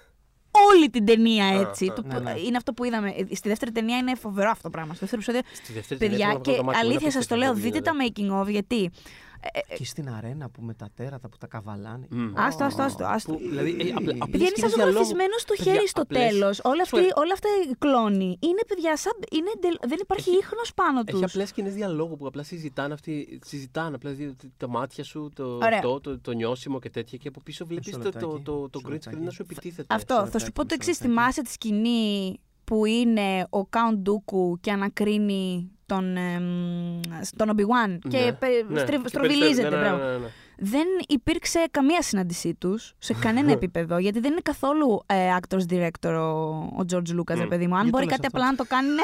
όλη 0.51 0.89
την 0.89 1.05
ταινία 1.05 1.45
έτσι. 1.45 1.85
α, 1.89 1.93
Το- 1.93 2.03
ναι, 2.07 2.19
ναι. 2.19 2.39
Είναι 2.39 2.57
αυτό 2.57 2.73
που 2.73 2.83
είδαμε. 2.83 3.09
Ε, 3.09 3.35
Στη 3.35 3.49
δεύτερη 3.49 3.71
ταινία 3.71 3.97
είναι 3.97 4.15
φοβερό 4.15 4.49
αυτό 4.49 4.63
το 4.63 4.69
πράγμα. 4.69 4.93
Στο 4.93 5.05
δεύτερο 5.05 5.21
επεισόδιο. 5.21 5.41
Στη 5.63 5.73
δεύτερη 5.73 5.99
Παιδιά, 5.99 6.17
ταινία 6.17 6.39
και 6.39 6.51
θέλω 6.51 6.57
να 6.57 6.63
βγάλω 6.63 6.63
το 6.63 6.63
μάτι 6.63 6.77
μου, 6.77 6.83
αλήθεια 6.83 7.01
είναι 7.01 7.11
σας 7.11 7.27
το 7.27 7.35
λέω, 7.35 7.49
απίστευτο 7.49 7.77
δείτε 7.79 7.91
τα 7.91 8.31
που 8.31 8.41
making 8.41 8.41
of 8.47 8.51
γιατί. 8.51 8.91
Ε, 9.69 9.75
Και 9.75 9.85
στην 9.85 10.09
αρένα 10.09 10.49
που 10.49 10.61
με 10.61 10.73
τα 10.73 10.89
τέρατα 10.95 11.29
που 11.29 11.37
τα 11.37 11.47
καβαλάνε. 11.47 12.07
Μμ. 12.09 12.31
Άστο, 12.35 12.63
άστο, 12.63 12.81
άστο. 12.83 13.03
γίνεται. 13.03 13.15
άστο. 13.15 13.33
Που, 13.33 13.39
δηλαδή, 13.49 13.69
ε, 13.69 13.93
απλα- 13.95 14.15
απλές 14.19 14.29
Παιδιά 14.31 14.47
είναι 14.47 14.55
σαν 14.55 14.69
σκηνές 14.69 14.73
διαλόγου. 14.73 14.91
ζωγραφισμένο 14.91 15.37
στο 15.37 15.53
Παιδιά, 15.57 15.73
χέρι 15.73 15.87
στο 15.87 16.01
απλές- 16.01 16.29
τέλος. 16.31 16.59
Όλα, 16.63 16.85
Σου 16.85 16.95
λέει- 16.97 17.11
όλα 17.15 17.33
αυτά 17.33 17.49
οι 17.71 17.75
κλόνοι 17.83 18.37
είναι 18.39 18.61
παιδιά 18.67 18.97
σαν. 18.97 19.13
Είναι, 19.31 19.49
εντελ- 19.55 19.81
δεν 19.87 19.97
υπάρχει 20.01 20.29
Έχει- 20.29 20.37
ίχνος 20.39 20.73
πάνω 20.73 21.03
τους. 21.03 21.15
Έχει 21.15 21.23
απλές 21.23 21.49
σκηνές 21.49 21.73
διαλόγου 21.73 22.17
που 22.17 22.27
απλά 22.27 22.43
συζητάνε 22.43 22.93
αυτοί. 22.93 23.39
Συζητάνε 23.45 23.95
απλά 23.95 24.11
δι- 24.11 24.35
τα 24.57 24.67
μάτια 24.69 25.03
σου, 25.03 25.29
το, 25.35 25.45
Ωραία. 25.55 25.69
αυτό, 25.77 25.99
το, 26.01 26.19
το 26.19 26.31
νιώσιμο 26.31 26.79
και 26.79 26.89
τέτοια. 26.89 27.17
Και 27.17 27.27
από 27.27 27.39
πίσω 27.43 27.65
βλέπει 27.65 27.83
Μισό 27.85 27.97
το, 27.97 28.09
το, 28.11 28.19
λεπτάκι, 28.19 28.43
το, 28.43 28.69
το 28.69 28.79
μισό 28.79 28.87
green 28.89 28.91
screen 28.91 28.91
λεπτάκι. 28.93 29.23
να 29.25 29.31
σου 29.31 29.41
επιτίθεται. 29.41 29.93
Αυτό. 29.95 30.13
Θα 30.15 30.19
σου 30.25 30.31
λεπτάκι, 30.31 30.51
πω 30.51 30.65
το 30.65 30.75
μισό 30.79 30.89
εξής. 30.89 31.01
λεπτάκι. 31.01 31.19
Θυμάσαι 31.19 31.41
τη 31.41 31.51
σκηνή 31.51 32.39
που 32.63 32.85
είναι 32.85 33.47
ο 33.49 33.59
Count 33.69 34.09
Dooku 34.09 34.59
και 34.61 34.71
ανακρίνει 34.71 35.71
τον, 35.93 36.17
εμ, 36.17 36.99
τον 37.35 37.49
Obi-Wan 37.55 37.97
και 38.09 38.17
Ναι, 38.17 38.31
πε- 38.33 38.69
ναι. 38.69 38.79
στριβ- 38.79 39.01
Και 39.01 39.07
στροβιλίζεται. 39.07 39.45
περισσότερο- 39.69 39.81
ναι, 39.81 39.87
μπράβο. 39.89 40.03
ναι, 40.03 40.11
ναι, 40.11 40.17
ναι. 40.17 40.27
Δεν 40.63 40.87
υπήρξε 41.07 41.65
καμία 41.71 42.01
συνάντησή 42.01 42.53
τους 42.53 42.93
σε 42.97 43.13
κανένα 43.13 43.51
επίπεδο, 43.57 43.97
γιατί 43.97 44.19
δεν 44.19 44.31
είναι 44.31 44.41
καθόλου 44.43 45.01
ε, 45.05 45.15
actors 45.39 45.65
director 45.73 46.13
ο, 46.13 46.21
ο 46.81 46.85
George 46.91 47.11
Lucas, 47.19 47.35
ρε 47.35 47.45
Μμ. 47.45 47.47
παιδί 47.47 47.67
μου. 47.67 47.75
Αν 47.75 47.81
Γιατί 47.81 47.89
μπορεί 47.89 48.03
το 48.05 48.09
λες 48.09 48.15
κάτι 48.15 48.25
αυτό; 48.25 48.37
απλά 48.37 48.45
να 48.51 48.55
το 48.55 48.65
κάνει. 48.67 48.87
ναι. 48.87 49.03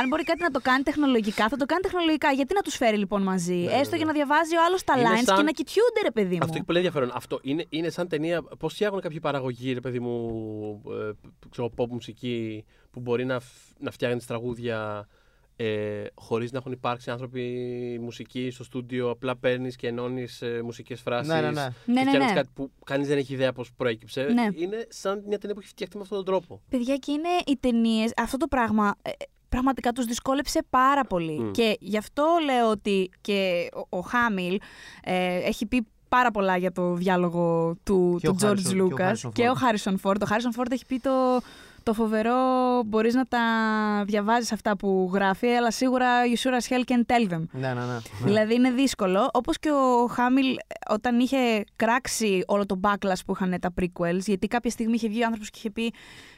Αν 0.00 0.08
μπορεί 0.08 0.24
κάτι 0.24 0.42
να 0.42 0.50
το 0.50 0.60
κάνει 0.62 0.82
τεχνολογικά, 0.82 1.48
θα 1.48 1.56
το 1.56 1.64
κάνει 1.66 1.80
τεχνολογικά. 1.82 2.30
Γιατί 2.30 2.54
να 2.54 2.60
τους 2.60 2.74
φέρει 2.76 2.96
λοιπόν 2.96 3.22
μαζί, 3.22 3.54
Ναι, 3.54 3.72
έστω 3.72 3.90
ναι, 3.90 3.96
για 3.96 3.96
ναι. 3.96 4.04
να 4.04 4.12
διαβάζει 4.12 4.56
ο 4.56 4.60
άλλος 4.66 4.84
τα 4.84 4.94
Είναι 4.98 5.08
lines 5.08 5.22
σαν- 5.24 5.36
και 5.36 5.42
να 5.42 5.50
κοιτιούνται, 5.50 6.00
ρε 6.02 6.10
παιδί 6.10 6.34
μου. 6.34 6.38
Αυτό 6.42 6.54
έχει 6.56 6.64
πολύ 6.64 6.78
ενδιαφέρον. 6.78 7.10
Αυτό 7.14 7.38
είναι, 7.42 7.64
είναι 7.68 7.88
σαν 7.90 8.08
ταινία. 8.08 8.42
Πώς 8.58 8.72
φτιάχνουν 8.74 9.00
κάποιοι 9.00 9.20
παραγωγοί, 9.20 9.72
ρε 9.72 9.80
παιδί 9.80 10.00
μου, 10.00 10.14
ε, 10.90 11.10
ξέρω, 11.50 11.70
pop 11.76 11.88
μουσική 11.88 12.64
που 12.90 13.00
μπορεί 13.00 13.24
να, 13.24 13.40
φ- 13.40 13.76
να 13.80 13.90
φτιάχνεις 13.90 14.26
τραγούδια 14.26 15.08
ε, 15.60 16.04
χωρίς 16.14 16.52
να 16.52 16.58
έχουν 16.58 16.72
υπάρξει 16.72 17.10
άνθρωποι 17.10 17.42
μουσική 18.00 18.50
στο 18.50 18.64
στούντιο. 18.64 19.10
Απλά 19.10 19.36
παίρνεις 19.36 19.76
και 19.76 19.86
ενώνεις 19.86 20.42
ε, 20.42 20.60
μουσικές 20.64 21.00
φράσεις. 21.00 21.32
Ναι, 21.32 21.40
ναι, 21.40 21.50
ναι. 21.50 21.50
Ναι, 21.50 21.70
και 21.84 21.92
ναι, 21.92 22.00
φτιάχνεις 22.00 22.28
ναι. 22.28 22.34
κάτι 22.34 22.48
που 22.54 22.70
κανείς 22.84 23.08
δεν 23.08 23.18
έχει 23.18 23.32
ιδέα 23.32 23.52
πώς 23.52 23.72
προέκυψε. 23.76 24.22
Ναι. 24.22 24.48
Είναι 24.54 24.86
σαν 24.88 25.22
μια 25.26 25.38
ταινία 25.38 25.54
που 25.54 25.60
έχει 25.60 25.70
φτιαχτεί 25.70 25.96
με 25.96 26.02
αυτόν 26.02 26.16
τον 26.16 26.26
τρόπο. 26.26 26.60
Παιδιά, 26.68 26.96
και 26.96 27.12
είναι 27.12 27.28
οι 27.46 27.56
ταινίες. 27.60 28.12
Αυτό 28.16 28.36
το 28.36 28.46
πράγμα 28.46 28.94
ε, 29.02 29.10
πραγματικά 29.48 29.92
τους 29.92 30.04
δυσκόλεψε 30.04 30.60
πάρα 30.70 31.04
πολύ. 31.04 31.40
Μμ. 31.40 31.50
Και 31.50 31.76
γι' 31.80 31.98
αυτό 31.98 32.24
λέω 32.44 32.70
ότι 32.70 33.10
και 33.20 33.68
ο, 33.90 33.96
ο 33.98 34.00
Χάμιλ 34.00 34.58
ε, 35.04 35.36
έχει 35.36 35.66
πει 35.66 35.86
πάρα 36.08 36.30
πολλά 36.30 36.56
για 36.56 36.72
το 36.72 36.94
διάλογο 36.94 37.76
του, 37.82 38.18
Και 38.20 38.26
του 38.26 38.36
ο 38.42 38.46
George 38.46 38.50
Harrison- 38.50 38.62
και 38.72 38.80
ο 38.80 38.88
Lucas 38.88 39.12
Harrison 39.12 39.30
και 39.32 39.48
ο 39.48 39.52
Ford. 39.52 39.90
Harrison 39.92 39.94
Ford. 40.02 40.16
Ο 40.22 40.26
Harrison 40.28 40.60
Ford 40.60 40.70
έχει 40.70 40.86
πει 40.86 40.98
το, 40.98 41.10
το 41.82 41.92
φοβερό 41.94 42.34
μπορείς 42.86 43.14
να 43.14 43.24
τα 43.24 43.40
διαβάζεις 44.06 44.52
αυτά 44.52 44.76
που 44.76 45.10
γράφει, 45.12 45.46
αλλά 45.46 45.70
σίγουρα 45.70 46.06
you 46.24 46.48
sure 46.48 46.52
as 46.52 46.72
hell 46.72 46.82
can 46.92 47.00
tell 47.06 47.32
them. 47.32 47.42
Ναι, 47.50 47.74
ναι, 47.74 47.80
ναι. 47.80 47.98
Δηλαδή 48.24 48.54
είναι 48.54 48.70
δύσκολο. 48.70 49.30
Όπως 49.32 49.58
και 49.58 49.70
ο 49.70 50.06
Χάμιλ 50.06 50.56
όταν 50.90 51.20
είχε 51.20 51.64
κράξει 51.76 52.42
όλο 52.46 52.66
το 52.66 52.80
backlash 52.82 53.20
που 53.26 53.32
είχαν 53.32 53.56
τα 53.60 53.72
prequels, 53.80 54.20
γιατί 54.26 54.46
κάποια 54.46 54.70
στιγμή 54.70 54.94
είχε 54.94 55.08
βγει 55.08 55.22
ο 55.22 55.24
άνθρωπος 55.24 55.50
και 55.50 55.58
είχε 55.58 55.70
πει: 55.70 55.92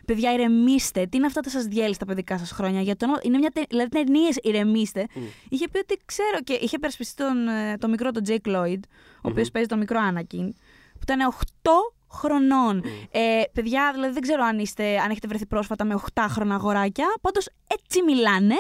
Παιδιά, 0.06 0.32
ηρεμήστε. 0.32 1.06
Τι 1.06 1.16
είναι 1.16 1.26
αυτά 1.26 1.40
που 1.40 1.50
σας 1.50 1.64
διέλυσε 1.64 1.98
τα 1.98 2.04
παιδικά 2.04 2.38
σας 2.38 2.50
χρόνια. 2.50 2.80
Για 2.80 2.96
τον, 2.96 3.08
είναι 3.22 3.38
μια 3.38 3.50
τε, 3.50 3.62
δηλαδή 3.68 3.88
ταινίε, 3.88 4.28
ηρεμήστε. 4.42 5.06
Μμ. 5.14 5.22
Είχε 5.48 5.68
πει 5.68 5.78
ότι 5.78 6.00
ξέρω 6.04 6.40
και 6.44 6.58
είχε 6.60 6.78
περασπιστεί 6.78 7.24
τον, 7.24 7.48
ε, 7.48 7.76
τον 7.78 7.90
μικρό 7.90 8.10
τον 8.10 8.22
Jake 8.26 8.48
Lloyd, 8.48 8.80
ο 9.16 9.28
οποίος 9.28 9.50
παίζει 9.50 9.68
τον 9.68 9.78
μικρό 9.78 10.00
Anakin, 10.10 10.48
που 10.92 11.00
ήταν 11.02 11.34
8 11.62 11.70
χρονών. 12.12 12.82
Ε, 13.10 13.42
παιδιά, 13.52 13.90
δηλαδή 13.94 14.12
δεν 14.12 14.22
ξέρω 14.22 14.44
αν, 14.44 14.58
είστε, 14.58 14.98
αν 14.98 15.10
έχετε 15.10 15.28
βρεθεί 15.28 15.46
πρόσφατα 15.46 15.84
με 15.84 16.00
8χρονα 16.14 16.50
αγοράκια. 16.50 17.06
Πάντως 17.20 17.48
έτσι 17.66 18.02
μιλάνε, 18.02 18.56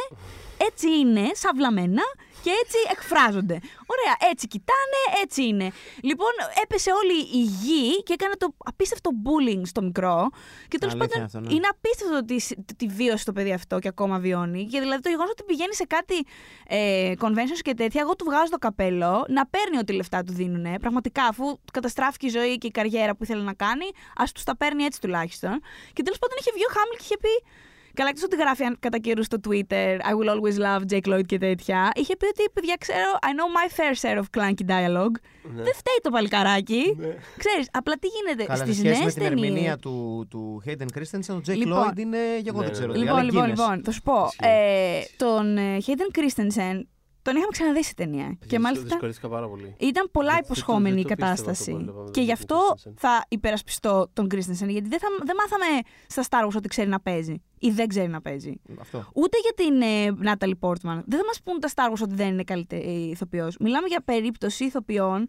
έτσι 0.56 0.98
είναι, 0.98 1.30
σαυλαμένα 1.32 2.02
και 2.42 2.50
έτσι 2.62 2.76
εκφράζονται. 2.90 3.60
Ωραία, 3.92 4.30
έτσι 4.30 4.46
κοιτάνε, 4.46 5.00
έτσι 5.22 5.46
είναι. 5.46 5.70
Λοιπόν, 6.02 6.30
έπεσε 6.62 6.90
όλη 6.92 7.18
η 7.40 7.42
γη 7.42 8.02
και 8.02 8.12
έκανε 8.12 8.34
το 8.36 8.54
απίστευτο 8.58 9.10
bullying 9.24 9.60
στο 9.64 9.82
μικρό. 9.82 10.28
Και 10.68 10.78
τέλος 10.78 10.94
Αλήθεια 10.94 11.08
πάντων, 11.10 11.24
αυτό, 11.26 11.40
ναι. 11.40 11.54
είναι 11.54 11.66
απίστευτο 11.70 12.16
ότι 12.16 12.40
σ- 12.40 12.58
τη 12.76 12.86
βίωσε 12.86 13.24
το 13.24 13.32
παιδί 13.32 13.52
αυτό 13.52 13.78
και 13.78 13.88
ακόμα 13.88 14.18
βιώνει. 14.18 14.66
Και 14.66 14.80
δηλαδή 14.80 15.02
το 15.02 15.08
γεγονός 15.08 15.30
ότι 15.30 15.42
πηγαίνει 15.42 15.74
σε 15.74 15.84
κάτι 15.84 16.26
ε, 16.66 17.12
conventions 17.20 17.60
και 17.62 17.74
τέτοια, 17.74 18.00
εγώ 18.00 18.16
του 18.16 18.24
βγάζω 18.24 18.48
το 18.50 18.58
καπέλο 18.58 19.24
να 19.28 19.46
παίρνει 19.46 19.78
ό,τι 19.78 19.92
λεφτά 19.92 20.22
του 20.22 20.32
δίνουν. 20.32 20.78
Πραγματικά, 20.80 21.24
αφού 21.24 21.44
του 21.44 21.72
καταστράφηκε 21.72 22.26
η 22.26 22.30
ζωή 22.30 22.58
και 22.58 22.66
η 22.66 22.70
καριέρα 22.70 23.14
που 23.16 23.22
ήθελε 23.22 23.42
να 23.42 23.54
κάνει, 23.54 23.84
ας 24.16 24.32
τους 24.32 24.44
τα 24.44 24.56
παίρνει 24.56 24.82
έτσι 24.84 25.00
τουλάχιστον. 25.00 25.60
Και 25.92 26.02
τέλος 26.02 26.18
πάντων 26.18 26.36
είχε 26.40 26.50
βγει 26.54 26.64
ο 26.64 26.72
Χάμιλ 26.72 26.96
και 26.96 27.04
είχε 27.04 27.16
πει. 27.16 27.44
Καλά, 27.94 28.08
εκτό 28.08 28.22
ότι 28.24 28.36
γράφει 28.36 28.64
αν- 28.64 28.76
κατά 28.80 28.98
καιρούς 28.98 29.26
στο 29.26 29.38
Twitter 29.48 29.96
I 29.98 30.12
will 30.18 30.30
always 30.34 30.56
love 30.66 30.82
Jake 30.92 31.12
Lloyd 31.14 31.26
και 31.26 31.38
τέτοια. 31.38 31.90
Είχε 31.94 32.16
πει 32.16 32.26
ότι 32.26 32.50
παιδιά 32.52 32.76
ξέρω 32.78 33.10
I 33.22 33.26
know 33.26 33.48
my 33.58 33.68
fair 33.76 33.94
share 34.02 34.18
of 34.22 34.26
clunky 34.38 34.64
dialogue. 34.70 35.16
Ναι. 35.54 35.62
Δεν 35.62 35.74
φταίει 35.74 35.98
το 36.02 36.10
παλικαράκι. 36.10 36.96
Ξέρεις, 37.36 37.68
απλά 37.72 37.94
τι 37.98 38.06
γίνεται 38.06 38.44
Καλά, 38.44 38.56
σε 38.58 38.64
στις 38.64 38.76
σχέση 38.78 38.92
με 38.94 39.00
νέες 39.02 39.14
την 39.14 39.22
ταινίες. 39.22 39.44
ερμηνεία 39.48 39.76
του, 39.78 40.26
του 40.30 40.62
Hayden 40.66 40.98
Christensen, 40.98 41.34
ο 41.34 41.40
Jake 41.46 41.56
Λοιπόν. 41.56 41.88
Lloyd 41.94 41.98
είναι. 41.98 42.18
και 42.42 42.48
εγώ 42.48 42.58
Ναι, 42.58 42.64
δεν 42.64 42.72
ξέρω. 42.72 42.86
ναι, 42.86 42.92
τι, 42.92 42.98
Λοιπόν, 42.98 43.14
αλλά 43.14 43.22
λοιπόν, 43.24 43.44
Guinness. 43.44 43.48
λοιπόν, 43.48 43.82
θα 43.84 43.90
σου 43.90 44.02
πω. 44.02 44.24
Ισχύει. 44.24 44.38
Ε, 44.40 45.00
τον 45.16 45.56
ε, 45.56 45.76
Hayden 45.86 46.18
Christensen 46.18 46.82
τον 47.22 47.32
είχαμε 47.36 47.50
ξαναδεί 47.52 47.84
σε 47.84 47.94
ταινία. 47.94 48.38
Και 48.46 48.58
μάλιστα 48.58 48.86
Δυσκολεύτηκα 48.86 49.28
πάρα 49.28 49.48
πολύ. 49.48 49.74
ήταν 49.78 50.08
πολλά 50.12 50.26
Δεν- 50.26 50.34
δεν 50.34 50.42
το- 50.42 50.48
υποσχόμενη 50.52 51.00
η 51.00 51.02
δεν 51.02 51.02
το 51.02 51.08
πίστευα 51.08 51.30
αυτό 51.32 51.44
κατάσταση. 51.44 51.70
που 51.70 51.76
έβλεπα 51.78 51.98
με 52.02 52.04
Και 52.04 52.10
τον 52.12 52.22
γι' 52.22 52.30
Hayden 52.30 52.32
αυτό 52.40 52.74
Christensen. 52.76 52.92
θα 52.96 53.24
υπερασπιστώ 53.28 54.08
τον 54.12 54.24
Christensen, 54.30 54.68
γιατί 54.68 54.88
δεν, 54.88 54.98
θα, 54.98 55.08
δεν 55.24 55.36
μάθαμε 55.36 55.80
στα 56.06 56.22
Star 56.28 56.46
Wars 56.46 56.56
ότι 56.56 56.68
ξέρει 56.68 56.88
να 56.88 57.00
παίζει 57.00 57.42
ή 57.58 57.70
δεν 57.70 57.86
ξέρει 57.88 58.08
να 58.08 58.20
παίζει. 58.20 58.60
Αυτό. 58.80 59.04
Ούτε 59.14 59.38
για 59.42 59.52
την 59.54 59.80
ε, 59.82 60.16
Natalie 60.30 60.68
Portman. 60.68 61.02
Δεν 61.06 61.18
θα 61.18 61.24
μας 61.26 61.40
πούν 61.44 61.60
τα 61.60 61.68
Star 61.74 61.90
Wars 61.92 62.02
ότι 62.02 62.14
δεν 62.14 62.28
είναι 62.28 62.44
καλύτερη 62.44 63.08
ηθοποιός. 63.10 63.56
Μιλάμε 63.60 63.86
για 63.86 64.02
περίπτωση 64.04 64.64
ηθοποιών 64.64 65.28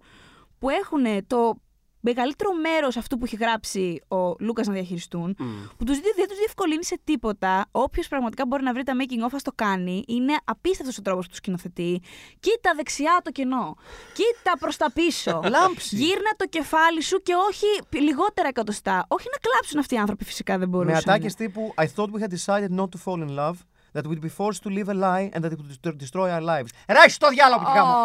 που 0.59 0.69
έχουν 0.69 1.27
το 1.27 1.53
μεγαλύτερο 2.01 2.49
μέρος 2.53 2.97
αυτού 2.97 3.17
που 3.17 3.25
έχει 3.25 3.35
γράψει 3.35 4.01
ο 4.07 4.35
Λούκας 4.39 4.67
να 4.67 4.73
διαχειριστούν, 4.73 5.35
Μμ. 5.39 5.45
που 5.77 5.83
τους, 5.83 5.99
δεν 5.99 6.27
τους 6.27 6.37
διευκολύνει 6.37 6.85
σε 6.85 6.99
τίποτα. 7.03 7.65
Όποιος 7.71 8.07
πραγματικά 8.07 8.45
μπορεί 8.45 8.63
να 8.63 8.73
βρει 8.73 8.83
τα 8.83 8.93
making 8.99 9.25
of, 9.25 9.29
ας 9.33 9.41
το 9.43 9.51
κάνει. 9.55 10.03
Είναι 10.07 10.35
απίστευτος 10.45 10.97
ο 10.97 11.01
τρόπος 11.01 11.23
που 11.23 11.29
τους 11.29 11.37
σκηνοθετεί. 11.37 12.01
Κοίτα 12.39 12.73
δεξιά 12.75 13.21
το 13.23 13.31
κενό. 13.31 13.75
Κοίτα 14.13 14.57
προς 14.59 14.77
τα 14.77 14.91
πίσω. 14.93 15.41
Λάμψη. 15.53 15.95
Γύρνα 15.95 16.31
το 16.37 16.45
κεφάλι 16.45 17.01
σου 17.01 17.21
και 17.21 17.33
όχι 17.49 17.65
π- 17.89 17.95
λιγότερα 18.01 18.47
εκατοστά. 18.47 19.05
Όχι 19.07 19.27
να 19.31 19.49
κλάψουν 19.49 19.79
αυτοί 19.79 19.95
οι 19.95 19.97
άνθρωποι, 19.97 20.23
φυσικά 20.25 20.57
δεν 20.57 20.69
μπορούσαν. 20.69 20.93
Με 21.05 21.11
ατάκες 21.11 21.33
τύπου 21.35 21.73
I 21.77 21.83
thought 21.95 22.07
we 22.07 22.19
had 22.21 22.31
decided 22.31 22.79
not 22.79 22.85
to 22.85 22.99
fall 23.05 23.21
in 23.27 23.35
love, 23.35 23.53
that 23.93 24.05
we'd 24.09 24.21
be 24.21 24.33
forced 24.39 24.61
to 24.65 24.69
live 24.77 24.89
a 24.89 24.93
lie 24.93 25.29
and 25.33 25.43
that 25.43 25.51
it 25.51 25.59
would 25.59 25.97
destroy 25.97 26.29
our 26.29 26.41
lives. 26.41 26.69
Ράχει 26.87 27.17
το 27.17 27.27
διάλογο 27.29 27.59
που 27.63 27.71
κάνω. 27.73 27.95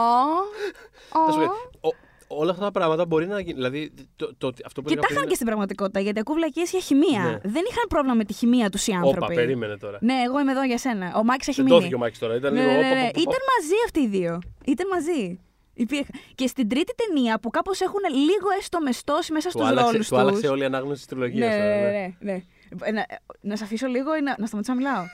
Ω, 2.29 2.35
Θα 2.35 2.35
σου 2.35 2.35
ω. 2.35 2.35
πω, 2.35 2.35
ο- 2.35 2.41
όλα 2.41 2.51
αυτά 2.51 2.64
τα 2.64 2.70
πράγματα 2.70 3.07
μπορεί 3.07 3.27
να 3.27 3.41
γίνει. 3.41 3.55
Δηλαδή, 3.55 3.93
το, 4.16 4.35
το, 4.39 4.53
αυτό 4.64 4.83
που 4.83 4.89
Και 4.89 4.93
έλεγα 4.93 5.01
τα 5.01 5.07
πριν 5.07 5.11
είχαν 5.11 5.16
είναι- 5.16 5.27
και 5.29 5.35
στην 5.35 5.47
πραγματικότητα, 5.47 6.01
γιατί 6.01 6.18
ακούω 6.20 6.35
βλακείες 6.35 6.64
για 6.70 6.81
χημεία. 6.81 7.22
Ναι. 7.22 7.51
Δεν 7.51 7.64
είχαν 7.70 7.85
πρόβλημα 7.89 8.14
με 8.14 8.24
τη 8.24 8.33
χημεία 8.33 8.70
τους 8.70 8.87
οι 8.87 8.93
άνθρωποι. 8.93 9.18
Όπα, 9.24 9.35
περίμενε 9.35 9.77
τώρα. 9.77 9.99
Ναι, 10.01 10.14
εγώ 10.27 10.41
είμαι 10.41 10.53
εδώ 10.53 10.62
για 10.64 10.79
σένα. 10.79 11.12
Ο 11.16 11.24
Μάκης 11.24 11.49
έχει 11.49 11.57
Δεν 11.57 11.64
μείνει. 11.64 11.77
δόθηκε 11.79 11.95
ο 11.95 11.99
Μάκης 11.99 12.18
τώρα. 12.18 12.35
Ήταν 12.35 12.53
Ναι, 12.53 12.61
λίγο. 12.61 12.72
ναι, 12.72 12.79
όπα, 12.79 12.89
ναι. 12.89 13.01
όπα, 13.01 13.09
όπα. 13.09 13.20
Ήταν 13.20 13.41
μαζί 13.57 13.74
αυτοί 13.85 14.01
οι 14.01 14.09
δύο. 14.09 14.39
Ήταν 14.64 14.87
μαζί. 14.95 15.41
Υπήρχαν. 15.79 16.14
Και 16.35 16.47
στην 16.47 16.68
τρίτη 16.68 16.93
ταινία 16.95 17.39
που 17.39 17.51
κάπως 17.51 17.81
έχουν 17.81 18.01
λίγο 18.12 18.49
έστω 18.59 18.81
μεστώσει 18.81 19.33
μέσα 19.33 19.49
Του 19.51 19.57
στους 19.59 19.70
άλλαξε, 19.70 19.91
ρόλους 19.91 20.09
του 20.09 20.16
άλλαξε 20.16 20.49
όλη 20.49 20.62
η 20.62 20.64
ανάγνωση 20.64 20.97
της 20.97 21.07
τριλογίας. 21.07 21.55
ναι, 21.55 21.64
ναι, 21.64 21.91
ναι, 21.91 22.12
ναι. 22.33 22.43
Ε, 22.85 22.91
Να, 22.93 23.07
να 23.41 23.57
σε 23.57 23.64
αφήσω 23.64 23.87
λίγο 23.87 24.16
ή 24.16 24.20
να, 24.20 24.35
να 24.39 24.47
σταματήσω 24.47 24.74
να 24.74 24.79
μιλάω; 24.81 25.05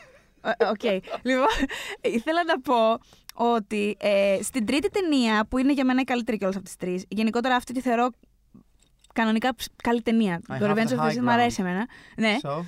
Ε, 0.58 0.64
Οκ. 0.74 0.82
Λοιπόν, 1.28 1.46
ήθελα 2.00 2.44
να 2.44 2.60
πω 2.60 2.74
ότι 3.32 3.96
ε, 4.00 4.38
στην 4.42 4.66
τρίτη 4.66 4.88
ταινία, 4.88 5.46
που 5.48 5.58
είναι 5.58 5.72
για 5.72 5.84
μένα 5.84 6.00
η 6.00 6.04
καλύτερη 6.04 6.36
κιόλας 6.38 6.56
από 6.56 6.64
τις 6.64 6.76
τρεις, 6.76 7.04
γενικότερα 7.08 7.54
αυτή 7.56 7.72
τη 7.72 7.80
θεωρώ 7.80 8.10
κανονικά 9.12 9.54
ψ- 9.54 9.72
καλή 9.82 10.02
ταινία. 10.02 10.40
I 10.48 10.58
το 10.58 10.66
have 10.66 10.70
Revenge 10.74 10.88
the 10.88 10.96
of 10.96 10.98
the 10.98 11.08
high 11.08 11.12
Sith 11.12 11.20
μου 11.20 11.30
αρέσει 11.30 11.56
ground. 11.60 11.64
εμένα. 11.66 11.86
Ναι. 12.16 12.36
So, 12.42 12.62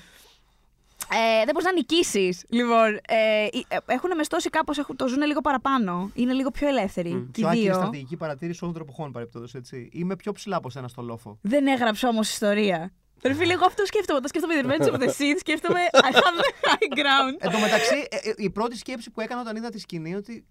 Ε, 1.12 1.37
δεν 1.45 1.49
μπορείς 1.53 1.65
να 1.65 1.73
νικήσεις. 1.73 2.45
Λοιπόν, 2.49 2.95
ε, 3.09 3.47
έχουν 3.87 4.11
μεστώσει 4.17 4.51
κάπως, 4.51 4.81
το 4.97 5.09
ζουν 5.09 5.23
λίγο 5.23 5.41
παραπάνω. 5.41 6.11
Είναι 6.15 6.33
λίγο 6.33 6.51
πιο 6.51 6.69
ελεύθεροι. 6.69 7.11
Μμ. 7.15 7.31
Και 7.31 7.41
οι 7.41 7.43
πιο 7.43 7.49
άκυρη 7.49 7.65
δύο. 7.65 7.75
στρατηγική 7.75 8.17
παρατήρηση 8.17 8.59
όλων 8.62 8.75
των 8.75 8.83
εποχών 8.83 9.12
παρεπτόντως, 9.12 9.55
έτσι. 9.55 9.89
Είμαι 9.93 10.17
πιο 10.17 10.33
ψηλά 10.33 10.57
από 10.57 10.71
σένα 10.71 10.89
στο 10.89 11.03
λόφο. 11.03 11.39
Δεν 11.41 11.67
έγραψε 11.67 12.07
όμως 12.07 12.31
ιστορία. 12.31 12.93
Ρε 13.27 13.35
φίλε, 13.35 13.53
εγώ 13.53 13.64
αυτό 13.64 13.85
σκέφτομαι. 13.87 14.18
Όταν 14.18 14.29
σκέφτομαι 14.29 14.55
The 14.61 14.64
Revenge 14.66 14.93
of 14.95 14.99
the 15.05 15.09
Sith, 15.09 15.39
σκέφτομαι 15.39 15.81
I 15.93 16.12
have 16.12 16.16
the 16.16 16.68
high 16.68 16.99
ground. 16.99 17.37
Εν 17.39 17.51
τω 17.51 17.59
μεταξύ, 17.59 18.07
ε, 18.11 18.16
ε, 18.29 18.35
η 18.37 18.51
πρώτη 18.51 18.77
σκέψη 18.77 19.11
που 19.11 19.20
έκανα 19.20 19.41
όταν 19.41 19.57
είδα 19.57 19.68
τη 19.70 19.79
σκηνή 19.79 20.14
ότι 20.14 20.47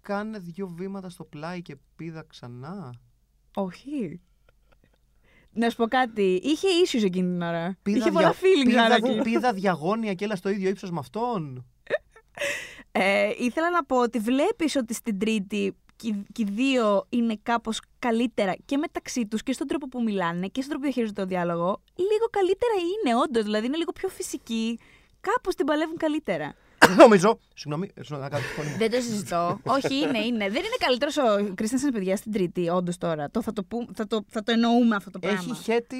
κάνε 0.00 0.38
δύο 0.38 0.66
βήματα 0.68 1.08
στο 1.08 1.24
πλάι 1.24 1.62
και 1.62 1.76
πήδα 1.96 2.24
ξανά. 2.28 2.94
Όχι. 3.54 4.20
Να 5.52 5.70
σου 5.70 5.76
πω 5.76 5.86
κάτι. 5.86 6.40
Είχε 6.42 6.68
issues 6.84 7.04
εκείνη 7.04 7.30
την 7.30 7.42
ώρα. 7.42 7.76
Πήδα, 7.82 7.98
Είχε 7.98 8.10
πολλά 8.10 8.30
δια- 8.30 8.40
feelings 8.40 8.66
πήδα, 8.66 9.18
Anakin. 9.18 9.22
πήδα 9.24 9.52
διαγώνια 9.52 10.14
και 10.14 10.24
έλα 10.24 10.36
στο 10.36 10.48
ίδιο 10.48 10.68
ύψος 10.68 10.90
με 10.90 10.98
αυτόν. 10.98 11.66
Ε, 12.92 13.30
ήθελα 13.38 13.70
να 13.70 13.84
πω 13.84 13.96
ότι 14.00 14.18
βλέπεις 14.18 14.76
ότι 14.76 14.94
στην 14.94 15.18
τρίτη 15.18 15.76
και 15.96 16.08
οι- 16.08 16.26
και 16.32 16.42
οι 16.42 16.50
δύο 16.50 17.06
είναι 17.08 17.38
κάπως 17.42 17.80
καλύτερα 17.98 18.54
και 18.64 18.76
μεταξύ 18.76 19.26
τους 19.26 19.42
και 19.42 19.52
στον 19.52 19.66
τρόπο 19.66 19.88
που 19.88 20.02
μιλάνε 20.02 20.46
και 20.46 20.60
στον 20.60 20.64
τρόπο 20.68 20.78
που 20.78 20.82
διαχειρίζονται 20.84 21.20
το 21.20 21.26
διάλογο. 21.28 21.80
Λίγο 21.96 22.26
καλύτερα 22.30 22.72
είναι, 22.74 23.16
όντως. 23.22 23.42
Δηλαδή 23.44 23.66
είναι 23.66 23.76
λίγο 23.76 23.92
πιο 23.92 24.08
φυσικοί. 24.08 24.78
Κάπως 25.20 25.54
την 25.54 25.66
παλεύουν 25.66 25.96
καλύτερα. 25.96 26.54
Νομίζω. 27.04 27.38
Συγγνώμη, 27.54 27.90
ε, 27.94 28.00
να 28.08 28.28
κάνω 28.28 28.42
τη 28.44 28.52
φωνή 28.56 28.68
μου. 28.70 28.76
Δεν 28.78 28.90
το 28.90 28.96
συζητώ. 29.00 29.60
Όχι, 29.62 29.94
είναι, 29.94 30.18
είναι. 30.18 30.44
Δεν 30.50 30.62
είναι 30.62 30.76
καλύτερος 30.78 31.16
ο 31.16 31.52
Κρίστιαν 31.54 31.92
παιδιά 31.92 32.16
στην 32.16 32.32
τρίτη, 32.32 32.68
όντως 32.68 32.98
τώρα. 32.98 33.30
Το, 33.30 33.42
θα, 33.42 33.52
το 33.52 33.62
που, 33.64 33.86
θα, 33.94 34.06
το, 34.06 34.24
θα 34.28 34.42
το 34.42 34.52
εννοούμε 34.52 34.96
αυτό 34.96 35.10
το 35.10 35.18
πράγμα. 35.18 35.38
Έχει 35.40 35.62
χέτη 35.62 35.96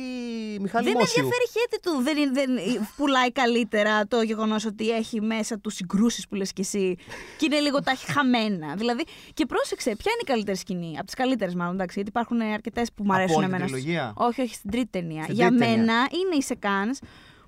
Μιχάλη 0.61 0.85
Δεν 0.85 0.93
με 0.95 0.99
Μόσιου. 1.01 1.23
ενδιαφέρει 1.25 1.47
χέτη 1.53 1.81
του. 1.83 2.03
Δεν, 2.03 2.17
είναι- 2.17 2.31
δεν 2.33 2.51
πουλάει 2.97 3.33
καλύτερα 3.33 4.07
το 4.07 4.23
γεγονός 4.23 4.65
ότι 4.65 4.91
έχει 4.91 5.21
μέσα 5.21 5.59
τους 5.59 5.75
συγκρούσεις 5.75 6.29
που 6.29 6.35
λες 6.35 6.53
κι 6.53 6.61
εσύ. 6.61 6.97
Και 7.39 7.45
είναι 7.47 7.59
λίγο 7.61 7.79
τα 7.81 7.91
έχει 7.91 8.13
χαμένα. 8.13 8.75
Δηλαδή, 8.77 9.05
και 9.35 9.47
πρόσεξε, 9.47 9.91
ποια 9.97 10.13
είναι 10.13 10.21
η 10.23 10.27
καλύτερη 10.33 10.57
σκηνή; 10.57 10.93
Από 10.97 11.05
τις 11.05 11.15
καλύτερες, 11.15 11.55
μάλλον, 11.55 11.75
εντάξει, 11.75 11.95
γιατί 11.95 12.09
υπάρχουν 12.11 12.41
αρκετές 12.41 12.93
που 12.95 13.03
μου 13.05 13.13
Από 13.13 13.19
αρέσουν 13.21 13.37
όλη 13.37 13.45
την 13.47 13.55
εμένα. 13.55 13.71
τριλογία; 13.71 14.13
Όχι, 14.17 14.41
όχι, 14.41 14.55
στην 14.55 14.71
τρίτη 14.71 14.89
ταινία. 14.91 15.23
Στην 15.23 15.35
Για 15.35 15.47
τρίτη 15.49 15.65
μένα 15.65 15.75
ταινία. 15.77 16.09
είναι 16.11 16.37
η 16.39 16.43
Σεκάνς 16.43 16.99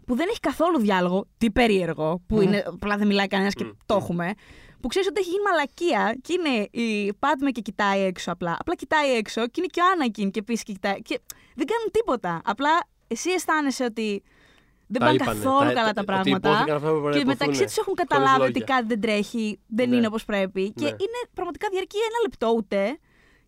που 0.06 0.14
δεν 0.16 0.26
έχει 0.30 0.40
καθόλου 0.40 0.78
διάλογο. 0.78 1.26
Τι 1.38 1.50
περίεργο, 1.50 2.22
που 2.26 2.40
είναι, 2.40 2.64
απλά 2.66 2.96
δεν 2.96 3.06
μιλάει 3.06 3.26
κανένας 3.26 3.54
και 3.54 3.64
Μμ, 3.64 3.68
το 3.86 3.94
μμ. 3.94 3.98
έχουμε. 3.98 4.32
Που 4.80 4.88
ξέρεις 4.88 5.08
ότι 5.08 5.20
έχει 5.20 5.28
γίνει 5.30 5.42
μαλακία 5.42 6.18
και 6.22 6.32
είναι 6.38 6.84
η 6.86 7.12
Πάτμε 7.18 7.50
και 7.50 7.60
κοιτάει 7.60 8.00
έξω 8.00 8.32
απλά. 8.32 8.56
Απλά 8.58 8.74
κοιτάει 8.74 9.12
έξω 9.16 9.40
και 9.46 9.52
είναι 9.56 9.66
και 9.70 9.80
ο 9.80 9.84
Άνακιν 9.92 10.30
και 10.30 10.38
επίσης 10.38 10.62
και 10.62 10.72
κοιτάει. 10.72 11.02
Και 11.02 11.20
δεν 11.54 11.66
κάνουν 11.66 11.90
τίποτα. 11.90 12.40
Απλά 12.44 12.70
εσύ 13.06 13.30
αισθάνεσαι 13.30 13.84
ότι 13.84 14.22
δεν 14.86 15.00
Τα 15.00 15.06
πάνε 15.06 15.14
είπανε, 15.22 15.30
καθόλου 15.38 15.68
τα- 15.68 15.72
καλά 15.74 15.92
τα 15.92 16.00
ότι 16.00 16.04
πράγματα. 16.04 16.48
υπόθηκαν 16.48 16.76
αυτά 16.76 16.88
που 16.92 17.00
πρέπει 17.00 17.14
να 17.14 17.20
Και 17.20 17.24
μεταξύ 17.26 17.44
υποθούν, 17.50 17.66
τους 17.66 17.76
έχουν 17.76 17.94
χωρίς 17.96 18.08
καταλάβει 18.08 18.42
ότι 18.50 18.58
λόγια. 18.58 18.74
κάτι 18.74 18.86
δεν 18.86 19.00
τρέχει, 19.00 19.58
δεν 19.66 19.88
Ναι. 19.88 19.96
είναι 19.96 20.06
όπως 20.06 20.24
πρέπει. 20.24 20.72
Και 20.72 20.84
Ναι. 20.84 20.88
είναι 21.04 21.18
πραγματικά 21.34 21.66
διαρκεί 21.70 21.96
ένα 21.96 22.18
λεπτό 22.26 22.48
ούτε. 22.56 22.98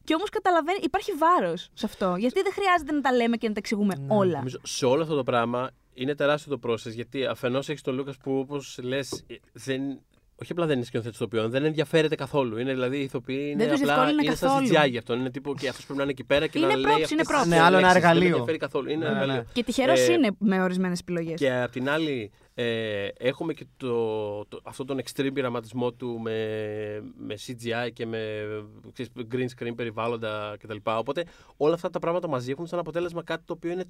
Και 0.04 0.14
όμως 0.14 0.28
καταλαβαίνει, 0.30 0.78
υπάρχει 0.82 1.12
βάρος 1.12 1.68
σε 1.74 1.86
αυτό. 1.86 2.14
Γιατί 2.18 2.42
δεν 2.42 2.52
χρειάζεται 2.52 2.92
να 2.92 3.00
τα 3.00 3.12
λέμε 3.12 3.36
και 3.36 3.46
να 3.48 3.52
τα 3.52 3.58
εξηγούμε 3.58 3.94
Ναι. 3.98 4.06
όλα. 4.14 4.36
Νομίζω 4.36 4.58
σε 4.62 4.86
όλο 4.86 5.02
αυτό 5.02 5.14
το 5.16 5.22
πράγμα 5.22 5.70
είναι 5.98 6.14
τεράστιο 6.14 6.58
το 6.58 6.70
process 6.70 6.92
γιατί 6.94 7.24
αφενός 7.26 7.68
έχεις 7.68 7.82
τον 7.82 7.94
Λούκας 7.94 8.16
που 8.16 8.38
όπως 8.38 8.78
λες. 8.82 9.24
Δεν... 9.52 10.00
Όχι 10.42 10.52
απλά 10.52 10.66
δεν 10.66 10.76
είναι 10.76 10.84
σκηνοθέτης 10.84 11.16
ηθοποιών, 11.18 11.50
δεν 11.50 11.64
ενδιαφέρεται 11.64 12.14
καθόλου. 12.14 12.58
Είναι 12.58 12.72
δηλαδή 12.72 12.98
οι 12.98 13.02
ηθοποιοί 13.02 13.48
είναι 13.52 13.64
Δεν 13.64 13.72
τους 13.72 13.80
απλά. 13.80 13.94
διευκόλυνε 13.94 14.22
Είναι 14.26 14.34
σαν 14.34 14.48
καθόλου. 14.48 14.68
CGI 14.86 14.90
γι' 14.90 14.98
αυτό. 14.98 15.14
Είναι 15.14 15.30
τύπου 15.30 15.54
και 15.54 15.68
αυτός 15.68 15.82
πρέπει 15.84 15.96
να 15.98 16.02
είναι 16.02 16.12
εκεί 16.12 16.24
πέρα 16.24 16.46
και 16.46 16.58
Είναι 16.58 16.66
να 16.66 16.72
props, 16.74 16.76
λέει. 16.76 16.92
είναι 16.92 17.02
αυτές 17.02 17.16
τις 17.16 17.28
props. 17.28 17.46
Ναι, 17.48 17.58
άλλο 17.60 17.76
ένα 17.76 17.80
λέξεις. 17.86 17.96
εργαλείο. 17.96 18.20
Δεν 18.20 18.28
με 18.30 18.34
ενδιαφέρει 18.34 18.58
καθόλου. 18.58 18.90
Είναι 18.90 19.04
Ναι, 19.04 19.10
ένα 19.10 19.14
ναι. 19.16 19.22
εργαλείο. 19.22 19.44
Και 19.52 19.64
τυχερός 19.64 20.08
Ε, 20.08 20.12
είναι 20.12 20.30
με 20.38 20.62
ορισμένες 20.62 21.00
επιλογές. 21.00 21.38
Και 21.38 21.52
απ' 21.52 21.70
την 21.70 21.88
άλλη, 21.88 22.30
ε, 22.54 23.08
έχουμε 23.18 23.52
και 23.52 23.66
το, 23.76 24.44
το, 24.46 24.60
αυτό 24.64 24.84
τον 24.84 25.00
extreme 25.04 25.30
πειραματισμό 25.32 25.92
του 25.92 26.20
με, 26.20 26.32
με 27.18 27.34
CGI 27.46 27.88
και 27.92 28.06
με 28.06 28.20
ξέρεις, 28.92 29.12
green 29.32 29.46
screen 29.62 29.72
περιβάλλοντα 29.76 30.56
κτλ. 30.58 30.76
Οπότε 30.84 31.24
όλα 31.56 31.74
αυτά 31.74 31.90
τα 31.90 31.98
πράγματα 31.98 32.28
μαζί 32.28 32.50
έχουν 32.50 32.66
σαν 32.66 32.78
αποτέλεσμα 32.78 33.22
κάτι 33.22 33.42
το 33.44 33.52
οποίο 33.52 33.70
είναι 33.70 33.84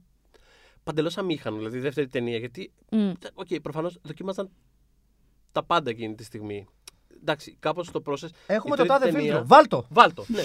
παντελώς 0.85 1.19
αμήχανο. 1.19 1.57
Δηλαδή, 1.57 1.77
η 1.77 1.81
δεύτερη 1.81 2.09
ταινία. 2.09 2.39
Γιατί, 2.39 2.73
οκ, 3.35 3.47
okay, 3.51 3.59
προφανώς 3.63 3.99
δοκίμαζαν 4.03 4.51
τα 5.53 5.63
πάντα 5.65 5.91
εκείνη 5.91 6.15
τη 6.15 6.25
στιγμή. 6.25 6.67
Εντάξει, 7.21 7.57
κάπως 7.61 7.91
το 7.91 8.03
process. 8.07 8.29
Έχουμε 8.47 8.75
η 8.75 8.77
το 8.77 8.77
τρίτη 8.77 8.89
τάδε 8.89 9.05
ταινία- 9.05 9.21
φίλτρο. 9.23 9.45
Βάλτο. 9.47 9.87
Βάλτο, 9.89 10.25
ναι. 10.29 10.43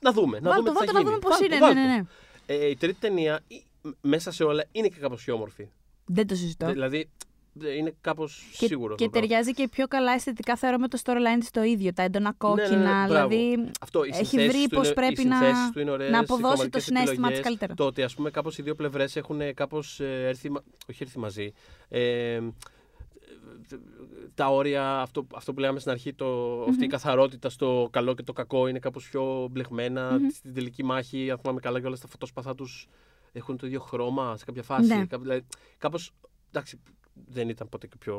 Να 0.00 0.12
δούμε. 0.12 0.40
Να 0.40 0.48
Βάλτο, 0.50 0.62
δούμε 0.72 0.78
τι 0.80 0.86
βάλτο, 0.86 0.92
θα 0.92 0.92
να 0.92 0.98
γίνει. 0.98 1.10
δούμε 1.10 1.18
πώς 1.18 1.30
Βάλτο, 1.30 1.44
είναι. 1.44 1.54
Ναι, 1.54 1.60
βάλτο. 1.60 1.80
ναι, 1.80 1.96
ναι. 1.96 2.64
Ε, 2.64 2.68
η 2.70 2.76
τρίτη 2.76 2.98
ταινία 3.00 3.40
η- 3.48 3.64
μέσα 4.00 4.30
σε 4.30 4.44
όλα 4.44 4.64
είναι 4.72 4.88
και 4.88 4.98
κάπως 5.00 5.24
πιο 5.24 5.34
όμορφη. 5.34 5.68
Δεν 6.04 6.26
το 6.26 6.34
συζητώ. 6.34 6.66
Δηλαδή 6.72 6.98
ε, 6.98 7.08
είναι 7.78 7.94
κάπως 8.00 8.48
Και, 8.58 8.66
σίγουρο. 8.66 8.94
και 8.94 9.04
αυτό 9.04 9.04
το 9.04 9.10
πράγμα. 9.10 9.28
ταιριάζει 9.28 9.52
και 9.52 9.68
πιο 9.68 9.86
καλά 9.86 10.12
αισθητικά 10.12 10.56
θεωρώ 10.56 10.78
με 10.78 10.88
το 10.88 10.98
storyline 11.04 11.38
της 11.38 11.50
το 11.50 11.62
ίδιο. 11.62 11.92
Τα 11.92 12.02
έντονα 12.02 12.34
Ναι, 12.44 12.48
ναι, 12.50 12.54
ναι, 12.54 12.68
κόκκινα. 12.68 13.06
μπράβο. 13.06 13.28
δηλαδή. 13.28 13.70
Αυτό, 13.80 14.04
οι 14.04 14.08
έχει 14.12 14.24
συνθέσεις 14.24 14.52
βρει 14.52 14.62
του 14.68 14.74
πώς 14.76 14.84
είναι- 14.86 14.94
πρέπει 14.94 15.22
οι 15.22 15.24
να- 15.24 15.36
συνθέσεις 15.36 15.70
του 15.72 15.80
είναι 15.80 15.90
ωραίες, 15.90 16.10
να 16.10 16.16
οι 16.16 16.20
αποδώσει 16.20 16.42
το 16.42 16.48
κομματικές 16.50 16.84
συναίσθημα 16.84 17.12
της 17.28 17.38
επιλογές, 17.38 17.44
καλύτερα. 17.44 17.74
Το 17.74 17.84
ότι 17.86 18.02
ας 18.02 18.14
πούμε 18.14 18.30
κάπως 18.30 18.58
οι 18.58 18.62
δύο 18.62 18.74
πλευρές 18.74 19.16
έχουν 19.16 19.54
κάπως 19.54 20.00
ε, 20.00 20.26
έρθει, 20.26 20.50
μα- 20.50 20.62
όχι 20.90 21.02
έρθει 21.02 21.18
μαζί. 21.18 21.52
Ε, 21.88 22.40
τα 24.34 24.46
όρια, 24.46 25.00
αυτό, 25.00 25.26
αυτό 25.34 25.52
που 25.54 25.60
λέγαμε 25.60 25.78
στην 25.78 25.90
αρχή, 25.92 26.14
το, 26.14 26.62
αυτή 26.68 26.84
η 26.84 26.88
καθαρότητα 26.88 27.48
στο 27.50 27.88
καλό 27.92 28.14
και 28.14 28.22
το 28.22 28.32
κακό 28.32 28.66
είναι 28.66 28.78
κάπως 28.78 29.08
πιο 29.08 29.48
μπλεγμένα. 29.50 30.18
Στην 30.34 30.54
τελική 30.54 30.84
μάχη, 30.84 31.30
αν 31.30 31.38
θυμάμαι 31.38 31.60
καλά, 31.60 31.80
και 31.80 31.86
όλα 31.86 31.96
τα 32.00 32.08
φωτόσπαθά 32.08 32.54
τους 32.54 32.88
έχουν 33.32 33.56
το 33.56 33.66
ίδιο 33.66 33.80
χρώμα 33.80 34.36
σε 34.36 34.44
κάποια 34.44 34.62
φάση. 34.62 34.86
Ναι. 34.86 35.06
Κάπου- 35.06 35.22
δηλαδή, 35.22 35.46
κάπως, 35.78 36.12
εντάξει, 36.56 36.80
δεν 37.28 37.48
ήταν 37.48 37.68
ποτέ 37.68 37.86
και 37.86 37.96
πιο 37.98 38.16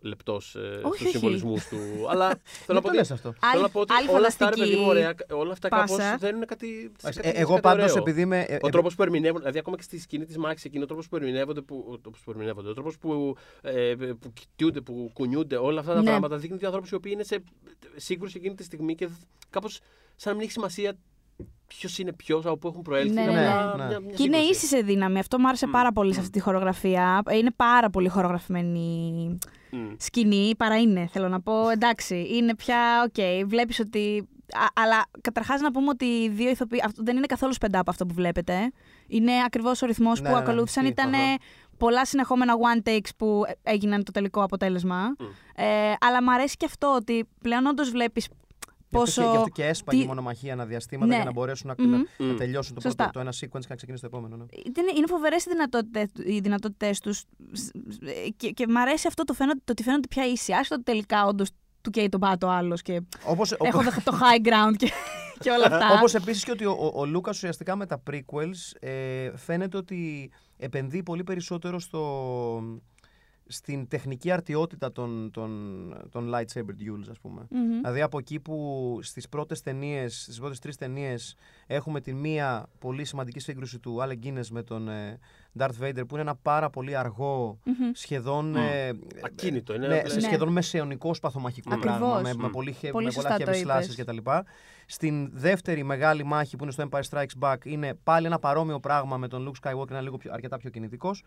λεπτός 0.00 0.54
ε, 0.54 0.58
Όχι, 0.60 0.78
στους 0.80 1.00
όχι. 1.00 1.08
συμβολισμούς 1.08 1.68
του. 1.68 1.76
αλλά 2.08 2.28
θέλω 2.66 2.66
να 2.66 2.74
Δεν 2.74 2.76
πω 2.76 2.80
το 2.82 2.88
ότι 2.88 2.96
λες 2.96 3.10
αυτό. 3.10 3.32
Θέλω 3.32 3.52
Άλλη- 3.52 3.62
να 3.62 3.68
πω 3.68 3.80
ότι 3.80 3.92
άλλη 3.92 4.08
όλα 4.08 4.26
αυτά, 4.26 4.44
ρε 4.44 4.50
φανταστική 4.50 4.70
παιδί 4.70 4.82
μου, 4.82 4.88
ωραία, 4.88 5.14
όλα 5.30 5.52
αυτά 5.52 5.68
κάπως 5.68 5.90
πάσα. 5.96 6.16
δεν 6.18 6.36
είναι 6.36 6.44
κάτι. 6.44 6.92
σε 6.98 7.08
Ε, 7.08 7.12
κάτι- 7.12 7.28
σε 7.28 7.34
Εγώ 7.34 7.48
κάτι 7.50 7.60
πάντως 7.60 7.90
ωραίο. 7.90 8.02
επειδή 8.02 8.20
είμαι. 8.20 8.40
ε, 8.40 8.58
Ο 8.62 8.66
ε, 8.66 8.70
τρόπος 8.70 8.94
που 8.94 9.02
ερμηνεύουν, 9.02 9.38
δηλαδή 9.40 9.58
ακόμα 9.58 9.76
και 9.76 9.82
στη 9.82 9.98
σκηνή 10.00 10.24
της 10.24 10.36
μάχη, 10.38 10.66
εκείνο 10.66 10.82
ο 10.84 10.86
τρόπος 10.86 11.08
που 11.08 11.16
ερμηνεύονται, 11.16 11.60
που, 11.60 11.86
ο 11.90 11.98
τρόπος 11.98 12.20
που 12.20 12.30
ερμηνεύονται, 12.30 12.68
ο 12.68 12.74
τρόπος 12.74 12.98
που, 12.98 13.36
ε, 13.62 13.94
που 14.20 14.32
κοιτούνται, 14.32 14.80
που 14.80 15.10
κουνιούνται, 15.12 15.56
όλα 15.56 15.80
αυτά 15.80 15.92
τα 15.94 15.98
Ναι. 15.98 16.04
πράγματα 16.04 16.36
δείχνουν 16.36 16.58
δύο 16.58 16.68
ανθρώπους 16.68 16.88
οι 16.92 16.94
οποίοι 16.94 17.12
είναι 17.14 17.24
σε 17.24 17.42
σύγκρουση 17.96 18.36
εκείνη 18.38 18.54
τη 18.54 18.62
στιγμή 18.62 18.94
και 18.94 19.08
κάπως 19.50 19.80
σαν 20.16 20.30
να 20.30 20.32
μην 20.32 20.42
έχει 20.42 20.52
σημασία 20.52 20.92
ποιος 21.66 21.98
είναι 21.98 22.12
ποιος, 22.12 22.44
από 22.46 22.56
πού 22.56 22.68
έχουν 22.68 22.82
προέλθει. 22.82 23.14
Ναι, 23.14 23.20
είναι 23.22 23.32
ναι, 23.32 23.48
απλά 23.48 23.76
ναι. 23.76 23.84
μια- 23.86 24.00
μια 24.00 24.14
Και 24.14 24.22
είναι 24.22 24.36
σύγκρουση. 24.36 24.50
ίση 24.64 24.66
σε 24.66 24.80
δύναμη. 24.80 25.18
Αυτό 25.18 25.38
μου 25.38 25.48
άρεσε 25.48 25.66
πάρα 25.66 25.92
πολύ 25.92 26.12
σε 26.14 26.20
αυτή 26.20 26.32
τη 26.32 26.40
χορογραφία. 26.40 27.22
Είναι 27.32 27.50
πάρα 27.56 27.90
πολύ 27.90 28.08
χορογραφημένη 28.08 29.38
Μμ. 29.70 29.78
σκηνή. 29.96 30.54
Παρά 30.56 30.80
είναι, 30.80 31.08
θέλω 31.12 31.28
να 31.28 31.40
πω. 31.40 31.68
Εντάξει, 31.68 32.28
είναι 32.32 32.54
πια. 32.54 33.04
Οκ, 33.06 33.46
βλέπεις 33.48 33.78
ότι. 33.80 34.28
Α, 34.52 34.82
αλλά 34.82 35.04
καταρχάς 35.20 35.60
να 35.60 35.70
πούμε 35.70 35.88
ότι 35.88 36.04
οι 36.04 36.28
δύο 36.28 36.50
ηθοποιοί. 36.50 36.82
Αυτό 36.84 37.02
δεν 37.02 37.16
είναι 37.16 37.26
καθόλου 37.26 37.54
speed 37.54 37.71
up 37.71 37.78
από 37.78 37.90
αυτό 37.90 38.06
που 38.06 38.14
βλέπετε. 38.14 38.72
Είναι 39.06 39.32
ακριβώς 39.46 39.82
ο 39.82 39.86
ρυθμός 39.86 40.20
Ναι, 40.20 40.28
που 40.28 40.34
ναι, 40.34 40.40
ναι, 40.40 40.46
ακολούθησαν. 40.48 40.82
ισχύει. 40.84 40.94
Ήταν 41.00 41.14
Αχα. 41.14 41.36
πολλά 41.76 42.04
συνεχόμενα 42.04 42.54
one 42.54 42.88
takes 42.88 43.08
που 43.16 43.42
έγιναν 43.62 44.04
το 44.04 44.12
τελικό 44.12 44.42
αποτέλεσμα. 44.42 45.14
Μμ. 45.18 45.24
Ε, 45.54 45.94
αλλά 46.00 46.22
μου 46.22 46.32
αρέσει 46.32 46.56
και 46.56 46.64
αυτό 46.64 46.94
ότι 46.96 47.28
πλέον 47.42 47.66
όντως 47.66 47.90
βλέπεις 47.90 48.24
Γι' 48.26 48.30
αυτό 48.32 48.43
πόσο. 48.98 49.22
και- 49.22 49.28
Γι' 49.30 49.36
αυτό 49.36 49.48
και 49.48 49.64
έσπαγε 49.64 49.98
τι- 49.98 50.04
η 50.04 50.08
μονομαχία 50.08 50.52
αναδιαστήματα 50.52 51.08
Ναι. 51.10 51.14
για 51.16 51.24
να 51.24 51.32
μπορέσουν 51.32 51.72
να, 51.78 51.84
Μμμ. 51.84 51.90
να, 51.90 51.96
να 52.26 52.32
Μμ. 52.32 52.36
τελειώσουν 52.36 52.74
το, 52.74 52.80
Σωστά. 52.80 52.96
πρώτο, 53.02 53.12
το 53.12 53.20
ένα 53.20 53.30
sequence 53.32 53.60
και 53.60 53.66
να 53.68 53.74
ξεκινήσει 53.74 54.02
το 54.02 54.08
επόμενο. 54.12 54.36
Ναι. 54.36 54.44
είναι, 54.76 54.90
είναι 54.96 55.06
φοβερές 55.06 55.44
οι 55.44 55.48
δυνατότητες 55.50 56.06
οι 56.26 56.40
δυνατότητες 56.40 57.00
τους 57.00 57.24
και, 58.36 58.50
και 58.50 58.66
μ' 58.68 58.76
αρέσει 58.76 59.06
αυτό 59.06 59.24
το, 59.24 59.32
φαίνονται, 59.32 59.60
το 59.64 59.72
ότι 59.72 59.82
φαίνονται 59.82 60.06
πια 60.08 60.26
ίσοι. 60.26 60.52
Άσχετα 60.52 60.74
ότι 60.74 60.84
τελικά 60.84 61.24
όντως 61.26 61.50
του 61.80 61.90
καίει 61.90 62.08
τον 62.08 62.20
πάτο 62.20 62.48
άλλος 62.48 62.82
και 62.82 63.00
Όπως, 63.24 63.52
έχω 63.52 63.82
δε- 63.82 63.90
το 64.04 64.18
high 64.22 64.46
ground 64.48 64.76
και, 64.76 64.90
και 65.38 65.50
όλα 65.50 65.64
αυτά. 65.64 65.92
Όπως 65.98 66.14
επίσης 66.14 66.44
και 66.44 66.50
ότι 66.50 66.64
ο, 66.64 66.72
ο, 66.72 67.00
ο 67.00 67.04
Λούκας 67.06 67.36
ουσιαστικά 67.36 67.76
με 67.76 67.86
τα 67.86 68.02
prequels 68.10 68.76
ε, 68.80 69.36
φαίνεται 69.36 69.76
ότι 69.76 70.30
επενδύει 70.56 71.02
πολύ 71.02 71.24
περισσότερο 71.24 71.78
στο, 71.80 72.00
στην 73.54 73.88
τεχνική 73.88 74.30
αρτιότητα 74.30 74.92
των, 74.92 75.30
των, 75.32 75.50
των 76.10 76.30
lightsaber 76.34 76.60
duels, 76.82 77.06
ας 77.10 77.18
πούμε. 77.18 77.46
Μμμ. 77.50 77.76
Δηλαδή 77.80 78.00
από 78.00 78.18
εκεί 78.18 78.40
που 78.40 78.98
στις 79.02 79.28
πρώτες 79.28 79.60
ταινίες, 79.62 80.22
στις 80.22 80.38
πρώτες 80.38 80.58
τρεις 80.58 80.76
ταινίες 80.76 81.34
έχουμε 81.66 82.00
τη 82.00 82.12
μία 82.14 82.66
πολύ 82.78 83.04
σημαντική 83.04 83.40
σύγκρουση 83.40 83.78
του 83.78 83.98
Alec 84.02 84.26
Guinness 84.26 84.46
με 84.50 84.62
τον 84.62 84.88
ε, 84.88 85.18
Darth 85.58 85.82
Vader 85.82 85.94
που 86.08 86.12
είναι 86.12 86.20
ένα 86.20 86.34
πάρα 86.34 86.70
πολύ 86.70 86.96
αργό, 86.96 87.58
Μμμ. 87.64 87.90
σχεδόν, 87.94 88.48
Μμ. 88.50 88.56
ε, 88.56 88.90
Ακίνητο. 89.24 89.74
Είναι 89.74 89.86
ναι, 89.86 89.98
απλά- 89.98 90.10
σε 90.10 90.20
σχεδόν 90.20 90.48
μεσαιωνικό 90.52 91.14
σπαθομαχικό 91.14 91.74
Ακριβώς. 91.74 91.98
πράγμα, 91.98 92.20
με, 92.20 92.34
με, 92.34 92.46
Μμ. 92.46 92.50
πολύ, 92.50 92.72
χε- 92.72 92.90
Πολύ 92.92 93.04
με 93.06 93.12
πολλά 93.12 93.28
σωστά 93.28 93.44
το 93.44 93.50
heavy 93.52 93.78
slashes 93.78 93.82
είπες. 93.84 93.96
κτλ. 93.96 94.30
Στην 94.86 95.30
δεύτερη 95.32 95.82
μεγάλη 95.84 96.24
μάχη 96.24 96.56
που 96.56 96.62
είναι 96.64 96.72
στο 96.72 96.88
Empire 96.90 97.02
Strikes 97.10 97.38
Back 97.40 97.56
είναι 97.64 97.94
πάλι 98.02 98.26
ένα 98.26 98.38
παρόμοιο 98.38 98.80
πράγμα 98.80 99.16
με 99.16 99.28
τον 99.28 99.48
Luke 99.52 99.68
Skywalker, 99.70 99.90
ένα 99.90 100.00
λίγο 100.00 100.16
πιο, 100.16 100.32
αρκετά 100.32 100.56
πιο 100.56 100.70
κινητικός. 100.70 101.22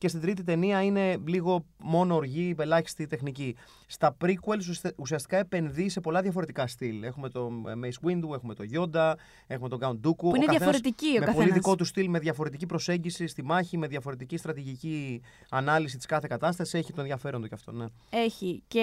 Και 0.00 0.08
στην 0.08 0.20
τρίτη 0.20 0.42
ταινία 0.42 0.82
είναι 0.82 1.16
λίγο 1.26 1.64
μόνο 1.78 2.14
οργή, 2.14 2.54
ελάχιστη 2.58 3.06
τεχνική. 3.06 3.56
Στα 3.86 4.16
prequels 4.24 4.68
ουστε- 4.68 4.94
ουσιαστικά 4.96 5.36
επενδύει 5.36 5.88
σε 5.88 6.00
πολλά 6.00 6.22
διαφορετικά 6.22 6.66
στυλ. 6.66 7.02
Έχουμε 7.02 7.28
το 7.28 7.50
ε, 7.66 7.72
Mace 7.84 8.08
Windu, 8.08 8.34
έχουμε 8.34 8.54
το 8.54 8.64
Yoda, 8.72 9.14
έχουμε 9.46 9.68
τον 9.68 9.78
Count 9.82 10.06
Dooku. 10.08 10.16
Που 10.16 10.36
είναι 10.36 10.46
διαφορετική 10.46 11.06
ο 11.06 11.12
με 11.12 11.18
πολύ 11.18 11.26
καθένας. 11.26 11.52
δικό 11.54 11.74
του 11.74 11.84
στυλ, 11.84 12.08
με 12.08 12.18
διαφορετική 12.18 12.66
προσέγγιση 12.66 13.26
στη 13.26 13.42
μάχη, 13.44 13.78
με 13.78 13.86
διαφορετική 13.86 14.36
στρατηγική 14.36 15.22
ανάλυση 15.50 15.98
τη 15.98 16.06
κάθε 16.06 16.26
κατάσταση. 16.30 16.78
Έχει 16.78 16.90
τον 16.90 17.00
ενδιαφέρον 17.00 17.40
του 17.42 17.48
κι 17.48 17.54
αυτό, 17.54 17.72
ναι. 17.72 17.86
Έχει. 18.10 18.62
Και 18.68 18.80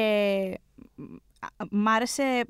α, 1.39 1.47
μ' 1.71 1.87
άρεσε. 1.87 2.45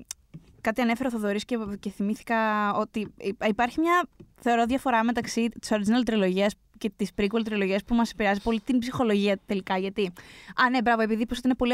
Κάτι 0.68 0.82
ανέφερε 0.82 1.08
ο 1.08 1.12
Θοδωρής 1.12 1.46
και, 1.46 1.58
και 1.80 1.90
θυμήθηκα 1.90 2.74
ότι 2.74 3.00
υ- 3.18 3.48
υπάρχει 3.48 3.80
μια 3.80 4.08
θεωρώ 4.42 4.66
διαφορά 4.66 5.04
μεταξύ 5.04 5.50
της 5.60 5.70
original 5.72 6.06
τριλογίας 6.06 6.54
και 6.78 6.92
της 6.96 7.10
prequel 7.18 7.42
τριλογίας 7.44 7.84
που 7.84 7.96
μας 7.96 8.12
επηρεάζει 8.12 8.42
πολύ 8.42 8.62
την 8.62 8.80
ψυχολογία 8.80 9.40
τελικά. 9.46 9.78
Γιατί, 9.78 10.12
α 10.56 10.70
ναι, 10.70 10.82
μπράβο, 10.82 11.02
επειδή 11.02 11.22
είπες 11.22 11.38
ότι 11.38 11.48
είναι 11.48 11.56
πολύ 11.56 11.74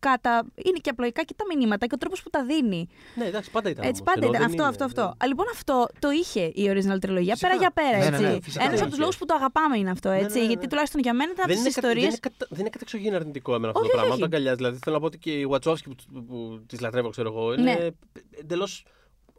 απλοϊκά 0.00 0.20
τα... 0.20 0.44
Είναι 0.54 0.78
και 0.80 0.90
απλοϊκά 0.90 1.22
και 1.22 1.34
τα 1.36 1.44
μηνύματα 1.54 1.86
και 1.86 1.94
ο 1.94 1.98
τρόπος 1.98 2.22
που 2.22 2.30
τα 2.30 2.44
δίνει. 2.44 2.88
Ναι, 3.14 3.24
εντάξει, 3.24 3.50
πάντα 3.50 3.70
ήταν. 3.70 3.84
Έτσι 3.84 4.02
όμως, 4.02 4.14
πάντα 4.14 4.26
ενώ 4.26 4.36
ήταν. 4.36 4.40
δεν 4.40 4.50
Αυτό, 4.50 4.62
είναι, 4.62 4.70
αυτό, 4.70 4.84
αυτό. 4.84 5.02
δεν- 5.02 5.10
Α, 5.24 5.26
λοιπόν, 5.26 5.46
αυτό 5.52 5.86
το 5.98 6.10
είχε 6.10 6.40
η 6.54 6.64
original 6.72 7.00
τριλογία. 7.00 7.34
Φυσικά. 7.36 7.48
Πέρα 7.48 7.60
για 7.60 7.70
πέρα, 7.70 7.98
Ναι, 7.98 8.06
έτσι. 8.06 8.22
ναι, 8.22 8.28
ναι, 8.32 8.40
φυσικά 8.42 8.62
Ένα 8.64 8.70
το 8.72 8.76
από 8.76 8.84
τους 8.84 8.92
είχε. 8.92 9.00
λόγους 9.00 9.16
που 9.18 9.26
το 9.26 9.34
αγαπάμε 9.34 9.78
είναι 9.78 9.90
αυτό, 9.90 10.08
Ναι, 10.08 10.16
έτσι. 10.16 10.34
ναι, 10.34 10.40
ναι, 10.40 10.46
Γιατί 10.46 10.62
ναι. 10.62 10.68
τουλάχιστον 10.68 11.00
για 11.00 11.14
μένα 11.14 11.30
ήταν 11.32 11.44
από 11.44 11.54
Δεν 11.54 11.64
τις 11.64 11.64
είναι, 11.64 11.74
κα- 11.74 11.80
δεν, 11.80 11.90
ιστορίες. 11.90 12.18
είναι 12.18 12.20
κατα... 12.36 12.46
δεν 12.50 12.60
είναι 12.60 12.70
κατεξοχήν 12.70 13.14
αρνητικό 13.14 13.54
εμένα 13.54 13.68
αυτό 13.72 13.80
Όχι, 13.80 13.90
το 13.90 13.96
όχι, 13.96 14.06
πράγμα. 14.06 14.12
όχι. 14.14 14.20
Το 14.20 14.36
αγκαλιάζει. 14.36 14.56
Δηλαδή 14.56 14.78
θέλω 14.84 14.94
να 14.96 15.00
πω 15.00 15.06
ότι 15.06 15.18
και 15.18 15.32
η 15.32 15.46
Wachowski 15.52 15.84
που, 15.90 15.94
που, 16.12 16.24
που 16.24 16.60
της 16.66 16.80
λατρεύω, 16.80 17.08
ξέρω 17.10 17.28
εγώ, 17.28 17.52
είναι 17.54 17.62
Ναι. 17.74 17.88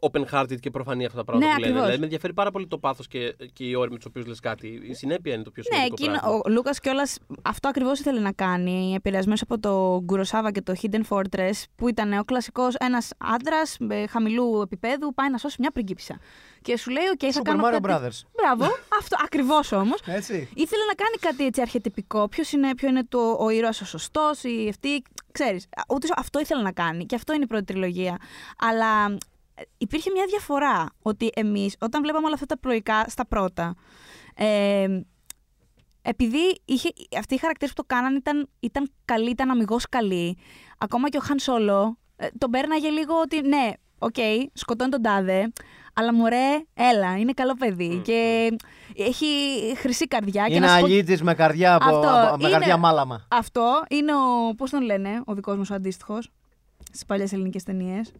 Εντελώ 0.02 0.26
open-hearted 0.30 0.60
και 0.60 0.70
προφανή 0.70 1.04
αυτά 1.04 1.16
τα 1.18 1.24
πράγματα 1.24 1.48
Ναι, 1.50 1.54
που 1.54 1.60
λένε. 1.60 1.70
ακριβώς. 1.70 1.82
Δηλαδή 1.82 1.98
με 1.98 2.04
ενδιαφέρει 2.04 2.32
πάρα 2.32 2.50
πολύ 2.50 2.66
το 2.66 2.78
πάθος 2.78 3.06
και, 3.08 3.36
και 3.52 3.64
οι 3.64 3.74
όροι 3.74 3.90
με 3.90 3.96
τους 3.96 4.04
οποίους 4.06 4.26
λες 4.26 4.40
κάτι. 4.40 4.80
Η 4.82 4.94
συνέπεια 4.94 5.34
είναι 5.34 5.42
το 5.42 5.50
πιο 5.50 5.62
Ναι, 5.70 5.74
σημαντικό. 5.76 5.96
εκείνο, 6.04 6.18
πράγμα. 6.20 6.40
ο 6.44 6.50
Λούκας 6.50 6.80
κιόλας 6.80 7.18
αυτό 7.42 7.68
ακριβώς 7.68 7.98
ήθελε 8.00 8.20
να 8.20 8.32
κάνει. 8.32 8.94
Επηρεασμένος 8.94 9.42
από 9.42 9.58
το 9.58 10.00
Γκουροσάβα 10.04 10.50
και 10.52 10.62
το 10.62 10.74
Hidden 10.82 11.00
Fortress, 11.08 11.62
που 11.76 11.88
ήταν 11.88 12.12
ο 12.18 12.24
κλασικός 12.24 12.74
ένας 12.74 13.10
άντρας 13.18 13.76
χαμηλού 14.10 14.60
επίπεδου, 14.62 15.14
πάει 15.14 15.30
να 15.30 15.38
σώσει 15.38 15.56
μια 15.58 15.70
πριγκίπισσα. 15.70 16.18
Και 16.62 16.76
σου 16.76 16.90
λέει: 16.90 17.02
OK, 17.18 17.24
θα 17.30 17.40
Super 17.40 17.44
κάνω. 17.44 17.62
Mario 17.68 17.70
κάτι... 17.70 17.84
Brothers. 17.86 18.28
Μπράβο, 18.36 18.64
αυτό 19.00 19.16
ακριβώς 19.24 19.72
όμως. 19.72 20.00
Έτσι. 20.18 20.48
Ήθελε 20.54 20.82
να 20.84 20.94
κάνει 20.94 21.16
κάτι 21.20 21.46
έτσι 21.46 21.60
αρχετυπικό. 21.60 22.28
Ποιος 22.28 22.52
είναι, 22.52 22.74
ποιο 22.74 22.88
είναι 22.88 23.04
το, 23.08 23.36
ο 23.40 23.50
ήρωας 23.50 23.80
ο 23.80 23.84
σωστός, 23.84 24.42
η 24.42 24.66
αυτή. 24.68 25.02
Ξέρεις. 25.32 25.66
Αυτό 26.16 26.40
ήθελε 26.40 26.62
να 26.62 26.72
κάνει. 26.72 27.06
Και 27.06 27.14
αυτό 27.14 27.32
είναι 27.32 27.42
η 27.44 27.46
πρώτη 27.46 27.64
τριλογία. 27.64 28.16
Αλλά 28.58 29.04
ε, 29.04 29.16
υπήρχε 29.78 30.10
μια 30.10 30.24
διαφορά. 30.28 30.88
Ότι 31.02 31.30
εμείς, 31.34 31.76
όταν 31.80 32.02
βλέπαμε 32.02 32.24
όλα 32.24 32.34
αυτά 32.34 32.46
τα 32.46 32.58
προϊκά 32.58 33.04
στα 33.08 33.26
πρώτα. 33.26 33.74
Ε, 34.34 34.86
επειδή 36.02 36.60
είχε, 36.64 36.88
αυτοί 37.18 37.34
οι 37.34 37.38
χαρακτήρες 37.38 37.74
που 37.74 37.82
το 37.86 37.94
κάνανε 37.94 38.16
ήταν, 38.16 38.48
ήταν 38.60 38.90
καλοί, 39.04 39.30
ήταν 39.30 39.50
αμιγώς 39.50 39.88
καλοί. 39.88 40.36
Ακόμα 40.78 41.08
και 41.08 41.16
ο 41.16 41.20
Χαν 41.20 41.38
Σόλο 41.38 41.96
ε, 42.16 42.26
τον 42.38 42.50
πέρναγε 42.50 42.88
λίγο 42.88 43.14
ότι 43.20 43.40
ναι, 43.48 43.70
οκ, 43.98 44.14
σκοτώνει 44.52 44.90
τον 44.90 45.02
τάδε, 45.02 45.52
αλλά 45.94 46.14
μωρέ, 46.14 46.64
έλα, 46.74 47.16
είναι 47.18 47.32
καλό 47.32 47.54
παιδί 47.54 48.00
και 48.04 48.50
έχει 48.96 49.26
χρυσή 49.76 50.06
καρδιά. 50.06 50.46
και 50.46 50.54
Είναι 50.54 50.66
να 50.66 50.72
σου 50.74 50.80
πω- 50.80 50.84
αλήτης 50.86 51.22
με 51.22 51.34
καρδιά, 51.34 51.74
από, 51.74 51.84
Αυτό 51.84 52.08
από- 52.08 52.36
με 52.36 52.42
είναι- 52.48 52.50
καρδιά 52.50 52.76
μάλαμα. 52.76 53.26
Αυτό 53.30 53.82
είναι 53.90 54.12
ο, 54.14 54.54
πώς 54.56 54.70
τον 54.70 54.82
λένε, 54.82 55.22
ο 55.24 55.34
δικός 55.34 55.56
μας 55.56 55.70
ο 55.70 55.74
αντίστοιχος 55.74 56.30
στις 56.86 57.04
παλιές 57.06 57.32
ελληνικές 57.32 57.62
ταινίες. 57.62 58.12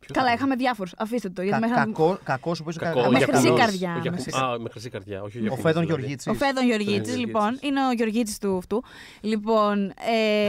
Ποιος 0.00 0.16
Καλά, 0.16 0.26
είναι; 0.28 0.36
είχαμε 0.36 0.54
διάφορους. 0.56 0.92
Αφήστε 0.98 1.28
το. 1.28 1.42
Γιατί 1.42 1.60
Κα, 1.60 1.66
μέχρι 1.68 1.78
να- 1.78 1.84
κακό, 1.84 2.18
κακός, 2.24 2.60
όπως 2.60 2.76
Κακό, 2.76 3.00
με 3.00 3.06
ο 3.06 3.10
χρυσή 3.10 3.24
Γιακουνός. 3.30 3.58
καρδιά, 3.60 3.90
Ο 3.90 3.94
με 3.94 4.00
Γιακου- 4.02 4.20
χρυσή- 4.20 4.36
Α, 4.42 4.58
με 4.60 4.68
χρυσή 4.70 4.90
καρδιά. 4.90 5.22
Όχι 5.22 5.36
ο 5.36 5.40
Ο 5.40 5.42
Γιακουνός, 5.42 5.64
Φέδων 5.64 5.82
δηλαδή. 5.82 6.00
Γεωργίτσης. 6.00 6.32
Ο 6.32 6.34
Φέδων 6.34 6.64
Γεωργίτης, 6.66 6.92
Γεωργίτης. 6.94 7.16
λοιπόν. 7.26 7.58
Είναι 7.60 7.86
ο 7.86 7.92
Γεωργίτης 7.92 8.38
του 8.38 8.56
αυτού. 8.56 8.82
Λοιπόν. 9.20 9.92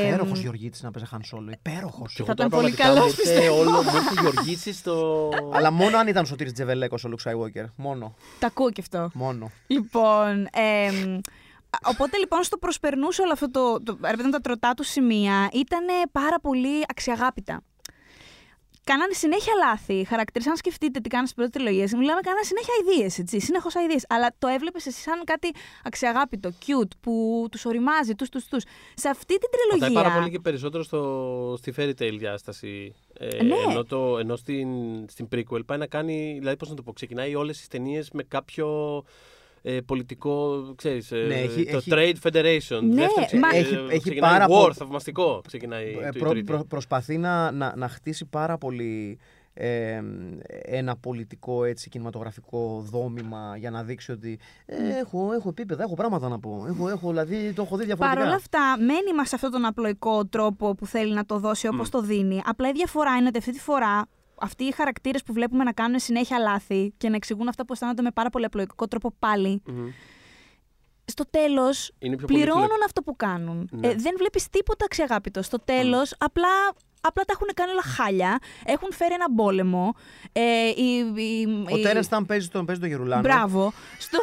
Ε, 0.02 0.08
Υπέροχος 0.08 0.40
Γεωργίτης 0.40 0.84
να 0.84 0.92
παίζει 0.92 1.08
Χαν 1.10 1.24
Σόλο. 1.24 1.52
Υπέροχος. 1.52 2.14
Και 2.14 2.24
Θα 2.24 2.32
εγώ 2.32 2.34
τώρα 2.36 2.48
ήταν 2.48 2.60
πολύ 2.60 2.72
πραγματικά 2.74 2.84
καλός, 2.84 3.16
μου 3.16 3.32
ήρθε 3.34 3.50
όλο 3.50 3.72
μου 3.84 3.92
ήρθε 3.96 4.22
Γεωργίτσης 4.22 4.78
στο... 4.78 5.30
Αλλά 5.54 5.72
μόνο 5.72 5.98
αν 5.98 6.08
ήταν 6.08 6.26
Σωτήρης 6.26 6.54
Τζεβελέκος 6.54 7.04
ο 7.04 7.08
Λουκ 7.08 7.20
Skywalker. 7.24 7.66
Μόνο. 7.76 8.16
Τα 8.40 8.48
ακούω 8.48 8.72
και 8.72 8.82
αυτό. 8.82 9.10
Μόνο. 9.14 9.52
Λοιπόν. 9.68 10.48
εμ, 10.52 11.20
Οπότε 11.86 12.18
λοιπόν 12.18 12.44
στο 12.44 12.58
προσπερνούσε 12.58 13.22
όλο 13.22 13.32
αυτό 13.32 13.50
το. 13.52 13.84
το 13.84 13.98
ρε 14.02 14.10
παιδί 14.12 14.24
μου, 14.24 14.30
τα 14.30 14.40
τροτά 14.40 14.74
του 14.74 14.84
σημεία 14.84 15.50
ήταν 15.54 15.86
πάρα 16.12 16.40
πολύ 16.42 16.84
αξιαγάπητα. 16.88 17.62
Κάνανε 18.92 19.14
συνέχεια 19.14 19.54
λάθη. 19.66 19.94
οι 19.94 20.04
Χαρακτήρε, 20.04 20.50
αν 20.50 20.56
σκεφτείτε 20.56 21.00
τι 21.00 21.10
κάνανε 21.10 21.28
στην 21.28 21.40
πρώτη 21.40 21.52
τριλογία, 21.58 21.98
μιλάμε, 21.98 22.22
κάνανε 22.22 22.44
συνέχεια 22.44 22.74
ιδέε, 22.82 23.10
έτσι. 23.18 23.40
Συνεχώς 23.40 23.74
ιδέε. 23.74 23.96
Αλλά 24.10 24.28
το 24.40 24.48
έβλεπες 24.48 24.86
εσύ 24.86 25.02
σαν 25.02 25.24
κάτι 25.24 25.52
αξιαγάπητο, 25.84 26.50
cute, 26.66 26.94
που 27.02 27.46
τους 27.52 27.66
οριμάζει, 27.66 28.14
τους, 28.16 28.30
τους, 28.30 28.46
τους. 28.46 28.64
Σε 28.94 29.10
αυτή 29.10 29.38
την 29.38 29.50
Πατάει 29.52 29.80
τριλογία. 29.80 30.02
πάρα 30.02 30.16
πολύ 30.16 30.32
και 30.32 30.40
περισσότερο 30.40 30.84
στο, 30.84 31.02
στη 31.58 31.74
fairy 31.78 31.94
tale 32.02 32.18
διάσταση. 32.18 32.96
Ε, 33.14 33.44
Ναι. 33.44 33.56
Ενώ, 33.70 33.84
το, 33.84 34.18
ενώ 34.18 34.36
στην, 34.36 34.70
στην 35.10 35.28
prequel 35.36 35.66
πάει 35.66 35.78
να 35.78 35.88
κάνει, 35.88 36.36
δηλαδή 36.38 36.58
πώς 36.58 36.70
να 36.70 36.76
το 36.76 36.82
πω, 36.82 36.94
ξεκινάει 36.94 37.36
όλες 37.36 37.58
τις 37.58 37.68
ταινίες 37.68 38.10
με 38.12 38.24
κάποιο 38.24 38.68
ε, 39.62 39.80
πολιτικό, 39.86 40.64
ξέρεις, 40.76 41.12
ε, 41.12 41.16
Ναι, 41.28 41.36
έχει- 41.36 41.66
το 41.72 41.78
έχει- 41.78 41.92
Trade 41.94 42.28
Federation. 42.30 42.82
Ναι, 42.84 42.96
Δεύτερο, 42.96 43.26
ξε- 43.26 43.40
μα- 43.40 43.50
ε, 43.56 43.60
Έχει- 43.60 43.74
έχει 43.90 44.00
ξεκινάει 44.00 44.32
πάρα 44.32 44.46
War, 44.46 44.50
πο- 44.50 44.74
θαυμαστικό 44.74 45.42
ξεκινάει 45.48 45.90
Ε, 45.90 45.94
το, 45.94 46.08
η 46.16 46.20
προ- 46.20 46.32
τρίτη. 46.32 46.52
προ- 46.52 46.66
προσπαθεί 46.68 47.18
να, 47.18 47.52
να, 47.52 47.74
να 47.76 47.88
χτίσει 47.90 48.26
πάρα 48.26 48.58
πολύ 48.58 49.20
ε, 49.54 50.02
ένα 50.64 50.96
πολιτικό 50.98 51.64
έτσι, 51.64 51.90
κινηματογραφικό 51.90 52.86
δόμημα 52.92 53.56
για 53.58 53.70
να 53.72 53.84
δείξει 53.84 54.12
ότι 54.12 54.40
ε, 54.66 54.76
έχω, 55.00 55.34
έχω 55.34 55.50
επίπεδα, 55.50 55.84
έχω 55.84 55.94
πράγματα 55.94 56.30
να 56.30 56.40
πω. 56.40 56.66
Έχω, 56.68 56.90
έχω, 56.90 57.10
δηλαδή 57.10 57.54
το 57.54 57.62
έχω 57.62 57.78
δει 57.78 57.86
διαφορετικά. 57.86 58.20
Παρ' 58.20 58.28
όλα 58.28 58.36
αυτά, 58.36 58.76
μένει 58.80 59.14
μας 59.16 59.30
σε 59.30 59.36
αυτόν 59.36 59.52
τον 59.52 59.66
απλοϊκό 59.66 60.26
τρόπο 60.26 60.76
που 60.76 60.86
θέλει 60.86 61.14
να 61.14 61.26
το 61.26 61.40
δώσει 61.40 61.68
όπως 61.68 61.90
το 61.90 62.02
δίνει. 62.02 62.42
Απλά 62.46 62.70
η 62.70 62.72
διαφορά 62.72 63.16
είναι 63.16 63.28
ότι 63.28 63.38
αυτή 63.38 63.52
τη 63.52 63.60
φορά 63.60 64.06
αυτοί 64.42 64.64
οι 64.64 64.72
χαρακτήρες 64.72 65.24
που 65.24 65.34
βλέπουμε 65.34 65.64
να 65.64 65.72
κάνουν 65.72 66.00
συνέχεια 66.00 66.40
λάθη 66.40 66.94
και 66.98 67.10
να 67.10 67.16
εξηγούν 67.16 67.48
αυτά 67.48 67.66
που 67.66 67.74
αισθάνονται 67.74 68.02
με 68.02 68.12
πάρα 68.12 68.30
πολύ 68.30 68.46
απλοϊκό 68.46 68.88
τρόπο 68.88 69.14
πάλι, 69.20 69.62
Μμμ. 69.66 69.88
στο 71.06 71.24
τέλος 71.30 71.92
Είναι 72.00 72.16
πιο 72.16 72.26
πληρώνουν 72.28 72.54
πολύπλοκο. 72.54 72.86
αυτό 72.86 73.02
που 73.02 73.16
κάνουν. 73.16 73.70
Ναι. 73.72 73.88
Ε, 73.88 73.96
δεν 73.96 74.14
βλέπεις 74.18 74.50
τίποτα 74.50 74.86
αξιαγάπητο. 74.86 75.42
Στο 75.42 75.60
τέλος, 75.60 76.14
απλά. 76.18 76.48
Απλά 77.02 77.24
τα 77.24 77.34
έχουν 77.36 77.48
κάνει 77.54 77.72
όλα 77.72 77.82
χάλια. 77.82 78.40
Έχουν 78.66 78.92
φέρει 78.94 79.14
ένα 79.14 79.34
πόλεμο. 79.36 79.94
Ε, 80.32 80.68
η, 80.68 80.98
η, 81.16 81.46
Ο 81.74 81.78
η- 81.78 81.82
Τέρενς 81.82 82.06
Σταμ 82.06 82.26
παίζει 82.26 82.48
τον, 82.48 82.66
παίζει 82.66 82.82
τον 82.82 82.90
Γερουλάνο. 82.90 83.22
Μπράβο. 83.22 83.74
Στο, 84.00 84.20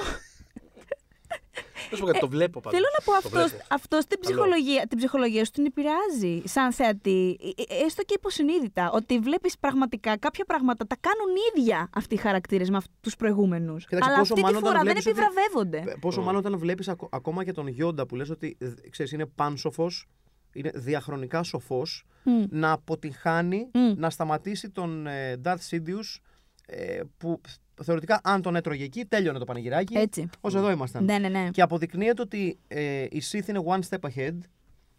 Να 1.90 1.96
σου 1.96 2.02
πω 2.02 2.06
κάτι, 2.06 2.18
το 2.18 2.28
βλέπω 2.28 2.60
πάντως. 2.60 2.78
Θέλω 2.78 2.88
να 2.98 3.04
πω 3.04 3.10
Το 3.10 3.16
αυτός, 3.26 3.50
βλέπω. 3.50 3.64
αυτός 3.74 4.06
την, 4.06 4.18
Καλό. 4.20 4.34
ψυχολογία, 4.34 4.86
την 4.88 4.98
ψυχολογία 4.98 5.44
σου 5.44 5.50
την 5.50 5.64
επηρεάζει 5.66 6.42
σαν 6.44 6.72
θεατή, 6.72 7.38
ε, 7.42 7.62
ε, 7.74 7.84
έστω 7.84 8.02
και 8.02 8.14
υποσυνείδητα, 8.16 8.90
ότι 8.92 9.18
βλέπεις 9.18 9.58
πραγματικά 9.58 10.16
κάποια 10.18 10.44
πράγματα 10.44 10.86
τα 10.86 10.96
κάνουν 11.00 11.34
ίδια 11.54 11.88
αυτοί 11.94 12.14
οι 12.14 12.18
χαρακτήρες 12.18 12.70
με 12.70 12.76
αυτούς 12.76 12.94
τους 13.00 13.16
προηγούμενους. 13.16 13.84
Κοίταξε, 13.86 14.08
Αλλά 14.10 14.18
πόσο 14.18 14.32
αυτή 14.32 14.44
τη 14.46 14.52
μάλλον 14.52 14.58
όταν 14.68 14.72
φορά 14.72 14.84
δεν 14.84 14.92
βλέπεις 15.02 15.06
ότι- 15.12 15.20
επιβραβεύονται. 15.20 15.90
Ε, 15.92 15.96
Πόσο 16.00 16.22
μάλλον 16.22 16.40
όταν 16.46 16.58
βλέπεις 16.58 16.88
ακόμα 17.10 17.44
και 17.44 17.52
τον 17.52 17.66
Γιόντα 17.66 18.06
που 18.06 18.16
λες 18.16 18.30
ότι 18.30 18.56
ε, 18.60 18.88
ξέρεις, 18.90 19.12
είναι 19.12 19.26
πάνσοφος, 19.26 20.06
είναι 20.52 20.70
διαχρονικά 20.74 21.42
σοφός, 21.42 22.04
Μμ. 22.22 22.44
να 22.50 22.72
αποτυχάνει 22.72 23.68
Μμ. 23.72 23.92
να 23.96 24.10
σταματήσει 24.10 24.70
τον 24.70 25.06
ε, 25.06 25.40
Darth 25.44 25.68
Sidious 25.70 26.20
ε, 26.66 27.00
που 27.18 27.40
θεωρητικά 27.82 28.20
αν 28.24 28.42
τον 28.42 28.56
έτρωγε 28.56 28.84
εκεί 28.84 29.04
τέλειωνε 29.04 29.38
το 29.38 29.44
πανηγυράκι. 29.44 29.96
Έτσι. 29.96 30.28
Ως 30.40 30.54
εδώ 30.54 30.70
ήμασταν. 30.70 31.04
Ναι, 31.04 31.18
ναι, 31.18 31.28
ναι. 31.28 31.50
Και 31.50 31.62
αποδεικνύεται 31.62 32.22
ότι 32.22 32.58
ε, 32.68 33.02
η 33.02 33.22
Sith 33.30 33.48
είναι 33.48 33.62
one 33.66 33.80
step 33.88 34.10
ahead. 34.10 34.38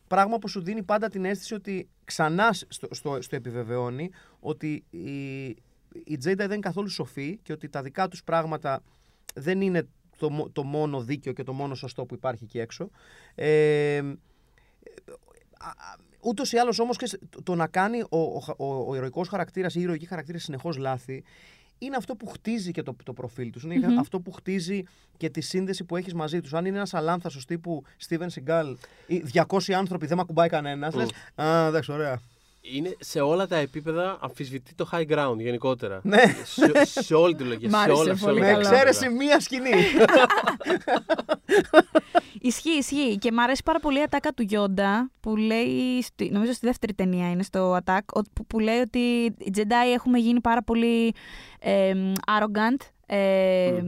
Πράγμα 0.07 0.37
που 0.37 0.47
σου 0.47 0.61
δίνει 0.61 0.83
πάντα 0.83 1.09
την 1.09 1.25
αίσθηση 1.25 1.53
ότι 1.53 1.87
ξανά 2.05 2.53
στο, 2.53 2.87
στο, 2.91 3.21
στο 3.21 3.35
επιβεβαιώνει 3.35 4.09
ότι 4.39 4.83
οι, 4.89 5.45
οι 6.03 6.17
Jedi 6.23 6.35
δεν 6.35 6.51
είναι 6.51 6.59
καθόλου 6.59 6.89
σοφοί 6.89 7.39
και 7.43 7.51
ότι 7.53 7.69
τα 7.69 7.81
δικά 7.81 8.07
τους 8.07 8.23
πράγματα 8.23 8.83
δεν 9.33 9.61
είναι 9.61 9.87
το, 10.17 10.29
μο- 10.29 10.49
το 10.49 10.63
μόνο 10.63 11.01
δίκαιο 11.01 11.33
και 11.33 11.43
το 11.43 11.53
μόνο 11.53 11.75
σωστό 11.75 12.05
που 12.05 12.13
υπάρχει 12.13 12.43
εκεί 12.43 12.59
έξω. 12.59 12.89
Ε, 13.35 14.01
Ούτως 16.21 16.51
ή 16.51 16.57
άλλως 16.57 16.79
όμως 16.79 16.97
το, 17.29 17.43
το 17.43 17.55
να 17.55 17.67
κάνει 17.67 18.01
ο, 18.01 18.07
ο, 18.17 18.41
ο, 18.57 18.89
ο 18.89 18.95
ηρωικός 18.95 19.27
χαρακτήρας 19.27 19.75
ή 19.75 19.79
η 19.79 19.83
ηρωική 19.83 20.05
χαρακτήρα 20.05 20.37
συνεχώς 20.37 20.77
λάθη 20.77 21.23
είναι 21.77 21.95
αυτό 21.95 22.15
που 22.15 22.27
χτίζει 22.27 22.71
και 22.71 22.83
το, 22.83 22.95
το 23.03 23.13
προφίλ 23.13 23.49
τους. 23.49 23.63
Είναι 23.63 23.99
αυτό 23.99 24.19
που 24.19 24.31
χτίζει 24.31 24.83
και 25.17 25.29
τη 25.29 25.41
σύνδεση 25.41 25.83
που 25.83 25.95
έχεις 25.95 26.13
μαζί 26.13 26.41
τους. 26.41 26.53
Αν 26.53 26.65
είναι 26.65 26.77
ένας 26.77 26.93
αλάνθαστο 26.93 27.45
τύπου 27.45 27.83
Steven 28.07 28.27
Seagal 28.27 28.75
ή 29.07 29.23
200 29.33 29.73
άνθρωποι 29.73 30.05
δεν 30.05 30.15
με 30.15 30.21
ακουμπάει 30.21 30.49
κανένας, 30.49 30.93
λες. 30.95 31.09
Α, 31.35 31.67
εντάξει, 31.67 31.91
ωραία. 31.91 32.21
Είναι 32.73 32.95
σε 32.99 33.19
όλα 33.19 33.47
τα 33.47 33.55
επίπεδα 33.55 34.17
αμφισβητεί 34.21 34.75
το 34.75 34.89
high 34.91 35.05
ground 35.11 35.35
γενικότερα. 35.37 35.99
Ναι. 36.03 36.21
σε, 36.45 37.01
σε 37.01 37.13
όλη 37.13 37.35
τη 37.35 37.43
λογική. 37.43 37.67
Μ' 37.67 37.69
Σε 37.71 37.77
άρεσε 37.77 38.01
όλα, 38.01 38.15
σε 38.15 38.25
πολύ 38.25 38.39
όλα 38.39 38.47
Με 38.47 38.53
τα 38.53 38.61
καλό. 38.61 38.75
εξαίρεση 38.75 39.05
επίπεδα. 39.05 39.23
μία 39.25 39.39
σκηνή. 39.39 39.69
Ισχύει, 42.41 42.69
ισχύει. 42.77 43.17
Και 43.17 43.31
μου 43.31 43.41
αρέσει 43.41 43.61
πάρα 43.65 43.79
πολύ 43.79 43.99
η 43.99 44.01
ατάκα 44.01 44.31
του 44.31 44.41
Γιόντα 44.41 45.11
που 45.19 45.35
λέει, 45.35 46.01
στη- 46.01 46.29
νομίζω 46.31 46.51
στη 46.53 46.65
δεύτερη 46.65 46.93
ταινία 46.93 47.29
είναι 47.29 47.43
στο 47.43 47.77
Attack, 47.83 47.99
ο- 48.13 48.21
που, 48.33 48.45
που 48.45 48.59
λέει 48.59 48.79
ότι 48.79 48.99
οι 49.37 49.51
Jedi 49.55 49.93
έχουμε 49.93 50.17
γίνει 50.19 50.41
πάρα 50.41 50.63
πολύ 50.63 51.13
ε, 51.59 51.93
arrogant, 52.27 52.85
ε, 53.05 53.81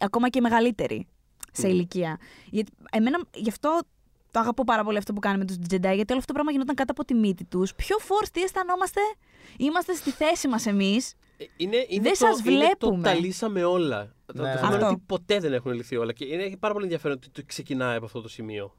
ακόμα 0.00 0.28
και 0.28 0.40
μεγαλύτεροι 0.40 1.06
σε 1.52 1.66
Μμ. 1.66 1.70
ηλικία. 1.70 2.18
Γιατί, 2.50 2.72
εμένα, 2.92 3.20
γι' 3.34 3.48
αυτό 3.48 3.80
το 4.30 4.40
αγαπώ 4.40 4.64
πάρα 4.64 4.84
πολύ 4.84 4.98
αυτό 4.98 5.12
που 5.12 5.20
κάνουμε 5.20 5.44
τους 5.44 5.56
Jedi, 5.56 5.80
γιατί 5.80 6.12
όλο 6.12 6.18
αυτό 6.18 6.24
το 6.26 6.32
πράγμα 6.32 6.50
γινόταν 6.52 6.74
κάτω 6.74 6.92
από 6.92 7.04
τη 7.04 7.14
μύτη 7.14 7.44
τους. 7.44 7.74
Πιο 7.74 7.96
force, 8.00 8.28
τι 8.32 8.42
αισθανόμαστε, 8.42 9.00
είμαστε 9.58 9.94
στη 9.94 10.10
θέση 10.10 10.48
μας 10.48 10.66
εμείς. 10.66 11.14
Ε, 11.36 11.44
Είναι, 11.56 11.76
είναι 11.88 12.02
Δεν 12.02 12.12
το, 12.12 12.16
σας 12.18 12.38
είναι 12.44 12.50
το 12.78 12.86
βλέπουμε. 12.86 13.02
τα 13.02 13.14
λύσαμε 13.14 13.64
όλα. 13.64 14.14
Το, 14.26 14.42
Ναι. 14.42 14.52
το 14.52 14.58
θέμα 14.58 14.66
είναι 14.66 14.76
Αυτό. 14.76 14.86
ότι 14.86 15.02
ποτέ 15.06 15.38
δεν 15.38 15.52
έχουν 15.52 15.72
λυθεί 15.72 15.96
όλα. 15.96 16.12
Και 16.12 16.24
είναι 16.24 16.56
πάρα 16.58 16.72
πολύ 16.72 16.84
ενδιαφέρον 16.84 17.16
ότι 17.16 17.30
το 17.30 17.42
ξεκινάει 17.46 17.96
από 17.96 18.04
αυτό 18.04 18.20
το 18.20 18.28
σημείο. 18.28 18.76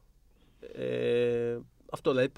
Ε, 0.73 1.57
αυτό 1.91 2.11
δηλαδή. 2.11 2.31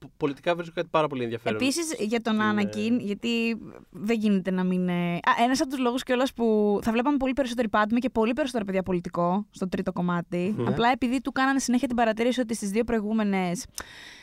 Π- 0.00 0.08
δεν 0.08 0.08
ξέρω, 0.08 0.08
πο- 0.08 0.10
πολιτικά 0.16 0.54
βρίσκω 0.54 0.74
κάτι 0.74 0.88
πάρα 0.90 1.06
πολύ 1.06 1.22
ενδιαφέρον. 1.22 1.60
Επίσης 1.60 1.94
για 1.98 2.20
τον 2.20 2.34
στην, 2.34 2.46
Άνακιν, 2.46 2.98
ε, 2.98 3.02
γιατί 3.02 3.56
δεν 3.90 4.18
γίνεται 4.18 4.50
να 4.50 4.64
μην. 4.64 4.88
ε, 4.88 5.14
Α, 5.14 5.42
ένας 5.44 5.60
από 5.60 5.70
τους 5.70 5.78
λόγους 5.78 6.02
κιόλας 6.02 6.32
που 6.32 6.78
θα 6.82 6.92
βλέπαμε 6.92 7.16
πολύ 7.16 7.32
περισσότερο 7.32 7.68
Padme 7.72 7.98
και 7.98 8.10
πολύ 8.10 8.32
περισσότερο 8.32 8.64
παιδιά 8.64 8.82
πολιτικό 8.82 9.46
στο 9.50 9.68
τρίτο 9.68 9.92
κομμάτι. 9.92 10.54
Μμμ. 10.58 10.66
Απλά 10.68 10.88
επειδή 10.90 11.20
του 11.20 11.32
κάνανε 11.32 11.58
συνέχεια 11.58 11.86
την 11.88 11.96
παρατήρηση 11.96 12.40
ότι 12.40 12.54
στις 12.54 12.70
δύο 12.70 12.84
προηγούμενες. 12.84 13.64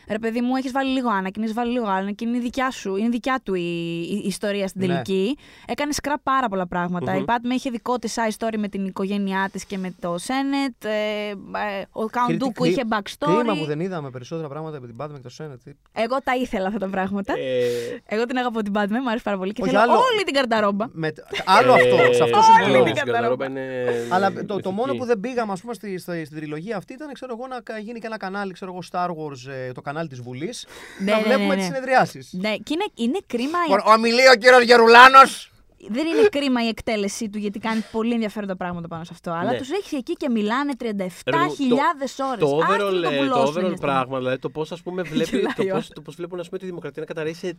Ρε 0.10 0.20
παιδί 0.20 0.42
μου, 0.42 0.56
έχεις 0.56 0.72
βάλει 0.72 0.90
λίγο 0.92 1.10
Άνακιν, 1.10 1.42
έχεις 1.44 1.54
βάλει 1.56 1.72
λίγο 1.72 1.86
Άνακιν, 1.88 2.28
είναι 2.30 2.40
δικιά 2.40 2.72
σου, 2.72 2.96
είναι 2.96 3.10
δικιά 3.10 3.40
του 3.44 3.54
η, 3.54 3.62
η- 4.10 4.22
η 4.24 4.28
ιστορία 4.28 4.68
στην 4.68 4.82
Ναι. 4.82 4.88
τελική. 4.88 5.38
Έκανε 5.68 5.92
σκραπ 5.92 6.20
πάρα 6.24 6.48
πολλά 6.50 6.68
πράγματα. 6.68 7.12
Μμμ. 7.14 7.22
Η 7.22 7.26
Padme 7.28 7.52
είχε 7.56 7.70
δικό 7.70 7.98
της 8.00 8.16
side 8.18 8.46
story 8.46 8.58
με 8.58 8.68
την 8.68 8.86
οικογένειά 8.86 9.50
της 9.52 9.66
και 9.66 9.78
με 9.78 9.94
το 10.00 10.18
Σένετ. 10.18 10.84
Ε, 10.86 10.90
ε, 11.30 11.82
ο 11.92 12.02
Count 12.12 12.28
Κρι- 12.28 12.44
Dooku 12.44 12.52
κρι- 12.54 12.72
είχε 12.72 12.82
backstory. 12.90 13.36
Κρίμα 13.38 13.56
που 13.56 13.66
δεν 13.66 13.80
είδαμε 13.80 14.10
περισσότερα 14.10 14.48
πράγματα 14.48 14.78
από 14.78 14.86
την 14.86 14.96
Padme 15.00 15.14
και 15.22 15.30
το 15.30 15.36
Senate. 15.38 15.72
Εγώ 15.94 16.18
τα 16.24 16.36
ήθελα 16.36 16.68
αυτά 16.68 16.80
τα 16.80 16.88
πράγματα. 16.88 17.34
Ε, 17.38 18.16
Εγώ 18.16 18.26
την 18.26 18.38
αγαπώ 18.38 18.62
την 18.62 18.74
Padme, 18.76 18.90
μου 18.90 19.10
αρέσει 19.10 19.24
πάρα 19.24 19.38
πολύ 19.38 19.52
και 19.54 19.62
Όχι, 19.62 19.72
θέλω 19.72 19.82
άλλο- 19.84 19.94
όλη 20.14 20.24
την 20.24 20.34
καρταρόμπα. 20.34 20.86
Με... 20.92 21.14
Άλλο 21.46 21.72
αυτό, 21.74 21.96
ε, 21.96 22.14
σε 22.14 22.24
αυτό 22.24 22.38
Όλη 22.38 22.46
συμφωνώ. 22.46 22.84
την 22.84 22.96
στην 22.96 23.06
καταρρόμπα. 23.06 23.46
Καταρόμπα 23.46 23.46
είναι. 23.46 24.08
Αλλά 24.10 24.28
είναι 24.32 24.40
το, 24.40 24.46
το 24.48 24.54
ηθική. 24.54 24.74
μόνο 24.76 24.94
που 24.96 25.06
δεν 25.06 25.20
πήγαμε 25.20 25.52
ας 25.52 25.62
πούμε, 25.62 25.74
στη, 25.74 25.98
στη- 25.98 26.26
στην 26.26 26.38
τριλογία 26.38 26.78
αυτή 26.78 26.94
ήταν 26.94 27.14
ξέρω 27.14 27.36
εγώ, 27.40 27.48
να 27.48 27.80
γίνει 27.80 28.00
και 28.00 28.06
ένα 28.08 28.18
κανάλι, 28.18 28.54
ξέρω 28.54 28.72
εγώ, 28.72 28.80
Star 28.92 29.08
Wars, 29.10 29.52
ε, 29.68 29.72
το 29.72 29.82
κανάλι 29.82 29.96
της 30.06 30.22
Βουλής, 30.22 30.68
Ναι, 31.00 31.12
να 31.12 31.18
ναι, 31.18 31.24
βλέπουμε 31.24 31.48
ναι, 31.48 31.56
τις 31.56 31.70
ναι. 31.70 31.74
συνεδριάσεις. 31.76 32.30
Ναι, 32.34 32.56
και 32.56 32.74
είναι, 32.74 32.86
είναι 32.96 33.20
κρίμα. 33.28 33.58
η- 33.70 33.92
Ομιλεί 33.94 34.28
ο 34.34 34.36
κύριος 34.36 34.64
Γερουλάνος. 34.64 35.52
Δεν 35.90 36.08
είναι 36.08 36.28
κρίμα 36.32 36.64
η 36.64 36.68
εκτέλεσή 36.68 37.30
του 37.30 37.38
γιατί 37.38 37.60
κάνει 37.60 37.84
πολύ 37.92 38.14
ενδιαφέροντα 38.14 38.56
πράγματα 38.56 38.88
πάνω 38.88 39.04
σε 39.04 39.10
αυτό. 39.14 39.32
Αλλά 39.32 39.52
Ναι. 39.52 39.58
τους 39.58 39.70
έχει 39.72 39.96
εκεί 39.96 40.14
και 40.14 40.30
μιλάνε 40.30 40.74
37.000 40.80 40.86
Ρε 41.26 41.38
μου, 41.38 41.68
το- 41.70 41.76
ώρες. 42.24 42.40
Το 42.40 42.58
overall, 42.58 43.04
ε, 43.12 43.28
το 43.28 43.44
overall 43.56 43.80
πράγμα, 43.80 44.18
δηλαδή 44.18 44.38
το 44.40 44.50
πώς 44.50 44.82
βλέπει. 44.86 45.14
Γελάει 45.38 45.54
το 45.56 45.64
ο 45.64 45.76
πώς, 45.76 45.88
το 45.90 46.02
πώς 46.02 46.16
βλέπουν 46.16 46.40
ας 46.40 46.48
πούμε, 46.48 46.60
τη 46.60 46.66
δημοκρατία 46.66 47.02
να 47.02 47.08
καταρρέει 47.08 47.34
σε, 47.34 47.58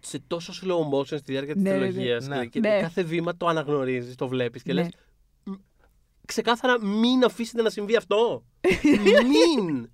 σε 0.00 0.22
τόσο 0.26 0.52
slow 0.52 0.96
motion 0.98 1.04
στη 1.18 1.32
διάρκεια 1.32 1.54
της 1.54 1.62
Ναι, 1.62 1.70
ναι, 1.70 1.76
ναι. 1.76 1.86
τριλογία. 1.86 2.20
Ναι. 2.24 2.40
Και, 2.40 2.46
και 2.48 2.58
Ναι. 2.68 2.80
κάθε 2.80 3.02
βήμα 3.02 3.36
το 3.36 3.46
αναγνωρίζεις, 3.46 4.14
το 4.14 4.28
βλέπεις 4.28 4.62
και 4.62 4.72
Ναι. 4.72 4.82
λες 4.82 4.90
λε. 5.46 5.52
Ξεκάθαρα 6.26 6.84
μην 6.84 7.24
αφήσετε 7.24 7.62
να 7.62 7.70
συμβεί 7.70 7.96
αυτό. 7.96 8.44
μην! 9.32 9.90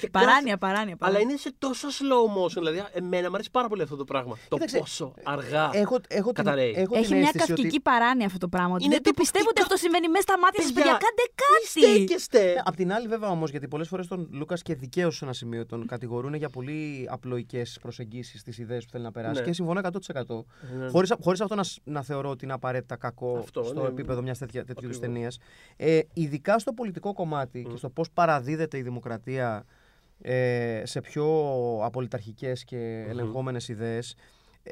Και 0.00 0.08
Παράνοια, 0.10 0.56
παράνοια. 0.58 0.96
Αλλά 0.98 1.12
παράνοια. 1.12 1.20
είναι 1.20 1.36
σε 1.36 1.52
τόσο 1.58 1.88
slow 1.88 2.24
motion. 2.42 2.52
Δηλαδή, 2.54 2.84
εμένα 2.92 3.28
μου 3.28 3.34
αρέσει 3.34 3.50
πάρα 3.50 3.68
πολύ 3.68 3.82
αυτό 3.82 3.96
το 3.96 4.04
πράγμα. 4.04 4.36
Το 4.48 4.54
Κοίταξε, 4.56 4.78
πόσο 4.78 5.14
αργά. 5.22 5.70
Έχω, 5.72 5.96
έχω, 6.08 6.32
την, 6.32 6.44
Καταραίει. 6.44 6.74
έχω 6.76 6.96
Έχει 6.96 7.06
την 7.06 7.16
μια 7.16 7.24
αίσθηση 7.26 7.46
καυκική 7.46 7.66
ότι... 7.68 7.80
παράνοια 7.80 8.26
αυτό 8.26 8.38
το 8.38 8.48
πράγμα. 8.48 8.74
Ότι 8.74 8.84
Είναι 8.84 8.94
δεν 8.94 9.02
το 9.02 9.10
τύπου, 9.10 9.22
πιστεύω 9.22 9.44
τι 9.44 9.50
ότι 9.50 9.60
αυτό 9.62 9.76
συμβαίνει 9.76 10.08
μέσα 10.08 10.22
στα 10.22 10.38
μάτια 10.38 10.62
σας, 10.62 10.72
Παιδιά, 10.72 10.92
παιδιά. 10.92 11.08
Κάντε 11.08 11.22
Μη 11.26 11.34
κάτι. 11.42 11.96
στέκεστε. 11.96 12.62
Απ' 12.64 12.76
την 12.76 12.92
άλλη, 12.92 13.06
βέβαια 13.08 13.28
όμως, 13.28 13.50
γιατί 13.50 13.68
πολλές 13.68 13.88
φορές 13.88 14.06
τον 14.06 14.28
Λούκας 14.32 14.62
και 14.62 14.74
δικαίως 14.74 15.16
σε 15.16 15.24
ένα 15.24 15.32
σημείο 15.34 15.66
τον 15.66 15.86
κατηγορούν 15.86 16.34
για 16.34 16.50
πολύ 16.50 17.06
απλοϊκές 17.10 17.78
προσεγγίσεις 17.82 18.40
στι 18.40 18.62
ιδέες 18.62 18.84
που 18.84 18.90
θέλει 18.90 19.04
να 19.04 19.12
περάσει. 19.12 19.40
Ναι. 19.40 19.46
Και 19.46 19.52
συμφωνώ 19.52 19.80
100%. 19.80 20.44
Ναι. 20.78 20.88
Χωρίς, 20.88 21.12
χωρίς 21.22 21.40
αυτό 21.40 21.54
να, 21.54 21.62
σ- 21.62 21.78
να 21.84 22.02
θεωρώ 22.02 22.30
ότι 22.30 22.44
είναι 22.44 22.54
απαραίτητα 22.54 22.96
κακό 22.96 23.36
Αυτό, 23.38 23.62
στο 23.64 23.80
ναι. 23.82 23.88
επίπεδο 23.88 24.22
μιας 24.22 24.38
τέτοιου 24.38 24.60
είδου 24.60 24.72
Ακριβώς. 24.72 24.98
ταινίας. 24.98 25.38
Ε, 25.76 26.00
ειδικά 26.12 26.58
στο 26.58 26.72
πολιτικό 26.72 27.12
κομμάτι 27.12 27.66
και 27.70 27.76
στο 27.76 27.88
πώς 27.90 28.10
παραδίδεται 28.10 28.78
η 28.78 28.82
δημοκρατία 28.82 29.64
ε, 29.66 29.74
σε 30.82 31.00
πιο 31.00 31.26
απολυταρχικές 31.82 32.64
και 32.64 33.04
ελεγχόμενες 33.08 33.68
ιδέες. 33.68 34.12
ε, 34.12 34.16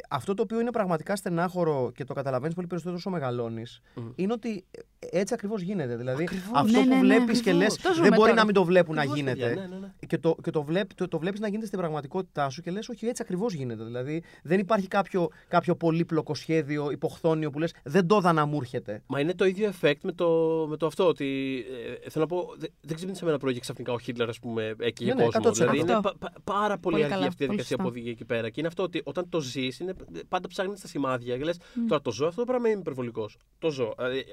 αυτό 0.09 0.35
το 0.35 0.43
οποίο 0.43 0.61
είναι 0.61 0.71
πραγματικά 0.71 1.17
στενάχωρο 1.17 1.93
και 1.95 2.05
το 2.05 2.15
καταλαβαίνεις 2.15 2.55
πολύ 2.55 2.67
περισσότερο 2.67 2.99
όσο 2.99 3.11
μεγαλώνεις, 3.11 3.81
Μμμ. 3.95 4.09
είναι 4.15 4.33
ότι 4.33 4.65
ε, 4.99 5.19
έτσι 5.21 5.35
ακριβώς 5.35 5.61
γίνεται. 5.63 5.97
Δηλαδή, 5.97 6.23
Ακριβώς. 6.23 6.51
αυτό 6.55 6.79
Ναι, 6.79 6.85
που 6.85 6.89
ναι, 6.89 6.95
ναι, 6.95 7.01
βλέπεις 7.01 7.41
και 7.41 7.53
λες, 7.53 7.67
ακριβώς. 7.67 7.83
Το 7.83 7.89
δεν 7.89 7.95
ζούμε 8.05 8.09
μπορεί 8.09 8.21
τώρα. 8.21 8.35
να 8.35 8.45
μην 8.45 8.55
το 8.55 8.65
βλέπουν 8.65 8.95
να 8.95 9.01
Ακριβώς, 9.01 9.19
γίνεται. 9.21 9.47
παιδιά, 9.47 9.63
ναι, 9.69 9.75
ναι, 9.75 9.81
ναι. 9.81 9.93
Και 10.07 10.19
το, 10.19 10.37
και 10.43 10.51
το, 10.51 10.63
βλέπ, 10.63 10.95
το, 10.95 11.09
το 11.09 11.19
βλέπεις 11.19 11.41
να 11.41 11.49
γίνεται 11.49 11.67
στην 11.67 11.79
πραγματικότητά 11.79 12.51
σου 12.51 12.63
και 12.63 12.71
λες 12.71 12.89
όχι 12.89 13.07
έτσι 13.07 13.23
ακριβώς 13.23 13.53
γίνεται. 13.55 13.85
Δηλαδή 13.85 14.23
δεν 14.43 14.59
υπάρχει 14.59 14.89
κάποιο, 14.89 15.29
κάποιο 15.49 15.77
πολύπλοκο 15.77 16.35
σχέδιο 16.35 16.91
υποχθόνιο 16.91 17.51
που 17.51 17.59
λες 17.59 17.75
δεν 17.85 18.07
το 18.07 18.17
είδα 18.17 18.33
να 18.33 18.45
μου 18.47 18.57
έρχεται. 18.61 19.03
Μα 19.07 19.21
είναι 19.21 19.35
το 19.35 19.45
ίδιο 19.45 19.73
effect 19.81 19.95
με 20.03 20.13
το, 20.13 20.29
με 20.69 20.77
το 20.77 20.87
αυτό. 20.87 21.07
Ότι, 21.07 21.59
ε, 22.05 22.11
θέλω 22.11 22.27
να 22.31 22.37
πω, 22.37 22.55
δε- 22.59 22.67
δεν 22.81 22.97
ξύπνησε 22.97 23.25
με 23.25 23.31
ένα 23.31 23.39
πρωί 23.39 23.53
και 23.55 23.61
ξαφνικά 23.61 23.93
ο 23.93 23.99
Χίτλερ 23.99 24.29
ας 24.29 24.39
πούμε, 24.39 24.75
έκαιγε 24.79 25.15
Ναι, 25.15 25.23
ναι, 25.25 25.29
κόσμο. 25.31 25.51
100%. 25.51 25.53
Δηλαδή 25.53 25.79
είναι 25.79 25.93
Αυτό. 25.93 26.03
πα- 26.11 26.17
πα- 26.19 26.33
πάρα 26.45 26.67
πολύ, 26.67 26.81
Πολύ 26.81 26.95
αργή 27.05 27.15
καλά, 27.15 27.27
αυτή 27.27 27.43
η 27.43 27.47
πολύ 27.47 27.57
διαδικασία 27.59 27.77
που 27.77 27.83
σωστά. 27.83 27.99
οδηγεί 27.99 28.11
εκεί 28.11 28.25
πέρα. 28.25 28.49
Και 28.51 28.55
είναι 28.59 28.69
αυτό 28.69 28.83
ότι 28.83 29.01
όταν 29.05 29.29
το 29.29 29.41
ζεις, 29.41 29.81
πάντα 30.29 30.49
ψάχνεις 30.49 30.81
τα 30.81 30.87
σημάδια 30.89 31.37
και 31.39 31.45
λες: 31.45 31.59
Τώρα 31.89 32.01
το 32.03 32.13
ζω, 32.13 32.27
αυτό 32.27 32.41
το 32.41 32.47
πράγμα 32.47 32.69
είναι 32.69 32.81
υπερβολικός. 32.81 33.37
Το 33.59 33.71
ζω. 33.71 33.95
Δηλαδή, 33.97 34.25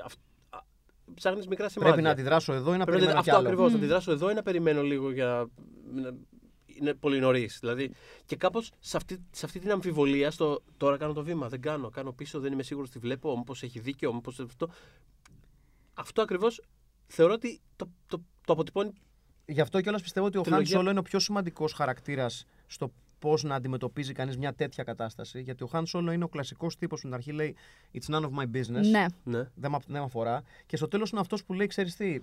Ψάχνεις 1.13 1.47
μικρά 1.47 1.69
σημάδια. 1.69 1.93
Πρέπει 1.93 2.07
να 2.07 2.13
αντιδράσω 2.13 2.53
εδώ 2.53 2.73
ή 2.73 2.77
να 2.77 2.83
Πρέπει 2.85 2.99
να- 3.01 3.05
περιμένω 3.05 3.23
κι 3.23 3.29
Αυτό 3.29 3.35
άλλο. 3.39 3.47
ακριβώς. 3.47 3.71
Να 3.71 3.77
αντιδράσω 3.77 4.11
εδώ 4.11 4.31
ή 4.31 4.33
να 4.33 4.41
περιμένω 4.43 4.81
λίγο 4.81 5.11
για. 5.11 5.49
να- 5.93 6.13
Είναι 6.75 6.93
πολύ 6.93 7.19
νωρίς. 7.19 7.57
Δηλαδή, 7.59 7.91
και 8.25 8.35
κάπως 8.35 8.71
σε 8.79 8.97
αυτή, 8.97 9.25
σε 9.31 9.45
αυτή 9.45 9.59
την 9.59 9.71
αμφιβολία, 9.71 10.31
στο 10.31 10.61
τώρα 10.77 10.97
κάνω 10.97 11.13
το 11.13 11.23
βήμα, 11.23 11.47
δεν 11.49 11.61
κάνω, 11.61 11.89
κάνω 11.89 12.11
πίσω, 12.13 12.39
δεν 12.39 12.51
είμαι 12.53 12.63
σίγουρος 12.63 12.89
τι 12.89 12.99
βλέπω, 12.99 13.37
μήπως 13.37 13.63
έχει 13.63 13.79
δίκιο, 13.79 14.13
μήπως 14.13 14.39
αυτό. 14.39 14.69
Αυτό 15.93 16.21
ακριβώς 16.21 16.61
θεωρώ 17.07 17.33
ότι 17.33 17.61
το, 17.75 17.89
το, 18.07 18.17
το 18.45 18.53
αποτυπώνει. 18.53 18.91
Γι' 19.45 19.61
αυτό 19.61 19.81
κιόλας 19.81 20.01
πιστεύω 20.01 20.25
ότι 20.25 20.37
ο 20.37 20.41
Χάν 20.41 20.51
Τριλογία. 20.51 20.77
Σόλο 20.77 20.89
είναι 20.89 20.99
ο 20.99 21.01
πιο 21.01 21.19
σημαντικός 21.19 21.73
χαρακτήρας 21.73 22.45
στο 22.67 22.91
πώς 23.21 23.43
να 23.43 23.55
αντιμετωπίζει 23.55 24.13
κανείς 24.13 24.37
μια 24.37 24.53
τέτοια 24.53 24.83
κατάσταση. 24.83 25.41
Γιατί 25.41 25.63
ο 25.63 25.67
Χάν 25.67 25.85
Σόλο 25.85 26.11
είναι 26.11 26.23
ο 26.23 26.27
κλασικός 26.27 26.77
τύπος 26.77 26.89
που 27.01 27.07
στην 27.07 27.13
αρχή 27.13 27.31
λέει 27.31 27.55
It's 27.93 28.13
none 28.15 28.21
of 28.23 28.29
my 28.39 28.43
business. 28.57 28.89
Ναι. 28.91 29.05
Ναι. 29.23 29.37
Δεν, 29.55 29.71
με- 29.71 29.77
δεν 29.87 29.99
με 29.99 30.05
αφορά. 30.05 30.41
Και 30.65 30.75
στο 30.77 30.87
τέλος 30.87 31.09
είναι 31.11 31.19
αυτός 31.19 31.43
που 31.43 31.53
λέει: 31.53 31.67
Ξέρεις 31.67 31.95
τι, 31.95 32.19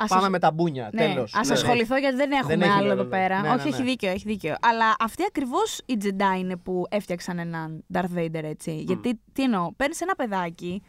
Ας 0.00 0.08
πάμε 0.08 0.22
ασ- 0.22 0.30
με 0.30 0.38
τα 0.38 0.50
μπούνια. 0.50 0.90
Ναι, 0.92 1.00
τέλος. 1.06 1.34
ας 1.34 1.48
Ναι. 1.48 1.54
ασχοληθώ 1.54 1.96
γιατί 1.96 2.16
δεν 2.16 2.30
έχουμε 2.32 2.54
έχει, 2.64 2.68
άλλο 2.74 2.86
ναι, 2.86 2.92
εδώ 2.92 3.02
ναι. 3.02 3.08
πέρα. 3.08 3.40
Ναι, 3.40 3.48
ναι, 3.48 3.54
Όχι, 3.54 3.68
ναι. 3.68 3.74
έχει 3.76 3.82
δίκιο, 3.84 4.08
έχει 4.10 4.24
δίκιο. 4.28 4.54
Αλλά 4.60 4.94
αυτοί 4.98 5.22
ακριβώς 5.28 5.80
οι 5.86 5.96
Jedi 6.02 6.38
είναι 6.38 6.56
που 6.56 6.84
έφτιαξαν 6.88 7.38
έναν 7.38 7.84
Darth 7.92 8.14
Vader 8.16 8.42
έτσι. 8.42 8.80
Γιατί 8.80 9.20
τι 9.32 9.42
εννοώ, 9.42 9.72
παίρνεις 9.76 10.00
ένα 10.00 10.14
παιδάκι 10.14 10.82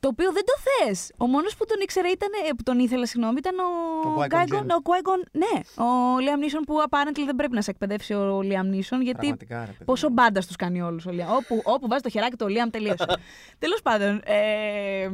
το 0.00 0.08
οποίο 0.08 0.32
δεν 0.32 0.42
το 0.44 0.52
θες. 0.64 1.12
Ο 1.16 1.26
μόνος 1.26 1.56
που 1.56 1.64
τον 1.66 1.80
ήξερε 1.80 2.08
ήταν, 2.08 2.28
ε, 2.48 2.50
που 2.56 2.62
τον 2.62 2.78
ήθελε, 2.78 3.06
συγγνώμη, 3.06 3.34
ήταν 3.38 3.58
ο 3.58 3.62
Ο 4.08 4.22
Qui-Gon 4.22 4.34
Qui-Gon- 4.34 4.54
Jinn. 4.54 4.68
ο 4.68 4.82
Qui-Gon, 4.84 5.22
ναι, 5.32 5.84
ο 5.84 6.16
Liam 6.16 6.44
Neeson 6.44 6.62
που 6.66 6.74
apparently 6.88 7.22
δεν 7.26 7.36
πρέπει 7.36 7.54
να 7.54 7.60
σε 7.62 7.70
εκπαιδεύσει 7.70 8.14
ο 8.14 8.40
Liam 8.42 8.74
Neeson 8.74 9.00
γιατί 9.02 9.18
Πραγματικά, 9.20 9.58
ρε 9.60 9.70
παιδί. 9.72 9.84
Πόσο 9.84 10.08
μπάντας 10.10 10.46
τους 10.46 10.56
κάνει 10.56 10.82
όλους 10.82 11.06
ο 11.06 11.10
Liam. 11.10 11.34
Όπου, 11.36 11.60
όπου 11.64 11.88
βάζεις 11.88 12.02
το 12.02 12.08
χεράκι 12.10 12.36
του 12.36 12.46
ο 12.50 12.52
Liam 12.54 12.70
τελείωσε. 12.70 13.04
Τέλος 13.58 13.82
πάντων. 13.82 14.20
Ε, 14.24 15.08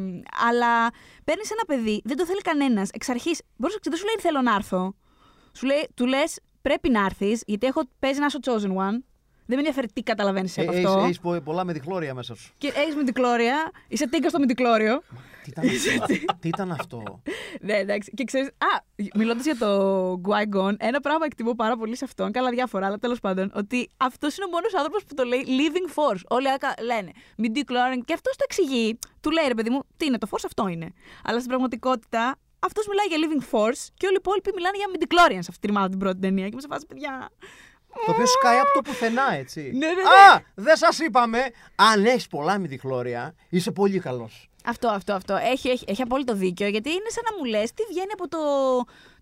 αλλά 0.48 0.88
παίρνεις 1.24 1.50
ένα 1.50 1.64
παιδί, 1.66 2.00
δεν 2.04 2.16
το 2.16 2.26
θέλει 2.26 2.40
κανένας. 2.40 2.88
Εξ 2.92 3.08
αρχής, 3.08 3.40
δεν 3.56 3.70
σου 3.96 4.04
λέει 4.04 4.14
θέλω 4.18 4.40
να 4.40 4.54
έρθω. 4.54 4.94
Σου 5.52 5.66
λέει, 5.66 5.88
του 5.94 6.06
λες 6.06 6.38
πρέπει 6.62 6.90
να 6.90 7.04
έρθεις, 7.04 7.42
γιατί 7.46 7.66
έχω 7.66 7.80
παίζει 7.98 8.20
να 8.20 8.26
είσαι 8.26 8.36
ο 8.36 8.40
chosen 8.44 8.68
one. 8.88 8.98
Δεν 9.46 9.56
με 9.60 9.66
ενδιαφέρει 9.66 9.92
τι 9.92 10.02
καταλαβαίνεις 10.02 10.56
Ε, 10.56 10.62
από 10.62 10.72
έχεις- 10.72 10.86
αυτό. 10.86 11.00
έχεις 11.00 11.20
πο- 11.20 11.40
πολλά 11.44 11.64
με 11.64 11.72
διχλώρια 11.72 12.14
μέσα 12.14 12.34
σου. 12.34 12.52
Και 12.58 12.72
έχεις 12.76 12.94
μυντικλόρια, 12.96 13.70
είσαι 13.88 14.08
τίγκα 14.08 14.28
στο 14.28 14.38
μυντικλόριο. 14.38 15.02
Τι 15.42 15.50
ήταν 15.50 15.64
αυτό; 15.70 16.06
Τι 16.40 16.48
ήταν 16.48 16.72
αυτό; 16.72 17.22
ναι, 17.60 17.74
εντάξει. 17.76 18.10
Και 18.16 18.24
ξέρεις, 18.24 18.48
Α, 18.48 18.82
μιλώντας 19.14 19.44
για 19.44 19.56
το 19.56 20.12
Qui-Gon, 20.24 20.74
ένα 20.78 21.00
πράγμα 21.00 21.24
εκτιμώ 21.24 21.52
πάρα 21.54 21.76
πολύ 21.76 21.96
σε 21.96 22.04
αυτόν. 22.04 22.32
Καλά, 22.32 22.50
διάφορα, 22.50 22.86
αλλά 22.86 22.98
τέλος 22.98 23.20
πάντων. 23.20 23.52
Ότι 23.54 23.90
αυτός 23.96 24.36
είναι 24.36 24.46
ο 24.46 24.48
μόνος 24.48 24.74
άνθρωπος 24.74 25.04
που 25.04 25.14
το 25.14 25.24
λέει 25.24 25.44
living 25.46 25.88
force. 25.98 26.20
Όλοι 26.28 26.50
άκα- 26.50 26.74
λένε 26.82 27.10
midi-chlorian 27.42 28.00
και 28.04 28.12
αυτός 28.12 28.36
το 28.36 28.44
εξηγεί. 28.48 28.98
Του 29.20 29.30
λέει 29.30 29.44
ρε 29.48 29.54
παιδί 29.54 29.70
μου, 29.70 29.80
τι 29.96 30.06
είναι 30.06 30.18
το 30.18 30.26
force, 30.30 30.42
αυτό 30.46 30.68
είναι. 30.68 30.92
Αλλά 31.24 31.36
στην 31.36 31.48
πραγματικότητα 31.48 32.36
αυτός 32.58 32.86
μιλάει 32.86 33.06
για 33.06 33.18
living 33.22 33.42
force 33.54 33.82
και 33.94 34.06
όλοι 34.06 34.14
οι 34.14 34.22
υπόλοιποι 34.24 34.50
μιλάνε 34.54 34.76
για 34.76 34.86
midi-chlorian 34.92 35.42
σε 35.42 35.48
αυτή 35.48 35.60
τη 35.60 35.66
ρημάδα 35.66 35.88
την 35.88 35.98
πρώτη 35.98 36.18
ταινία. 36.20 36.48
Και 36.48 36.54
με 36.54 36.60
σε 36.60 36.66
φάση, 36.70 36.86
παιδιά. 36.86 37.30
Το 38.06 38.12
οποίο 38.12 38.26
σκάει 38.26 38.58
από 38.58 38.72
το 38.72 38.80
πουθενά, 38.82 39.34
έτσι. 39.34 39.60
Ναι, 39.60 39.86
ναι, 39.86 39.92
ναι. 39.92 40.32
Α! 40.34 40.40
Δεν 40.54 40.76
σα 40.76 41.04
είπαμε! 41.04 41.38
Αν 41.74 42.04
έχει 42.04 42.28
πολλά 42.28 42.58
μυθιχλώρια, 42.58 43.34
είσαι 43.48 43.70
πολύ 43.70 43.98
καλό. 43.98 44.30
Αυτό, 44.64 44.88
αυτό, 44.88 45.12
αυτό. 45.12 45.34
Έχει, 45.34 45.68
έχει, 45.68 45.84
έχει 45.88 46.02
απόλυτο 46.02 46.34
δίκιο 46.34 46.66
γιατί 46.68 46.90
είναι 46.90 47.08
σαν 47.08 47.22
να 47.30 47.36
μου 47.38 47.44
λε 47.44 47.62
τι 47.62 47.82
βγαίνει 47.88 48.12
από 48.12 48.28
το, 48.28 48.38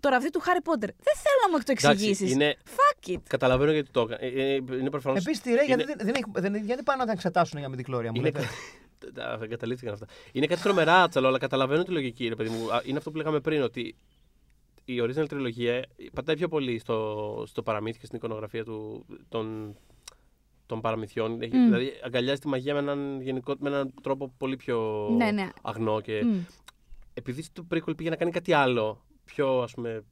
το 0.01 0.09
ραβδί 0.09 0.31
του 0.31 0.41
Χάρι 0.41 0.61
Πότερ. 0.63 0.89
Δεν 0.89 1.15
θέλω 1.17 1.39
να 1.43 1.51
μου 1.51 1.57
το 1.65 1.73
Εντάξει, 1.73 1.87
εξηγήσει. 1.87 2.33
είναι- 2.35 2.57
Fuck 2.77 3.11
it. 3.11 3.23
Καταλαβαίνω 3.29 3.73
γιατί 3.73 3.91
το 3.91 4.01
έκανε. 4.01 4.19
Ε, 4.21 4.53
ε, 4.55 4.55
Είναι 4.55 4.91
προφανώ. 4.91 5.17
Επίση, 5.17 5.43
τι 5.43 5.53
ρε, 5.55 5.65
γιατί, 5.65 5.85
δεν, 5.85 5.97
δεν, 5.99 6.15
έχει- 6.15 6.25
δεν, 6.33 6.55
γιατί 6.65 6.83
πάνε 6.83 6.99
να 7.01 7.07
τα 7.07 7.13
εξετάσουν 7.13 7.59
για 7.59 7.69
μυθιχλώρια, 7.69 8.11
μου 8.13 8.21
Είναι 8.21 8.31
λέτε. 8.31 8.49
κα- 8.99 9.13
Τα 9.15 9.39
εγκαταλείφθηκαν 9.43 9.95
αυτά. 9.95 10.07
Είναι 10.33 10.47
κάτι 10.47 10.61
τρομερά 10.63 11.03
άτσαλο, 11.03 11.29
αλλά 11.29 11.39
καταλαβαίνω 11.39 11.83
τη 11.83 11.91
λογική, 11.91 12.29
ρε 12.29 12.35
παιδί 12.35 12.49
μου. 12.51 12.73
Α, 12.75 12.81
Είναι 12.85 12.99
αυτό 12.99 13.11
που 13.11 13.17
λέγαμε 13.17 13.41
πριν, 13.41 13.63
ότι 13.63 13.97
η 14.85 15.01
original 15.03 15.29
τριλογία 15.29 15.85
πατάει 16.15 16.37
πιο 16.37 16.49
πολύ 16.49 16.79
στο, 16.79 17.43
στο 17.47 17.63
παραμύθι 17.63 17.99
και 17.99 18.07
στην 18.07 18.19
εικονογραφία 18.19 18.65
του, 18.65 19.05
των, 19.29 19.77
των 20.67 20.81
παραμυθιών. 20.81 21.43
Έχει- 21.43 21.57
Μμ. 21.57 21.65
Δηλαδή, 21.65 21.93
αγκαλιάζει 22.05 22.41
τη 22.41 22.49
μαγεία 22.49 22.73
με 22.73 22.79
έναν, 22.79 23.21
γενικό, 23.21 23.55
με 23.59 23.69
έναν 23.69 23.95
τρόπο 24.03 24.35
πολύ 24.39 24.57
πιο 24.57 25.09
Ναι, 25.17 25.31
ναι. 25.31 25.49
αγνό. 25.63 26.01
Και 26.01 26.23
Μμ. 26.25 26.39
επειδή 27.15 27.43
στο 27.43 27.67
prequel 27.75 27.97
πήγε 27.97 28.11
να 28.11 28.17
κάνει 28.17 28.31
κάτι 28.31 28.53
άλλο, 28.53 29.05
πιο 29.25 29.63
ας 29.63 29.73
πούμε. 29.75 30.05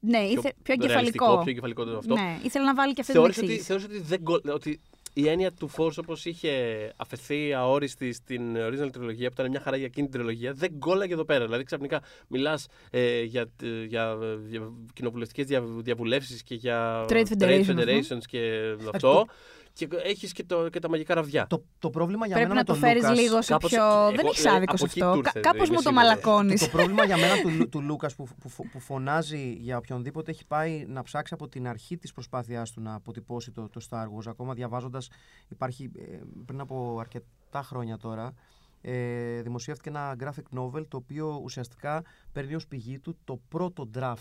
Ναι, 0.00 0.18
Πιο, 0.18 0.28
ήθε, 0.38 0.52
πιο 0.62 0.74
ρεαλιστικό, 0.86 1.24
εγκεφαλικό. 1.24 1.42
Πιο 1.42 1.50
εγκεφαλικό 1.50 1.84
το 1.84 1.96
αυτό. 1.96 2.14
Ναι, 2.14 2.38
ήθελε 2.42 2.64
να 2.64 2.74
βάλει 2.74 2.92
και 2.92 3.00
αυτή 3.00 3.12
την 3.12 3.20
Θεώρησε 3.20 3.40
ότι, 3.40 3.52
εξήγηση. 3.52 3.66
θεώρησε 3.66 3.88
ότι, 3.98 3.98
δεν 4.08 4.20
γκο- 4.22 4.54
ότι 4.54 4.80
η 5.12 5.28
έννοια 5.28 5.52
του 5.52 5.70
Force 5.76 5.96
όπως 5.96 6.24
είχε 6.24 6.52
αφαιθεί 6.96 7.52
αόριστη 7.54 8.12
στην 8.12 8.56
original 8.56 8.92
τριλογία, 8.92 9.28
που 9.28 9.34
ήταν 9.38 9.50
μια 9.50 9.60
χαρά 9.60 9.76
για 9.76 9.86
εκείνη 9.86 10.08
την 10.08 10.18
τριλογία, 10.18 10.52
δεν 10.52 10.70
γκόλαγε 10.76 11.12
εδώ 11.12 11.24
πέρα. 11.24 11.44
Δηλαδή 11.44 11.64
ξαφνικά 11.64 12.02
μιλάς 12.28 12.68
ε, 12.90 13.22
για, 13.22 13.46
για, 13.86 14.16
για 14.48 14.72
κοινοβουλευτικές 14.92 15.60
διαβουλεύσεις 15.82 16.42
και 16.42 16.54
για 16.54 17.04
Trade 17.08 17.24
Federation, 17.38 17.64
federations 17.66 18.24
και 18.26 18.40
αυτό. 18.94 19.26
Και 19.74 19.88
έχεις 20.04 20.32
και, 20.32 20.44
το, 20.44 20.68
και 20.68 20.78
τα 20.78 20.88
μαγικά 20.88 21.14
ραβδιά. 21.14 21.46
Το, 21.46 21.64
το 21.78 21.90
πρόβλημα 21.90 22.26
για 22.26 22.34
Πρέπει 22.34 22.50
μένα 22.50 22.60
να 22.60 22.66
το 22.66 22.72
με 22.80 22.86
φέρεις 22.86 23.02
τον 23.02 23.10
Λούκας- 23.10 23.24
λίγο 23.28 23.42
σε 23.42 23.52
κάπως- 23.52 23.70
πιο. 23.70 23.82
εγώ- 23.84 24.10
Δεν 24.10 24.26
έχει 24.26 24.46
ε, 24.46 24.50
άδικο 24.50 24.72
από 24.72 24.76
σε 24.76 24.84
εκεί 24.84 25.00
αυτό. 25.02 25.12
του 25.12 25.18
ήρθες, 25.24 25.42
Κάπως 25.42 25.68
είμαι 25.68 25.76
μου 25.76 25.82
το 25.82 25.88
σίγουρη. 25.88 25.94
μαλακώνεις. 26.06 26.60
Το 26.60 26.68
πρόβλημα 26.68 27.04
για 27.04 27.16
μένα 27.16 27.40
του, 27.42 27.48
Λου- 27.48 27.68
του 27.72 27.80
Λούκας 27.82 28.14
που, 28.14 28.26
που, 28.56 28.68
που 28.72 28.80
φωνάζει 28.80 29.52
για 29.60 29.76
οποιονδήποτε 29.76 30.30
έχει 30.30 30.46
πάει 30.46 30.84
να 30.88 31.02
ψάξει 31.02 31.34
από 31.34 31.48
την 31.48 31.68
αρχή 31.68 31.96
της 31.98 32.12
προσπάθειάς 32.12 32.70
του 32.70 32.80
να 32.80 32.94
αποτυπώσει 32.94 33.50
το, 33.50 33.68
το 33.68 33.80
Star 33.90 34.04
Wars. 34.04 34.26
Ακόμα 34.26 34.54
διαβάζοντας, 34.54 35.08
υπάρχει 35.48 35.90
ε, 35.98 36.18
πριν 36.46 36.60
από 36.60 36.96
αρκετά 37.00 37.62
χρόνια 37.62 37.96
τώρα. 37.96 38.32
Ε, 38.80 39.42
δημοσιεύτηκε 39.42 39.88
ένα 39.88 40.16
graphic 40.20 40.58
novel 40.58 40.86
το 40.88 40.96
οποίο 40.96 41.40
ουσιαστικά 41.42 42.02
παίρνει 42.32 42.54
ως 42.54 42.66
πηγή 42.66 42.98
του 42.98 43.16
το 43.24 43.40
πρώτο 43.48 43.90
draft 43.98 44.14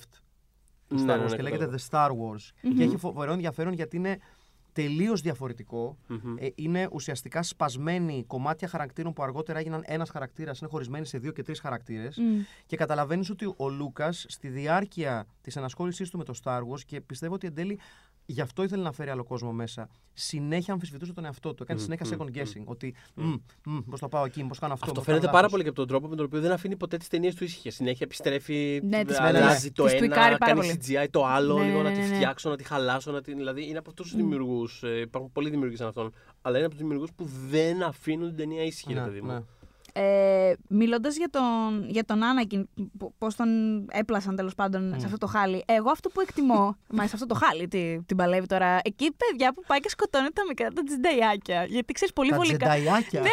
του 0.88 0.96
Star 1.00 1.06
Ναι, 1.06 1.14
Wars 1.14 1.18
ναι, 1.18 1.24
ναι, 1.30 1.36
και 1.36 1.42
λέγεται 1.42 1.66
κατάλαβα. 1.66 1.78
The 1.90 1.90
Star 1.90 2.10
Wars. 2.10 2.72
Και 2.78 2.84
έχει 2.84 2.98
φοβερό 2.98 3.32
ενδιαφέρον 3.32 3.74
γιατί 3.74 3.96
είναι 3.98 4.18
τελείως 4.74 5.22
διαφορετικό. 5.22 5.98
Μμμ. 6.08 6.36
Ε, 6.40 6.48
είναι 6.56 6.88
ουσιαστικά 6.92 7.44
σπασμένοι 7.44 8.24
κομμάτια 8.28 8.68
χαρακτήρων 8.68 9.14
που 9.14 9.24
αργότερα 9.24 9.60
έγιναν 9.60 9.84
ένας 9.86 10.10
χαρακτήρας, 10.10 10.60
είναι 10.60 10.70
χωρισμένοι 10.70 11.06
σε 11.06 11.18
δύο 11.18 11.32
και 11.32 11.44
τρεις 11.44 11.60
χαρακτήρες. 11.60 12.18
Μμ. 12.18 12.42
Και 12.66 12.76
καταλαβαίνεις 12.76 13.30
ότι 13.30 13.54
ο 13.58 13.70
Λούκας 13.70 14.26
στη 14.28 14.48
διάρκεια 14.48 15.28
της 15.42 15.56
ενασχόλησής 15.56 16.10
του 16.10 16.18
με 16.18 16.24
το 16.24 16.34
Star 16.44 16.60
Wars 16.60 16.82
και 16.86 17.02
πιστεύω 17.02 17.34
ότι 17.34 17.48
εν 17.48 17.54
τέλει 17.54 17.80
γι' 18.32 18.42
αυτό 18.42 18.64
ήθελε 18.64 18.84
να 18.84 18.92
φέρει 18.92 19.10
άλλο 19.10 19.24
κόσμο 19.24 19.52
μέσα. 19.52 19.90
Συνέχεια 20.14 20.74
αμφισβητούσε 20.74 21.14
τον 21.14 21.26
εαυτό 21.26 21.54
του. 21.54 21.64
Έκανε 21.64 21.80
Μμ, 21.80 21.84
συνέχεια 21.84 22.06
μμ, 22.08 22.12
second 22.22 22.26
μμ. 22.30 22.34
guessing. 22.40 22.64
Ότι 22.66 22.96
πώς 23.90 24.00
το 24.00 24.08
πάω 24.08 24.26
εκεί, 24.26 24.44
πώς 24.44 24.60
κάνω 24.60 24.74
αυτό. 24.74 24.86
Αυτό 24.86 24.96
πώς 24.96 25.04
φαίνεται 25.04 25.26
κάνω 25.26 25.38
πάρα 25.38 25.48
λάθος. 25.48 25.52
πολύ 25.52 25.64
και 25.64 25.70
από 25.70 25.78
τον 25.78 25.88
τρόπο 25.88 26.08
με 26.08 26.16
τον 26.16 26.26
οποίο 26.26 26.40
δεν 26.42 26.52
αφήνει 26.52 26.76
ποτέ 26.76 26.98
τις 26.98 27.08
ταινίες 27.08 27.36
του 27.36 27.44
ήσυχες. 27.44 27.76
Συνέχεια 27.76 28.00
επιστρέφει, 28.06 28.80
Ναι, 28.84 29.06
τις- 29.06 29.20
αλλάζει 29.20 29.66
ναι, 29.68 29.72
το 29.72 29.84
τις 29.84 29.92
ένα, 29.94 30.02
τουικάρει 30.02 30.38
πάρα 30.38 30.54
κάνει 30.54 30.60
πολύ. 30.60 30.80
CGI 31.04 31.06
το 31.12 31.26
άλλο, 31.26 31.58
Ναι, 31.58 31.66
λίγο 31.66 31.78
ναι, 31.82 31.90
να 31.90 31.92
τη 31.96 32.00
ναι, 32.02 32.08
ναι. 32.08 32.16
φτιάξω, 32.16 32.50
να 32.50 32.56
τη 32.56 32.64
χαλάσω. 32.64 33.12
Να 33.12 33.22
την... 33.22 33.38
Δηλαδή 33.38 33.68
είναι 33.68 33.78
από 33.78 33.90
αυτούς 33.90 34.08
τους 34.08 34.16
δημιουργούς. 34.16 34.84
υπάρχουν 35.02 35.32
πολλοί 35.32 35.50
δημιουργοί 35.50 35.76
σαν 35.76 35.88
αυτόν. 35.88 36.14
Αλλά 36.42 36.56
είναι 36.56 36.66
από 36.66 36.74
τους 36.76 36.84
δημιουργούς 36.84 37.10
που 37.16 37.30
δεν 37.50 37.84
αφήνουν 37.84 38.28
την 38.28 38.38
ταινία 38.38 38.64
ήσυχη, 38.64 38.94
ρε 38.94 39.02
Ναι, 39.96 40.02
παιδί 40.02 40.06
μου. 40.06 40.40
ναι. 40.42 40.50
Ε, 40.50 40.54
Μιλώντας 40.68 41.16
για 41.18 41.30
τον, 41.30 41.86
για 41.90 42.06
τον 42.06 42.24
Άνακιν, 42.24 42.70
πώς 43.18 43.36
τον 43.36 43.48
έπλασαν 43.92 44.36
τέλος 44.36 44.56
πάντων 44.56 44.94
σε 44.98 45.06
αυτό 45.06 45.18
το 45.18 45.28
χάλι. 45.28 45.64
Εγώ 45.68 45.90
αυτό 45.92 46.10
που 46.10 46.22
εκτιμώ. 46.22 46.76
μα 46.98 47.04
σε 47.08 47.12
αυτό 47.14 47.26
το 47.26 47.36
χάλι, 47.36 47.68
τι, 47.68 48.00
την 48.06 48.18
παλεύει 48.18 48.48
τώρα. 48.48 48.80
Εκεί, 48.84 49.12
παιδιά 49.12 49.54
που 49.54 49.64
πάει 49.68 49.80
και 49.80 49.90
σκοτώνει 49.90 50.28
τα 50.34 50.42
μικρά 50.48 50.68
τα 50.68 50.84
τζενταϊάκια. 50.84 51.64
Γιατί 51.64 51.94
ξέρεις 51.94 52.14
πολύ 52.14 52.30
Τα 52.30 52.36
βολικά. 52.36 52.70
Jedi 52.70 52.93
άκια; 52.93 53.22
Ναι. 53.22 53.30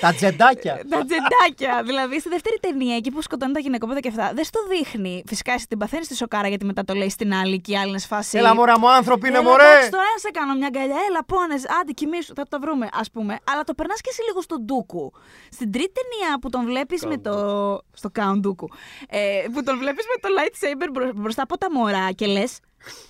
Τα 0.00 0.12
Jedάκια; 0.14 0.74
Τα 0.88 1.04
Jedάκια. 1.04 1.82
δηλαδή 1.84 2.20
στη 2.20 2.28
δεύτερη 2.28 2.56
ταινία, 2.60 2.96
εκεί 2.96 3.10
που 3.10 3.22
σκοτώνει 3.22 3.52
τα 3.52 3.60
γυναικόπαιδα 3.60 4.00
και 4.00 4.08
αυτά, 4.08 4.32
δεν 4.34 4.44
στο 4.44 4.60
δείχνει. 4.68 5.22
Φυσικά 5.26 5.52
εσύ 5.52 5.66
την 5.66 5.78
παθαίνεις 5.78 6.06
στη 6.06 6.14
σοκάρα 6.16 6.48
γιατί 6.48 6.64
μετά 6.64 6.84
το 6.84 6.94
λέει 6.94 7.08
στην 7.08 7.34
άλλη 7.34 7.60
και 7.60 7.72
η 7.72 7.76
άλλη 7.76 7.88
είναι 7.88 7.98
σε 7.98 8.06
φάση. 8.06 8.38
Έλα 8.38 8.54
μωρά 8.54 8.78
μου 8.78 8.90
άνθρωποι 8.90 9.28
είναι 9.28 9.38
Έλα, 9.38 9.48
μωρέ. 9.48 9.62
εντάξει, 9.70 9.90
τώρα 9.90 10.04
να 10.14 10.18
σε 10.18 10.30
κάνω 10.30 10.54
μια 10.54 10.66
αγκαλιά. 10.66 10.96
Έλα, 11.08 11.24
πόνες. 11.24 11.62
Άντε, 11.80 11.92
κοιμήσου. 11.92 12.34
Θα 12.34 12.44
το 12.48 12.58
βρούμε, 12.60 12.88
ας 12.92 13.10
πούμε. 13.10 13.38
Αλλά 13.52 13.62
το 13.64 13.74
περνάς 13.74 14.00
και 14.00 14.08
εσύ 14.12 14.22
λίγο 14.28 14.40
στον 14.40 14.60
Ντούκου. 14.64 15.12
Στην 15.50 15.72
τρίτη 15.72 15.91
ταινία 15.92 16.38
που 16.40 16.48
τον 16.48 16.64
βλέπεις 16.64 17.04
με 17.06 17.18
το. 17.18 17.32
Στο 17.92 18.10
Count 18.18 18.36
Ντούκου. 18.38 18.68
Ε, 19.08 19.44
που 19.52 19.62
τον 19.62 19.78
βλέπεις 19.78 20.04
με 20.04 20.20
το 20.20 20.28
lightsaber 20.38 20.88
μπρο- 20.92 21.12
μπροστά 21.14 21.42
από 21.42 21.58
τα 21.58 21.72
μωρά 21.72 22.12
και 22.12 22.26
λες. 22.26 22.58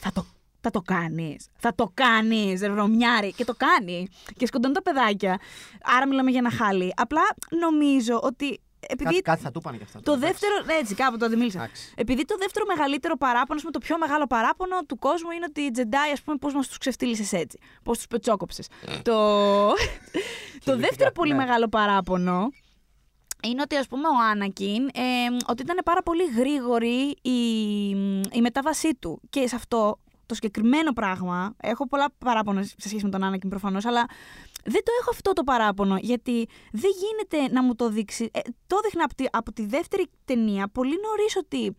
Θα 0.00 0.12
το. 0.12 0.26
Θα 0.60 0.70
το 0.70 0.80
κάνεις. 0.80 1.48
Θα 1.58 1.74
το 1.74 1.90
κάνεις, 1.94 2.60
ρε 2.60 2.73
βρωμιάρη. 2.73 3.32
Και 3.32 3.44
το 3.44 3.54
κάνει. 3.56 4.08
Και 4.36 4.46
σκοτώνει 4.46 4.74
τα 4.74 4.82
παιδάκια. 4.82 5.38
Άρα 5.96 6.06
μιλάμε 6.08 6.30
για 6.30 6.38
ένα 6.38 6.50
χάλι. 6.50 6.92
Απλά 6.96 7.22
νομίζω 7.60 8.20
ότι. 8.22 8.60
Επειδή 8.88 9.10
Κάτι, 9.10 9.22
κάτι 9.22 9.42
θα 9.42 9.50
του 9.50 9.60
πάνε 9.60 9.76
κι 9.76 9.82
αυτά. 9.82 9.98
το 9.98 10.04
τώρα, 10.04 10.18
εντάξει. 10.18 10.46
δεύτερο. 10.46 10.78
Έτσι, 10.80 10.94
κάπου 10.94 11.16
το 11.16 11.24
αντιμίλησα. 11.24 11.58
Εντάξει. 11.62 11.92
Επειδή 11.96 12.24
το 12.24 12.36
δεύτερο 12.38 12.64
μεγαλύτερο 12.68 13.16
παράπονο, 13.16 13.60
με 13.64 13.70
το 13.70 13.78
πιο 13.78 13.98
μεγάλο 13.98 14.26
παράπονο 14.26 14.76
του 14.86 14.98
κόσμου 14.98 15.30
είναι 15.30 15.44
ότι 15.48 15.60
οι 15.60 15.70
Τζεντάι, 15.70 16.10
ας 16.12 16.22
πούμε, 16.22 16.36
πώς 16.36 16.54
μας 16.54 16.68
τους 16.68 16.78
ξεφτύλισε 16.78 17.36
έτσι. 17.36 17.58
Πώς 17.82 17.96
τους 17.96 18.06
πετσόκοψες. 18.06 18.68
το... 19.02 19.14
το 20.64 20.76
δεύτερο 20.76 21.10
πολύ 21.12 21.32
ναι. 21.32 21.36
μεγάλο 21.44 21.68
παράπονο 21.68 22.50
είναι 23.46 23.62
ότι 23.62 23.76
ας 23.76 23.86
πούμε 23.86 24.08
ο 24.08 24.18
Άνακιν 24.30 24.84
ε, 24.86 25.00
ότι 25.48 25.62
ήταν 25.62 25.78
πάρα 25.84 26.02
πολύ 26.02 26.24
γρήγορη 26.36 27.16
η, 27.22 27.88
η 28.32 28.40
μετάβασή 28.40 28.94
του 28.94 29.20
και 29.30 29.46
σε 29.48 29.54
αυτό 29.56 29.98
το 30.26 30.34
συγκεκριμένο 30.34 30.92
πράγμα 30.92 31.54
έχω 31.62 31.88
πολλά 31.88 32.08
παράπονα 32.18 32.62
σε 32.62 32.74
σχέση 32.88 33.04
με 33.04 33.10
τον 33.10 33.22
Άνακιν 33.24 33.48
προφανώς 33.48 33.84
αλλά 33.84 34.04
δεν 34.64 34.82
το 34.84 34.92
έχω 35.00 35.10
αυτό 35.10 35.32
το 35.32 35.42
παράπονο 35.44 35.96
γιατί 36.00 36.48
δεν 36.72 36.90
γίνεται 37.00 37.52
να 37.52 37.62
μου 37.62 37.74
το 37.74 37.88
δείξει 37.88 38.30
ε, 38.32 38.40
το 38.66 38.76
έδειχνα 38.82 39.04
από 39.04 39.14
τη, 39.14 39.24
από 39.30 39.52
τη 39.52 39.66
δεύτερη 39.66 40.06
ταινία 40.24 40.68
πολύ 40.68 40.94
νωρίς 41.06 41.36
ότι 41.36 41.74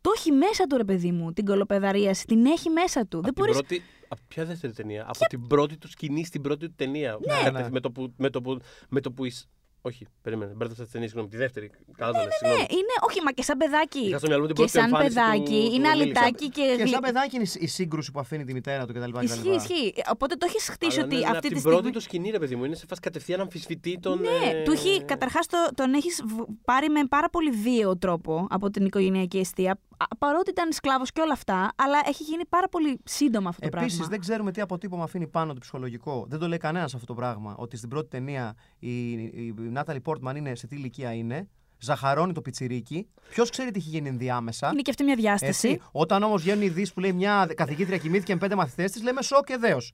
το 0.00 0.10
έχει 0.16 0.32
μέσα 0.32 0.66
του 0.66 0.76
ρε 0.76 0.84
παιδί 0.84 1.12
μου 1.12 1.32
την 1.32 1.44
κολοπεδαρίαση 1.44 2.26
την 2.26 2.46
έχει 2.46 2.70
μέσα 2.70 3.06
του 3.06 3.20
δεν 3.20 3.28
Από 3.28 3.34
την 3.34 3.44
μπορείς 3.44 3.56
πρώτη, 3.56 3.82
από 4.08 4.20
ποια 4.28 4.44
δεύτερη 4.44 4.72
ταινία, 4.72 5.04
από 5.08 5.26
την 5.28 5.46
πρώτη 5.46 5.76
του 5.76 5.88
σκηνή 5.88 6.24
στην 6.24 6.42
πρώτη 6.42 6.66
του 6.66 6.74
ταινία. 6.76 7.18
Ναι, 7.26 7.34
Κατε- 7.50 7.62
ναι. 7.62 7.70
Με 7.70 7.80
το 7.80 7.90
που. 7.90 8.12
Με 8.16 8.30
το 8.30 8.42
που, 8.42 8.58
με 8.88 9.00
το 9.00 9.12
που 9.12 9.24
εις- 9.24 9.48
Όχι, 9.88 10.06
περίμενε, 10.22 10.52
μπέρδεψα 10.56 10.82
τις 10.82 10.92
ταινίες, 10.92 11.10
συγγνώμη. 11.10 11.32
Τη 11.34 11.38
δεύτερη. 11.44 11.70
Καλά 11.96 12.12
το 12.12 12.18
λες, 12.18 12.26
ναι, 12.26 12.32
συγγνώμη. 12.38 12.66
είναι, 12.70 12.94
όχι, 13.08 13.18
μα 13.24 13.30
και 13.32 13.42
σαν 13.42 13.56
παιδάκι. 13.58 13.98
Είχα 14.08 14.18
στο 14.18 14.26
μυαλό 14.26 14.42
μου 14.42 14.48
την 14.52 14.56
και 14.56 14.62
πρώτη 14.62 14.78
σαν 14.78 14.84
εμφάνιση 14.88 15.14
παιδάκι, 15.14 15.58
του- 15.60 15.68
του 15.68 15.74
είναι 15.76 15.88
Λίλη 15.88 16.02
αλυτάκι 16.02 16.48
και, 16.48 16.62
Και 16.62 16.74
γλυ- 16.82 16.88
σαν 16.94 17.00
παιδάκι 17.00 17.36
είναι 17.36 17.46
η 17.58 17.66
σύγκρουση 17.66 18.10
που 18.12 18.20
αφήνει 18.20 18.44
τη 18.44 18.52
μητέρα 18.52 18.86
του 18.86 18.92
κτλ. 18.94 19.12
Ισχύει, 19.22 19.48
ισχύει. 19.60 19.94
Οπότε 20.14 20.34
το 20.40 20.46
έχεις 20.48 20.68
χτίσει 20.68 20.96
Αλλά 20.98 21.06
ότι 21.06 21.14
ναι, 21.14 21.20
ναι, 21.20 21.26
αυτή 21.26 21.36
από 21.38 21.46
τη 21.46 21.48
την 21.52 21.58
στιγμή. 21.58 21.76
πρώτη 21.80 21.92
του 21.96 22.00
σκηνή, 22.00 22.30
ρε 22.30 22.38
παιδί 22.38 22.56
μου, 22.56 22.64
είναι 22.64 22.74
σε 22.74 22.86
φάση 22.88 23.00
κατευθείαν 23.00 23.40
αμφισβητεί 23.40 23.98
τον. 24.00 24.20
Ναι, 24.20 24.28
ε, 24.50 24.62
του 24.64 24.72
έχει, 24.72 25.02
καταρχάς 25.04 25.46
τον 25.74 25.94
έχεις 25.94 26.24
πάρει 26.64 26.88
με 26.88 27.00
πάρα 27.08 27.28
πολύ 27.30 27.50
βίαιο 27.50 27.96
τρόπο 27.96 28.46
από 28.50 28.70
την 28.70 28.84
οικογενειακή 28.84 29.38
αιστεία. 29.38 29.78
Α- 29.96 30.16
Παρότι 30.18 30.50
ήταν 30.50 30.72
σκλάβος 30.72 31.12
και 31.12 31.20
όλα 31.20 31.32
αυτά, 31.32 31.72
αλλά 31.76 31.98
έχει 32.06 32.22
γίνει 32.22 32.46
πάρα 32.48 32.68
πολύ 32.68 33.00
σύντομα 33.04 33.48
αυτό 33.48 33.60
το 33.60 33.76
Επίσης, 33.76 33.92
πράγμα. 33.92 34.10
δεν 34.10 34.20
ξέρουμε 34.20 34.52
τι 34.52 34.60
αποτύπωμα 34.60 35.02
αφήνει 35.04 35.26
πάνω 35.26 35.52
το 35.52 35.58
ψυχολογικό. 35.60 36.26
Δεν 36.28 36.38
το 36.38 36.48
λέει 36.48 36.58
κανένας 36.58 36.94
αυτό 36.94 37.06
το 37.06 37.14
πράγμα. 37.14 37.54
Ότι 37.58 37.76
στην 37.76 37.88
πρώτη 37.88 38.08
ταινία 38.08 38.54
η, 38.78 39.10
η 39.12 39.54
Νάταλι 39.56 40.00
Πόρτμαν 40.00 40.36
είναι 40.36 40.54
σε 40.54 40.66
τι 40.66 40.76
ηλικία 40.76 41.12
είναι. 41.12 41.48
Ζαχαρώνει 41.78 42.32
το 42.32 42.40
πιτσιρίκι. 42.40 43.08
Ποιος 43.30 43.50
ξέρει 43.50 43.70
τι 43.70 43.78
έχει 43.78 43.88
γίνει 43.88 44.08
ενδιάμεσα. 44.08 44.68
Είναι 44.72 44.80
και 44.82 44.90
αυτή 44.90 45.04
μια 45.04 45.14
διάσταση. 45.14 45.68
Έτσι. 45.68 45.82
Όταν 45.92 46.22
όμως 46.22 46.42
βγαίνουν 46.42 46.62
οι 46.62 46.66
ειδήσει 46.66 46.92
που 46.92 47.00
λέει 47.00 47.12
μια 47.12 47.48
καθηγήτρια 47.54 47.98
κοιμήθηκε 47.98 48.32
με 48.32 48.38
πέντε 48.38 48.54
μαθητές 48.54 48.92
της, 48.92 49.02
λέμε 49.02 49.22
σοκ 49.22 49.44
και 49.46 49.56
δέος. 49.56 49.92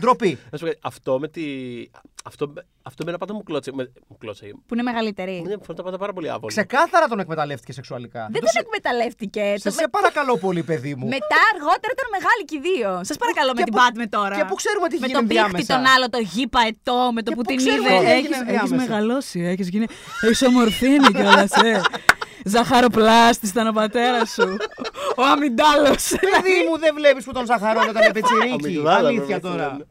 Ντροπή. 0.00 0.38
Να 0.50 0.58
σου 0.58 0.64
πω 0.64 0.70
κάτι, 0.70 0.78
αυτό 0.82 1.18
με 1.18 1.28
τη. 1.28 1.42
Αυτό, 2.24 2.52
αυτό 2.82 3.04
με 3.04 3.10
ένα 3.10 3.18
πάντα 3.18 3.34
μου 3.34 3.42
κλώτσε. 3.42 3.70
Με, 3.74 3.92
μου 4.08 4.16
κλώτσε. 4.18 4.46
Που 4.66 4.74
είναι 4.74 4.82
μεγαλύτερη. 4.82 5.32
Ναι, 5.32 5.56
μου 5.56 5.64
φαίνεται 5.64 5.82
πάντα 5.82 5.98
πάρα 5.98 6.12
πολύ 6.12 6.28
άβολο. 6.30 6.46
Ξεκάθαρα 6.46 7.06
τον 7.06 7.18
εκμεταλλεύτηκε 7.20 7.72
σεξουαλικά. 7.72 8.20
Δεν 8.30 8.32
Το 8.32 8.38
τον 8.40 8.48
σε- 8.48 8.58
εκμεταλλεύτηκε. 8.64 9.54
Σε, 9.56 9.68
Το 9.68 9.74
σε 9.74 9.88
παρακαλώ 9.90 10.38
πολύ, 10.38 10.62
παιδί 10.62 10.94
μου. 10.94 11.06
Μετά 11.08 11.38
αργότερα 11.54 11.92
ήταν 11.96 12.08
μεγάλη 12.16 12.42
και 12.48 12.56
οι 12.56 12.60
δύο. 12.68 12.90
Σας 13.08 13.16
παρακαλώ 13.16 13.50
με 13.54 13.58
και 13.58 13.64
την 13.64 13.72
που- 13.72 13.78
Πάτμε 13.84 14.06
τώρα. 14.06 14.36
και 14.36 14.44
που 14.44 14.54
ξέρουμε 14.54 14.86
τι 14.88 14.96
Με 14.98 15.04
έχει 15.06 15.14
τον 15.14 15.24
γίνει 15.24 15.34
πίχτη 15.34 15.44
ενδιάμεσα. 15.44 15.74
τον 15.76 15.84
άλλο, 15.94 16.06
το 16.16 16.20
γήπα 16.32 16.60
ετώ, 16.72 16.98
με 17.16 17.20
το 17.22 17.30
Και 17.30 17.36
που 17.36 17.42
που 17.42 17.48
την 17.50 17.56
ξέρουμε 17.62 17.90
είδε. 17.94 17.98
τι 18.04 18.10
έγινε 18.18 18.36
Έχεις- 18.36 18.40
ενδιάμεσα. 18.44 18.74
Έχεις 18.74 18.86
μεγαλώσει, 18.88 19.38
έχεις 19.52 19.68
γίνει. 19.72 19.86
Έχεις 20.26 20.42
ομορφύνει 20.50 21.08
κιόλας, 21.16 21.52
ε. 21.70 21.80
Ζαχαροπλάστης 22.48 23.50
ήταν 23.50 23.66
ο 23.66 23.72
πατέρας 23.72 24.30
σου. 24.30 24.56
Ο 25.16 25.22
Αμιντάλας. 25.32 26.08
Παιδί 26.20 26.56
μου, 26.68 26.78
δεν 26.78 26.94
βλέπεις 26.94 27.24
που 27.24 27.32
τον 27.32 27.46
ζαχαρώνει 27.46 27.88
όταν 27.88 28.02
είναι 28.02 28.12
πιτσιρίκι. 28.12 28.52
Αμιντάλα, 28.52 29.08
Αλήθεια 29.08 29.24
βέβαια, 29.38 29.40
τώρα. 29.40 29.66
ναι. 29.72 29.84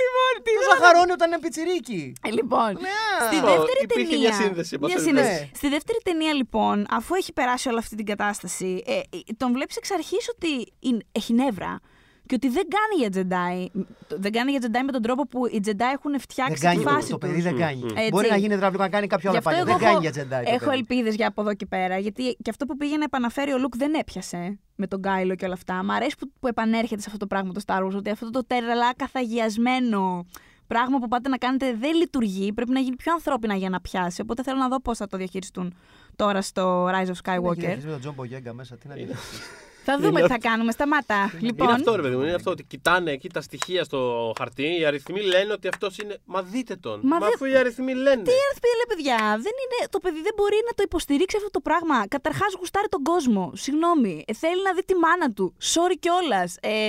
λοιπόν, 0.00 0.32
τι 0.42 0.50
Τον 0.54 0.64
ζαχαρώνει 0.78 1.12
όταν 1.12 1.28
είναι 1.30 1.40
πιτσιρίκι. 1.40 2.12
Ε, 2.28 2.30
Λοιπόν, 2.30 2.70
στη 3.26 3.36
Αυτό, 3.36 3.46
δεύτερη 3.46 3.78
υπήρχε 3.82 4.10
ταινία. 4.10 4.28
μια 4.28 4.32
σύνδεση, 4.32 4.70
εν 4.74 4.80
πάση 4.80 4.94
μια 4.94 5.02
περιπτώσει. 5.04 5.26
σύνδεση. 5.34 5.50
Στη 5.54 5.68
δεύτερη 5.68 5.98
ταινία, 6.04 6.32
λοιπόν, 6.34 6.86
αφού 6.90 7.14
έχει 7.14 7.32
περάσει 7.32 7.68
όλη 7.68 7.78
αυτή 7.78 7.96
την 7.96 8.06
κατάσταση, 8.06 8.82
ε, 8.86 8.92
ε, 8.92 9.00
τον 9.36 9.52
βλέπεις 9.52 9.76
εξ 9.76 9.90
αρχής 9.90 10.28
ότι 10.34 10.72
είναι- 10.78 11.04
έχει 11.12 11.32
νεύρα. 11.32 11.80
Και 12.30 12.36
ότι 12.36 12.48
δεν 12.48 12.66
κάνει 12.76 12.94
για 13.02 13.10
Jedi. 13.16 13.82
Δεν 14.20 14.32
κάνει 14.32 14.50
για 14.50 14.60
Jedi 14.62 14.80
με 14.86 14.92
τον 14.92 15.02
τρόπο 15.02 15.26
που 15.26 15.46
οι 15.46 15.60
Jedi 15.66 15.80
έχουν 15.96 16.10
Δεν 16.10 16.20
φτιάξει 16.20 16.62
κάνει 16.62 16.78
τη 16.78 16.84
το, 16.84 16.90
φάση 16.90 17.10
το 17.10 17.18
παιδί, 17.18 17.34
τους. 17.34 17.42
δεν 17.42 17.56
κάνει. 17.56 17.82
Έτσι. 17.96 18.08
Μπορεί 18.10 18.28
να 18.30 18.36
γίνει 18.36 18.54
υδραυλικό, 18.54 18.82
να 18.82 18.88
κάνει 18.88 19.06
κάποιο 19.06 19.30
Γι' 19.30 19.36
άλλο 19.36 19.48
αυτό 19.48 19.50
πάλι. 19.50 19.70
εγώ 19.70 19.78
Δεν 19.78 19.88
κάνει 19.88 20.06
έχω- 20.06 20.18
για 20.28 20.38
Jedi. 20.40 20.44
το 20.44 20.50
Έχω 20.54 20.64
παιδί. 20.64 20.76
ελπίδες 20.76 21.14
για 21.14 21.26
από 21.28 21.40
εδώ 21.40 21.54
και 21.54 21.66
πέρα. 21.66 21.98
Γιατί 21.98 22.36
και 22.42 22.50
αυτό 22.50 22.66
που 22.66 22.76
πήγε 22.76 22.96
να 22.96 23.04
επαναφέρει 23.04 23.52
ο 23.52 23.58
Λουκ 23.58 23.76
δεν 23.76 23.94
έπιασε 23.94 24.58
με 24.74 24.86
τον 24.86 25.02
Κάιλο 25.02 25.34
και 25.34 25.44
όλα 25.44 25.54
αυτά. 25.54 25.84
Μ' 25.84 25.90
αρέσει 25.90 26.14
που, 26.18 26.30
που 26.40 26.46
επανέρχεται 26.46 27.00
σε 27.00 27.06
αυτό 27.06 27.18
το 27.18 27.26
πράγμα 27.26 27.52
το 27.52 27.60
Star 27.66 27.82
Wars. 27.86 27.94
Ότι 27.96 28.10
αυτό 28.10 28.30
το 28.30 28.44
τρελά 28.46 28.94
καθαγιασμένο 28.96 30.26
πράγμα 30.66 30.98
που 30.98 31.08
πάτε 31.08 31.28
να 31.28 31.36
κάνετε 31.36 31.74
δεν 31.80 31.94
λειτουργεί. 31.96 32.52
Πρέπει 32.52 32.70
να 32.70 32.80
γίνει 32.80 32.96
πιο 32.96 33.12
ανθρώπινα 33.12 33.54
για 33.54 33.68
να 33.70 33.80
πιάσει. 33.80 34.20
Οπότε 34.20 34.42
θέλω 34.42 34.58
να 34.58 34.68
δω 34.68 34.80
πώς 34.80 34.96
θα 34.98 35.06
το 35.06 35.16
διαχειριστούν 35.16 35.74
τώρα 36.16 36.42
στο 36.42 36.86
Rise 36.86 36.90
of 36.90 36.94
Είναι 36.96 37.14
Skywalker. 37.24 37.54
κυριαρχής 37.54 37.84
με 37.84 37.90
τον 37.90 38.00
Τζον 38.00 38.14
Μπογιέγκα 38.14 38.52
μέσα. 38.52 38.76
Τι 38.76 38.88
να 38.88 38.94
Είναι. 39.00 39.14
Διαχειριστείς. 39.84 39.84
θα 39.84 39.98
δούμε 39.98 40.20
τι 40.22 40.28
θα 40.28 40.38
κάνουμε. 40.48 40.72
Σταμάτα. 40.72 41.32
λοιπόν, 41.40 41.66
Είναι 41.66 41.76
αυτό, 41.76 41.96
ρε 41.96 42.02
παιδί 42.02 42.16
μου. 42.16 42.22
Είναι 42.22 42.34
αυτό 42.34 42.50
ότι 42.50 42.64
κοιτάνε 42.64 43.10
εκεί 43.10 43.28
τα 43.28 43.40
στοιχεία 43.40 43.84
στο 43.84 44.32
χαρτί. 44.38 44.78
Οι 44.80 44.84
αριθμοί 44.84 45.20
λένε 45.22 45.52
ότι 45.52 45.68
αυτός 45.68 45.98
είναι. 45.98 46.18
Μα 46.24 46.42
δείτε 46.42 46.76
τον. 46.76 47.00
Μα 47.02 47.08
Μα, 47.08 47.18
δεν- 47.18 47.34
αφού 47.34 47.44
οι 47.44 47.56
αριθμοί 47.56 47.92
λένε. 47.94 48.22
Τι 48.22 48.34
έρθει, 48.50 48.68
λέει 48.78 48.88
παιδιά, 48.92 49.18
δεν 49.46 49.54
είναι, 49.62 49.78
το 49.90 49.98
παιδί 49.98 50.20
δεν 50.22 50.34
μπορεί 50.36 50.58
να 50.68 50.72
το 50.76 50.82
υποστηρίξει 50.88 51.36
αυτό 51.36 51.50
το 51.50 51.60
πράγμα. 51.60 51.96
Καταρχάς, 52.08 52.50
γουστάρει 52.58 52.88
τον 52.88 53.02
κόσμο. 53.02 53.52
Συγγνώμη. 53.54 54.24
Ε, 54.26 54.32
θέλει 54.42 54.62
να 54.62 54.72
δει 54.76 54.82
τη 54.90 54.94
μάνα 55.04 55.32
του. 55.36 55.46
Sorry 55.72 55.96
κιόλας. 56.04 56.50
Ε, 56.60 56.68
ε, 56.78 56.88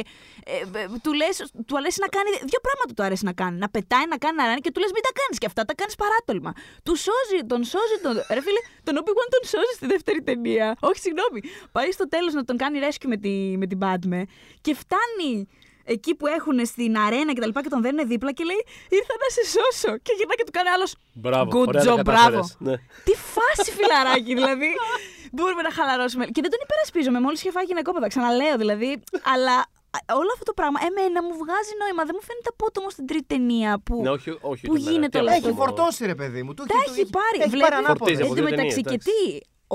ε, 0.82 0.86
του, 1.04 1.12
λες, 1.14 1.36
του 1.68 1.76
αρέσει 1.80 2.00
να 2.06 2.08
κάνει. 2.16 2.30
Δύο 2.52 2.62
πράγματα 2.66 2.92
του 2.96 3.04
αρέσει 3.08 3.26
να 3.30 3.34
κάνει. 3.42 3.58
Να 3.64 3.70
πετάει, 3.76 4.06
να 4.14 4.18
κάνει, 4.24 4.36
να 4.42 4.46
ράνει 4.50 4.62
και 4.66 4.72
του 4.74 4.80
λες: 4.84 4.92
Μην 4.96 5.04
τα 5.08 5.12
κάνεις 5.20 5.38
και 5.42 5.48
αυτά. 5.52 5.62
Τα 5.70 5.74
κάνεις 5.80 5.96
παράτολμα. 6.04 6.52
Του 6.86 6.94
σώζει, 7.06 7.40
τον 7.52 7.62
σώζει. 7.74 7.98
Τον... 8.06 8.14
Ρε 8.36 8.42
φίλε, 8.46 8.62
τον 8.88 8.94
Obi-Wan 9.02 9.28
τον 9.36 9.44
σώζει 9.54 9.74
στη 9.80 9.86
δεύτερη 9.94 10.20
ταινία. 10.30 10.68
Όχι, 10.90 11.00
συγγνώμη. 11.06 11.40
Πάει 11.76 11.92
στο 11.98 12.06
τέλος 12.14 12.34
να 12.40 12.44
τον 12.50 12.56
κάνει 12.64 12.78
rescue 12.86 13.08
με, 13.08 13.18
τη, 13.18 13.30
με 13.58 13.66
την 13.68 13.80
Padme 13.82 14.22
και 14.62 14.76
φτάνει 14.76 15.48
εκεί 15.84 16.16
που 16.16 16.28
έχουν 16.28 16.66
στην 16.66 16.98
αρένα 16.98 17.34
και 17.34 17.40
τα 17.40 17.46
λοιπά 17.48 17.62
και 17.64 17.70
τον 17.70 17.82
δέρνουν 17.82 18.08
δίπλα 18.08 18.32
και 18.38 18.44
λέει 18.44 18.62
Ήρθα 18.98 19.14
να 19.24 19.28
σε 19.36 19.44
σώσω. 19.56 19.92
Και 20.06 20.14
γυρνά 20.18 20.36
και 20.36 20.44
του 20.48 20.52
κάνει 20.58 20.70
άλλος. 20.76 20.92
Μπράβο. 21.14 21.50
Good 21.60 21.68
ωραία 21.68 21.84
job, 21.84 21.96
τα 21.96 22.02
μπράβο. 22.10 22.22
κατάφερες. 22.22 22.56
Ναι. 22.68 22.76
Τι 23.08 23.14
φάση 23.36 23.70
φιλαράκι, 23.78 24.34
δηλαδή. 24.40 24.70
Μπορούμε 25.36 25.62
να 25.68 25.72
χαλαρώσουμε. 25.78 26.24
Και 26.34 26.42
δεν 26.44 26.52
τον 26.54 26.60
υπερασπίζομαι. 26.68 27.20
Μόλις 27.26 27.40
είχε 27.42 27.52
φάει 27.56 27.64
γυναικόπαιδα. 27.72 28.08
Ξαναλέω 28.14 28.56
δηλαδή. 28.64 28.90
Αλλά 29.34 29.56
α, 29.96 29.98
όλο 30.22 30.30
αυτό 30.36 30.46
το 30.50 30.54
πράγμα 30.60 30.80
εμένα 30.90 31.20
μου 31.28 31.34
βγάζει 31.44 31.74
νόημα. 31.82 32.02
Δεν 32.08 32.16
μου 32.18 32.24
φαίνεται 32.30 32.50
απότομο 32.56 32.88
στην 32.96 33.06
τρίτη 33.10 33.28
ταινία 33.34 33.72
που. 33.86 33.94
Ναι, 34.06 34.12
όχι, 34.18 34.30
όχι. 34.52 34.64
Που 34.68 34.72
ούτε 34.74 34.80
εμένα. 34.82 34.92
γίνεται 34.92 35.14
Τι 35.16 35.18
όλο 35.22 35.28
άλλο 35.30 35.38
αυτό. 35.38 35.48
Έχει 35.50 35.58
να 35.58 35.64
πω. 35.64 35.64
φορτώσει 35.66 36.02
ρε 36.14 36.16
παιδί 36.20 36.42
μου. 36.46 36.52
Του 36.58 36.64
Τα 36.72 36.78
έχει 36.88 37.04
πάρει. 37.18 37.38
Έχει 37.44 37.50
Βλέπει- 37.56 37.66
πάρει 37.70 37.76
ανάποδα. 37.82 37.98
Φορτίζει 38.00 38.22
από 38.22 38.30
Εν 38.32 38.36
τω 38.38 38.40
δύο 38.40 38.46
μεταξύ 38.52 38.82
ταινίες, 38.82 38.92
και 38.92 38.98
τι. 39.10 39.20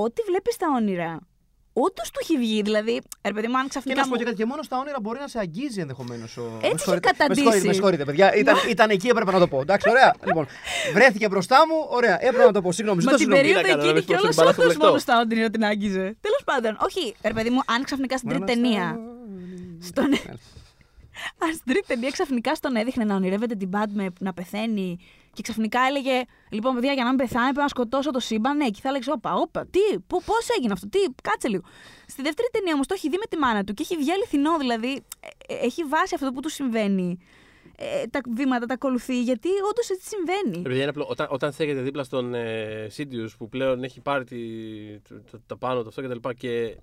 Ό,τι 0.05 0.21
βλέπεις 0.31 0.55
στα 0.59 0.67
όνειρα. 0.79 1.11
Όντως 1.85 2.11
του 2.11 2.19
έχει 2.23 2.37
βγει. 2.39 2.63
Δηλαδή, 2.63 3.01
ρε 3.25 3.33
παιδί 3.33 3.47
μου, 3.49 3.57
αν 3.57 3.63
Και 3.63 3.69
ξαφνικά. 3.69 3.97
να 3.99 4.03
σου 4.05 4.09
πω 4.09 4.15
μου- 4.15 4.21
και 4.21 4.27
κάτι, 4.31 4.37
και 4.37 4.45
μόνος 4.45 4.67
στα 4.67 4.79
όνειρα 4.79 4.99
μπορεί 5.03 5.19
να 5.19 5.29
σε 5.29 5.39
αγγίζει 5.39 5.81
ενδεχομένως. 5.81 6.37
Ο... 6.37 6.43
είχε 6.63 6.73
Με 6.73 6.79
συγχωρείτε, 6.79 7.09
καταντήσει. 7.11 7.29
Με 7.29 7.35
συγχωρείτε, 7.51 7.67
με 7.67 7.73
συγχωρείτε, 7.73 8.05
παιδιά. 8.05 8.35
Ήταν, 8.35 8.57
ήταν 8.69 8.91
εκεί, 8.91 9.09
έπρεπε 9.09 9.33
να 9.33 9.39
το 9.39 9.49
πω. 9.49 9.61
Εντάξει, 9.61 9.91
ωραία. 9.91 10.15
λοιπόν, 10.29 10.47
βρέθηκε 10.93 11.29
μπροστά 11.29 11.57
μου, 11.69 11.75
ωραία. 11.91 12.17
Έπρεπε 12.25 12.45
να 12.45 12.53
το 12.53 12.63
πω. 12.63 12.73
Συγγνώμη, 12.73 13.05
Μα 13.05 13.11
ζητώ 13.11 13.25
την 13.25 13.33
συγγνώμη. 13.35 13.63
περίοδο 13.63 13.63
Τι 13.63 13.87
να 13.87 13.93
κάνω, 13.93 13.99
εκείνη 13.99 14.01
να 14.01 14.07
και 14.07 14.13
μην 14.15 14.23
όλος 14.25 14.35
σπρώξω 14.35 14.35
την 14.35 14.43
μπάλα 14.43 14.53
στο 14.53 14.63
όντως 14.63 14.73
φλεκτό. 14.73 14.87
μόνος 14.87 15.03
στα 15.03 15.15
όνειρα 15.21 15.51
την 15.51 15.65
άγγιζε. 15.65 16.07
Τέλος 16.27 16.43
πάντων, 16.45 16.73
όχι, 16.87 17.15
ρε 17.23 17.33
παιδί 17.33 17.51
μου, 17.51 17.61
αν 17.75 17.85
ξαφνικά 17.85 18.17
στην 18.17 18.29
τρίτη 18.31 18.45
ταινία. 18.53 18.85
Στον... 19.89 20.05
Αν 21.45 21.51
στην 21.53 21.67
τρίτη 21.73 21.87
ταινία 21.87 22.11
ξαφνικά 22.11 22.55
στον 22.55 22.77
έδειχνε 22.77 23.05
να 23.05 23.15
ονειρεύεται 23.15 23.55
την 23.55 23.71
Batman 23.75 24.09
να 24.21 24.33
πεθαίνει 24.33 24.99
και 25.37 25.43
ξαφνικά 25.43 25.81
έλεγε: 25.89 26.23
Λοιπόν, 26.51 26.75
παιδιά, 26.75 26.93
για 26.93 27.03
να 27.03 27.09
μην 27.09 27.19
πεθάνει, 27.19 27.45
πρέπει 27.45 27.61
να 27.61 27.69
σκοτώσω 27.69 28.11
το 28.11 28.21
σύμπαν. 28.21 28.57
Ναι, 28.57 28.69
και 28.69 28.81
θα 28.83 28.89
έλεγε: 28.89 29.11
Όπα, 29.11 29.35
όπα, 29.35 29.67
τι, 29.67 29.81
πώς 30.07 30.49
έγινε 30.57 30.73
αυτό, 30.73 30.89
τι, 30.89 30.99
κάτσε 31.23 31.49
λίγο. 31.49 31.63
Στη 32.07 32.23
δεύτερη 32.23 32.49
ταινία 32.53 32.73
όμως 32.75 32.87
το 32.87 32.95
έχει 32.95 33.09
δει 33.09 33.17
με 33.19 33.27
τη 33.31 33.37
μάνα 33.37 33.65
του 33.65 33.75
και 33.75 33.83
έχει 33.83 33.97
βγει 33.97 34.11
αληθινό, 34.13 34.59
δηλαδή 34.59 34.93
ε, 35.49 35.55
ε, 35.55 35.59
έχει 35.67 35.83
βάσει 35.85 36.15
αυτό 36.15 36.31
που 36.33 36.41
του 36.41 36.49
συμβαίνει. 36.51 37.19
Ε, 37.79 38.07
τα 38.07 38.21
βήματα 38.35 38.67
τα 38.67 38.75
ακολουθεί, 38.75 39.23
γιατί 39.23 39.49
όντως 39.71 39.91
έτσι 39.91 40.09
συμβαίνει. 40.09 40.57
Ρε 40.57 40.63
παιδιά, 40.63 40.81
είναι 40.81 40.91
απλό. 40.91 41.07
Όταν, 41.09 41.27
όταν 41.31 41.53
στέκεται 41.53 41.81
δίπλα 41.81 42.05
στον 42.05 42.35
ε, 42.35 42.87
Sidious 42.97 43.29
που 43.39 43.49
πλέον 43.49 43.83
έχει 43.85 44.01
πάρει 44.01 44.25
τη, 44.25 44.37
το, 45.09 45.15
το- 45.31 45.41
τα 45.47 45.57
πάνω 45.57 45.83
του 45.83 45.89
αυτό 45.89 46.01
και 46.01 46.09
τα 46.09 46.15
λοιπά 46.15 46.35
και 46.35 46.77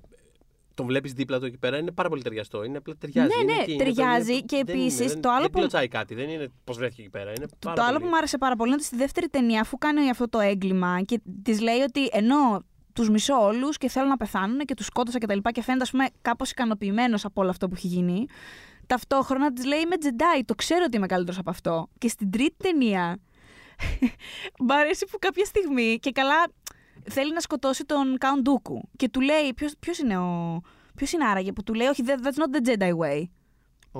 τον 0.73 0.85
βλέπεις 0.85 1.13
δίπλα 1.13 1.39
του 1.39 1.45
εκεί 1.45 1.57
πέρα, 1.57 1.77
είναι 1.77 1.91
πάρα 1.91 2.09
πολύ 2.09 2.21
ταιριαστό. 2.21 2.63
Είναι 2.63 2.77
απλά 2.77 2.93
ταιριάζει. 2.99 3.27
Ναι, 3.35 3.43
είναι 3.43 3.53
ναι, 3.53 3.61
εκεί, 3.61 3.71
είναι 3.73 3.83
ταιριάζει 3.83 4.39
το- 4.39 4.45
και 4.45 4.63
δεν 4.65 4.75
επίσης 4.75 4.99
είναι, 4.99 5.07
δεν- 5.07 5.21
το 5.21 5.29
άλλο 5.29 5.41
δεν 5.41 5.49
που- 5.49 5.57
πλωτσάει 5.59 5.87
κάτι, 5.87 6.15
δεν 6.15 6.29
είναι 6.29 6.47
πώς 6.63 6.77
βρέθηκε 6.77 7.01
εκεί 7.01 7.09
πέρα. 7.09 7.31
Είναι 7.37 7.45
πάρα 7.59 7.75
το 7.75 7.81
άλλο 7.81 7.91
πολύ. 7.91 8.03
που 8.03 8.09
μου 8.09 8.17
άρεσε 8.17 8.37
πάρα 8.37 8.55
πολύ 8.55 8.69
είναι 8.69 8.77
ότι 8.77 8.87
στη 8.87 8.95
δεύτερη 8.95 9.29
ταινία, 9.29 9.61
αφού 9.61 9.77
κάνει 9.77 10.09
αυτό 10.09 10.29
το 10.29 10.39
έγκλημα 10.39 11.01
και 11.01 11.21
της 11.43 11.61
λέει 11.61 11.79
ότι 11.79 12.09
ενώ 12.11 12.63
τους 12.93 13.09
μισώ 13.09 13.35
όλους 13.45 13.77
και 13.77 13.89
θέλω 13.89 14.07
να 14.07 14.17
πεθάνουν 14.17 14.59
και 14.59 14.73
τους 14.73 14.85
σκότωσα 14.85 15.17
και 15.17 15.25
τα 15.25 15.35
λοιπά 15.35 15.51
και 15.51 15.61
φαίνεται, 15.61 15.83
ας 15.83 15.91
πούμε, 15.91 16.05
κάπως 16.21 16.51
ικανοποιημένος 16.51 17.25
από 17.25 17.41
όλο 17.41 17.49
αυτό 17.49 17.67
που 17.67 17.73
έχει 17.77 17.87
γίνει. 17.87 18.25
Ταυτόχρονα 18.87 19.53
της 19.53 19.65
λέει: 19.65 19.79
Είμαι 19.79 19.95
Jedi, 20.01 20.41
το 20.45 20.55
ξέρω 20.55 20.83
ότι 20.87 20.97
είμαι 20.97 21.05
καλύτερος 21.07 21.39
από 21.39 21.49
αυτό. 21.49 21.89
Και 21.97 22.07
στην 22.07 22.31
τρίτη 22.31 22.55
ταινία. 22.57 23.17
Μ' 24.67 24.71
αρέσει 24.71 25.05
που 25.11 25.17
κάποια 25.19 25.45
στιγμή 25.45 25.97
και 26.01 26.11
καλά 26.11 26.35
θέλει 27.09 27.33
να 27.33 27.39
σκοτώσει 27.39 27.85
τον 27.85 28.17
Count 28.19 28.49
Dooku. 28.49 28.79
Και 28.97 29.09
του 29.09 29.21
λέει: 29.21 29.53
Ποιος 29.79 29.97
είναι 29.97 30.17
ο. 30.17 30.61
Ποιος 30.95 31.11
είναι 31.11 31.25
άραγε 31.25 31.51
που 31.51 31.63
του 31.63 31.73
λέει: 31.73 31.87
Όχι, 31.87 32.03
that's 32.07 32.21
not 32.43 32.55
the 32.57 32.69
Jedi 32.69 32.91
way. 32.97 33.23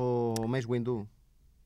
Ο 0.02 0.32
Mace 0.34 0.76
Windu 0.76 1.06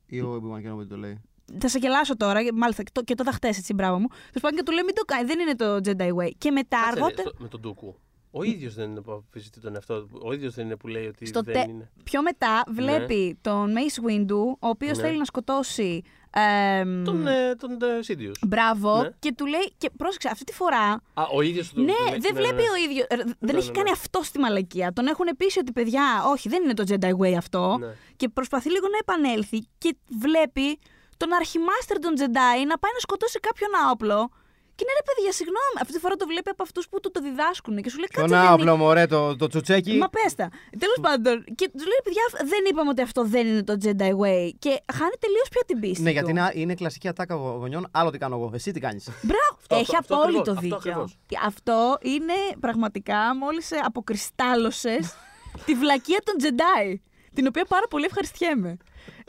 ή 0.06 0.20
ο 0.20 0.42
Obi-Wan 0.42 0.72
Kenobi 0.72 0.86
το 0.88 0.96
λέει. 0.96 1.20
θα 1.58 1.68
σε 1.68 1.78
γελάσω 1.78 2.16
τώρα, 2.16 2.40
μάλιστα 2.54 2.82
και 2.82 2.90
το, 2.94 3.02
και 3.02 3.14
το 3.14 3.24
θα 3.24 3.32
χτες, 3.32 3.58
έτσι, 3.58 3.74
μπράβο 3.74 3.98
μου. 3.98 4.06
Τέλο 4.08 4.40
πάντων 4.40 4.56
και 4.58 4.62
του 4.62 4.72
λέει 4.72 4.82
μην 4.84 4.94
το 4.94 5.02
κάνει, 5.04 5.26
δεν 5.26 5.38
είναι 5.38 5.54
το 5.54 5.74
Jedi 5.74 6.14
Way. 6.14 6.30
Και 6.38 6.50
μετά 6.50 6.76
Κάτσε, 6.76 6.94
ρε, 6.94 7.00
αργότερα, 7.04 7.28
στο- 7.28 7.42
με 7.42 7.48
τον 7.48 7.60
Ντούκου. 7.60 7.94
Ο 8.30 8.42
ίδιος 8.42 8.74
δεν 8.74 8.90
είναι 8.90 9.00
που 9.00 9.12
αμφισβητεί 9.12 9.60
τον 9.60 9.74
εαυτό 9.74 10.02
του. 10.06 10.20
Ο 10.24 10.32
ίδιος 10.32 10.54
δεν 10.54 10.64
είναι 10.64 10.76
που 10.76 10.88
λέει 10.88 11.06
ότι 11.06 11.26
στο 11.26 11.42
δεν 11.42 11.54
τε- 11.54 11.68
είναι. 11.68 11.90
πιο 12.04 12.22
μετά 12.22 12.62
βλέπει 12.68 13.38
τον 13.40 13.74
Mace 13.74 14.10
Windu, 14.10 14.36
ο 14.58 14.68
οποίος 14.68 14.96
Ναι. 14.96 15.02
θέλει 15.04 15.18
να 15.18 15.24
σκοτώσει. 15.24 16.02
Εμ, 16.30 17.04
Τον, 17.04 17.26
ε, 17.26 17.54
τον 17.54 17.70
ε, 17.72 17.98
Sidious. 18.08 18.32
Μπράβο. 18.46 19.02
Ναι. 19.02 19.08
Και 19.18 19.32
του 19.36 19.46
λέει. 19.46 19.72
Και 19.78 19.90
πρόσεξε, 19.96 20.28
αυτή 20.32 20.44
τη 20.44 20.52
φορά. 20.52 21.02
Α, 21.14 21.22
ο 21.34 21.40
ίδιος 21.42 21.68
του. 21.72 21.80
ναι, 21.82 21.92
του- 21.92 22.20
δεν 22.20 22.34
βλέπει 22.34 22.62
ο 22.62 22.90
ίδιο. 22.90 23.04
Δεν 23.08 23.26
Ναι, 23.38 23.50
έχει 23.58 23.66
ναι, 23.66 23.72
κάνει 23.72 23.90
ναι. 23.90 23.96
αυτό 24.00 24.22
στη 24.22 24.38
μαλακία. 24.38 24.92
Τον 24.92 25.06
έχουν 25.06 25.26
πείσει 25.36 25.58
ότι 25.58 25.72
παιδιά, 25.72 26.02
όχι, 26.26 26.48
δεν 26.48 26.62
είναι 26.62 26.74
το 26.74 26.84
Jedi 26.88 27.10
Way 27.22 27.32
αυτό. 27.32 27.76
Ναι. 27.80 27.86
Και 28.16 28.28
προσπαθεί 28.28 28.70
λίγο 28.70 28.86
να 28.88 28.98
επανέλθει 29.00 29.68
και 29.78 29.96
βλέπει 30.20 30.78
τον 31.16 31.32
αρχιμάστερ 31.32 31.98
των 31.98 32.12
Jedi 32.18 32.58
να 32.68 32.78
πάει 32.78 32.92
να 32.92 32.98
σκοτώσει 33.00 33.38
κάποιον 33.40 33.70
άοπλο. 33.86 34.30
Και 34.78 34.84
ναι, 34.88 34.92
ρε 35.00 35.04
παιδιά, 35.08 35.32
συγγνώμη. 35.38 35.76
Αυτή 35.82 35.92
τη 35.96 35.98
φορά 36.04 36.14
το 36.22 36.26
βλέπει 36.32 36.50
από 36.54 36.62
αυτούς 36.62 36.84
που 36.88 36.96
του 37.02 37.10
το 37.14 37.20
διδάσκουν. 37.26 37.74
Και 37.82 37.90
σου 37.92 37.98
λέει 38.02 38.08
Ποιο 38.12 38.20
κάτσε. 38.20 38.34
να 38.36 38.42
δεν 38.42 38.52
όπλο, 38.52 38.76
μωρέ, 38.76 39.06
το, 39.06 39.36
το 39.36 39.46
τσουτσέκι. 39.46 39.92
Μα 40.04 40.08
πέστα. 40.08 40.46
Τέλος 40.82 40.98
πάντων. 41.06 41.34
Και 41.58 41.66
του 41.78 41.84
λέει, 41.92 42.00
παιδιά, 42.06 42.24
δεν 42.52 42.62
είπαμε 42.70 42.88
ότι 42.94 43.02
αυτό 43.08 43.20
δεν 43.34 43.44
είναι 43.46 43.62
το 43.70 43.74
Jedi 43.84 44.10
Way. 44.22 44.44
Και 44.64 44.72
χάνει 44.98 45.16
τελείως 45.24 45.48
πια 45.52 45.62
την 45.66 45.78
πίστη. 45.80 46.02
Ναι, 46.02 46.08
του. 46.08 46.12
γιατί 46.16 46.30
είναι, 46.30 46.50
είναι 46.54 46.74
κλασική 46.74 47.08
ατάκα 47.08 47.34
γο- 47.34 47.56
γονιών. 47.60 47.88
Άλλο 47.90 48.10
τι 48.10 48.18
κάνω 48.18 48.34
εγώ. 48.36 48.50
Εσύ 48.54 48.70
τι 48.72 48.80
κάνεις. 48.80 49.04
Μπράβο. 49.22 49.54
Αυτό, 49.60 49.74
Έχει 49.76 49.96
αυτό, 49.96 50.14
αυτό 50.14 50.14
απόλυτο 50.14 50.50
ακριβώς, 50.50 50.56
αυτό 50.56 50.76
δίκιο. 50.76 50.76
ακριβώς. 50.90 51.18
Και 51.26 51.36
Αυτό 51.46 51.98
είναι 52.02 52.36
πραγματικά 52.60 53.36
μόλις 53.36 53.68
αποκριστάλλωσε 53.84 54.98
τη 55.66 55.74
βλακεία 55.74 56.20
των 56.24 56.34
Jedi. 56.42 56.94
Την 57.34 57.46
οποία 57.46 57.64
πάρα 57.64 57.86
πολύ 57.88 58.04
ευχαριστιέμαι. 58.04 58.76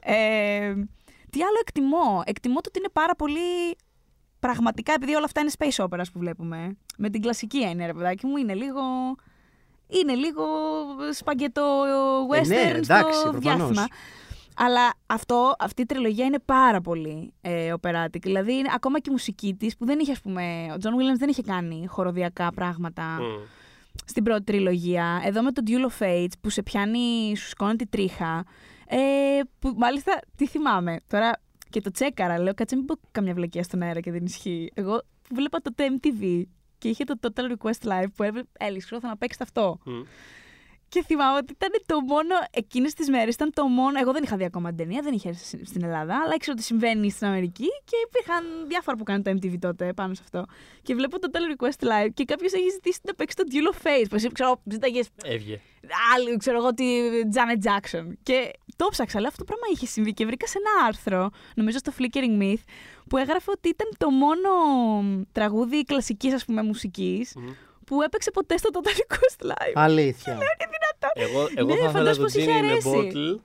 Ε, 0.03 0.73
τι 1.29 1.41
άλλο 1.41 1.57
εκτιμώ; 1.61 2.21
Εκτιμώ 2.25 2.55
το 2.55 2.65
ότι 2.67 2.79
είναι 2.79 2.89
πάρα 2.93 3.15
πολύ. 3.15 3.75
Πραγματικά, 4.39 4.93
επειδή 4.93 5.15
όλα 5.15 5.25
αυτά 5.25 5.41
είναι 5.41 5.51
space 5.57 5.85
operas 5.85 6.05
που 6.13 6.19
βλέπουμε. 6.19 6.77
Με 6.97 7.09
την 7.09 7.21
κλασική 7.21 7.61
έννοια, 7.61 7.85
ρε 7.85 7.93
παιδάκι 7.93 8.25
μου, 8.25 8.37
είναι 8.37 8.53
λίγο. 8.53 8.81
Είναι 9.87 10.13
λίγο 10.13 10.43
spaghetti 11.13 11.83
western 12.31 12.47
ναι, 12.47 12.71
εντάξει, 12.75 13.19
στο 13.19 13.29
προφανώς. 13.29 13.41
διάστημα. 13.41 13.87
Αλλά 14.55 14.93
αυτό, 15.05 15.55
αυτή 15.59 15.81
η 15.81 15.85
τριλογία 15.85 16.25
είναι 16.25 16.39
πάρα 16.45 16.81
πολύ 16.81 17.33
ε, 17.41 17.73
operatic. 17.81 18.21
Δηλαδή, 18.21 18.53
είναι, 18.53 18.69
ακόμα 18.73 18.99
και 18.99 19.09
η 19.09 19.11
μουσική 19.11 19.53
της, 19.53 19.77
που 19.77 19.85
δεν 19.85 19.99
είχε, 19.99 20.11
ας 20.11 20.21
πούμε, 20.21 20.67
ο 20.73 20.77
Τζον 20.77 20.93
Williams 20.93 21.17
δεν 21.17 21.29
είχε 21.29 21.41
κάνει 21.41 21.85
χορωδιακά 21.87 22.51
πράγματα 22.55 23.03
Μμ. 23.03 23.23
στην 24.05 24.23
πρώτη 24.23 24.43
τριλογία. 24.43 25.21
Εδώ 25.25 25.41
με 25.41 25.51
το 25.51 25.61
Duel 25.67 25.91
of 25.91 26.03
Fates, 26.05 26.31
που 26.41 26.49
σε 26.49 26.63
πιάνει, 26.63 27.35
σου 27.37 27.47
σκόνει 27.47 27.75
τη 27.75 27.87
τρίχα. 27.87 28.43
Ε, 28.87 28.97
που 29.59 29.73
μάλιστα, 29.77 30.19
τι 30.35 30.47
θυμάμαι. 30.47 30.99
Τώρα 31.07 31.31
και 31.69 31.81
το 31.81 31.91
τσέκαρα, 31.91 32.39
λέω, 32.39 32.53
κάτσε 32.53 32.75
μην 32.75 32.85
πω 32.85 32.95
καμιά 33.11 33.33
βλακία 33.33 33.63
στον 33.63 33.81
αέρα 33.81 33.99
και 33.99 34.11
δεν 34.11 34.25
ισχύει. 34.25 34.71
Εγώ 34.73 35.01
βλέπα 35.31 35.61
το 35.61 35.71
MTV 35.77 36.43
και 36.77 36.89
είχε 36.89 37.03
το 37.03 37.15
Total 37.21 37.51
Request 37.51 37.87
Live 37.87 38.07
που 38.15 38.23
έβλεπε, 38.23 38.49
έλειξε, 38.59 38.99
θα 38.99 39.07
να 39.07 39.17
παίξεις 39.17 39.41
αυτό. 39.41 39.79
Μμ. 39.85 40.01
Και 40.89 41.03
θυμάμαι 41.03 41.37
ότι 41.37 41.51
ήταν 41.53 41.69
το 41.85 42.01
μόνο, 42.01 42.35
εκείνες 42.51 42.93
τις 42.93 43.09
μέρες 43.09 43.33
ήταν 43.33 43.51
το 43.53 43.65
μόνο, 43.67 43.99
εγώ 43.99 44.11
δεν 44.11 44.23
είχα 44.23 44.37
δει 44.37 44.43
ακόμα 44.43 44.67
την 44.69 44.77
ταινία, 44.77 45.01
δεν 45.01 45.13
είχε 45.13 45.29
έρθει 45.29 45.45
στην- 45.45 45.65
στην 45.65 45.83
Ελλάδα, 45.83 46.21
αλλά 46.23 46.33
ήξερα 46.35 46.53
ότι 46.57 46.63
συμβαίνει 46.65 47.09
στην 47.11 47.27
Αμερική 47.27 47.67
και 47.83 47.95
υπήρχαν 48.07 48.43
διάφορα 48.67 48.97
που 48.97 49.03
κάνουν 49.03 49.23
το 49.23 49.31
MTV 49.31 49.55
τότε 49.59 49.93
πάνω 49.93 50.13
σε 50.13 50.21
αυτό. 50.23 50.45
Και 50.81 50.93
βλέπω 50.95 51.19
το 51.19 51.29
Total 51.33 51.55
Request 51.63 51.83
Live 51.87 52.09
και 52.13 52.23
κάποιος 52.23 52.53
έχει 52.53 52.69
ζητήσει 52.69 52.99
να 53.03 53.13
παίξει 53.13 53.35
το 53.35 53.43
Duel 53.51 53.73
of 53.73 53.87
Fates, 53.87 54.05
που 54.09 54.15
εσύ 54.15 54.31
ξέρω, 54.31 54.61
ζήταγες 54.71 55.07
Έβγε. 55.23 55.59
άλλη, 56.15 56.37
ξέρω 56.37 56.57
εγώ, 56.57 56.73
τη 56.73 56.85
Janet 57.33 57.67
Jackson. 57.67 58.05
Και 58.23 58.51
το 58.75 58.87
ψάξα, 58.91 59.17
αλλά 59.17 59.27
αυτό 59.27 59.39
το 59.39 59.45
πράγμα 59.45 59.65
είχε 59.73 59.85
συμβεί 59.85 60.13
και 60.13 60.25
βρήκα 60.25 60.47
σε 60.47 60.57
ένα 60.57 60.87
άρθρο, 60.87 61.29
νομίζω 61.55 61.77
στο 61.77 61.91
Flickering 61.99 62.41
Myth, 62.41 62.63
που 63.09 63.17
έγραφε 63.17 63.51
ότι 63.51 63.69
ήταν 63.69 63.87
το 63.97 64.09
μόνο 64.09 64.49
τραγούδι 65.31 65.83
κλασικής, 65.83 66.33
ας 66.33 66.45
πούμε, 66.45 66.63
μουσικής, 66.63 67.33
Μμ. 67.35 67.47
Που 67.89 68.01
έπαιξε 68.01 68.31
ποτέ 68.31 68.57
στο 68.57 68.69
Total 68.73 68.87
Request 68.87 69.45
Live. 69.45 69.71
Αλήθεια. 69.73 70.37
Εγώ, 71.13 71.47
εγώ 71.55 71.67
Ναι, 71.67 71.73
θα 71.75 71.83
ήθελα 71.83 71.91
φαντάζομαι 71.91 72.27
το 72.27 72.33
πως 72.33 72.43
είχε 72.43 72.51
Genie 72.51 72.61
in 72.61 72.65
a 72.65 72.69
αρέσει. 72.69 72.89
Bottle 72.93 73.35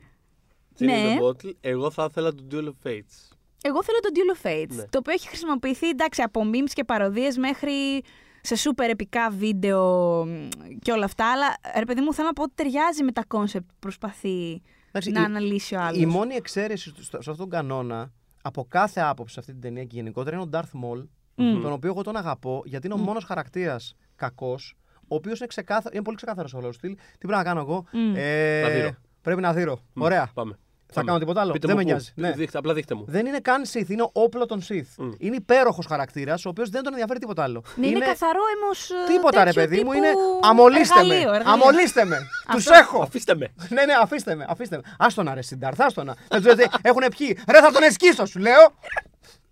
Genie 0.82 0.86
Ναι. 0.86 1.16
in 1.16 1.20
the 1.20 1.24
Bottle. 1.24 1.52
Εγώ 1.60 1.90
θα 1.90 2.06
ήθελα 2.10 2.34
το 2.34 2.42
Duel 2.50 2.64
of 2.64 2.88
Fates. 2.88 3.36
Εγώ 3.62 3.82
θέλω 3.82 3.98
το 4.00 4.08
Duel 4.14 4.36
of 4.36 4.46
Fates, 4.46 4.74
Ναι. 4.76 4.84
το 4.84 4.98
οποίο 4.98 5.12
έχει 5.12 5.28
χρησιμοποιηθεί 5.28 5.88
εντάξει, 5.88 6.22
από 6.22 6.42
memes 6.52 6.70
και 6.72 6.84
παροδίες 6.84 7.36
μέχρι 7.36 8.02
σε 8.40 8.56
σούπερ 8.56 8.90
επικά 8.90 9.30
βίντεο 9.30 10.24
μ, 10.26 10.48
και 10.82 10.92
όλα 10.92 11.04
αυτά. 11.04 11.32
Αλλά 11.32 11.46
ρε 11.78 11.84
παιδί 11.84 12.00
μου, 12.00 12.14
θέλω 12.14 12.26
να 12.26 12.32
πω 12.32 12.42
ότι 12.42 12.52
ταιριάζει 12.54 13.02
με 13.04 13.12
τα 13.12 13.24
κόνσεπτ 13.28 13.66
που 13.68 13.74
προσπαθεί 13.78 14.62
Εντάξει, 14.88 15.10
να 15.10 15.20
η- 15.20 15.24
αναλύσει 15.24 15.74
ο 15.74 15.80
άλλος. 15.80 16.00
Η 16.00 16.06
μόνη 16.06 16.34
εξαίρεση 16.34 16.88
στο- 16.88 17.02
στο- 17.02 17.22
σε 17.22 17.30
αυτόν 17.30 17.48
τον 17.50 17.58
κανόνα, 17.58 18.12
από 18.42 18.64
κάθε 18.68 19.00
άποψη 19.00 19.34
σε 19.34 19.40
αυτή 19.40 19.52
την 19.52 19.60
ταινία 19.60 19.84
και 19.84 19.96
γενικότερα, 19.96 20.36
είναι 20.36 20.44
ο 20.44 20.48
Darth 20.52 20.84
Maul, 20.84 21.04
Μμμ. 21.34 21.62
τον 21.62 21.72
οποίο 21.72 21.90
εγώ 21.90 22.02
τον 22.02 22.16
αγαπώ, 22.16 22.62
γιατί 22.64 22.86
είναι 22.86 22.94
ο 22.94 22.98
μόνος 22.98 23.24
χαρακτήρας 23.24 23.94
κακός, 24.16 24.77
ο 25.01 25.15
οποίος 25.15 25.39
είναι, 25.39 25.47
ξεκάθα... 25.47 25.91
είναι 25.93 26.03
πολύ 26.03 26.16
ξεκάθαρος 26.16 26.55
ο 26.55 26.61
λόγος 26.60 26.72
στυλ. 26.73 26.95
Τι 26.95 27.19
πρέπει 27.27 27.32
να 27.32 27.43
κάνω 27.43 27.61
εγώ; 27.61 27.85
Μμ. 27.93 28.15
Ε, 28.16 28.61
Να 28.62 28.69
δείρω. 28.69 28.95
Πρέπει 29.23 29.41
να 29.41 29.53
δείρω. 29.53 29.78
Ωραία. 29.95 30.31
Πάμε. 30.35 30.59
Θα 30.97 31.03
κάνω 31.03 31.19
τίποτα 31.19 31.41
άλλο; 31.41 31.53
Πείτε 31.53 31.66
Δεν 31.66 31.77
μου 31.77 31.82
με 31.82 31.89
πού. 31.89 31.95
νοιάζει. 31.95 32.12
Ναι. 32.15 32.31
Δείχτε- 32.32 32.57
απλά 32.57 32.74
δείχτε 32.74 32.95
μου. 32.95 33.05
Δεν 33.09 33.27
είναι 33.27 33.39
καν 33.39 33.62
Sith, 33.73 33.89
είναι 33.89 34.09
όπλο 34.12 34.47
των 34.47 34.61
Sith. 34.69 35.05
Είναι 35.19 35.36
υπέροχος 35.36 35.86
χαρακτήρας, 35.86 36.45
ο 36.45 36.49
οποίος 36.49 36.70
δεν 36.70 36.82
τον 36.82 36.93
ενδιαφέρει 36.93 37.19
τίποτα 37.19 37.43
άλλο. 37.43 37.62
Ναι, 37.77 37.86
είναι, 37.86 37.99
καθαρό 38.05 38.41
έμω. 38.57 39.05
Τίποτα 39.07 39.45
ρε 39.45 39.53
παιδί 39.53 39.85
μου, 39.85 39.93
είναι. 39.93 40.09
Αμολύστε 40.43 41.03
με! 41.05 41.43
Αμολύστε 41.45 42.05
με! 42.05 42.19
Τους 42.53 42.66
έχω! 42.66 43.03
Αφήστε 43.03 43.35
με. 43.35 43.55
ναι, 43.69 43.85
ναι, 43.85 43.93
αφήστε 44.03 44.35
με, 44.35 44.47
αφήστε 44.49 44.77
με. 44.77 44.82
Άστονα 44.99 45.35
ρε 45.35 45.43
Σιντάρθ, 45.43 45.81
άστονα. 45.81 46.16
Δεν 46.28 46.43
τους 46.43 46.47
λέτε, 46.55 46.69
έχουν 46.82 47.03
πιει. 47.16 47.39
Ρε, 47.51 47.61
θα 47.61 47.70
τον 47.73 47.82
εσκίσω, 47.82 48.24
σου 48.27 48.39
λέω. 48.39 48.73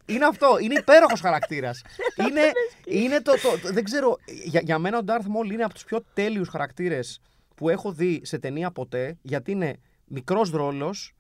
Είναι 0.07 0.25
αυτό, 0.25 0.59
είναι 0.63 0.75
υπέροχος 0.75 1.21
χαρακτήρας. 1.21 1.83
είναι, 2.29 2.41
είναι 2.87 3.21
το, 3.21 3.33
το, 3.33 3.73
Δεν 3.73 3.85
ξέρω, 3.85 4.17
για, 4.45 4.61
για 4.65 4.79
μένα 4.79 4.99
ο 4.99 5.03
Darth 5.07 5.25
Maul 5.25 5.53
είναι 5.53 5.63
από 5.65 5.75
τους 5.75 5.85
πιο 5.85 6.05
τέλειους 6.15 6.49
χαρακτήρες 6.49 7.21
που 7.57 7.69
έχω 7.69 7.93
δει 7.93 8.21
σε 8.25 8.39
ταινία 8.39 8.71
ποτέ, 8.71 9.19
γιατί 9.23 9.51
είναι 9.51 9.77
μικρός 10.05 10.51
ρόλος, 10.51 11.15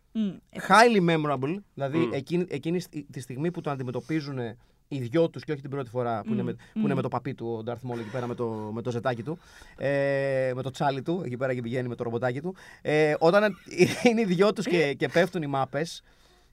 highly 0.69 1.11
memorable, 1.11 1.57
δηλαδή 1.75 1.99
Μμ. 1.99 2.13
εκείνη, 2.13 2.47
εκείνη 2.49 2.81
στη- 2.81 3.07
τη 3.13 3.21
στιγμή 3.21 3.51
που 3.51 3.61
τον 3.61 3.73
αντιμετωπίζουν 3.73 4.39
οι 4.89 4.99
δυο 4.99 5.29
τους 5.31 5.45
και 5.45 5.53
όχι 5.53 5.61
την 5.61 5.71
πρώτη 5.71 5.91
φορά 5.91 6.23
που, 6.27 6.33
είναι, 6.33 6.43
με, 6.43 6.53
που 6.53 6.79
είναι 6.81 6.95
με 6.95 7.03
το 7.03 7.09
παπί 7.09 7.35
του 7.35 7.47
ο 7.59 7.71
Darth 7.71 7.91
Maul 7.91 7.99
εκεί 7.99 8.11
πέρα 8.13 8.27
με 8.27 8.35
το, 8.35 8.45
με 8.73 8.83
το 8.83 8.91
ζετάκι 8.91 9.23
του, 9.23 9.39
ε, 9.77 10.53
με 10.55 10.63
το 10.63 10.71
τσάλι 10.71 11.03
του, 11.03 11.23
εκεί 11.25 11.37
πέρα 11.37 11.55
και 11.55 11.61
πηγαίνει 11.61 11.89
με 11.89 11.95
το 11.95 12.03
ρομποτάκι 12.05 12.41
του. 12.41 12.55
Ε, 12.83 13.15
όταν 13.19 13.57
είναι 14.09 14.21
οι 14.21 14.25
δυο 14.25 14.53
τους 14.53 14.67
και, 14.67 14.95
και 14.95 15.09
πέφτουν 15.09 15.43
οι 15.43 15.47
μάπες 15.47 16.03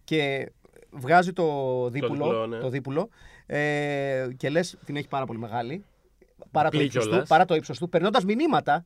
και 0.04 0.52
βγάζει 0.92 1.34
το 1.34 1.46
δίπουλο, 1.90 2.26
διπλό, 2.26 2.48
ναι. 2.48 2.58
το 2.58 2.70
δίπουλο 2.70 3.10
ε, 3.46 4.28
και 4.38 4.50
λες 4.50 4.78
την 4.86 4.96
έχει 4.96 5.08
πάρα 5.08 5.26
πολύ 5.26 5.40
μεγάλη. 5.40 5.86
Παρά 6.52 6.70
το, 6.70 6.78
Διπλή 6.78 6.86
ύψος 6.86 7.04
του, 7.04 7.10
κιόλας. 7.10 7.28
παρά 7.28 7.46
το 7.46 7.56
ύψος 7.56 7.78
του, 7.78 7.90
περνώντας 7.90 8.26
μηνύματα 8.26 8.86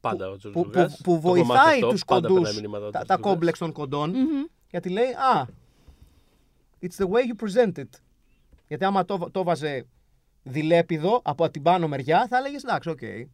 Πάντα 0.00 0.28
ο 0.28 0.36
Τζορτζ 0.36 0.56
που, 0.56 0.62
που, 0.62 0.66
Λουκάς. 0.68 1.00
που 1.02 1.12
Το 1.14 1.20
κομμάτι 1.20 1.42
βοηθάει 1.42 1.74
αυτό, 1.74 1.88
τους 1.88 2.04
πάντα 2.04 2.28
κοντούς, 2.28 2.42
περνάει 2.42 2.60
μηνύματα 2.60 2.86
ο 2.86 2.90
τα, 2.90 3.00
George 3.00 3.06
τα 3.06 3.16
Lucas. 3.16 3.20
κόμπλεξ 3.20 3.58
των 3.58 3.72
κοντών, 3.72 4.14
γιατί 4.70 4.88
λέει 4.88 5.06
«Α, 5.12 5.46
it's 6.82 7.04
the 7.04 7.08
way 7.08 7.20
you 7.20 7.44
present 7.46 7.78
it». 7.78 7.88
Γιατί 8.68 8.84
άμα 8.84 9.04
το, 9.04 9.28
το 9.32 9.42
βάζε 9.42 9.86
δηλέπιδο 10.42 11.20
από 11.24 11.50
την 11.50 11.62
πάνω 11.62 11.88
μεριά, 11.88 12.26
θα 12.28 12.36
έλεγες 12.36 12.62
εντάξει, 12.64 12.94
okay, 12.98 13.24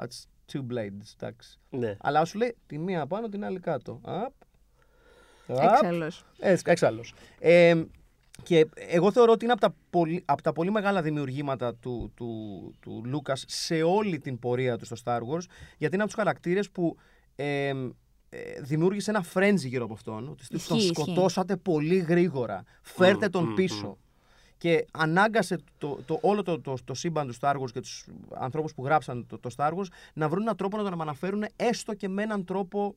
that's 0.00 0.24
two 0.52 0.60
blades, 0.60 1.14
εντάξει. 1.20 1.58
Ναι. 1.70 1.96
Αλλά 2.00 2.24
σου 2.24 2.38
λέει 2.38 2.56
τη 2.66 2.78
μία 2.78 3.06
πάνω, 3.06 3.28
την 3.28 3.44
άλλη 3.44 3.60
κάτω. 3.60 4.00
Απ, 4.02 4.32
απ, 5.48 5.62
Έξαλλο. 5.72 6.10
έτσι, 6.38 6.64
έξαλλος. 6.66 7.14
Ε, 7.38 7.82
και 8.42 8.66
εγώ 8.74 9.12
θεωρώ 9.12 9.32
ότι 9.32 9.44
είναι 9.44 9.52
από 9.52 9.60
τα 9.60 9.74
πολύ, 9.90 10.22
από 10.24 10.42
τα 10.42 10.52
πολύ 10.52 10.70
μεγάλα 10.70 11.02
δημιουργήματα 11.02 11.74
του, 11.74 12.12
του, 12.16 12.74
του 12.80 13.02
Λούκας 13.04 13.44
σε 13.46 13.82
όλη 13.82 14.18
την 14.18 14.38
πορεία 14.38 14.76
του 14.76 14.84
στο 14.84 14.96
Star 15.04 15.18
Wars, 15.18 15.44
γιατί 15.78 15.94
είναι 15.94 16.02
από 16.02 16.12
τους 16.12 16.14
χαρακτήρες 16.14 16.70
που 16.70 16.96
ε, 17.36 17.68
ε, 18.30 18.60
δημιούργησε 18.60 19.10
ένα 19.10 19.22
φρέντζι 19.22 19.68
γύρω 19.68 19.84
από 19.84 19.92
αυτόν, 19.94 20.28
ότι 20.28 20.44
Ισχύει, 20.50 20.68
τον 20.68 20.76
ισχύει. 20.76 20.92
σκοτώσατε 20.94 21.56
πολύ 21.56 21.96
γρήγορα, 21.96 22.62
φέρτε 22.82 23.26
Μμ, 23.26 23.30
τον 23.30 23.44
μμ, 23.44 23.54
πίσω. 23.54 23.98
Και 24.58 24.86
ανάγκασε 24.90 25.58
το, 25.78 25.98
το, 26.06 26.18
όλο 26.22 26.42
το, 26.42 26.60
το, 26.60 26.74
το 26.84 26.94
σύμπαν 26.94 27.26
του 27.26 27.34
Star 27.40 27.54
Wars 27.54 27.70
και 27.72 27.80
τους 27.80 28.06
ανθρώπους 28.34 28.74
που 28.74 28.84
γράψαν 28.84 29.26
το, 29.26 29.38
το 29.38 29.50
Star 29.56 29.70
Wars 29.70 29.86
να 30.14 30.28
βρουν 30.28 30.42
έναν 30.42 30.56
τρόπο 30.56 30.76
να 30.76 30.82
τον 30.90 31.00
αναφέρουν 31.00 31.44
έστω 31.56 31.94
και 31.94 32.08
με 32.08 32.22
έναν 32.22 32.44
τρόπο 32.44 32.94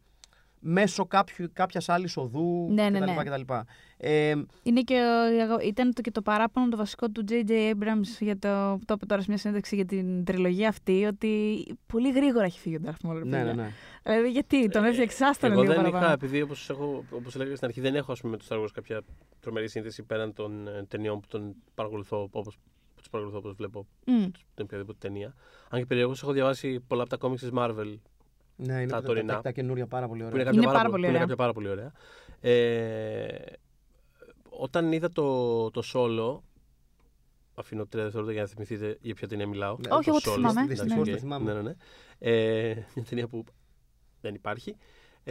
μέσω 0.63 1.05
κάποιου, 1.05 1.49
κάποιας 1.53 1.89
άλλης 1.89 2.17
οδού 2.17 2.67
Ναι, 2.71 2.89
ναι, 2.89 2.99
κτλ. 2.99 3.11
ναι. 3.11 3.23
κτλ. 3.23 3.53
Ε, 3.97 4.33
Είναι 4.63 4.81
και, 4.81 5.01
ο- 5.57 5.65
ήταν 5.67 5.93
το, 5.93 6.01
και 6.01 6.11
το 6.11 6.21
παράπονο 6.21 6.69
το 6.69 6.77
βασικό 6.77 7.09
του 7.09 7.23
J.J. 7.29 7.51
Abrams 7.51 8.07
για 8.19 8.37
το, 8.39 8.79
το 8.85 8.93
είπε 8.93 9.05
τώρα 9.05 9.21
σε 9.21 9.25
μια 9.29 9.37
συνέντευξη 9.37 9.75
για 9.75 9.85
την 9.85 10.23
τριλογία 10.23 10.67
αυτή, 10.69 11.05
ότι 11.05 11.63
πολύ 11.87 12.11
γρήγορα 12.11 12.45
έχει 12.45 12.59
φύγει 12.59 12.75
ο 12.75 12.79
Darth 12.85 13.07
Maul. 13.09 13.13
ρε 13.13 13.23
ναι, 13.23 13.37
ναι, 13.37 13.43
παιδιά. 13.45 13.53
ναι. 13.53 13.71
Δηλαδή 14.03 14.29
γιατί, 14.31 14.67
τον 14.69 14.83
έφτιαξε 14.83 15.25
άστον 15.25 15.51
Εγώ 15.51 15.61
λίγο 15.61 15.73
δεν 15.73 15.81
παραπάνω. 15.81 16.05
είχα, 16.05 16.13
επειδή 16.13 16.41
όπως 16.41 16.69
όπως 17.11 17.35
έλεγα 17.35 17.55
στην 17.55 17.67
αρχή, 17.67 17.81
δεν 17.81 17.95
έχω 17.95 18.11
ας 18.11 18.19
πούμε, 18.21 18.31
με 18.31 18.37
το 18.37 18.45
Star 18.49 18.63
Wars 18.63 18.71
κάποια 18.73 19.01
τρομερή 19.39 19.69
σύνθεση 19.69 20.03
πέραν 20.03 20.33
των 20.33 20.67
ε, 20.67 20.85
ταινιών 20.87 21.19
που 21.19 21.27
τον 21.27 21.55
παρακολουθώ 21.75 22.27
όπως 22.31 22.57
τους 22.95 23.09
παρακολουθώ 23.09 23.39
όπως 23.47 23.53
βλέπω 23.57 23.87
Μμ. 24.05 24.23
την 24.53 24.63
οποιαδήποτε 24.63 24.97
ταινία. 25.07 25.33
Αν 25.69 25.79
και 25.79 25.85
περιέργως 25.85 26.21
έχω 26.21 26.31
διαβάσει 26.31 26.79
πολλά 26.79 27.01
από 27.01 27.09
τα 27.09 27.17
κόμιξ 27.17 27.41
της 27.41 27.51
Marvel 27.53 27.97
Ναι, 28.55 28.73
είναι 28.73 28.85
Τα 28.91 29.01
τα, 29.01 29.07
τωρινά. 29.07 29.33
τα, 29.33 29.41
τα 29.41 29.51
καινούρια 29.51 29.87
πάρα 29.87 30.07
πολύ 30.07 30.19
που 30.21 30.25
ωραία. 30.25 30.41
είναι 30.41 30.49
κάποια, 30.51 30.61
Είναι 30.69 30.71
πάρα 30.77 30.85
πο- 30.85 30.91
πολύ 30.91 31.01
που 31.03 31.09
είναι 31.09 31.17
ωραία. 31.17 31.21
κάποια 31.21 31.35
πάρα 31.35 31.53
πολύ 31.53 31.69
ωραία. 31.69 31.91
Ε, 32.39 33.53
όταν 34.49 34.91
είδα 34.91 35.11
το, 35.11 35.69
το 35.71 35.81
Solo, 35.93 36.39
αφήνω 37.55 37.85
τρία 37.85 38.03
δευτερόλεπτα 38.03 38.33
για 38.33 38.41
να 38.41 38.47
θυμηθείτε 38.47 38.97
για 39.01 39.13
ποια 39.15 39.27
ταινία 39.27 39.47
μιλάω. 39.47 39.77
Ναι, 39.79 39.89
Όχι, 39.91 40.03
το 40.03 40.09
εγώ 40.09 40.17
τη 40.19 40.29
Solo. 40.29 40.33
θυμάμαι. 40.35 40.65
Δυστυχώς 40.67 40.97
Ναι, 40.97 41.03
τη 41.03 41.11
οκ. 41.11 41.17
θυμάμαι. 41.19 41.53
Ναι, 41.53 41.61
ναι, 41.61 41.69
ναι. 41.69 41.75
Ε, 42.19 42.73
μια 42.95 43.05
ταινία 43.09 43.27
που 43.27 43.43
δεν 44.21 44.33
υπάρχει. 44.35 44.75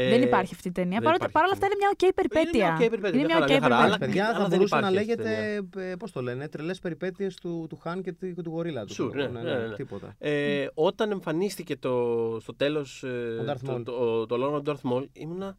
Ε, 0.02 0.08
δεν 0.08 0.22
υπάρχει 0.22 0.54
αυτή 0.54 0.68
η 0.68 0.72
ταινία. 0.72 0.98
δεν 0.98 1.02
Παρότι 1.02 1.16
υπάρχει 1.24 1.32
παρόλα 1.36 1.52
αυτά 1.52 1.66
αυτή. 1.66 1.76
είναι 1.78 1.86
μια 1.86 2.08
οκ 2.08 2.14
περιπέτεια. 2.14 2.66
Είναι 2.66 2.76
μια 2.76 2.84
οκ 2.84 2.90
περιπέτεια, 2.90 3.18
Είναι 3.18 3.26
μια 3.26 3.36
μια 3.36 3.44
χαρά, 3.44 3.44
οκ 3.44 3.50
μια 3.50 3.60
χαρά, 3.60 3.76
αλλά- 3.76 3.98
περιπέτεια. 3.98 4.06
Παιδιά, 4.06 4.24
αλλά 4.28 4.42
θα 4.42 4.48
δεν 4.48 4.56
μπορούσε 4.58 4.76
υπάρχει 4.76 4.94
να 4.94 5.00
αυτή 5.00 5.12
η 5.12 5.22
λέγεται, 5.22 5.96
πώς 5.96 6.12
το 6.12 6.22
λένε, 6.22 6.48
τρελές 6.48 6.78
περιπέτειες 6.78 7.34
του, 7.36 7.66
του 7.68 7.76
Χάν 7.76 8.02
και, 8.02 8.12
του- 8.12 8.34
και 8.34 8.42
του 8.42 8.50
Γορίλα 8.50 8.84
του. 8.84 8.94
Sure, 8.94 9.14
ναι, 9.14 9.26
ναι, 9.26 9.42
ναι, 9.42 9.66
ναι. 9.66 9.74
Τίποτα. 9.74 10.14
Ε, 10.18 10.66
όταν 10.74 11.10
εμφανίστηκε 11.10 11.76
το, 11.76 11.94
στο 12.40 12.54
τέλος 12.54 13.02
ε, 13.02 13.08
Ο 13.40 13.44
Darth 13.52 13.60
το, 13.64 13.74
Maul. 13.74 13.84
το, 13.84 14.26
το, 14.26 14.36
λόγο 14.36 14.60
του 14.62 14.72
Darth 14.82 14.90
Maul, 14.92 15.06
ήμουνα... 15.12 15.56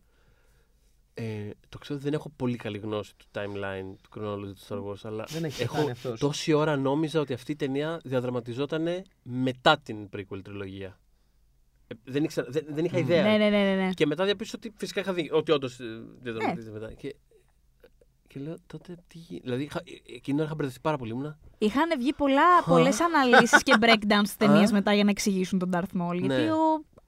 Ε, 1.14 1.50
το 1.70 1.78
ξέρω 1.78 1.96
ότι 1.96 2.04
δεν 2.10 2.14
έχω 2.14 2.30
πολύ 2.36 2.56
καλή 2.56 2.78
γνώση 2.78 3.14
του 3.18 3.26
timeline, 3.34 3.96
του 4.02 4.10
chronology 4.20 4.54
του 4.56 4.66
Star 4.68 4.78
Wars, 4.92 5.00
αλλά 5.04 5.26
Δεν 5.30 5.44
έχει 5.44 5.62
έχω 5.64 5.76
κάνει 5.76 5.92
αυτός. 5.92 6.20
τόση 6.20 6.54
ώρα 6.54 6.76
νόμιζα 6.76 7.20
ότι 7.20 7.34
αυτή 7.34 7.52
η 7.52 7.56
ταινία 7.56 8.00
διαδραματιζόταν 8.04 8.88
μετά 9.24 9.78
την 9.84 10.10
prequel 10.16 10.40
τριλογία. 10.44 11.00
Ε, 11.92 12.12
δεν, 12.12 12.24
ήξερα, 12.24 12.48
δεν, 12.50 12.66
δεν 12.70 12.86
είχα 12.86 12.98
ιδέα. 12.98 13.24
Ναι, 13.24 13.38
ναι, 13.38 13.50
ναι, 13.50 13.64
ναι, 13.64 13.76
ναι. 13.86 13.90
Και 13.94 14.06
μετά 14.06 14.26
διαπίστωσα 14.26 14.62
ότι 14.66 14.74
φυσικά 14.78 15.00
είχα 15.00 15.14
δει 15.14 15.30
ότι 15.34 15.52
όντως 15.52 15.78
διαδραματίζεται 16.22 16.72
μετά. 16.80 16.94
Και, 16.94 17.16
και 18.28 18.40
λέω 18.40 18.56
τότε 18.68 18.96
τι 19.08 19.18
γίνει. 19.18 19.42
Δηλαδή 19.44 19.64
είχα, 19.64 19.82
εκείνη 19.86 20.20
την 20.22 20.36
ώρα 20.36 20.44
είχα 20.44 20.56
μπερδευτεί 20.56 20.80
πάρα 20.82 20.98
πολύ. 20.98 21.12
Ήμουνα. 21.12 21.40
Είχαν 21.58 21.90
βγει 21.98 22.14
πολλά, 22.14 22.64
πολλές 22.66 23.00
αναλύσεις 23.02 23.64
και 23.64 23.74
breakdowns 23.82 24.22
της 24.24 24.38
ταινίας 24.38 24.70
Α. 24.72 24.74
μετά 24.74 24.94
για 24.94 25.04
να 25.04 25.10
εξηγήσουν 25.10 25.60
τον 25.60 25.70
Darth 25.74 26.02
Maul. 26.02 26.12
Γιατί 26.14 26.28
Ναι. 26.28 26.52
ο, 26.52 26.58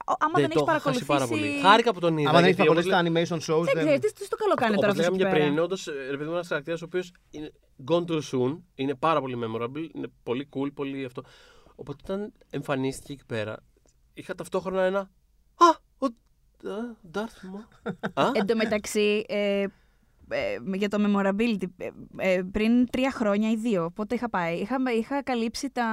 ο- 0.06 0.16
άμα 0.18 0.32
δεν, 0.34 0.48
το 0.50 0.54
έχεις 0.58 0.62
είχα 0.62 0.72
χάσει 0.80 1.04
παρακολουθήσει... 1.04 1.04
πάρα 1.06 1.26
πολύ. 1.26 1.60
Χάρηκα 1.60 1.92
που 1.94 2.00
τον 2.00 2.18
είδα. 2.18 2.28
Άμα 2.30 2.38
δεν 2.40 2.48
έχεις 2.48 2.56
γιατί 2.56 2.70
όπως 2.70 2.84
παρακολουθήσει 2.86 3.26
τα 3.26 3.36
animation 3.36 3.60
shows. 3.60 3.64
Δεν 3.74 3.84
ξέρεις, 3.84 4.12
τι 4.12 4.24
στο 4.24 4.36
καλό 4.36 4.54
κάνει 4.54 4.74
τώρα 4.74 4.88
Όπω 4.88 5.00
αυτός 5.00 5.04
λέγαμε 5.04 5.16
εκεί 5.16 5.24
και 5.24 5.30
πέρα. 5.38 5.44
πριν, 5.44 5.58
όντως 5.58 5.84
ρε 6.10 6.16
παιδί 6.16 6.28
μου, 6.28 6.34
ένας 6.34 6.48
χαρακτήρας 6.48 6.82
ο 6.82 6.84
οποίος 6.84 7.12
είναι 7.30 7.52
gone 7.90 8.04
too 8.10 8.20
soon, 8.32 8.58
είναι 8.74 8.94
πάρα 8.94 9.20
πολύ 9.20 9.36
memorable, 9.44 9.88
είναι 9.94 10.06
πολύ 10.22 10.48
cool, 10.56 10.68
πολύ 10.74 11.04
αυτό. 11.04 11.22
Οπότε 11.74 11.98
όταν 12.12 12.32
εμφανίστηκε 12.50 13.12
εκεί 13.12 13.24
πέρα, 13.26 13.56
είχα 14.14 14.34
ταυτόχρονα 14.34 14.82
ένα. 14.82 14.98
Α! 15.54 15.66
Ο 15.98 16.06
α, 16.70 16.96
Darth 17.12 17.18
Maul. 17.54 17.92
Α! 18.24 18.30
Εν 18.34 18.46
τω 18.46 18.56
μεταξύ, 18.56 19.24
ε, 19.28 19.64
ε, 20.28 20.56
για 20.74 20.88
το 20.88 20.98
memorability, 21.00 21.66
ε, 21.76 21.88
ε, 22.16 22.42
πριν 22.52 22.90
τρία 22.90 23.10
χρόνια 23.10 23.50
ή 23.50 23.56
δύο, 23.56 23.90
πότε 23.94 24.14
είχα 24.14 24.30
πάει, 24.30 24.58
είχα, 24.58 24.76
είχα 24.98 25.22
καλύψει 25.22 25.70
τα, 25.70 25.86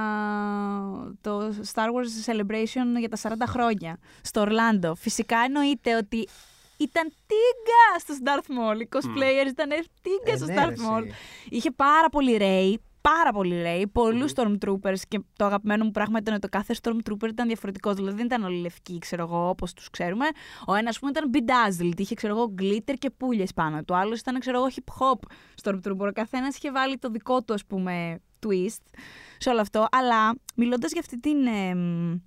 το 1.20 1.48
Star 1.74 1.86
Wars 1.86 2.30
Celebration 2.32 2.98
για 2.98 3.08
τα 3.08 3.16
40 3.22 3.32
χρόνια 3.46 3.98
στο 4.22 4.40
Ορλάντο. 4.40 4.94
Φυσικά 4.94 5.38
εννοείται 5.38 5.96
ότι 5.96 6.28
ήταν 6.76 7.12
τίγκα 7.26 7.98
στο 7.98 8.14
Darth 8.24 8.50
Maul. 8.50 8.80
Οι 8.80 8.88
cosplayers 8.92 9.48
ήταν 9.48 9.68
τίγκα 10.02 10.32
Ε, 10.32 10.36
στο 10.36 10.46
ναι, 10.46 10.54
Darth 10.58 10.68
ρε, 10.68 10.74
Maul. 10.74 11.02
εσύ. 11.06 11.14
Είχε 11.48 11.70
πάρα 11.70 12.08
πολύ 12.08 12.36
Ray, 12.40 12.74
πάρα 13.02 13.32
πολύ 13.32 13.62
Ray, 13.66 13.84
πολλούς 13.92 14.32
Stormtroopers 14.34 15.00
και 15.08 15.20
το 15.36 15.44
αγαπημένο 15.44 15.84
μου 15.84 15.90
πράγμα 15.90 16.18
ήταν 16.18 16.34
ότι 16.34 16.48
το 16.48 16.58
κάθε 16.58 16.74
Stormtrooper 16.82 17.28
ήταν 17.28 17.46
διαφορετικό. 17.46 17.94
Δηλαδή 17.94 18.16
δεν 18.16 18.24
ήταν 18.24 18.44
όλοι 18.44 18.60
λευκοί, 18.60 18.98
ξέρω 18.98 19.22
εγώ, 19.22 19.48
όπως 19.48 19.72
τους 19.72 19.90
ξέρουμε. 19.90 20.26
Ο 20.66 20.74
ένας, 20.74 20.88
ας 20.88 20.98
πούμε, 20.98 21.10
ήταν 21.10 21.30
bedazzled, 21.34 22.00
είχε, 22.00 22.14
ξέρω 22.14 22.36
εγώ, 22.36 22.54
glitter 22.58 22.94
και 22.98 23.10
πουλιες 23.10 23.52
πάνω 23.52 23.82
του. 23.84 23.96
Άλλος 23.96 24.20
ήταν, 24.20 24.38
ξέρω 24.40 24.58
εγώ, 24.58 24.66
hip 24.74 24.92
hop 25.00 25.18
Stormtrooper. 25.62 26.08
Ο 26.08 26.12
καθένας 26.12 26.56
είχε 26.56 26.70
βάλει 26.70 26.98
το 26.98 27.10
δικό 27.10 27.42
του, 27.42 27.54
ας 27.54 27.64
πούμε, 27.64 28.20
twist 28.46 28.98
σε 29.38 29.50
όλο 29.50 29.60
αυτό. 29.60 29.86
Αλλά 29.90 30.34
μιλώντας 30.54 30.92
για 30.92 31.00
αυτή 31.00 31.20
την, 31.20 31.46
εμ, 31.46 32.18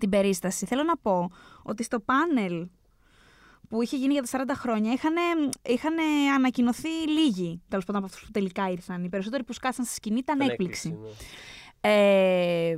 την 0.00 0.08
περίσταση, 0.08 0.66
θέλω 0.66 0.82
να 0.82 0.96
πω 0.96 1.28
ότι 1.62 1.82
στο 1.82 2.00
πάνελ 2.00 2.68
που 3.70 3.82
είχε 3.82 3.96
γίνει 3.96 4.12
για 4.12 4.22
τα 4.22 4.44
40 4.54 4.56
χρόνια, 4.56 4.92
είχαν, 4.92 5.14
είχαν 5.68 5.94
ανακοινωθεί 6.36 6.88
λίγοι 6.88 7.62
τέλος 7.68 7.84
πάντων 7.84 8.02
από 8.02 8.10
αυτούς 8.12 8.26
που 8.26 8.30
τελικά 8.32 8.70
ήρθαν. 8.70 9.04
Οι 9.04 9.08
περισσότεροι 9.08 9.44
που 9.44 9.52
σκάσαν 9.52 9.84
στη 9.84 9.94
σκηνή 9.94 10.18
ήταν, 10.18 10.36
Ήταν 10.36 10.48
έκπληξη. 10.50 10.88
έκπληξη, 10.88 11.24
Ε, 11.82 12.76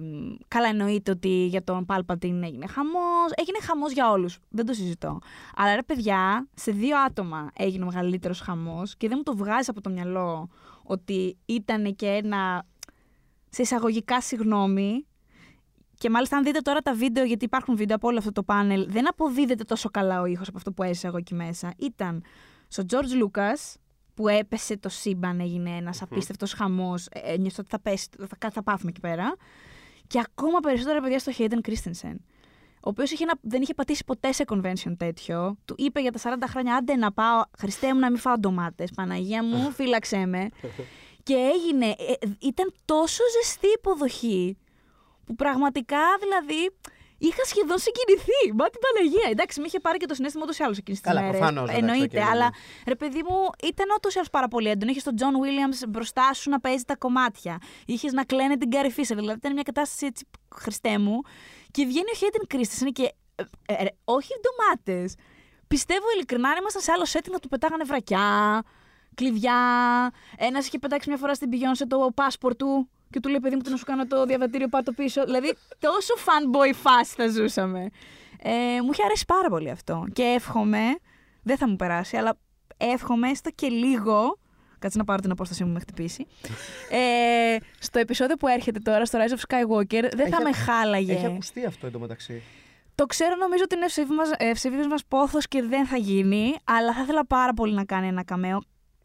καλά, 0.48 0.68
εννοείται 0.68 1.10
ότι 1.10 1.28
για 1.46 1.64
τον 1.64 1.86
Palpatine 1.88 2.40
έγινε 2.42 2.66
χαμός. 2.66 3.30
Έγινε 3.34 3.58
χαμός 3.62 3.92
για 3.92 4.10
όλους. 4.10 4.38
Δεν 4.48 4.66
το 4.66 4.72
συζητώ. 4.72 5.18
Αλλά 5.56 5.74
ρε 5.74 5.82
παιδιά, 5.82 6.48
σε 6.54 6.70
δύο 6.72 6.96
άτομα 6.98 7.50
έγινε 7.56 7.82
ο 7.84 7.86
μεγαλύτερος 7.86 8.40
χαμός 8.40 8.96
και 8.96 9.08
δεν 9.08 9.16
μου 9.16 9.22
το 9.22 9.36
βγάζει 9.36 9.70
από 9.70 9.80
το 9.80 9.90
μυαλό 9.90 10.48
ότι 10.82 11.36
ήταν 11.46 11.94
και 11.96 12.06
ένα. 12.06 12.66
σε 13.50 13.62
εισαγωγικά 13.62 14.20
συγγνώμη. 14.20 15.06
Και 16.02 16.10
μάλιστα, 16.10 16.36
αν 16.36 16.42
δείτε 16.42 16.60
τώρα 16.60 16.80
τα 16.80 16.94
βίντεο, 16.94 17.24
γιατί 17.24 17.44
υπάρχουν 17.44 17.76
βίντεο 17.76 17.96
από 17.96 18.08
όλο 18.08 18.18
αυτό 18.18 18.32
το 18.32 18.42
πάνελ, 18.42 18.86
δεν 18.90 19.08
αποδίδεται 19.08 19.64
τόσο 19.64 19.88
καλά 19.88 20.20
ο 20.20 20.24
ήχος 20.24 20.48
από 20.48 20.56
αυτό 20.56 20.72
που 20.72 20.82
έζησα 20.82 21.08
εγώ 21.08 21.16
εκεί 21.16 21.34
μέσα. 21.34 21.72
Ήταν 21.78 22.24
στο 22.68 22.82
George 22.90 23.24
Lucas, 23.24 23.74
που 24.14 24.28
έπεσε 24.28 24.76
το 24.76 24.88
σύμπαν, 24.88 25.40
έγινε 25.40 25.70
ένας 25.70 26.02
απίστευτος 26.02 26.52
χαμός. 26.52 27.06
Ένιωσα 27.12 27.56
ότι 27.58 27.68
θα 27.70 27.80
πέσει, 27.80 28.08
θα, 28.38 28.50
θα 28.50 28.62
πάθουμε 28.62 28.90
εκεί 28.90 29.00
πέρα. 29.00 29.36
Και 30.06 30.18
ακόμα 30.18 30.60
περισσότερα 30.60 31.00
παιδιά 31.00 31.18
στο 31.18 31.32
Hayden 31.38 31.68
Christensen. 31.68 32.14
Ο 32.74 32.88
οποίος 32.88 33.12
δεν 33.40 33.62
είχε 33.62 33.74
πατήσει 33.74 34.04
ποτέ 34.04 34.32
σε 34.32 34.44
convention 34.46 34.92
τέτοιο. 34.96 35.56
Του 35.64 35.74
είπε 35.78 36.00
για 36.00 36.12
τα 36.12 36.36
40 36.38 36.42
χρόνια: 36.48 36.74
Άντε 36.76 36.96
να 36.96 37.12
πάω, 37.12 37.42
Χριστέ 37.58 37.94
μου 37.94 38.00
να 38.00 38.10
μην 38.10 38.18
φάω 38.18 38.38
ντομάτες. 38.38 38.90
Παναγία 38.94 39.44
μου, 39.44 39.70
φύλαξε 39.76 40.26
με. 40.26 40.48
και 41.22 41.34
έγινε. 41.34 41.86
ε, 41.86 42.12
ήταν 42.40 42.74
τόσο 42.84 43.22
ζεστή 43.42 43.66
υποδοχή 43.66 44.56
που 45.26 45.34
πραγματικά 45.34 45.98
δηλαδή 46.20 46.70
είχα 47.18 47.44
σχεδόν 47.44 47.78
συγκινηθεί. 47.78 48.40
Μα 48.54 48.64
την 48.70 48.80
Παναγία. 48.80 49.30
Εντάξει, 49.30 49.60
με 49.60 49.66
είχε 49.66 49.80
πάρει 49.80 49.98
και 49.98 50.06
το 50.06 50.14
συναίσθημα 50.14 50.44
ούτως 50.44 50.58
ή 50.58 50.62
άλλως 50.62 50.78
εκείνης 50.78 51.00
της 51.00 51.08
Καλά, 51.10 51.20
μέρα. 51.24 51.32
προφανώς, 51.38 51.62
εντάξει, 51.70 51.80
Εννοείται. 51.80 52.18
οκ, 52.18 52.24
ναι, 52.24 52.30
αλλά 52.30 52.44
ναι. 52.44 52.50
ρε 52.86 52.94
παιδί 52.94 53.22
μου, 53.28 53.36
ήταν 53.62 53.86
ούτως 53.96 54.14
ή 54.14 54.16
άλλως 54.16 54.30
πάρα 54.30 54.48
πολύ 54.48 54.68
έντονο. 54.68 54.90
Είχες 54.90 55.02
τον 55.02 55.16
Τζον 55.16 55.40
Βίλιαμς 55.40 55.80
μπροστά 55.88 56.32
σου 56.34 56.50
να 56.50 56.60
παίζει 56.60 56.84
τα 56.84 56.96
κομμάτια. 56.96 57.58
Είχες 57.86 58.12
να 58.12 58.24
κλαίνε 58.24 58.56
την 58.56 58.70
Κάρι 58.70 58.90
Φίσερ. 58.90 59.16
Δηλαδή 59.16 59.38
ήταν 59.38 59.52
μια 59.52 59.62
κατάσταση 59.62 60.06
έτσι, 60.06 60.26
Χριστέ 60.54 60.98
μου. 60.98 61.20
Και 61.70 61.84
βγαίνει 61.84 62.10
ο 62.12 62.16
Hayden 62.16 62.46
Christensen 62.46 62.92
και. 62.92 63.12
ε, 63.66 63.72
ε, 63.74 63.84
όχι 64.04 64.32
ντομάτες. 64.42 65.14
Πιστεύω 65.68 66.04
ειλικρινά, 66.14 66.48
αν 66.48 66.56
ήμασταν 66.60 66.82
σε 66.82 66.92
άλλο 66.92 67.04
setting 67.12 67.30
να 67.30 67.38
του 67.38 67.48
πετάγανε 67.48 67.84
βρακιά, 67.84 68.62
κλειδιά. 69.14 69.56
Ένας 70.36 70.66
είχε 70.66 70.78
πετάξει 70.78 71.08
μια 71.08 71.18
φορά 71.18 71.34
στην 71.34 71.48
Beyoncé 71.52 71.84
το 71.88 72.08
passport 72.14 72.56
του 72.56 72.88
και 73.12 73.20
του 73.20 73.28
λέει: 73.28 73.40
Παιδί 73.40 73.54
μου, 73.56 73.62
τι 73.62 73.70
να 73.70 73.76
σου 73.76 73.84
κάνω 73.84 74.06
το 74.06 74.24
διαβατήριο, 74.24 74.68
πάω 74.68 74.82
το 74.82 74.92
πίσω. 74.92 75.24
δηλαδή, 75.24 75.54
τόσο 75.78 76.14
fanboy 76.16 76.74
φάση 76.74 77.14
θα 77.16 77.28
ζούσαμε. 77.28 77.88
Ε, 78.42 78.50
μου 78.82 78.88
είχε 78.92 79.02
αρέσει 79.04 79.24
πάρα 79.26 79.48
πολύ 79.48 79.70
αυτό. 79.70 80.06
Και 80.12 80.22
εύχομαι, 80.22 80.80
δεν 81.42 81.56
θα 81.56 81.68
μου 81.68 81.76
περάσει, 81.76 82.16
αλλά 82.16 82.36
εύχομαι 82.76 83.28
έστω 83.30 83.50
και 83.54 83.68
λίγο. 83.68 84.38
Κάτσε 84.78 84.98
να 84.98 85.04
πάρω 85.04 85.20
την 85.20 85.30
απόστασή 85.30 85.64
μου 85.64 85.72
με 85.72 85.80
χτυπήσει. 85.80 86.26
Ε, 86.90 87.56
στο 87.78 87.98
επεισόδιο 87.98 88.36
που 88.36 88.46
έρχεται 88.48 88.78
τώρα, 88.78 89.04
στο 89.04 89.18
Rise 89.18 89.32
of 89.32 89.38
Skywalker, 89.48 90.08
δεν 90.14 90.16
θα 90.16 90.22
Έχει- 90.22 90.42
με 90.42 90.52
χάλαγε. 90.52 91.12
Έχει 91.12 91.26
ακουστεί 91.26 91.64
αυτό 91.66 91.86
εντωμεταξύ. 91.86 92.42
Το 92.94 93.06
ξέρω, 93.06 93.36
νομίζω 93.36 93.62
ότι 93.64 93.74
είναι 93.76 93.86
ευσεβίδης 94.50 94.86
μας 94.86 95.04
πόθος 95.08 95.48
και 95.48 95.62
δεν 95.62 95.86
θα 95.86 95.96
γίνει, 95.96 96.54
αλλά 96.64 96.92
θα 96.94 97.02
ήθελα 97.02 97.26
πάρα 97.26 97.52
πολύ 97.54 97.74
να 97.74 97.84
κάνει 97.84 98.06
ένα 98.06 98.24
καμέο. 98.24 98.62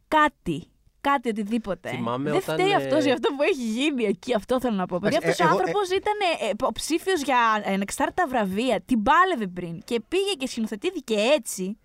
Κάτι. 0.08 0.68
Κάτι, 1.02 1.30
οτιδήποτε. 1.30 1.90
Θυμάμαι 1.90 2.30
δεν 2.30 2.40
όταν, 2.40 2.56
φταίει 2.56 2.72
ε, 2.72 2.76
αυτός 2.76 3.04
για 3.04 3.14
αυτό 3.14 3.30
που 3.36 3.42
έχει 3.42 3.64
γίνει 3.78 4.04
εκεί. 4.04 4.34
Αυτό 4.34 4.60
θέλω 4.60 4.76
να 4.76 4.86
πω. 4.86 5.00
Παιδιά, 5.00 5.20
Εντάξει, 5.24 5.44
αυτός 5.44 5.48
ο 5.48 5.60
ε, 5.60 5.60
εγώ, 5.60 5.60
άνθρωπος 5.60 5.98
ήταν 5.98 6.18
ε, 6.42 6.50
υποψήφιο 6.50 7.14
για 7.14 7.40
ανεξάρτητα 7.66 8.28
βραβεία. 8.28 8.82
Την 8.82 9.04
πάλευε 9.04 9.48
πριν. 9.48 9.82
Και 9.84 10.02
πήγε 10.08 10.34
και 10.40 10.48
σκηνοθετήθηκε 10.48 11.16
έτσι. 11.38 11.78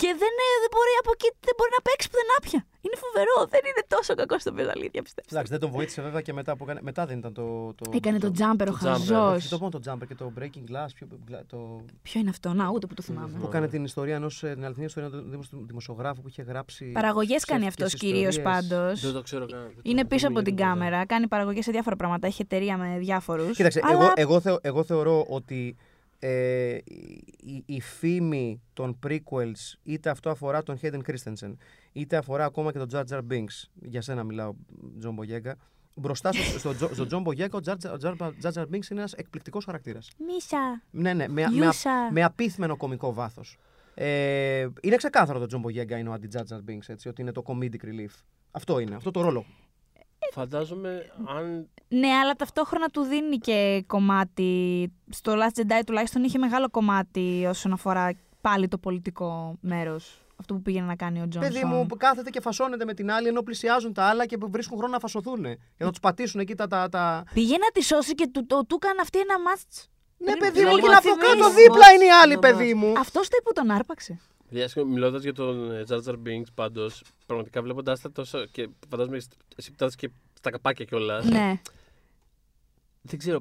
Και 0.00 0.10
δεν, 0.22 0.34
ε, 0.46 0.48
δεν 0.62 0.70
μπορεί 0.74 0.92
από 1.02 1.10
εκεί 1.16 1.28
δεν 1.48 1.54
μπορεί 1.56 1.70
να 1.78 1.82
παίξει 1.86 2.06
πουθενά 2.10 2.36
πια. 2.46 2.60
Είναι 2.88 2.96
φοβερό. 3.04 3.36
Δεν 3.54 3.60
είναι 3.70 3.82
τόσο 3.88 4.14
κακό 4.14 4.38
στο 4.38 4.52
παίζω 4.52 4.70
αλήθεια, 4.76 5.02
πιστεύω. 5.02 5.28
Εντάξει, 5.32 5.50
δεν 5.52 5.60
τον 5.60 5.70
βοήθησε 5.70 6.02
βέβαια 6.02 6.20
και 6.20 6.32
μετά 6.32 6.56
που 6.56 6.64
έκανε. 6.64 6.80
Μετά 6.82 7.06
δεν 7.06 7.18
ήταν 7.18 7.32
το. 7.32 7.72
το 7.76 7.90
Έκανε 7.94 8.18
το 8.18 8.32
jumper 8.38 8.60
ο 8.60 8.64
το 8.64 8.72
jumper, 8.78 8.88
χαζός. 8.88 9.34
Όχι, 9.36 9.48
το 9.48 9.58
μόνο 9.58 9.70
το 9.78 9.80
jumper 9.86 10.06
και 10.08 10.14
το 10.14 10.32
breaking 10.38 10.64
glass. 10.72 10.88
Ποιο, 10.94 11.06
το, 11.46 11.84
Ποιο 12.02 12.20
είναι 12.20 12.30
αυτό, 12.30 12.52
να, 12.52 12.70
ούτε 12.70 12.86
που 12.86 12.94
το 12.94 13.02
θυμάμαι. 13.02 13.38
που 13.38 13.46
έκανε 13.46 13.68
την 13.68 13.84
ιστορία 13.84 14.14
ενός. 14.14 14.38
την 14.38 14.64
αληθινή 14.64 14.84
ιστορία 14.86 15.10
ενός 15.32 15.48
δημοσιογράφου 15.52 16.20
που 16.22 16.28
είχε 16.28 16.42
γράψει. 16.42 16.84
Παραγωγές 16.84 17.44
κάνει 17.44 17.66
αυτός 17.66 17.86
ψεύτικες 17.86 18.12
κυρίως 18.14 18.36
ιστορίες. 18.36 18.66
πάντως. 18.68 19.00
Δεν 19.00 19.12
το 19.12 19.22
ξέρω 19.22 19.46
καν. 19.46 19.60
δεν 19.60 19.68
το- 19.74 19.80
Είναι 19.82 19.94
δεν 20.00 20.06
πίσω 20.06 20.30
μου 20.30 20.36
από 20.36 20.44
την 20.44 20.54
γίνεται 20.56 20.72
ποτέ. 20.74 20.84
κάμερα. 20.84 21.06
Κάνει 21.06 21.26
παραγωγές 21.28 21.64
σε 21.64 21.70
διάφορα 21.70 21.96
πράγματα. 21.96 22.26
Έχει 22.26 22.42
εταιρεία 22.42 22.76
με 22.76 22.96
διάφορους. 22.98 23.56
Κοίταξε, 23.56 23.80
εγώ, 23.90 24.12
εγώ, 24.14 24.40
θεω- 24.40 24.58
εγώ 24.60 24.84
θεωρώ 24.84 25.26
ότι 25.28 25.76
ε, 26.20 26.74
η, 26.74 27.62
η 27.66 27.80
φήμη 27.80 28.62
των 28.72 28.98
prequels, 29.06 29.74
είτε 29.82 30.10
αυτό 30.10 30.30
αφορά 30.30 30.62
τον 30.62 30.78
Hayden 30.82 30.98
Christensen, 31.06 31.52
είτε 31.92 32.16
αφορά 32.16 32.44
ακόμα 32.44 32.72
και 32.72 32.78
τον 32.78 32.88
Jar 32.92 33.04
Jar 33.10 33.20
Binks, 33.32 33.68
για 33.74 34.02
σένα 34.02 34.24
μιλάω, 34.24 34.54
Τζον 34.98 35.14
Μπογέγκα, 35.14 35.56
μπροστά 35.94 36.32
στο, 36.32 36.58
στο, 36.58 36.74
Τζο- 36.74 36.94
στο 36.94 37.06
Τζον 37.06 37.22
Μπογέγκα, 37.22 37.58
ο 37.58 37.60
Jar 37.64 37.74
Jar- 37.82 37.98
Jar 38.02 38.30
Jar 38.42 38.52
Jar 38.52 38.62
Binks 38.62 38.90
είναι 38.90 39.00
ένας 39.00 39.12
εκπληκτικός 39.12 39.64
χαρακτήρας. 39.64 40.10
Meesa. 40.26 40.82
Ναι, 40.90 41.12
ναι, 41.12 41.28
με, 41.28 41.42
με, 41.42 41.48
Yousa. 41.54 42.08
με 42.12 42.22
απίθμενο 42.24 42.76
κομικό 42.76 43.12
βάθος. 43.12 43.56
Ε, 43.94 44.66
είναι 44.80 44.96
ξεκάθαρο 44.96 45.38
το 45.38 45.46
Τζον 45.46 45.60
Μπογέγκα 45.60 45.98
είναι 45.98 46.08
ο 46.08 46.12
αντι 46.12 46.28
Jar 46.32 46.40
Jar 46.52 46.70
Binks, 46.70 46.86
έτσι, 46.88 47.08
ότι 47.08 47.20
είναι 47.22 47.32
το 47.32 47.42
comedic 47.46 47.84
relief. 47.84 48.22
Αυτό 48.50 48.78
είναι, 48.78 48.94
αυτό 48.94 49.10
το 49.10 49.20
ρόλο. 49.20 49.44
Φαντάζομαι 50.32 51.12
αν. 51.26 51.68
Ναι, 51.88 52.08
αλλά 52.08 52.34
ταυτόχρονα 52.34 52.88
του 52.88 53.02
δίνει 53.02 53.36
και 53.38 53.84
κομμάτι. 53.86 54.92
Στο 55.08 55.32
Last 55.34 55.60
Jedi 55.60 55.82
τουλάχιστον 55.86 56.24
είχε 56.24 56.38
μεγάλο 56.38 56.68
κομμάτι 56.70 57.44
όσον 57.48 57.72
αφορά 57.72 58.12
πάλι 58.40 58.68
το 58.68 58.78
πολιτικό 58.78 59.56
μέρος. 59.60 60.22
Αυτό 60.40 60.54
που 60.54 60.62
πήγαινε 60.62 60.86
να 60.86 60.96
κάνει 60.96 61.22
ο 61.22 61.28
Τζόνσον. 61.28 61.52
Παιδί 61.52 61.64
μου, 61.64 61.86
που 61.86 61.96
κάθεται 61.96 62.30
και 62.30 62.40
φασώνεται 62.40 62.84
με 62.84 62.94
την 62.94 63.10
άλλη 63.10 63.28
ενώ 63.28 63.42
πλησιάζουν 63.42 63.92
τα 63.92 64.04
άλλα 64.04 64.26
και 64.26 64.36
βρίσκουν 64.40 64.78
χρόνο 64.78 64.92
να 64.92 64.98
φασωθούν. 64.98 65.44
Για 65.44 65.56
να 65.78 65.90
τους 65.90 66.00
πατήσουν 66.00 66.40
εκεί 66.40 66.54
τα. 66.54 66.66
τα, 66.66 66.88
τα... 66.88 67.24
Πήγε 67.34 67.56
να 67.58 67.70
τη 67.70 67.82
σώσει 67.84 68.14
και 68.14 68.28
του, 68.32 68.46
το, 68.46 68.64
του 68.66 68.78
έκανε 68.82 69.00
αυτή 69.02 69.18
ένα 69.18 69.40
μάτς. 69.40 69.88
Ναι, 70.18 70.30
Πριν- 70.32 70.38
παιδί 70.52 70.64
μου, 70.64 70.72
πριν 70.72 70.84
και 70.84 70.92
από 70.94 71.00
θυμίσεις. 71.02 71.32
κάτω 71.32 71.54
δίπλα 71.54 71.90
είναι 71.94 72.04
οι 72.04 72.10
άλλοι, 72.22 72.34
Μα- 72.34 72.40
παιδί 72.40 72.74
μου. 72.74 72.92
Αυτός 72.98 73.28
το 73.28 73.36
είπε 73.40 73.48
που 73.48 73.52
τον 73.52 73.70
άρπαξε. 73.70 74.18
Μιλώντας 74.86 75.22
για 75.22 75.32
τον 75.32 75.72
ε, 75.72 75.84
Jar 75.88 75.98
Jar 76.04 76.14
Binks, 76.14 76.50
πάντως, 76.54 77.02
πραγματικά 77.26 77.62
βλέποντάς 77.62 78.00
τα 78.00 78.12
τόσο. 78.12 78.46
και 78.46 78.68
φαντάζομαι 78.88 79.16
εσύ 79.56 79.70
που 79.70 79.76
τα 79.76 79.88
και 79.96 80.10
στα 80.38 80.50
καπάκια 80.50 80.84
κιόλας. 80.84 81.24
ναι. 81.24 81.60
Δεν 83.02 83.18
ξέρω. 83.18 83.40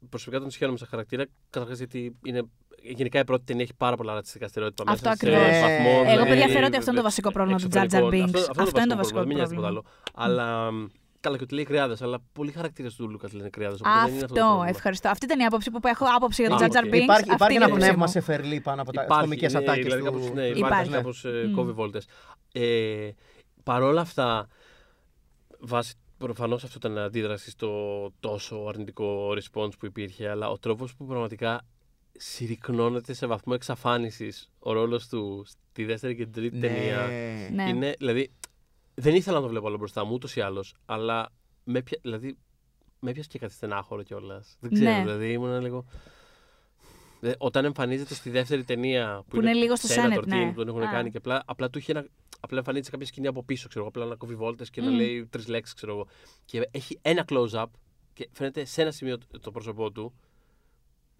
Πα- 0.00 0.04
ε, 0.04 0.06
Προσωπικά 0.10 0.40
τον 0.40 0.50
σιχαίνομαι 0.50 0.78
σαν 0.78 0.88
χαρακτήρα. 0.90 1.24
Καταρχάς 1.50 1.78
γιατί 1.78 2.16
είναι. 2.24 2.42
Γενικά 2.82 3.18
η 3.20 3.24
πρώτη 3.24 3.44
ταινία 3.44 3.62
έχει 3.62 3.74
πάρα 3.74 3.96
πολλά 3.96 4.14
ρατσιστικά 4.14 4.48
στερεότυπα 4.48 4.92
Αυτό 4.92 5.08
μέσα. 5.08 5.28
ακριβώς. 5.28 5.54
Σε 5.54 5.60
βαθμό, 5.60 5.90
Εγώ, 5.90 6.10
δηλαδή, 6.10 6.28
παιδιά, 6.28 6.46
θεωρώ 6.48 6.66
ότι 6.66 6.76
αυτό 6.76 6.90
είναι 6.90 6.98
το 6.98 7.04
βασικό 7.04 7.30
πρόβλημα 7.32 7.58
του 7.58 7.68
Jar 7.72 7.76
Jar 7.78 7.82
εξωτερικό. 7.82 8.26
Binks. 8.26 8.38
Αυτό, 8.50 8.62
Αυτό 8.62 8.80
είναι 8.80 8.88
το 8.88 8.96
βασικό 8.96 9.18
Μην 9.24 9.36
νοιάζει 9.36 9.50
τίποτα 9.54 9.68
πρόβλημα. 9.68 9.90
άλλο. 10.14 10.32
Αλλά. 10.32 10.70
μ, 10.72 10.86
Καλά, 11.20 11.36
και 11.36 11.42
ότι 11.42 11.54
λέει 11.54 11.64
κρυάδες, 11.64 12.02
αλλά 12.02 12.18
πολλοί 12.32 12.50
χαρακτήρες 12.52 12.94
του 12.94 13.10
Λούκας 13.10 13.32
λένε 13.32 13.48
κρυάδες. 13.48 13.80
Αυτό, 13.82 14.64
ευχαριστώ. 14.66 15.08
Αυτή 15.08 15.24
ήταν 15.24 15.40
η 15.40 15.44
άποψη 15.44 15.70
που 15.70 15.80
έχω 15.82 16.04
άποψη 16.16 16.42
για 16.42 16.50
τον 16.50 16.62
Α, 16.62 16.66
Jar 16.66 16.72
Jar 16.76 16.84
οκ. 16.84 16.90
Binks. 16.92 17.02
Υπάρχει, 17.02 17.10
Αυτή 17.10 17.32
υπάρχει 17.34 17.54
είναι 17.54 17.64
ένα 17.64 17.64
η 17.64 17.70
άποψή 17.70 17.84
πνεύμα 17.86 18.04
μου. 18.04 18.10
σε 18.10 18.20
φερλί 18.20 18.60
πάνω 18.60 18.82
από 18.82 18.92
τα 18.92 19.02
Υπάρχει, 19.02 19.22
κομικές 19.24 19.52
ναι, 19.52 19.58
ατάκες 19.58 19.84
δηλαδή 19.84 20.02
του. 20.02 20.10
κάπως, 20.12 20.30
ναι, 20.30 20.42
Υπάρχει. 20.46 20.58
υπάρχει 20.58 20.90
κάπως 20.90 21.24
ε, 21.24 21.44
Μμ. 21.48 21.54
κόβει 21.54 21.72
βόλτες. 21.72 22.06
Ε, 22.52 23.08
Παρ' 23.64 23.82
όλα 23.82 24.00
αυτά, 24.00 24.46
βάσει 25.58 25.94
προφανώς 26.18 26.64
αυτό 26.64 26.78
ήταν 26.88 26.98
αντίδραση 26.98 27.50
στο 27.50 28.12
τόσο 28.20 28.56
αρνητικό 28.68 29.30
response 29.30 29.78
που 29.78 29.86
υπήρχε, 29.86 30.28
αλλά 30.28 30.50
ο 30.50 30.58
τρόπος 30.58 30.94
που 30.94 31.06
πραγματικά 31.06 31.66
συρρυκνώνεται 32.12 33.12
σε 33.12 33.26
βαθμό 33.26 33.52
εξαφάνισης 33.56 34.50
ο 34.58 34.72
ρόλος 34.72 35.08
του 35.08 35.44
στη 35.46 35.84
δεύτερη 35.84 36.16
και 36.16 36.24
την 36.24 36.32
τρίτη 36.32 36.58
ταινία. 36.58 37.06
Ναι. 37.52 37.68
Είναι, 37.68 37.94
δηλαδή, 37.98 38.32
δεν 38.94 39.14
ήθελα 39.14 39.36
να 39.36 39.42
το 39.42 39.48
βλέπω 39.48 39.66
άλλο 39.66 39.76
μπροστά 39.76 40.04
μου 40.04 40.12
ούτως 40.14 40.36
ή 40.36 40.40
άλλως, 40.40 40.74
αλλά 40.86 41.28
με 41.64 41.82
πια, 41.82 41.98
δηλαδή, 42.02 42.38
με 43.00 43.10
έπιασε 43.10 43.28
και 43.28 43.38
κάτι 43.38 43.52
στενάχωρο 43.52 44.02
κιόλας. 44.02 44.56
Δεν 44.60 44.72
ξέρω, 44.72 44.90
Ναι. 44.90 45.00
δηλαδή 45.02 45.32
ήμουν 45.32 45.60
λίγο. 45.60 45.84
Δε- 45.90 45.98
Όταν 47.38 47.64
εμφανίζεται 47.64 48.14
στη 48.14 48.30
δεύτερη 48.30 48.64
ταινία 48.64 49.16
που, 49.28 49.36
Που 49.36 49.40
είναι 49.42 49.52
λίγο 49.52 49.76
στο 49.76 49.88
Senator 49.94 50.18
Senate, 50.18 50.22
Team, 50.22 50.26
ναι. 50.26 50.46
που 50.52 50.54
τον 50.54 50.68
έχουν 50.68 50.82
Α. 50.82 50.90
κάνει 50.90 51.10
και 51.10 51.16
απλά, 51.16 51.42
απλά 51.46 51.70
του 51.70 51.78
είχε 51.78 51.92
ένα, 51.92 52.06
απλά 52.40 52.58
εμφανίζεται 52.58 52.84
σε 52.84 52.90
κάποια 52.92 53.06
σκηνή 53.06 53.26
από 53.26 53.42
πίσω, 53.42 53.68
ξέρω 53.68 53.80
εγώ, 53.84 53.88
απλά 53.94 54.04
να 54.10 54.14
κόβει 54.16 54.34
βόλτες 54.34 54.70
και 54.70 54.80
να 54.80 54.90
Μμ. 54.90 54.94
λέει 54.96 55.26
τρεις 55.30 55.48
λέξεις, 55.48 55.74
ξέρω 55.74 55.92
εγώ. 55.92 56.06
Και 56.44 56.68
έχει 56.70 56.98
ένα 57.02 57.24
close-up 57.28 57.64
και 58.12 58.28
φαίνεται 58.32 58.64
σε 58.64 58.82
ένα 58.82 58.90
σημείο 58.90 59.18
το- 59.18 59.40
το 59.40 59.50
πρόσωπό 59.50 59.90
του. 59.90 60.14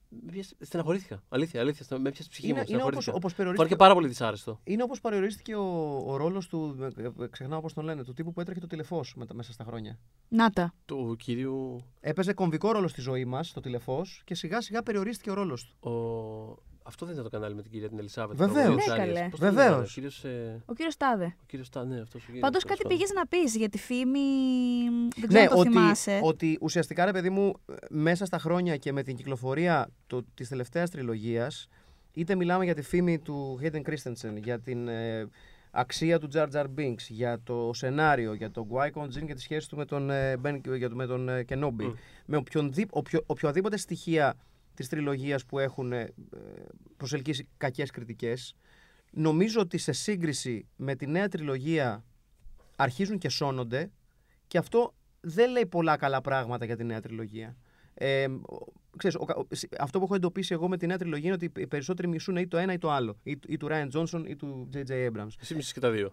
Με 0.09 0.31
πιάσε- 0.33 0.57
Στεναχωρήθηκα. 0.61 1.23
Αλήθεια, 1.29 1.61
αλήθεια. 1.61 1.85
στεναχω- 1.85 2.07
Με 2.09 2.15
πιάσε 2.15 2.29
ψυχή 2.31 2.47
μου. 2.47 2.53
Είναι, 2.53 2.65
είναι 2.69 2.83
όπως, 2.83 2.85
στεναχωρήθηκα. 2.85 3.17
όπως 3.17 3.33
Φάνηκε 3.33 3.37
περιορίστηκε, 3.43 3.77
πάρα 3.77 3.95
πολύ 3.95 4.09
δυσάρεστο. 4.09 4.61
είναι 4.65 4.83
όπως 4.83 5.01
περιορίστηκε 5.01 5.55
ο, 5.55 5.97
ο 6.07 6.17
ρόλος 6.17 6.47
του, 6.49 6.77
ε, 6.97 7.03
ε, 7.25 7.27
ξεχνάω 7.31 7.61
πώς 7.61 7.73
τον 7.73 7.85
λένε, 7.85 8.05
του 8.05 8.13
τύπου 8.13 8.33
που 8.33 8.41
έτρεχε 8.41 8.61
το 8.61 8.67
τηλεφώς 8.67 9.15
μετα- 9.17 9.35
μέσα 9.35 9.53
στα 9.53 9.65
χρόνια. 9.65 9.99
Να 10.29 10.51
τα. 10.51 10.75
Του 10.85 11.17
κυρίου. 11.19 11.85
Έπαιζε 12.01 12.33
κομβικό 12.33 12.73
ρόλο 12.73 12.89
στη 12.89 13.01
ζωή 13.01 13.25
μας, 13.25 13.53
το 13.53 13.61
τηλεφώς, 13.61 14.23
και 14.25 14.35
σιγά 14.35 14.61
σιγά 14.61 14.83
περιορίστηκε 14.83 15.31
ο 15.31 15.35
ρόλος 15.35 15.65
του. 15.65 15.89
Ο... 15.91 16.67
Αυτό 16.89 17.05
δεν 17.07 17.15
ήταν 17.15 17.25
το 17.27 17.31
κανάλι 17.31 17.55
με 17.55 17.63
την 17.63 17.71
κυρία 17.71 17.89
την 17.89 17.99
Ελισάβετ. 17.99 18.37
Βεβαίως. 18.37 18.55
τραγουδίστρια 18.65 18.97
Ναι, 18.97 19.03
της 19.03 19.13
καλέ. 19.13 19.19
Άρειας. 19.19 19.31
Πώς 19.31 19.41
τον 19.41 19.49
Βεβαίως. 19.49 19.71
λένε, 19.71 19.83
Ο 19.83 19.87
κύριος, 19.93 20.25
ε, 20.25 20.63
Ο 20.67 20.73
κύριος 20.75 20.97
Τάδε. 20.97 21.25
ο 21.25 21.45
κύριος 21.47 21.67
Στα- 21.67 21.85
ναι, 21.85 22.01
αυτός 22.01 22.23
ο 22.23 22.25
κύριος, 22.25 22.41
Πάντως 22.43 22.63
τέλος 22.63 22.79
κάτι 22.79 22.83
πάντων. 22.83 22.99
πήγες 22.99 23.13
να 23.15 23.27
πεις 23.27 23.57
για 23.57 23.69
τη 23.69 23.79
φήμη. 23.79 24.21
Δεν 25.17 25.29
ξέρω 25.29 25.43
αν 25.43 25.49
το 25.49 25.55
Ναι, 25.55 25.61
ότι, 25.61 25.69
θυμάσαι. 25.69 26.21
ότι 26.23 26.59
ουσιαστικά 26.61 27.05
ρε 27.05 27.11
παιδί 27.13 27.31
μου, 27.31 27.53
μέσα 27.91 28.25
στα 28.25 28.39
χρόνια 28.39 28.77
και 28.77 28.93
με 28.93 29.03
την 29.03 29.17
κυκλοφορία 29.17 29.89
το, 30.07 30.23
της 30.35 30.49
τελευταίας 30.49 30.91
τριλογίας, 30.91 31.69
είτε 32.13 32.35
μιλάμε 32.35 32.65
για 32.65 32.75
τη 32.75 32.83
φήμη 32.83 33.19
του 33.19 33.59
Hayden 33.63 33.83
Christensen, 33.89 34.33
για 34.43 34.61
την 34.61 34.89
ε, 34.89 35.29
αξία 35.71 36.19
του 36.19 36.29
Jar 36.35 36.47
Jar 36.53 36.65
Binks, 36.79 37.05
για 37.09 37.41
το 37.45 37.71
σενάριο, 37.75 38.35
για 38.35 38.51
τον 38.51 38.67
Qui-Gon 38.71 39.05
Jinn 39.05 39.27
και 39.27 39.35
τη 39.35 39.41
σχέση 39.41 39.69
του 39.69 39.77
με 39.77 39.85
τον, 39.85 40.11
ε, 40.11 40.37
ben, 40.45 40.61
για 40.77 40.89
το- 40.89 40.95
με 40.97 41.07
τον 41.07 41.29
ε, 41.29 41.45
Kenobi, 41.49 41.83
Μμ. 41.85 41.93
με 42.27 42.37
οποιονδή, 42.37 42.87
οποιο, 42.91 43.23
οποιοδήποτε 43.27 43.77
στοιχεία 43.77 44.35
της 44.79 44.89
τριλογίας 44.89 45.45
που 45.45 45.59
έχουν 45.59 45.93
ε, 45.93 46.15
προσελκύσει 46.97 47.49
κακές 47.57 47.91
κριτικές, 47.91 48.55
νομίζω 49.11 49.61
ότι 49.61 49.79
σε 49.79 49.93
σύγκριση 49.93 50.67
με 50.77 50.95
τη 50.97 51.07
νέα 51.07 51.29
τριλογία 51.29 52.05
αρχίζουν 52.77 53.19
και 53.19 53.29
σώνονται 53.29 53.91
και 54.47 54.59
αυτό 54.59 54.95
δεν 55.21 55.51
λέει 55.51 55.67
πολλά 55.67 55.97
καλά 55.97 56.21
πράγματα 56.21 56.65
για 56.65 56.77
τη 56.77 56.85
νέα 56.85 57.01
τριλογία. 57.01 57.57
Ε, 57.95 58.25
ο- 58.27 58.73
ξέρεις, 58.97 59.17
ο 59.17 59.25
κα- 59.25 59.35
ο- 59.37 59.47
σ- 59.55 59.81
αυτό 59.81 59.99
που 59.99 60.05
έχω 60.05 60.15
εντοπίσει 60.15 60.53
εγώ 60.53 60.69
με 60.69 60.77
τη 60.77 60.87
νέα 60.87 60.99
τριλογία 60.99 61.25
είναι 61.35 61.35
ότι 61.45 61.61
οι 61.61 61.67
περισσότεροι 61.67 62.09
μισούν 62.09 62.37
ή 62.37 62.47
το 62.47 62.57
ένα 62.57 62.73
ή 62.73 62.79
το 62.79 62.91
άλλο. 62.91 63.19
Ή, 63.23 63.39
ή 63.47 63.57
του 63.57 63.67
Ryan 63.71 63.89
Johnson 63.93 64.25
ή 64.29 64.37
του 64.37 64.69
J.J. 64.75 64.91
Abrams. 64.91 65.29
Εσύ 65.41 65.55
μισείς 65.55 65.73
και 65.73 65.81
τα 65.81 65.91
δύο. 65.91 66.13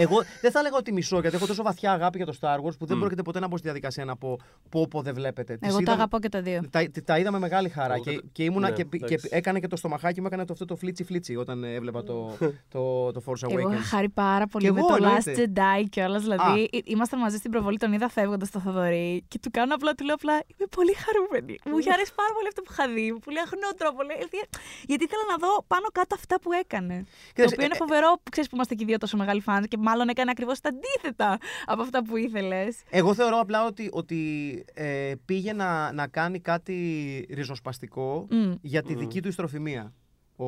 Εγώ 0.00 0.22
δεν 0.40 0.50
θα 0.50 0.58
έλεγα 0.58 0.76
ότι 0.76 0.92
μισώ, 0.92 1.20
γιατί 1.20 1.36
έχω 1.36 1.46
τόσο 1.46 1.62
βαθιά 1.62 1.92
αγάπη 1.92 2.16
για 2.16 2.26
το 2.26 2.34
Star 2.40 2.56
Wars 2.56 2.78
που 2.78 2.86
δεν 2.86 2.96
Μμ. 2.96 3.00
πρόκειται 3.00 3.22
ποτέ 3.22 3.40
να 3.40 3.46
μπω 3.48 3.56
στη 3.56 3.64
διαδικασία 3.66 4.04
να 4.04 4.16
πω 4.16 4.38
πω, 4.68 4.86
πω 4.88 5.02
δεν 5.02 5.14
βλέπετε. 5.14 5.56
Τις 5.56 5.68
Εγώ 5.68 5.76
τα 5.76 5.82
είδαμε- 5.82 5.98
αγαπώ 5.98 6.18
και 6.20 6.28
τα 6.28 6.40
δύο. 6.42 6.60
τα, 6.70 6.84
τα 7.04 7.18
είδα 7.18 7.30
με 7.32 7.38
μεγάλη 7.38 7.68
χαρά 7.68 7.94
Εγώ 7.94 8.02
και, 8.02 8.14
κατα- 8.14 8.26
και, 8.32 8.44
ήμουνα 8.44 8.68
ναι, 8.68 8.74
και, 8.74 8.82
και 8.84 8.96
εντάξει. 9.04 9.28
έκανε 9.30 9.60
και 9.60 9.66
το 9.66 9.76
στομαχάκι 9.76 10.20
μου, 10.20 10.26
έκανε 10.26 10.44
το, 10.44 10.52
αυτό 10.52 10.64
το 10.64 10.76
φλίτσι 10.76 11.04
φλίτσι 11.04 11.36
όταν 11.36 11.64
ε, 11.64 11.74
έβλεπα 11.74 12.02
το, 12.02 12.36
το, 12.74 13.12
το 13.12 13.22
Force 13.26 13.42
Εγώ 13.50 13.58
είχα 13.58 13.68
Awakens. 13.70 13.82
χάρη 13.82 14.08
πάρα 14.08 14.46
πολύ 14.46 14.64
Κι 14.64 14.72
με 14.72 14.78
εγώ, 14.78 14.88
το 14.88 14.94
εννοείται. 14.94 15.32
Last 15.34 15.38
Jedi 15.40 15.84
κιόλα. 15.90 16.18
Δηλαδή, 16.18 16.68
ε- 16.72 16.78
ήμασταν 16.84 17.18
μαζί 17.20 17.36
στην 17.36 17.50
προβολή, 17.50 17.76
τον 17.78 17.92
είδα 17.92 18.08
φεύγοντας 18.08 18.48
στο 18.48 18.60
Θοδωρή 18.60 19.24
και 19.28 19.38
του 19.42 19.50
κάνω 19.50 19.74
απλά, 19.74 19.92
του 19.94 20.04
λέω 20.04 20.14
απλά 20.14 20.32
Είμαι 20.32 20.68
πολύ 20.76 20.94
χαρούμενη. 21.04 21.54
Μου 21.64 21.78
είχε 21.78 21.92
αρέσει 21.92 22.12
πάρα 22.14 22.32
πολύ 22.36 22.48
αυτό 22.52 22.60
που 22.62 22.70
είχα 22.72 22.84
δει. 22.94 23.12
με 23.12 23.18
Πολύ 23.24 23.40
αχνό 23.46 23.68
τρόπο. 23.80 23.98
λέει, 24.08 24.16
γιατί- 24.22 24.40
Γιατί 24.90 25.02
ήθελα 25.08 25.24
να 25.32 25.36
δω 25.44 25.52
πάνω 25.72 25.86
κάτω 25.98 26.14
αυτά 26.20 26.34
που 26.42 26.50
έκανε. 26.62 26.96
Κοίταξε, 27.04 27.42
το 27.44 27.50
οποίο 27.54 27.64
είναι 27.68 27.78
ε, 27.80 27.82
φοβερό 27.84 28.10
που 28.22 28.30
ξέρεις 28.34 28.48
που 28.50 28.54
είμαστε 28.56 28.74
και 28.76 28.82
οι 28.84 28.86
δύο 28.90 28.98
τόσο 29.04 29.16
μεγάλοι 29.22 29.40
φαν 29.48 29.60
και 29.70 29.78
μάλλον 29.88 30.08
έκανε 30.08 30.30
ακριβώς 30.30 30.60
τα 30.60 30.68
αντίθετα 30.68 31.38
από 31.66 31.82
αυτά 31.82 32.04
που 32.04 32.16
ήθελες. 32.16 32.82
Εγώ 32.90 33.14
θεωρώ 33.14 33.38
απλά 33.38 33.66
ότι, 33.66 33.88
ότι 33.92 34.18
ε, 34.74 35.12
πήγε 35.24 35.52
να, 35.52 35.92
να 35.92 36.06
κάνει 36.06 36.40
κάτι 36.40 36.74
ριζοσπαστικό 37.30 38.28
για 38.60 38.82
τη 38.82 38.94
Μμ. 38.94 38.98
δική 38.98 39.22
του 39.22 39.28
ιστροφημία. 39.28 39.92
Ο, 40.36 40.46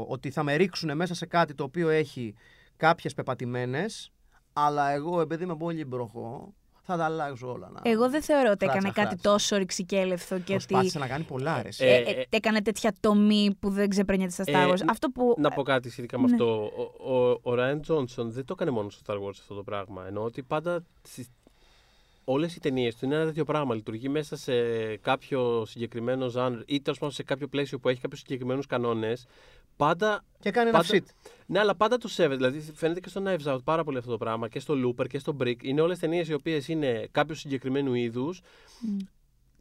ότι 0.00 0.30
θα 0.30 0.42
με 0.42 0.54
ρίξουν 0.54 0.96
μέσα 0.96 1.14
σε 1.14 1.26
κάτι 1.26 1.54
το 1.54 1.64
οποίο 1.64 1.88
έχει 1.88 2.34
κάποιες 2.76 3.14
πεπατημένες, 3.14 4.12
αλλά 4.52 4.90
εγώ 4.90 5.20
επειδή 5.20 5.44
είμαι 5.44 5.56
πολύ 5.56 5.84
μπροχό, 5.84 6.54
θα 6.90 6.96
τα 6.96 7.04
αλλάξω 7.04 7.52
όλα. 7.52 7.70
Να... 7.72 7.90
Εγώ 7.90 8.10
δεν 8.10 8.22
θεωρώ 8.22 8.50
ότι 8.50 8.64
Φράτσα, 8.64 8.78
έκανε 8.78 8.92
κάτι 8.94 9.08
φράτσα. 9.08 9.30
τόσο 9.30 9.56
ρηξικέλευθο 9.56 10.34
και 10.38 10.54
ότι. 10.54 10.64
Προσπάθησε 10.66 10.98
να 10.98 11.06
κάνει 11.06 11.24
πολλά, 11.24 11.52
αρέσει. 11.54 11.84
ε, 11.84 11.94
Ε, 11.94 12.00
ε, 12.00 12.10
ε, 12.10 12.24
έκανε 12.30 12.62
τέτοια 12.62 12.92
τομή 13.00 13.56
που 13.60 13.70
δεν 13.70 13.88
ξεπερνιέται 13.88 14.32
στα 14.32 14.44
Star 14.46 14.68
Ε, 14.68 14.70
Wars. 14.72 14.78
αυτό 14.88 15.08
που. 15.10 15.34
Να 15.38 15.50
πω 15.50 15.62
κάτι 15.62 15.90
σχετικά 15.90 16.18
με 16.18 16.26
ναι. 16.26 16.32
αυτό. 16.32 16.70
Ο, 16.98 17.14
ο, 17.14 17.30
ο 17.30 17.54
Ryan 17.58 17.80
Johnson 17.88 18.24
δεν 18.26 18.44
το 18.44 18.52
έκανε 18.52 18.70
μόνο 18.70 18.90
στο 18.90 19.00
Star 19.06 19.16
Wars 19.16 19.34
αυτό 19.40 19.54
το 19.54 19.62
πράγμα. 19.62 20.04
Ενώ 20.06 20.22
ότι 20.22 20.42
πάντα 20.42 20.84
στις... 21.02 21.28
όλες 22.32 22.56
οι 22.56 22.60
ταινίες 22.60 22.96
του 22.96 23.04
είναι 23.04 23.14
ένα 23.14 23.24
τέτοιο 23.24 23.44
πράγμα. 23.44 23.74
Λειτουργεί 23.74 24.08
μέσα 24.08 24.36
σε 24.36 24.52
κάποιο 24.96 25.64
συγκεκριμένο 25.66 26.28
ζάνρ 26.28 26.60
ή 26.66 26.80
τέλος 26.80 26.98
πάντων 26.98 27.14
σε 27.14 27.22
κάποιο 27.22 27.48
πλαίσιο 27.48 27.78
που 27.78 27.88
έχει 27.88 28.00
κάποιους 28.00 28.20
συγκεκριμένους 28.20 28.66
κανόνες. 28.66 29.26
Πάντα. 29.76 30.24
και 30.40 30.50
κάνει 30.50 30.68
ένα 30.68 30.78
πάντα- 30.78 30.94
shit. 30.98 31.04
Ναι, 31.46 31.58
αλλά 31.58 31.74
πάντα 31.76 31.96
το 31.98 32.08
σέβεται. 32.08 32.36
Δηλαδή 32.36 32.72
φαίνεται 32.74 33.00
και 33.00 33.08
στο 33.08 33.22
Knives 33.26 33.54
Out 33.54 33.58
πάρα 33.64 33.84
πολύ 33.84 33.98
αυτό 33.98 34.10
το 34.10 34.18
πράγμα 34.18 34.48
και 34.48 34.60
στο 34.60 34.74
Looper 34.86 35.06
και 35.08 35.18
στο 35.18 35.36
Brick. 35.40 35.62
Είναι 35.62 35.80
όλες 35.80 35.98
ταινίες 35.98 36.28
οι 36.28 36.32
οποίες 36.34 36.68
είναι 36.68 37.08
κάποιου 37.10 37.34
συγκεκριμένου 37.34 37.94
είδους 37.94 38.40
Μμ. 38.80 38.96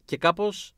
και 0.05 0.17
κάπως, 0.17 0.73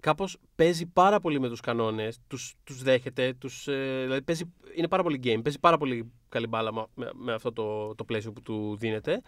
κάπως 0.00 0.36
παίζει 0.54 0.86
πάρα 0.86 1.20
πολύ 1.20 1.40
με 1.40 1.48
τους 1.48 1.60
κανόνες, 1.60 2.18
τους, 2.26 2.54
τους 2.64 2.82
δέχεται, 2.82 3.34
τους, 3.38 3.68
ε, 3.68 4.00
δηλαδή 4.02 4.22
παίζει, 4.22 4.52
είναι 4.76 4.88
πάρα 4.88 5.02
πολύ 5.02 5.20
game, 5.24 5.40
παίζει 5.42 5.58
πάρα 5.60 5.78
πολύ 5.78 6.12
καλή 6.28 6.46
μπάλα 6.46 6.72
με, 6.72 6.84
με- 6.94 7.10
με 7.14 7.32
αυτό 7.32 7.52
το, 7.52 7.94
το 7.94 8.04
πλαίσιο 8.04 8.32
που 8.32 8.42
του 8.42 8.76
δίνεται 8.78 9.22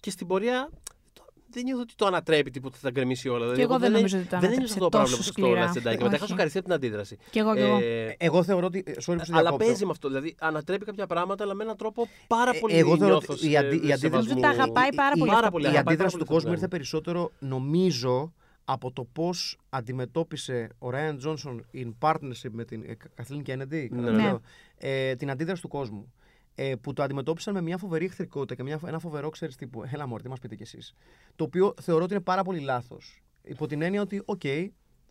και 0.00 0.10
στην 0.10 0.26
πορεία 0.26 0.70
το- 1.12 1.24
δεν 1.50 1.62
νιώθω 1.64 1.82
ότι 1.82 1.94
το 1.96 2.06
ανατρέπει 2.06 2.50
τίποτα, 2.50 2.76
θα 2.76 2.82
τα 2.82 2.90
γκρεμίσει 2.90 3.28
όλα. 3.28 3.40
Δηλαδή, 3.40 3.62
εγώ 3.62 3.78
δεν 3.78 3.88
είναι- 3.88 3.96
νομίζω 3.96 4.18
ότι 4.18 4.26
το 4.26 4.30
δεν 4.30 4.38
είναι 4.38 4.46
ανατρέψε 4.56 4.72
αυτό 4.72 4.84
το 4.84 4.88
πράγμα 4.88 5.08
τόσο 5.08 5.16
που 5.16 5.22
στο 5.22 5.32
σκληρά. 5.32 5.66
Last 5.68 5.76
Jedi 5.76 5.82
και 5.82 5.88
μετά 5.90 6.06
Όχι. 6.06 6.14
είχα 6.14 6.26
σοκαριστεί 6.26 6.58
από 6.58 6.66
την 6.66 6.76
αντίδραση. 6.76 7.16
Κι 7.30 7.38
εγώ, 7.38 7.54
κι 7.54 7.60
εγώ. 7.60 7.78
Ε, 7.82 8.16
Εγώ 8.18 8.42
θεωρώ 8.42 8.66
ότι. 8.66 8.82
ε, 8.86 8.90
Sorry 8.90 8.94
που 8.96 9.02
σε 9.02 9.12
αλλά 9.12 9.24
διακόπτω. 9.40 9.56
παίζει 9.56 9.84
με 9.84 9.90
αυτό. 9.90 10.08
Δηλαδή 10.08 10.34
ανατρέπει 10.40 10.84
κάποια 10.84 11.06
πράγματα, 11.06 11.44
αλλά 11.44 11.54
με 11.54 11.62
έναν 11.64 11.76
τρόπο 11.76 12.08
πάρα 12.26 12.50
Ε, 12.54 12.58
πολύ 12.58 12.74
εγώ 12.74 12.96
θεωρώ 12.96 13.12
νιώθω 13.12 13.32
ότι 13.32 13.46
η 13.46 13.50
σε- 13.50 13.56
αντι- 13.58 13.72
η 13.74 13.76
σεβασμού. 13.86 13.92
αντίδραση 13.94 14.28
του- 14.34 14.40
τα 14.40 14.48
αγαπάει 14.48 14.94
πάρα 14.94 15.10
πολύ 15.14 15.20
η- 15.20 15.32
αυτά 15.32 15.34
Πάρα 15.34 15.46
που 15.46 15.52
πολύ, 15.52 15.64
Η 15.64 15.68
αγαπάει 15.68 15.94
αντίδραση 15.94 16.16
πάρα 16.16 16.24
του 16.24 16.30
πολύ 16.30 16.40
κόσμου 16.40 16.50
αυτό 16.52 16.52
ήρθε 16.52 16.64
που 16.64 16.70
περισσότερο, 16.76 17.30
νομίζω, 17.38 18.32
από 18.64 18.92
το 18.92 19.04
πώς 19.12 19.58
αντιμετώπισε 19.70 20.68
ο 20.78 20.88
Ryan 20.92 21.16
Johnson 21.26 21.56
in 21.74 21.92
partnership 22.00 22.50
με 22.50 22.64
την 22.64 22.82
ε, 22.86 22.96
Kathleen 23.16 23.42
Kennedy. 23.50 23.88
Ναι. 23.90 23.96
καλά 24.02 24.10
Ναι. 24.10 24.22
λέω, 24.22 24.40
ε, 24.78 25.14
την 25.14 25.30
αντίδραση 25.30 25.62
του 25.62 25.68
κόσμου. 25.68 26.12
Ε, 26.54 26.74
που 26.74 26.92
το 26.92 27.02
αντιμετώπισαν 27.02 27.54
με 27.54 27.60
μια 27.60 27.78
φοβερή 27.78 28.04
εχθρικότητα 28.04 28.54
και 28.54 28.62
μια, 28.62 28.80
ένα 28.86 28.98
φοβερό, 28.98 29.28
ξέρεις 29.28 29.56
τύπου. 29.56 29.82
Έλα, 29.92 30.06
μωρέ, 30.06 30.22
τι 30.22 30.28
μας 30.28 30.38
πείτε 30.38 30.54
κι 30.54 30.62
εσείς. 30.62 30.94
Το 31.36 31.44
οποίο 31.44 31.74
θεωρώ 31.80 32.04
ότι 32.04 32.12
είναι 32.12 32.22
πάρα 32.22 32.42
πολύ 32.42 32.60
λάθος. 32.60 33.22
Υπό 33.42 33.66
την 33.66 33.82
έννοια 33.82 34.00
ότι, 34.00 34.22
οκ, 34.24 34.40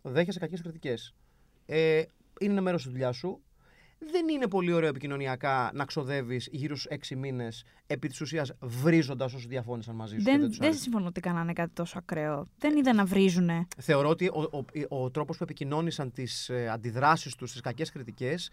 δέχεσαι 0.02 0.38
κακές 0.38 0.60
κριτικές. 0.62 1.14
Ε, 1.66 2.02
είναι 2.40 2.52
ένα 2.52 2.60
μέρος 2.60 2.82
της 2.82 2.92
δουλειάς 2.92 3.16
σου. 3.16 3.40
Δεν 4.12 4.28
είναι 4.28 4.48
πολύ 4.48 4.72
ωραίο 4.72 4.88
επικοινωνιακά 4.88 5.70
να 5.74 5.84
ξοδεύεις 5.84 6.48
γύρω 6.52 6.74
στους 6.76 6.90
έξι 6.90 7.16
μήνες 7.16 7.64
επί 7.86 8.08
της 8.08 8.20
ουσίας 8.20 8.52
βρίζοντας 8.60 9.32
όσους 9.32 9.46
διαφώνησαν 9.46 9.94
μαζί 9.94 10.16
σου. 10.18 10.24
και 10.24 10.30
Δεν, 10.30 10.40
δεν 10.40 10.48
τους 10.48 10.58
δεν 10.58 10.66
άρεσε. 10.66 10.82
συμφωνώ 10.82 11.06
ότι 11.06 11.20
κάνανε 11.20 11.52
κάτι 11.52 11.70
τόσο 11.74 11.98
ακραίο. 11.98 12.46
Δεν 12.58 12.76
είδα 12.76 12.92
να 12.92 13.04
βρίζουνε. 13.04 13.66
Θεωρώ 13.78 14.08
ότι 14.08 14.26
ο, 14.26 14.48
ο, 14.88 15.02
ο, 15.02 15.10
τρόπος 15.10 15.36
που 15.36 15.42
επικοινώνησαν 15.42 16.12
τις 16.12 16.48
ε, 16.48 16.68
αντιδράσεις 16.68 17.34
τους 17.34 17.50
στις 17.50 17.60
κακές 17.60 17.90
κριτικές 17.90 18.50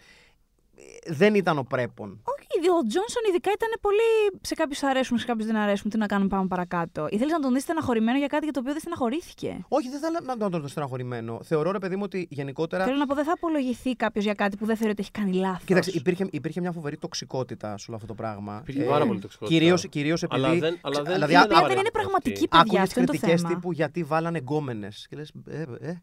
δεν 1.07 1.35
ήταν 1.35 1.57
ο 1.57 1.63
πρέπον. 1.63 2.09
Όχι, 2.23 2.69
ο 2.69 2.79
Τζόνσον 2.87 3.21
ειδικά 3.29 3.51
ήταν 3.51 3.69
πολύ. 3.81 4.39
Σε 4.41 4.53
κάποιους 4.53 4.83
αρέσουν, 4.83 5.17
σε 5.17 5.25
κάποιους 5.25 5.45
δεν 5.47 5.55
αρέσουν. 5.55 5.89
Τι 5.89 5.97
να 5.97 6.05
κάνουμε, 6.05 6.29
πάμε 6.29 6.47
παρακάτω. 6.47 7.07
Ήθελες 7.09 7.31
να 7.33 7.39
τον 7.39 7.53
δεις 7.53 7.61
στεναχωρημένο 7.63 8.17
για 8.17 8.27
κάτι 8.27 8.43
για 8.43 8.53
το 8.53 8.59
οποίο 8.59 8.71
δεν 8.71 8.81
στεναχωρήθηκε; 8.81 9.65
Όχι, 9.67 9.89
δεν 9.89 9.99
θα 9.99 10.07
έλεγα 10.07 10.35
να 10.35 10.49
τον 10.49 10.61
δω 10.61 10.67
στεναχωρημένο. 10.67 11.39
Θεωρώ, 11.43 11.71
ρε 11.71 11.79
παιδί 11.79 11.95
μου, 11.95 12.01
ότι 12.05 12.27
γενικότερα. 12.29 12.83
Θέλω 12.83 12.97
να 12.97 13.05
πω, 13.05 13.15
δεν 13.15 13.23
θα 13.23 13.31
απολογηθεί 13.31 13.95
κάποιος 13.95 14.23
για 14.23 14.33
κάτι 14.33 14.57
που 14.57 14.65
δεν 14.65 14.75
θεωρεί 14.75 14.91
ότι 14.91 15.01
έχει 15.01 15.11
κάνει 15.11 15.33
λάθος. 15.33 15.63
Κοίταξε, 15.65 15.91
υπήρχε, 15.93 16.27
υπήρχε 16.31 16.61
μια 16.61 16.71
φοβερή 16.71 16.97
τοξικότητα 16.97 17.77
σε 17.77 17.85
όλο 17.87 17.95
αυτό 17.95 18.07
το 18.07 18.13
πράγμα. 18.13 18.59
Υπήρχε 18.67 18.83
πάρα 18.89 19.05
πολύ 19.05 19.19
τοξικότητα. 19.19 19.59
Κυρίως, 19.59 19.87
κυρίως 19.89 20.23
επειδή. 20.23 20.43
Αλλά 20.45 20.53
δεν- 20.59 20.77
αλλά 20.81 21.01
δεν- 21.01 21.13
δηλαδή, 21.13 21.31
Η 21.33 21.35
δεν 21.35 21.43
οποία 21.45 21.57
άπαρα 21.57 21.67
δεν 21.67 21.77
είναι 21.77 21.87
αυτό 21.87 21.99
πραγματική, 21.99 22.33
αυτή. 22.33 22.47
παιδιά. 22.47 22.61
Άκουγες 22.61 22.81
Αυτό 22.83 22.99
είναι 22.99 23.07
το 23.09 23.11
κριτικές 23.17 23.41
θέμα. 23.41 23.53
τύπου 23.53 23.71
γιατί 23.71 24.03
βάλανε 24.03 24.37
γκόμενες. 24.37 25.05
Και 25.09 25.15
λες. 25.15 25.31
Ε, 25.49 25.61
ε, 25.61 25.89
ε, 25.89 26.01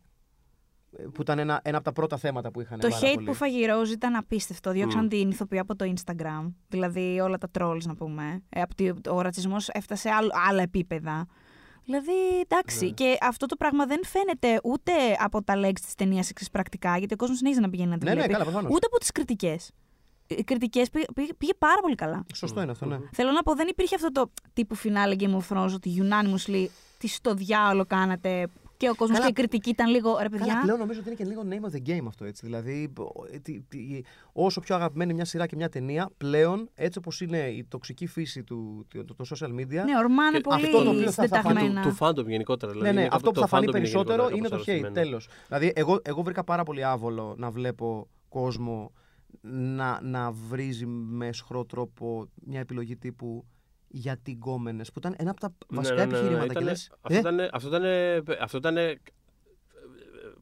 που 1.14 1.20
ήταν 1.20 1.38
ένα, 1.38 1.60
ένα 1.64 1.76
από 1.76 1.84
τα 1.86 1.92
πρώτα 1.92 2.16
θέματα 2.16 2.50
που 2.50 2.60
είχαν. 2.60 2.80
Το 2.80 2.88
πάρα 2.88 3.00
hate 3.02 3.14
πολύ. 3.14 3.26
που 3.26 3.34
φάγει 3.34 3.62
η 3.62 3.66
Rose 3.70 3.90
ήταν 3.90 4.14
απίστευτο. 4.16 4.70
Διώξαν 4.70 5.04
Μμ. 5.04 5.08
την 5.08 5.30
ηθοποιία 5.30 5.60
από 5.60 5.76
το 5.76 5.92
Instagram. 5.96 6.52
Δηλαδή 6.68 7.20
όλα 7.20 7.38
τα 7.38 7.48
trolls, 7.58 7.82
να 7.84 7.94
πούμε. 7.94 8.42
Ε, 8.48 8.60
απ' 8.60 8.74
τη- 8.74 8.90
ο 9.08 9.20
ρατσισμός 9.20 9.68
έφτασε 9.68 10.10
άλλ- 10.10 10.30
άλλα 10.48 10.62
επίπεδα. 10.62 11.26
Δηλαδή, 11.84 12.12
εντάξει. 12.48 12.84
Ναι. 12.84 12.90
Και 12.90 13.16
αυτό 13.20 13.46
το 13.46 13.56
πράγμα 13.56 13.86
δεν 13.86 14.00
φαίνεται 14.04 14.60
ούτε 14.64 14.92
από 15.18 15.42
τα 15.42 15.54
legs 15.56 15.78
της 15.84 15.94
ταινίας 15.94 16.30
εξής 16.30 16.50
πρακτικά, 16.50 16.96
γιατί 16.98 17.14
ο 17.14 17.16
κόσμος 17.16 17.38
συνέχιζε 17.38 17.60
να 17.60 17.70
πηγαίνει 17.70 17.90
να 17.90 17.98
τη 17.98 18.04
Ναι, 18.04 18.10
ναι, 18.10 18.16
βλέπει. 18.16 18.32
καλά, 18.32 18.44
προφανώς. 18.44 18.70
ούτε 18.74 18.86
από 18.86 18.98
τις 18.98 19.12
κριτικές. 19.12 19.70
Οι 20.26 20.42
κριτικές 20.44 20.90
πήγε, 20.90 21.04
πήγε, 21.14 21.32
πήγε 21.38 21.52
πάρα 21.58 21.80
πολύ 21.80 21.94
καλά. 21.94 22.24
Σωστό 22.34 22.62
είναι 22.62 22.70
αυτό, 22.70 22.86
ναι. 22.86 22.98
Θέλω 23.12 23.30
να 23.30 23.42
πω, 23.42 23.54
δεν 23.54 23.68
υπήρχε 23.68 23.94
αυτό 23.94 24.12
το 24.12 24.30
τύπου 24.52 24.74
φινάλε 24.74 25.16
Game 25.18 25.36
of 25.36 25.42
Thrones 25.56 25.72
ότι 25.74 26.02
unanimously 26.02 26.66
τι 26.98 27.08
στο 27.08 27.34
διάολο 27.34 27.84
κάνατε. 27.86 28.46
Και 28.84 28.90
ο 28.90 28.94
κόσμος 28.94 29.18
Καλά. 29.18 29.30
και 29.30 29.40
η 29.40 29.44
κριτική 29.44 29.70
ήταν 29.70 29.90
λίγο 29.90 30.18
ρε 30.22 30.28
παιδιά. 30.28 30.46
Καλά, 30.46 30.60
πλέον 30.60 30.78
νομίζω 30.78 31.00
ότι 31.00 31.08
είναι 31.08 31.16
και 31.18 31.24
λίγο 31.24 31.42
name 31.50 31.70
of 31.70 31.76
the 31.76 31.90
game 31.90 32.06
αυτό 32.06 32.24
έτσι. 32.24 32.46
Δηλαδή, 32.46 32.92
ο- 32.98 33.24
ε, 33.32 33.38
τι- 33.38 33.60
τι- 33.60 34.00
όσο 34.32 34.60
πιο 34.60 34.74
αγαπημένη 34.74 35.14
μια 35.14 35.24
σειρά 35.24 35.46
και 35.46 35.56
μια 35.56 35.68
ταινία, 35.68 36.10
πλέον 36.16 36.68
έτσι 36.74 36.98
όπως 36.98 37.20
είναι 37.20 37.38
η 37.38 37.64
τοξική 37.68 38.06
φύση 38.06 38.42
του 38.44 38.86
το, 38.94 39.04
το, 39.04 39.14
το 39.14 39.24
social 39.34 39.48
media. 39.48 39.68
Ναι, 39.84 39.96
ορμάνε 39.98 40.36
Και 40.36 40.40
πολύ 40.42 40.64
αυτό 40.64 40.82
το 40.82 40.90
οποίο 40.90 41.10
θα- 41.10 41.26
θα 41.26 41.40
φανεί 41.40 41.58
συντεταγμένα. 41.58 41.82
Του 41.82 41.92
fandom 41.94 42.28
γενικότερα. 42.28 42.72
Ναι, 42.72 42.78
Δηλαδή, 42.78 42.94
ναι, 42.96 43.00
είναι 43.04 43.10
αυτό 43.12 43.28
που 43.28 43.34
το 43.34 43.40
θα 43.40 43.46
φανεί 43.46 43.62
fandom 43.64 43.68
είναι 43.68 43.78
περισσότερο 43.78 44.28
γενικότερα 44.28 44.36
είναι 44.38 44.48
το 44.48 44.54
κάπως 44.54 44.66
hate. 44.66 44.70
αρρωστημένο. 44.70 45.08
Τέλος. 45.08 45.28
Δηλαδή, 45.48 45.72
εγώ, 45.74 46.00
εγώ 46.04 46.22
βρήκα 46.22 46.44
πάρα 46.44 46.62
πολύ 46.62 46.84
άβολο 46.84 47.34
να 47.38 47.50
βλέπω 47.50 48.08
κόσμο 48.28 48.92
να, 49.50 50.00
να 50.02 50.30
βρίζει 50.32 50.86
με 50.86 51.32
αισχρό 51.32 51.64
τρόπο 51.64 52.28
μια 52.34 52.60
επιλογή 52.60 52.96
τύπου 52.96 53.44
γιατί 53.96 54.30
γκόμενες. 54.32 54.92
Που 54.92 54.98
ήταν 54.98 55.14
ένα 55.18 55.30
από 55.30 55.40
τα 55.40 55.48
Ναι, 55.68 55.76
βασικά 55.76 55.94
ναι, 55.94 56.04
ναι, 56.04 56.10
ναι, 56.10 56.16
επιχειρήματα. 56.16 56.44
ήτανε- 56.44 56.58
και 56.60 56.70
λες, 56.70 56.90
Αυτό 57.00 57.16
ε, 57.16 57.20
ήταν. 57.20 57.48
Αυτό 57.52 57.68
ήταν. 57.68 57.82
Αυτό 58.40 58.56
ήταν 58.58 58.76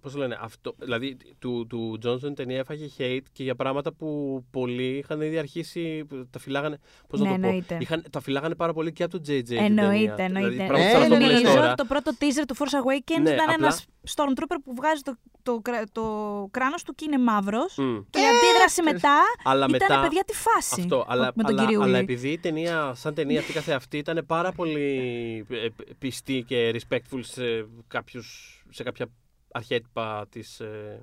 Πώς 0.02 0.12
το 0.12 0.18
λένε, 0.18 0.38
αυτό, 0.40 0.74
δηλαδή 0.78 1.16
του, 1.38 1.66
του 1.68 1.98
Johnson 2.06 2.34
ταινία 2.34 2.58
έφαγε 2.58 2.88
hate 2.98 3.26
και 3.32 3.42
για 3.42 3.54
πράγματα 3.54 3.92
που 3.92 4.40
πολλοί 4.50 4.96
είχαν 4.96 5.20
ήδη 5.20 5.38
αρχίσει. 5.38 6.04
που 6.08 6.26
Τα 6.30 6.38
φυλάγανε. 6.38 6.78
Πώς 7.08 7.20
Ναι, 7.20 7.28
να 7.28 7.34
το 7.34 7.40
πω. 7.40 7.46
εννοείται. 7.46 7.78
Είχαν, 7.80 8.04
τα 8.10 8.20
φυλάγανε 8.20 8.54
πάρα 8.54 8.72
πολύ 8.72 8.92
και 8.92 9.02
από 9.02 9.12
το 9.12 9.32
JJ. 9.32 9.42
την 9.44 9.56
Εννοείται, 9.56 10.14
ταινία. 10.16 10.24
εννοείται. 10.24 10.48
Δηλαδή, 10.48 10.66
πράγμα 10.68 10.84
Ε, 10.86 10.92
που 10.92 10.98
θα 10.98 11.08
ναι, 11.08 11.08
το 11.08 11.14
ναι, 11.14 11.20
λες 11.26 11.28
ναι, 11.28 11.34
Νομίζω 11.40 11.54
τώρα. 11.56 11.66
ότι 11.72 11.76
το 11.76 11.84
πρώτο 11.84 12.10
teaser 12.20 12.44
του 12.48 12.56
Force 12.56 12.60
Awakens 12.80 13.22
Ναι, 13.22 13.30
ήταν 13.30 13.38
απλά- 13.50 13.54
ένας 13.54 13.86
Stormtrooper 14.14 14.56
που 14.64 14.74
βγάζει 14.74 15.02
το, 15.02 15.16
το, 15.42 15.60
κρα- 15.62 15.84
το 15.92 16.04
κράνος 16.50 16.82
του 16.82 16.94
και 16.94 17.04
είναι 17.08 17.18
μαύρος. 17.18 17.76
Μμ. 17.76 17.98
Και 18.10 18.18
η 18.18 18.22
αντίδραση 18.22 18.82
μετά 18.82 19.18
Αλλά 19.44 19.66
ήταν 19.68 19.70
μετά. 19.88 20.00
παιδιά 20.00 20.24
τη 20.24 20.32
φάση. 20.34 20.80
Αυτό, 20.80 21.04
αλλά, 21.08 21.32
με 21.34 21.42
τον 21.42 21.52
αλλά, 21.58 21.64
κυριούλη. 21.66 21.88
αλλά 21.88 21.98
επειδή 21.98 22.28
η 22.28 22.38
ταινία, 22.38 22.94
σαν 22.94 23.14
ταινία 23.14 23.40
αυτή 23.40 23.52
καθεαυτή 23.52 23.98
ήταν 23.98 24.24
πάρα 24.26 24.52
πολύ 24.52 25.46
ε, 25.50 25.66
πιστή 25.98 26.44
και 26.46 26.74
respectful 26.74 27.20
σε, 27.20 27.42
κάποιους, 27.88 28.56
σε 28.70 28.82
κάποια 28.82 29.06
αρχέτυπα 29.52 30.26
της, 30.28 30.60
ε, 30.60 31.02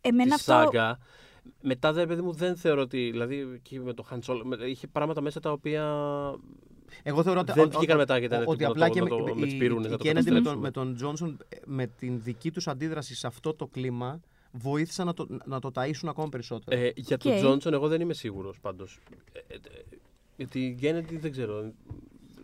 Εμένα 0.00 0.24
της 0.36 0.48
αυτό. 0.48 0.52
σάγκα, 0.52 0.98
Μετά, 1.62 1.92
δε, 1.92 2.06
παιδί 2.06 2.22
μου, 2.22 2.32
δεν 2.32 2.56
θεωρώ 2.56 2.80
ότι. 2.80 3.10
Δηλαδή, 3.10 3.58
και 3.62 3.80
με 3.80 3.92
το 3.92 4.06
Han 4.10 4.18
Solo, 4.26 4.40
με- 4.44 4.56
είχε 4.56 4.86
πράγματα 4.86 5.20
μέσα 5.20 5.40
τα 5.40 5.52
οποία. 5.52 5.82
Εγώ 7.02 7.22
θεωρώ 7.22 7.40
ότι, 7.40 7.52
Δεν 7.52 7.64
ο- 7.66 7.68
βγήκαν 7.78 7.96
ο- 7.96 7.98
μετά 7.98 8.18
και 8.18 8.24
ήταν 8.24 8.42
ότι 8.42 8.52
έτοιμο 8.52 8.70
απλά 8.70 8.86
να 8.86 8.92
και 8.92 8.98
το- 9.00 9.04
με, 9.04 9.20
να 9.22 9.26
το- 9.28 9.34
με 9.34 9.44
τις 9.46 9.54
οι- 9.54 9.58
πυρούνες, 9.58 9.86
οι 9.86 9.90
να 9.90 9.96
το 9.96 10.04
Kennedy 10.08 10.14
με 10.14 10.22
τον, 10.22 10.24
καταστρέψουμε. 10.24 10.60
με 10.66 10.70
τον 10.70 10.94
Τζόνσον, 10.94 11.38
ε, 11.48 11.56
με 11.64 11.86
την 11.86 12.20
δική 12.22 12.50
τους 12.50 12.68
αντίδραση 12.68 13.14
σε 13.14 13.26
αυτό 13.26 13.54
το 13.54 13.66
κλίμα, 13.66 14.20
βοήθησαν 14.52 15.06
να 15.06 15.14
το, 15.14 15.26
να 15.44 15.60
το 15.60 15.70
ταΐσουν 15.74 16.08
ακόμα 16.08 16.28
περισσότερο. 16.28 16.80
Ε, 16.80 16.92
για 16.96 17.16
Οκ. 17.16 17.22
τον 17.22 17.36
Τζόνσον, 17.36 17.72
εγώ 17.74 17.88
δεν 17.88 18.00
είμαι 18.00 18.14
σίγουρος 18.14 18.60
πάντως. 18.60 18.98
Ε, 19.32 19.38
ε, 19.54 19.58
γιατί 20.36 20.60
η 20.60 20.78
Kennedy 20.82 21.18
δεν 21.20 21.30
ξέρω. 21.30 21.72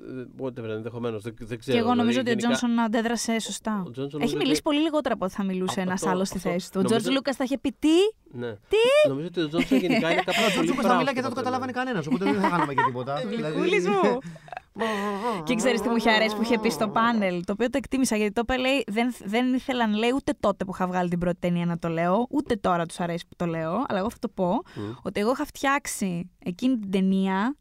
Ε, 0.07 0.45
Whatever, 0.45 0.69
ενδεχομένως. 0.79 1.23
Δεν, 1.23 1.35
δεν 1.39 1.59
ξέρω. 1.59 1.77
Και 1.77 1.83
εγώ 1.85 1.95
νομίζω 1.95 2.21
ότι 2.21 2.29
δηλαδή, 2.31 2.45
ο 2.45 2.49
γενικά- 2.49 2.59
Τζόνσον 2.59 2.85
αντέδρασε 2.85 3.39
σωστά. 3.39 3.83
Ο 3.87 3.91
Τζόνσον 3.91 4.05
Έχει 4.07 4.15
νομίζω 4.17 4.37
μιλήσει 4.37 4.53
ότι- 4.53 4.63
πολύ 4.63 4.81
λιγότερα 4.81 5.15
από 5.15 5.25
ό,τι 5.25 5.35
θα 5.35 5.43
μιλούσε 5.45 5.71
Αυτό- 5.71 5.81
ένας 5.81 5.95
αυτό- 5.95 6.09
άλλος 6.11 6.29
στη 6.29 6.37
αυτό- 6.37 6.51
θέση 6.51 6.67
του. 6.73 6.79
Ο 6.79 6.83
νομίζω- 6.83 6.99
Τζορτζ 7.01 7.17
Λούκας 7.17 7.37
θα 7.37 7.45
είχε 7.45 7.59
πει 7.59 7.71
τι; 7.79 7.97
Ναι. 8.43 8.53
Νομίζω 9.09 9.27
ότι 9.27 9.41
ο 9.41 9.49
Τζόνσον 9.49 9.79
γενικά 9.79 10.11
είναι 10.13 10.23
κάποιο 10.29 10.43
Ο 10.51 10.53
πολύ 10.55 10.67
Τζόρτζ 10.67 10.71
θα 10.71 10.83
μπράβο 10.83 10.99
μιλά 11.01 11.13
και 11.13 11.21
στο 11.21 11.29
δεν 11.29 11.37
το 11.37 11.43
πατρέλαιο. 11.43 11.43
καταλάβανε 11.43 11.73
κανένας, 11.79 12.07
οπότε 12.07 12.25
δεν 12.25 12.41
θα 12.41 12.49
κάναμε 12.49 12.75
και 12.75 12.83
τίποτα. 12.87 13.13
Δηλαδή- 13.35 13.57
Κούλης 13.59 13.85
μου. 13.89 14.03
Και 15.45 15.55
ξέρεις 15.55 15.81
τι 15.81 15.89
μου 15.89 15.97
είχε 15.97 16.11
αρέσει 16.11 16.37
που 16.37 16.43
είχε 16.43 16.59
πει 16.59 16.71
στο 16.71 16.89
πάνελ, 16.89 17.45
το 17.45 17.53
οποίο 17.53 17.71
το 17.71 17.77
εκτίμησα 17.79 18.17
γιατί 18.17 18.33
το 18.33 18.41
είπε, 18.45 18.57
λέει, 18.57 18.85
δεν, 18.87 19.15
δεν 19.25 19.55
ήθελα 19.55 19.87
να 19.89 19.97
λέει 19.97 20.11
ούτε 20.15 20.33
τότε 20.41 20.65
που 20.65 20.71
είχα 20.75 20.87
βγάλει 20.87 21.09
την 21.09 21.19
πρώτη 21.19 21.37
ταινία 21.41 21.67
να 21.67 21.79
το 21.79 21.89
λέω, 21.89 22.27
ούτε 22.31 22.57
τώρα 22.57 22.87
τους 22.87 23.01
αρέσει 23.01 23.25
που 23.29 23.35
το 23.37 23.47
λέω, 23.47 23.85
αλλά 23.89 23.99
εγώ 23.99 24.11
θα 24.11 24.17
το 24.21 24.29
πω, 24.29 24.49
Μμ. 24.75 24.81
ότι 25.03 25.21
εγώ 25.21 25.31
είχα 25.31 25.45
φτιάξει 25.45 26.31
εκείνη 26.39 26.79
την 26.79 26.91
ταινία 26.91 27.57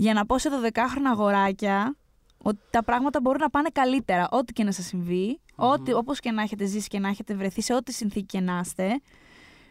για 0.00 0.14
να 0.14 0.26
πω 0.26 0.38
σε 0.38 0.50
12χρονα 0.52 1.10
αγοράκια 1.10 1.96
ότι 2.42 2.58
τα 2.70 2.84
πράγματα 2.84 3.20
μπορούν 3.20 3.40
να 3.40 3.50
πάνε 3.50 3.68
καλύτερα, 3.72 4.28
ό,τι 4.30 4.52
και 4.52 4.64
να 4.64 4.72
σας 4.72 4.84
συμβεί, 4.84 5.40
ό,τι, 5.54 5.92
όπως 5.92 6.20
και 6.20 6.30
να 6.30 6.42
έχετε 6.42 6.64
ζήσει 6.64 6.88
και 6.88 6.98
να 6.98 7.08
έχετε 7.08 7.34
βρεθεί, 7.34 7.62
σε 7.62 7.74
ό,τι 7.74 7.92
συνθήκη 7.92 8.26
και 8.26 8.40
να 8.40 8.60
είστε, 8.64 9.00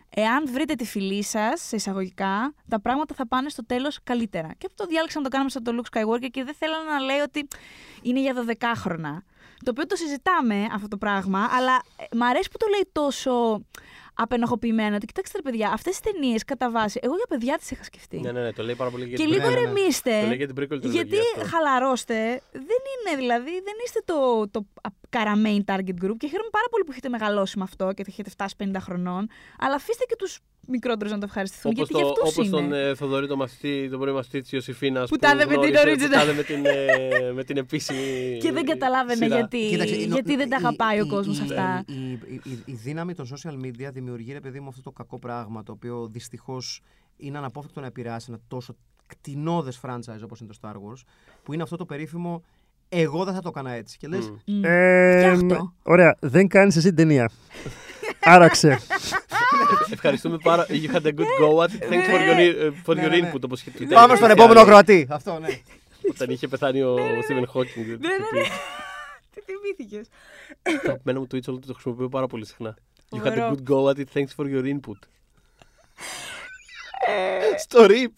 εάν 0.10 0.47
βρείτε 0.51 0.73
τη 0.73 0.85
φυλή 0.85 1.23
σας, 1.23 1.61
σε 1.61 1.76
εισαγωγικά, 1.76 2.53
τα 2.68 2.81
πράγματα 2.81 3.15
θα 3.15 3.27
πάνε 3.27 3.49
στο 3.49 3.65
τέλος 3.65 3.99
καλύτερα. 4.03 4.47
Και 4.57 4.65
αυτό 4.69 4.84
το 4.84 4.89
διάλεξα 4.89 5.18
να 5.18 5.23
το 5.23 5.30
κάνουμε 5.30 5.49
σαν 5.49 5.64
το 5.64 5.72
Luke 5.76 5.97
Skywalker 5.97 6.30
και 6.31 6.43
δεν 6.43 6.53
θέλω 6.53 6.76
να 6.91 6.99
λέει 6.99 7.19
ότι 7.19 7.47
είναι 8.01 8.19
για 8.19 8.34
12χρονα. 8.34 9.23
Το 9.64 9.72
οποίο 9.72 9.85
το 9.85 9.95
συζητάμε 9.95 10.68
αυτό 10.73 10.88
το 10.88 10.97
πράγμα, 10.97 11.47
αλλά 11.51 11.81
ε, 11.97 12.15
μ' 12.15 12.23
αρέσει 12.23 12.49
που 12.51 12.57
το 12.57 12.65
λέει 12.69 12.89
τόσο 12.91 13.65
απενοχοποιημένο. 14.21 14.95
Ότι 14.95 15.05
κοιτάξτε, 15.05 15.37
ρε 15.37 15.49
παιδιά, 15.49 15.69
αυτές 15.73 15.99
τι 15.99 16.11
ταινίες 16.11 16.43
κατά 16.45 16.71
βάση, 16.71 16.99
εγώ 17.03 17.15
για 17.15 17.25
παιδιά 17.29 17.57
τις 17.57 17.71
είχα 17.71 17.83
σκεφτεί. 17.83 18.19
Ναι, 18.19 18.31
ναι, 18.31 18.41
ναι, 18.41 18.53
το 18.53 18.63
λέει 18.63 18.75
πάρα 18.75 18.89
πολύ 18.89 19.05
για 19.05 19.17
Και 19.17 19.23
την 19.23 19.31
λίγο 19.31 19.49
ναι, 19.49 19.55
ναι. 19.55 19.59
ηρεμήστε. 19.61 20.19
Το 20.21 20.27
λέει 20.27 20.35
για 20.35 20.47
την 20.47 20.55
prequel 20.59 20.67
τριλογία 20.67 20.91
Γιατί 21.01 21.17
αυτό. 21.35 21.55
χαλαρώστε, 21.55 22.41
δεν 22.51 22.81
είναι 22.91 23.15
δηλαδή, 23.17 23.51
δεν 23.51 23.73
είστε 23.85 24.01
το, 24.05 24.47
το 24.51 24.65
α- 24.81 24.89
καρα 25.09 25.33
main 25.45 25.61
target 25.65 25.97
group 26.03 26.17
και 26.17 26.27
χαίρομαι 26.27 26.49
πάρα 26.51 26.67
πολύ 26.71 26.83
που 26.85 26.91
έχετε 26.91 27.09
μεγαλώσει 27.09 27.57
με 27.57 27.63
αυτό 27.63 27.91
και 27.93 28.03
έχετε 28.07 28.29
φτάσει 28.29 28.55
50 28.63 28.75
χρονών. 28.79 29.29
Αλλά 29.59 29.75
αφήστε 29.75 30.03
και 30.07 30.15
τους 30.15 30.39
μικρότερου 30.69 31.09
να 31.09 31.17
το 31.17 31.25
ευχαριστηθούν. 31.25 31.71
Όπως, 31.75 31.89
γιατί 31.89 31.93
το, 31.93 31.99
για 31.99 32.23
αυτού 32.25 32.41
όπως 32.41 32.47
είναι. 32.61 32.69
τον 32.69 32.73
ε, 32.89 32.95
Θοδωρή 32.95 33.27
τον 33.27 33.37
μαθητή, 33.37 33.87
τον 33.89 33.99
πρώην 33.99 34.15
μαθητή 34.15 34.41
της 34.41 34.51
Ιωσήφινας 34.51 35.09
Που 35.09 35.17
τάδε 35.17 35.45
με 35.45 35.57
την 35.57 35.69
γνώρισε, 35.69 35.83
original. 35.85 36.09
που 36.09 36.15
τάδε 36.17 36.33
με 36.33 36.43
την, 36.43 36.65
ε, 36.65 37.31
με 37.33 37.43
την 37.43 37.57
επίσημη 37.57 37.99
Και 38.41 38.51
δεν 38.51 38.65
καταλάβαινε 38.65 39.23
σειρά. 39.23 39.35
γιατί, 39.35 39.67
Κοίταξε, 39.69 39.95
η- 39.95 40.05
γιατί 40.05 40.35
δεν 40.35 40.49
τα 40.49 40.55
η- 40.55 40.63
αγαπάει 40.65 40.99
ο 41.01 41.05
η- 41.05 41.07
κόσμος 41.09 41.39
η- 41.39 41.41
αυτά. 41.41 41.83
Η, 41.87 41.93
η, 42.11 42.41
η, 42.43 42.63
η 42.65 42.73
δύναμη 42.73 43.13
των 43.13 43.25
social 43.27 43.53
media 43.65 43.89
δημιουργεί, 43.93 44.33
ρε 44.33 44.39
παιδί 44.39 44.59
μου, 44.59 44.67
αυτό 44.67 44.81
το 44.81 44.91
κακό 44.91 45.19
πράγμα 45.19 45.63
το 45.63 45.71
οποίο 45.71 46.07
δυστυχώς 46.11 46.81
είναι 47.17 47.37
αναπόφευκτο 47.37 47.79
να 47.79 47.85
επηρεάσει 47.85 48.25
ένα 48.29 48.39
τόσο 48.47 48.75
κτηνώδες 49.07 49.79
franchise 49.83 50.19
όπως 50.23 50.39
είναι 50.39 50.49
το 50.49 50.57
Star 50.61 50.73
Wars, 50.73 51.01
που 51.43 51.53
είναι 51.53 51.63
αυτό 51.63 51.75
το 51.75 51.85
περίφημο 51.85 52.43
Εγώ 52.90 53.24
δεν 53.24 53.34
θα 53.34 53.41
το 53.41 53.48
έκανα 53.49 53.72
έτσι. 53.72 53.98
Και 53.98 54.07
λες, 54.07 54.30
Μμ. 54.30 54.53
Μμ. 54.57 54.64
Ε, 54.66 55.20
Και 55.22 55.28
αυτό. 55.28 55.74
Ωραία, 55.84 56.16
δεν 56.20 56.48
κάνεις 56.48 56.76
εσύ 56.76 56.88
την 56.88 56.95
ταινία. 56.95 57.30
Άραξε. 58.24 58.80
Ευχαριστούμε 59.91 60.38
πάρα 60.44 60.66
You 60.70 60.91
had 60.94 61.06
a 61.06 61.11
good 61.11 61.41
go 61.41 61.64
at 61.64 61.68
it. 61.68 61.90
Thanks 61.90 62.07
for 62.10 62.20
your, 62.20 62.36
uh, 62.38 62.72
for 62.86 62.95
Ναι, 62.95 63.06
your 63.06 63.10
ναι, 63.10 63.18
ναι. 63.18 63.32
input. 63.34 63.44
Όπως 63.44 63.61
είχε 63.61 63.72
tweetari 63.78 63.94
Πάμε 63.94 64.16
στον 64.16 64.28
και 64.28 64.34
επόμενο 64.34 64.60
άλλοι. 64.60 64.70
Κροατή. 64.70 65.07
Αυτό, 65.10 65.40
ναι. 65.40 65.48
Όταν 66.11 66.30
είχε 66.30 66.48
πεθάνει 66.48 66.82
ο 66.82 66.95
Stephen 66.98 67.44
Hawking. 67.53 67.86
Ναι, 67.86 67.94
ναι, 67.95 68.40
ναι. 68.41 68.48
Τι 69.34 69.41
θυμήθηκες. 69.41 70.07
Το 70.61 70.72
αγαπημένο 70.90 71.20
μου 71.20 71.28
tweet 71.31 71.47
όλο 71.48 71.60
το 71.68 71.74
χρησιμοποιώ 71.74 72.10
πάρα 72.10 72.28
πολύ 72.28 72.45
συχνά. 72.45 72.78
You 73.10 73.18
had 73.18 73.20
a 73.22 73.24
Φοβερό. 73.24 73.56
good 73.56 73.70
go 73.70 73.90
at 73.94 73.98
it. 74.03 74.07
Thanks 74.20 74.34
for 74.38 74.45
your 74.49 74.66
input. 74.74 74.99
Στο 77.57 77.86
RIP. 77.90 78.14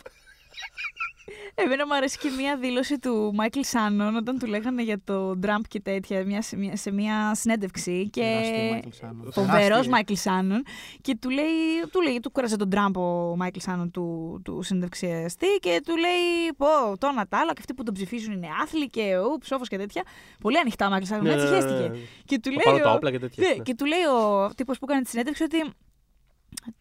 Εμένα 1.56 1.86
μου 1.88 1.96
αρέσει 1.96 2.18
και 2.18 2.30
μία 2.38 2.58
δήλωση 2.58 3.00
του 3.00 3.32
Μάικλ 3.34 3.60
Σάνον 3.64 4.16
όταν 4.16 4.40
του 4.40 4.46
λέγανε 4.46 4.82
για 4.84 5.02
το 5.04 5.40
Τραμπ 5.40 5.64
και 5.68 5.80
τέτοια 5.82 6.26
μια, 6.26 6.42
σε, 6.42 6.58
μια, 6.58 6.76
σε 6.76 6.92
μια 6.92 7.36
συνέντευξη. 7.36 8.10
Και 8.10 8.22
Τεράστιο 8.22 8.80
Michael 8.80 9.06
Shannon. 9.06 9.32
Φοβερός 9.32 9.62
Τεράστιο. 9.62 9.92
Μάικλ 9.92 10.14
Σάνον. 10.14 10.64
Και 11.02 11.18
του 11.22 11.30
λέει, 11.30 11.46
του 11.92 12.02
λέει, 12.02 12.20
του 12.20 12.32
κούρασε 12.32 12.56
τον 12.56 12.70
Τραμπ 12.70 12.98
ο 12.98 13.36
Μάικλ 13.36 13.60
Σάνον 13.60 13.92
του, 13.92 14.40
του 14.44 14.62
συνεντευξιαστή 14.62 15.48
και 15.60 15.82
του 15.86 15.96
λέει: 15.98 16.54
Πω, 16.58 16.98
το 16.98 17.08
ένα 17.12 17.28
τ' 17.28 17.34
άλλο 17.34 17.50
και 17.54 17.60
αυτοί 17.60 17.74
που 17.74 17.84
τον 17.84 17.94
ψηφίζουν 17.94 18.34
είναι 18.34 18.48
άθλοι 18.62 18.90
και 18.90 19.18
ο 19.18 19.38
ψόφο 19.38 19.64
και 19.66 19.78
τέτοια. 19.78 20.04
Πολύ 20.42 20.58
ανοιχτά 20.60 20.86
ο 20.88 20.90
Μάικλ 20.90 21.06
Σάνον, 21.06 21.24
Ναι, 21.26 21.32
έτσι 21.34 21.46
ναι, 21.46 21.50
ναι, 21.52 21.56
χέστηκε. 21.62 21.88
ναι. 21.90 21.98
Και 22.26 22.40
του 22.40 22.50
Θα 22.50 22.56
λέει. 22.56 22.64
πάρω 22.64 22.78
τα 22.84 22.92
ο- 22.92 22.96
όπλα 22.96 23.12
και 23.12 23.20
τέτοια. 23.20 23.48
ναι, 23.48 23.54
ναι. 23.56 23.64
και 23.64 23.76
του 23.76 23.86
λέει 23.86 24.04
ο 24.04 24.50
τύπος 24.56 24.78
που 24.80 24.86
έκανε 24.90 25.02
τη 25.04 25.10
συνέντευξη 25.10 25.44
ότι 25.44 25.58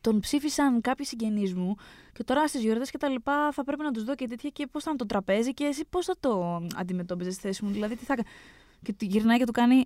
τον 0.00 0.20
ψήφισαν 0.20 0.80
κάποιοι 0.80 1.06
συγγενείς 1.06 1.54
μου 1.54 1.74
και 2.12 2.24
τώρα 2.24 2.48
στις 2.48 2.60
γιορτές 2.62 2.90
και 2.90 2.98
τα 2.98 3.08
λοιπά 3.08 3.52
θα 3.52 3.64
πρέπει 3.64 3.82
να 3.82 3.90
τους 3.90 4.04
δω 4.04 4.14
και 4.14 4.26
τέτοια 4.26 4.50
και 4.50 4.66
πώς 4.66 4.82
θα 4.82 4.90
είναι 4.90 4.98
το 4.98 5.06
τραπέζι 5.06 5.54
και 5.54 5.64
εσύ 5.64 5.84
πώς 5.90 6.04
θα 6.04 6.14
το 6.20 6.62
αντιμετώπιζες 6.76 7.34
στη 7.34 7.42
θέση 7.42 7.64
μου. 7.64 7.70
Δηλαδή, 7.70 7.96
τι 7.96 8.04
θα. 8.04 8.14
κα- 8.14 8.24
Και 8.82 8.92
του 8.92 9.04
γυρνάει 9.04 9.38
και 9.38 9.44
του 9.44 9.52
κάνει 9.52 9.84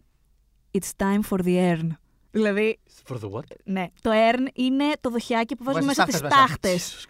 It's 0.79 0.91
time 1.05 1.21
for 1.31 1.39
the 1.45 1.73
urn. 1.79 1.89
Δηλαδή, 2.31 2.79
For 3.09 3.15
the 3.15 3.31
what? 3.31 3.43
ναι, 3.65 3.87
το 4.03 4.11
urn 4.31 4.47
είναι 4.55 4.85
το 5.01 5.11
δοχειάκι 5.11 5.57
που 5.57 5.65
βάζουμε 5.65 5.85
Βάζεις 5.95 5.99
μέσα 6.13 6.19
τις 6.19 6.29
στάχτες 6.29 6.31
μέσα. 6.31 6.47
στάχτες. 6.47 7.07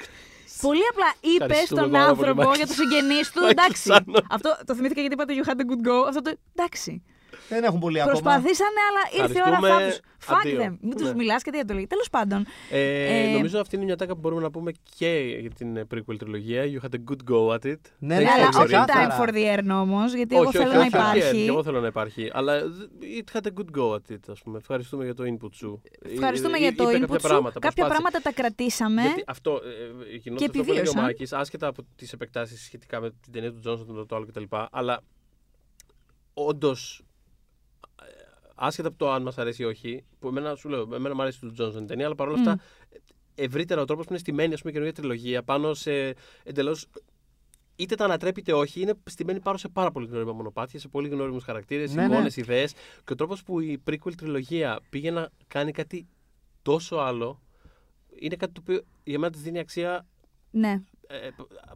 Πολύ 0.61 0.81
απλά 0.91 1.15
είπες 1.21 1.47
Ευχαριστούμε 1.49 1.81
στον 1.81 1.93
πάρα 1.93 2.05
πολύ, 2.15 2.19
άνθρωπο 2.29 2.43
Μάικλ. 2.43 2.57
για 2.57 2.67
τους 2.67 2.77
συγγενείς 2.77 3.31
του. 3.33 3.41
Μάικλ 3.41 3.59
Εντάξει. 3.59 3.83
Σάνον. 3.83 4.27
Αυτό 4.31 4.57
το 4.67 4.75
θυμήθηκα 4.75 5.01
γιατί 5.01 5.15
είπατε 5.15 5.33
You 5.39 5.45
had 5.49 5.59
a 5.65 5.67
good 5.71 5.83
go. 5.89 5.97
Αυτό 6.09 6.21
το. 6.23 6.31
Εντάξει. 6.55 7.03
Δεν 7.49 7.65
έχουν 7.65 7.81
πολύ 7.81 8.01
ακόμα. 8.01 8.21
Προσπαθήσανε, 8.21 8.81
αλλά 8.89 9.25
ήρθε 9.25 9.39
η 9.39 9.43
ώρα 9.47 9.57
Ευχαριστούμε. 9.57 9.91
θα 9.91 9.99
του. 9.99 10.14
Fuck 10.29 10.35
Αντίο. 10.45 10.61
them. 10.63 10.77
Μην 10.81 10.97
τους 10.97 11.09
Ναι. 11.09 11.15
μιλάς 11.15 11.43
και 11.43 11.51
δεν 11.51 11.67
το 11.67 11.75
λέει. 11.75 11.87
Τέλος 11.87 12.11
πάντων. 12.11 12.47
Ε, 12.71 13.29
Ε, 13.29 13.33
νομίζω 13.33 13.61
αυτή 13.61 13.77
είναι 13.77 13.85
μια 13.85 13.97
τάκα 13.97 14.15
που 14.15 14.21
μπορούμε 14.21 14.41
να 14.43 14.51
πούμε 14.51 14.73
και 14.97 15.37
για 15.41 15.51
την 15.51 15.77
ε, 15.77 15.87
prequel 15.95 16.17
τριλογία. 16.19 16.63
You 16.65 16.85
had 16.87 16.95
a 16.95 16.99
good 17.11 17.31
go 17.33 17.55
at 17.55 17.65
it. 17.73 17.75
Ναι, 17.99 18.17
Thanks 18.17 18.21
ναι, 18.23 18.25
for 18.25 18.33
αλλά 18.35 18.45
your 18.45 18.49
όχι 18.49 18.59
input. 18.59 18.67
ξεκάθαρα. 18.67 19.17
time 19.17 19.21
for 19.21 19.35
the 19.35 19.59
air 19.59 19.81
όμως, 19.81 20.15
γιατί 20.15 20.35
εγώ 20.37 20.45
όχι, 20.45 20.57
θέλω 20.57 20.69
όχι, 20.69 20.77
να 20.79 20.85
όχι, 20.85 20.97
όχι, 20.97 21.19
υπάρχει. 21.19 21.43
και 21.43 21.49
εγώ 21.49 21.63
θέλω 21.63 21.81
να 21.81 21.87
υπάρχει. 21.87 22.31
Αλλά 22.33 22.61
it 23.19 23.37
had 23.37 23.47
a 23.47 23.51
good 23.61 23.79
go 23.81 23.95
at 23.95 24.13
it, 24.15 24.19
ας 24.29 24.41
πούμε. 24.43 24.59
Ευχαριστούμε 24.59 25.05
για 25.05 25.15
το 25.15 25.25
input 25.27 25.51
σου. 25.53 25.83
Ευχαριστούμε 26.13 26.57
Ε, 26.57 26.61
για 26.61 26.69
ε, 26.69 26.73
το 26.73 26.83
είπε 26.91 26.97
input 26.97 27.01
κάποια 27.01 27.19
σου. 27.21 27.27
πράγματα, 27.29 27.59
Κάποια 27.61 27.85
προσπάθησε. 27.85 28.11
πράγματα 28.13 28.21
τα 28.21 28.33
κρατήσαμε. 28.43 29.03
Γιατί 29.03 29.23
αυτό 29.27 29.51
ε, 29.65 30.13
ε, 30.13 30.17
γινόταν 30.17 30.37
Και 30.37 30.45
αυτό 30.45 30.51
που 30.51 30.59
έλεγε 30.59 30.71
ο 30.71 30.73
επιβίωσαν. 30.73 31.03
Μάκης, 31.03 31.33
άσχετα 31.33 31.67
από 31.67 31.83
τις 31.97 32.13
επεκτάσεις 32.13 32.65
σχετικά 32.65 33.01
με 33.01 33.11
την 33.11 33.33
ταινία 33.33 33.53
του 33.53 33.59
Τζόνσον, 33.59 33.87
το, 33.87 34.07
το 34.07 34.17
άλλο 34.17 34.27
κτλ. 34.27 34.43
Αλλά 34.71 35.01
όντως, 36.35 37.03
άσχετα 38.55 38.89
από 38.89 38.99
το 38.99 39.11
αν 39.13 39.23
μας 39.23 39.39
αρέσει 39.39 39.63
ή 39.63 39.65
όχι, 39.65 40.05
που 40.19 40.29
εμένα 40.29 40.55
σου 40.55 40.69
λέω, 40.69 40.89
εμένα 40.95 41.15
μου 41.15 41.23
αρέσει 41.23 41.41
του 41.41 41.53
Τζόνσον 41.53 41.83
η 41.83 41.87
ταινία, 41.87 42.07
αλλά 42.07 42.15
παρόλα 42.15 42.39
αυτά, 42.39 42.59
ευρύτερα 43.35 43.81
ο 43.81 43.85
τρόπος 43.85 44.05
που 44.05 44.13
είναι 44.13 44.21
στημένη 44.21 44.55
ας 44.55 44.59
πούμε, 44.61 44.71
η 44.71 44.75
καινούργια 44.75 45.01
τριλογία 45.03 45.43
πάνω 45.43 45.75
σε 45.75 46.15
εντελώς. 46.43 46.87
Είτε 47.77 47.95
τα 47.95 48.05
ανατρέπει 48.05 48.41
είτε 48.41 48.53
όχι, 48.53 48.81
είναι 48.81 48.95
στημένη 49.05 49.41
πάνω 49.41 49.57
σε 49.59 49.69
πάρα 49.69 49.91
πολύ 49.91 50.07
γνώριμα 50.07 50.33
μονοπάτια, 50.33 50.81
σε 50.81 50.89
πολύ 50.89 51.09
γνώριμους 51.09 51.45
χαρακτήρες, 51.45 51.95
Ναι, 51.95 52.07
ναι. 52.07 52.13
εικόνες, 52.15 52.37
ιδέες. 52.37 52.73
Και 52.73 53.13
ο 53.13 53.15
τρόπος 53.15 53.43
που 53.43 53.61
η 53.61 53.83
prequel 53.91 54.13
τριλογία 54.17 54.81
πήγε 54.91 55.11
να 55.11 55.29
κάνει 55.49 55.73
κάτι 55.73 56.07
τόσο 56.63 56.97
άλλο, 56.97 57.43
είναι 58.19 58.37
κάτι 58.37 58.53
το 58.53 58.61
οποίο 58.63 58.83
για 59.05 59.19
μένα 59.19 59.33
της 59.33 59.43
δίνει 59.43 59.59
αξία 59.59 60.07
Ναι. 60.51 60.83
Ε, 61.09 61.29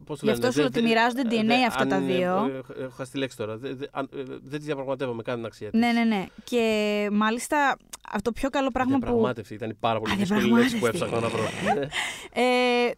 πώς 0.05 0.19
το 0.19 0.25
Γι' 0.25 0.31
λένε, 0.31 0.37
αυτό 0.37 0.45
σου 0.47 0.53
δε- 0.53 0.57
λέω 0.59 0.67
ότι 0.67 0.79
δε- 0.79 0.87
μοιράζονται 0.87 1.21
ε, 1.21 1.41
DNA 1.41 1.45
δε- 1.45 1.65
αυτά 1.65 1.87
τα 1.87 1.95
αν, 1.95 2.09
ε, 2.09 2.13
δύο. 2.13 2.63
ε, 2.77 2.83
Έχω 2.83 2.91
χάσει 2.95 3.11
τη 3.11 3.17
λέξη 3.17 3.37
τώρα. 3.37 3.57
Δε- 3.57 3.73
δε- 3.73 3.85
αν, 3.91 4.09
ε, 4.15 4.23
Δεν 4.23 4.59
τη 4.59 4.65
διαπραγματεύομαι 4.65 5.21
καν 5.21 5.35
την 5.35 5.45
αξία 5.45 5.69
της. 5.69 5.79
Ναι, 5.79 5.91
ναι, 5.91 6.03
ναι. 6.03 6.25
Και 6.43 7.07
μάλιστα 7.11 7.77
αυτό 8.11 8.21
το 8.21 8.31
πιο 8.31 8.49
καλό 8.49 8.69
πράγμα 8.69 8.93
που. 8.97 8.99
Διαπραγμάτευση 9.05 9.53
ήταν 9.53 9.69
η 9.69 9.73
πάρα 9.73 9.99
πολύ 9.99 10.11
Α, 10.13 10.15
δύσκολη 10.15 10.51
λέξη 10.51 10.79
που 10.79 10.87
διαπραγμάτευση. 10.91 11.03
έψαχνα 11.03 11.67
να 11.71 11.73
βρω. 11.73 11.87
Ε, 12.33 12.91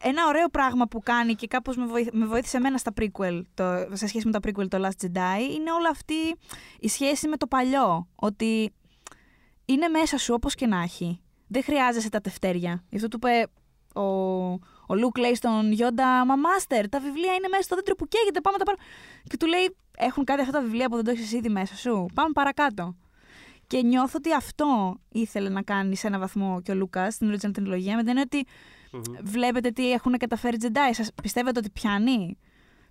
ένα 0.00 0.26
ωραίο 0.26 0.48
πράγμα 0.48 0.86
που 0.86 1.00
κάνει 1.02 1.34
και 1.34 1.46
κάπως 1.46 1.76
με, 1.76 1.86
βοήθη- 1.86 2.14
με 2.14 2.26
βοήθησε 2.26 2.56
εμένα 2.56 2.78
στα 2.78 2.92
prequel, 3.00 3.40
το, 3.54 3.64
σε 3.92 4.06
σχέση 4.06 4.26
με 4.26 4.32
τα 4.32 4.38
prequel 4.46 4.68
το 4.68 4.78
Last 4.82 5.04
Jedi, 5.04 5.40
είναι 5.54 5.72
όλη 5.72 5.86
αυτή 5.90 6.14
η 6.80 6.88
σχέση 6.88 7.28
με 7.28 7.36
το 7.36 7.46
παλιό. 7.46 8.08
Ότι 8.14 8.72
είναι 9.64 9.88
μέσα 9.88 10.18
σου 10.18 10.34
όπως 10.34 10.54
και 10.54 10.66
να 10.66 10.82
έχει. 10.82 11.20
Δεν 11.48 11.62
χρειάζεσαι 11.62 12.08
τα 12.10 12.20
τευτέρια. 12.20 12.84
Γι' 12.90 12.96
αυτό 12.96 13.08
του 13.08 13.18
είπε 13.22 13.46
ο, 14.00 14.02
ο 14.88 14.94
Luke 14.94 15.18
λέει 15.18 15.34
στον 15.34 15.72
Γιόντα 15.72 16.24
«Μα 16.24 16.36
μάστερ, 16.36 16.88
τα 16.88 17.00
βιβλία 17.00 17.32
είναι 17.32 17.48
μέσα 17.50 17.62
στο 17.62 17.74
δέντρο 17.74 17.94
που 17.94 18.08
καίγεται, 18.08 18.40
πάμε 18.40 18.58
τα 18.58 18.64
πάρω». 18.64 18.78
Και 19.24 19.36
του 19.36 19.46
λέει 19.46 19.76
«Έχουν 19.98 20.24
κάτι 20.24 20.40
αυτά 20.40 20.52
τα 20.52 20.60
βιβλία 20.60 20.88
που 20.88 20.94
δεν 20.96 21.04
το 21.04 21.10
έχεις 21.10 21.32
ήδη 21.32 21.48
μέσα 21.48 21.74
σου, 21.74 22.06
πάμε 22.14 22.32
παρακάτω». 22.32 22.96
Και 23.66 23.82
νιώθω 23.82 24.14
ότι 24.16 24.32
αυτό 24.34 24.96
ήθελε 25.12 25.48
να 25.48 25.62
κάνει 25.62 25.96
σε 25.96 26.06
ένα 26.06 26.18
βαθμό 26.18 26.60
και 26.62 26.70
ο 26.70 26.74
Λούκας 26.74 27.14
στην 27.14 27.32
original 27.32 27.52
τριλογία, 27.52 27.94
με 27.96 28.00
την 28.00 28.08
έννοια 28.08 28.24
ότι 28.26 28.46
Μμμ. 28.92 29.02
βλέπετε 29.22 29.70
τι 29.70 29.92
έχουν 29.92 30.16
καταφέρει 30.16 30.56
οι 30.56 30.60
Jedi. 30.62 30.90
Σας 30.90 31.10
πιστεύετε 31.22 31.58
ότι 31.58 31.70
πιάνει; 31.70 32.38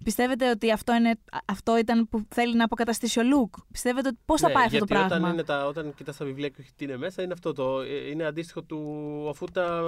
Πιστεύετε 0.05 0.49
ότι 0.49 0.71
αυτό, 0.71 0.93
είναι, 0.95 1.15
αυτό 1.45 1.77
ήταν 1.77 2.07
που 2.09 2.25
θέλει 2.29 2.55
να 2.55 2.63
αποκαταστήσει 2.63 3.19
ο 3.19 3.23
Λουκ; 3.23 3.53
Πιστεύετε 3.71 4.07
ότι 4.07 4.17
πώς 4.25 4.41
θα 4.41 4.47
Ναι, 4.47 4.53
πάει 4.53 4.65
αυτό 4.65 4.77
το 4.77 4.85
γιατί 4.87 5.07
πράγμα; 5.07 5.17
Όταν, 5.27 5.33
είναι 5.33 5.43
τα, 5.43 5.65
όταν 5.67 5.93
κοιτάς 5.93 6.17
τα 6.17 6.25
βιβλία 6.25 6.49
και 6.49 6.55
όχι 6.59 6.69
τι 6.75 6.83
είναι 6.83 6.97
μέσα, 6.97 7.21
είναι 7.23 7.33
αυτό 7.33 7.53
το. 7.53 7.79
ε, 7.81 8.09
Είναι 8.11 8.25
αντίστοιχο 8.25 8.61
του. 8.63 8.79
Αφού, 9.29 9.45
τα, 9.45 9.81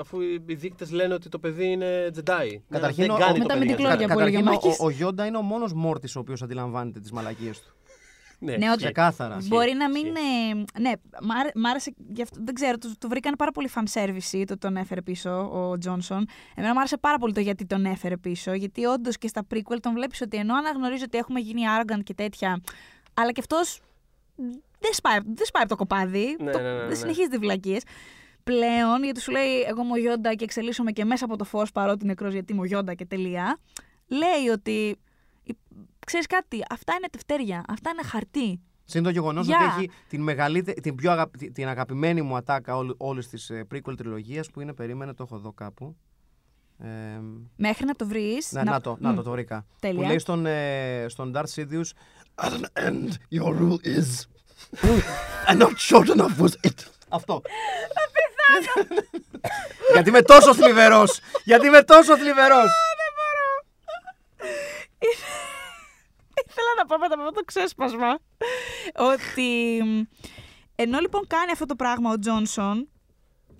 αφού 0.00 0.20
οι 0.20 0.54
δείκτες 0.54 0.90
λένε 0.90 1.14
ότι 1.14 1.28
το 1.28 1.38
παιδί 1.38 1.66
είναι 1.66 2.08
Τζεντάι. 2.12 2.62
Καταρχήν, 2.70 3.02
δεν 3.06 3.10
ο- 3.14 3.18
κάνει 3.18 3.30
ο- 3.30 3.32
το 3.34 3.38
με 3.38 3.44
τα 3.46 3.54
παιδί 3.54 3.66
για 3.66 3.74
μυντικλώδια 3.76 4.06
Jedi. 4.06 4.12
που 4.12 4.20
έλεγε 4.20 4.36
ο 4.36 4.40
Καταρχήν, 4.40 4.68
ο, 4.68 4.68
Μάκης. 4.68 4.80
ο, 4.80 4.84
ο 4.86 4.90
Γιόντα 4.90 5.26
είναι 5.26 5.36
ο 5.36 5.42
μόνος 5.42 5.72
Μόρτης 5.72 6.16
ο 6.16 6.18
οποίος 6.20 6.42
αντιλαμβάνεται 6.42 7.00
τις 7.00 7.12
μαλακίες 7.12 7.60
του. 7.60 7.74
Ναι, 8.44 8.56
Ναι, 8.56 8.70
ότι- 8.70 8.82
Ξεκάθαρα. 8.84 9.36
Ισχύει, 9.36 9.48
Μπορεί 9.48 9.72
να 9.72 9.90
μην. 9.90 10.06
ισχύει. 10.06 10.64
ε, 10.74 10.80
ναι, 10.80 10.92
μ' 11.22 11.30
άρε- 11.40 11.54
μ' 11.54 11.66
άρεσε. 11.66 11.92
Γι 12.14 12.22
αυτό, 12.22 12.40
δεν 12.44 12.54
ξέρω, 12.54 12.78
του, 12.78 12.94
του 13.00 13.08
βρήκαν 13.08 13.34
πάρα 13.38 13.50
πολύ 13.50 13.68
fan 13.74 13.82
service 13.92 14.42
το 14.46 14.58
τον 14.58 14.76
έφερε 14.76 15.02
πίσω 15.02 15.30
ο 15.52 15.78
Τζόνσον. 15.78 16.26
Εμένα 16.54 16.72
μου 16.72 16.78
άρεσε 16.78 16.96
πάρα 16.96 17.18
πολύ 17.18 17.32
το 17.32 17.40
γιατί 17.40 17.66
τον 17.66 17.84
έφερε 17.84 18.16
πίσω. 18.16 18.52
Γιατί 18.54 18.84
όντως 18.84 19.18
και 19.18 19.28
στα 19.28 19.46
prequel 19.54 19.76
τον 19.80 19.92
βλέπεις 19.92 20.20
ότι 20.20 20.36
ενώ 20.36 20.54
αναγνωρίζει 20.54 21.02
ότι 21.02 21.18
έχουμε 21.18 21.40
γίνει 21.40 21.60
arrogant 21.78 22.02
και 22.04 22.14
τέτοια. 22.14 22.60
Αλλά 23.14 23.32
και 23.32 23.40
αυτός 23.40 23.80
δεν 24.78 24.92
σπάει, 24.92 25.18
δεν 25.24 25.46
σπάει 25.46 25.62
από 25.62 25.70
το 25.70 25.76
κοπάδι. 25.76 26.36
Ναι, 26.40 26.50
το, 26.52 26.58
ναι, 26.60 26.72
ναι, 26.72 26.78
ναι. 26.80 26.86
Δεν 26.86 26.96
συνεχίζει 26.96 27.28
τις 27.28 27.38
βλακίες. 27.38 27.82
Πλέον, 28.44 29.04
γιατί 29.04 29.20
σου 29.20 29.30
λέει 29.30 29.60
Εγώ 29.66 29.82
είμαι 29.82 29.92
ο 29.92 29.96
Γιόντα 29.96 30.34
και 30.34 30.44
εξελίσσομαι 30.44 30.92
και 30.92 31.04
μέσα 31.04 31.24
από 31.24 31.36
το 31.36 31.44
φω 31.44 31.62
παρότι 31.74 32.06
νεκρός 32.06 32.32
γιατί 32.32 32.52
είμαι 32.52 32.62
ο 32.62 32.64
Γιόντα 32.64 32.94
και 32.94 33.04
τελεία. 33.06 33.58
Λέει 34.06 34.48
ότι. 34.52 34.96
Ξέρεις 36.06 36.26
κάτι, 36.26 36.64
αυτά 36.70 36.92
είναι 36.94 37.06
τευτέρια. 37.10 37.64
Αυτά 37.68 37.90
είναι 37.90 38.02
χαρτί. 38.02 38.60
Συν 38.84 39.02
το 39.02 39.10
γεγονός 39.10 39.46
Γεια. 39.46 39.56
ότι 39.56 39.64
έχει 39.64 39.90
την, 40.08 40.22
μεγαλύτερη, 40.22 40.80
την 40.80 40.94
πιο 40.94 41.10
αγαπη- 41.10 41.38
την- 41.38 41.52
την 41.52 41.68
αγαπημένη 41.68 42.22
μου 42.22 42.36
ατάκα 42.36 42.76
όλη 42.96 43.24
τη 43.24 43.42
prequel 43.72 43.96
τριλογία 43.96 44.44
που 44.52 44.60
είναι. 44.60 44.72
Περίμενε, 44.72 45.14
το 45.14 45.22
έχω 45.22 45.36
εδώ 45.36 45.52
κάπου. 45.52 45.96
Ε, 46.78 46.88
Μέχρι 47.56 47.84
να 47.86 47.94
το 47.94 48.06
βρεις. 48.06 48.52
να, 48.52 48.64
να, 48.64 48.80
το, 48.80 48.96
να 49.00 49.14
το, 49.14 49.22
το 49.22 49.30
βρήκα. 49.30 49.66
Τέλεια. 49.80 50.00
Που 50.00 50.06
λέει 50.06 50.18
στον, 50.18 50.46
ε, 50.46 51.04
στον 51.08 51.32
Darth 51.36 51.54
Sidious 51.54 51.90
At 52.34 52.50
an 52.52 52.86
end, 52.86 53.08
your 53.30 53.54
rule 53.60 53.78
is. 53.84 54.26
and 55.48 55.58
not 55.62 55.76
short 55.88 56.08
enough 56.16 56.38
was 56.40 56.52
it. 56.68 56.86
Αυτό. 57.08 57.42
Γιατί 59.92 60.08
είμαι 60.08 60.22
τόσο 60.22 60.54
θλιβερός. 60.54 61.20
Γιατί 61.44 61.66
είμαι 61.66 61.82
τόσο 61.82 62.16
θλιβερός. 62.18 62.70
Ήθελα 66.52 66.72
να 66.78 66.86
πω 66.86 66.98
μετά 66.98 67.14
από 67.14 67.22
αυτό 67.22 67.34
το 67.34 67.44
ξέσπασμα 67.44 68.18
ότι 69.12 69.78
ενώ 70.74 70.98
λοιπόν 70.98 71.26
κάνει 71.26 71.50
αυτό 71.52 71.66
το 71.66 71.76
πράγμα 71.76 72.10
ο 72.10 72.18
Τζόνσον 72.18 72.88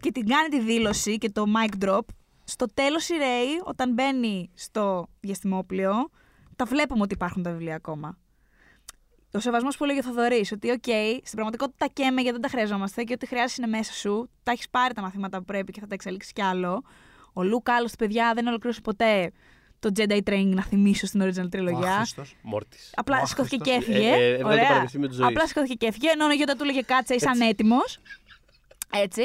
και 0.01 0.13
την 0.13 0.27
κάνει 0.27 0.49
τη 0.49 0.61
δήλωση 0.61 1.19
και 1.19 1.31
το 1.31 1.45
mic 1.57 1.85
drop, 1.85 2.01
στο 2.45 2.67
τέλος 2.75 3.09
η 3.09 3.17
Ρέι 3.17 3.61
όταν 3.65 3.93
μπαίνει 3.93 4.51
στο 4.55 5.07
διαστημόπλαιο 5.21 6.11
τα 6.57 6.65
βλέπουμε 6.65 7.03
ότι 7.03 7.15
υπάρχουν 7.15 7.43
τα 7.43 7.51
βιβλία 7.51 7.75
ακόμα. 7.75 8.19
Ο 9.35 9.41
σεβασμός 9.41 9.77
που 9.77 9.85
έλεγε 9.85 9.99
ο 9.99 10.03
Θοδωρής, 10.03 10.53
ότι 10.53 10.71
οκ, 10.71 10.85
στην 11.23 11.33
πραγματικότητα 11.33 11.87
τα 11.87 11.93
καίμε 11.93 12.21
γιατί 12.21 12.41
δεν 12.41 12.41
τα 12.41 12.49
χρειαζόμαστε 12.49 13.03
και 13.03 13.13
ό,τι 13.13 13.27
χρειάζεσαι 13.27 13.63
είναι 13.63 13.77
μέσα 13.77 13.93
σου. 13.93 14.31
Τα 14.43 14.51
έχεις 14.51 14.69
πάρει 14.71 14.95
τα 14.95 15.03
μαθήματα 15.03 15.39
που 15.39 15.45
πρέπει 15.45 15.73
και 15.73 15.81
θα 15.81 15.87
τα 15.87 15.95
εξελίξεις 15.95 16.33
κι 16.33 16.43
άλλο. 16.43 16.83
Ο 17.33 17.43
Λουκ, 17.43 17.71
άλλωστε, 17.71 17.97
παιδιά, 18.05 18.33
δεν 18.35 18.47
ολοκλήρωσε 18.47 18.81
ποτέ 18.81 19.33
το 19.91 19.91
Jedi 19.97 20.21
Training, 20.31 20.53
να 20.55 20.63
θυμίσω 20.63 21.07
στην 21.07 21.23
original 21.23 21.45
Ο 21.45 21.49
τριλογία. 21.49 21.93
άχρηστος. 21.93 22.37
Μόρτης. 22.43 22.93
Απλά 22.97 23.21
Ω, 23.23 23.27
σηκώθηκε 23.27 23.57
και 23.57 23.71
Χριστός. 23.71 23.95
έφυγε. 23.95 24.09
Ε, 24.09 24.15
ε, 24.15 24.27
έβγαλε 24.33 24.43
το 24.43 24.49
Ωραία. 24.49 24.69
πανεπιστήμιο 24.69 25.09
της 25.09 25.17
ζωής. 25.17 25.29
Απλά 25.29 25.47
σηκώθηκε 25.47 25.75
και 25.75 25.87
έφυγε. 25.87 26.09
Ενώ 26.11 26.25
ο 26.27 26.33
Γιόντα 26.33 26.57
του 26.57 26.63
έλεγε 26.63 26.81
κάτσε, 26.83 27.15
είσαι 27.15 27.29
Έτσι. 27.29 27.43
ανέτοιμος. 27.43 27.99
Έτσι. 28.95 29.23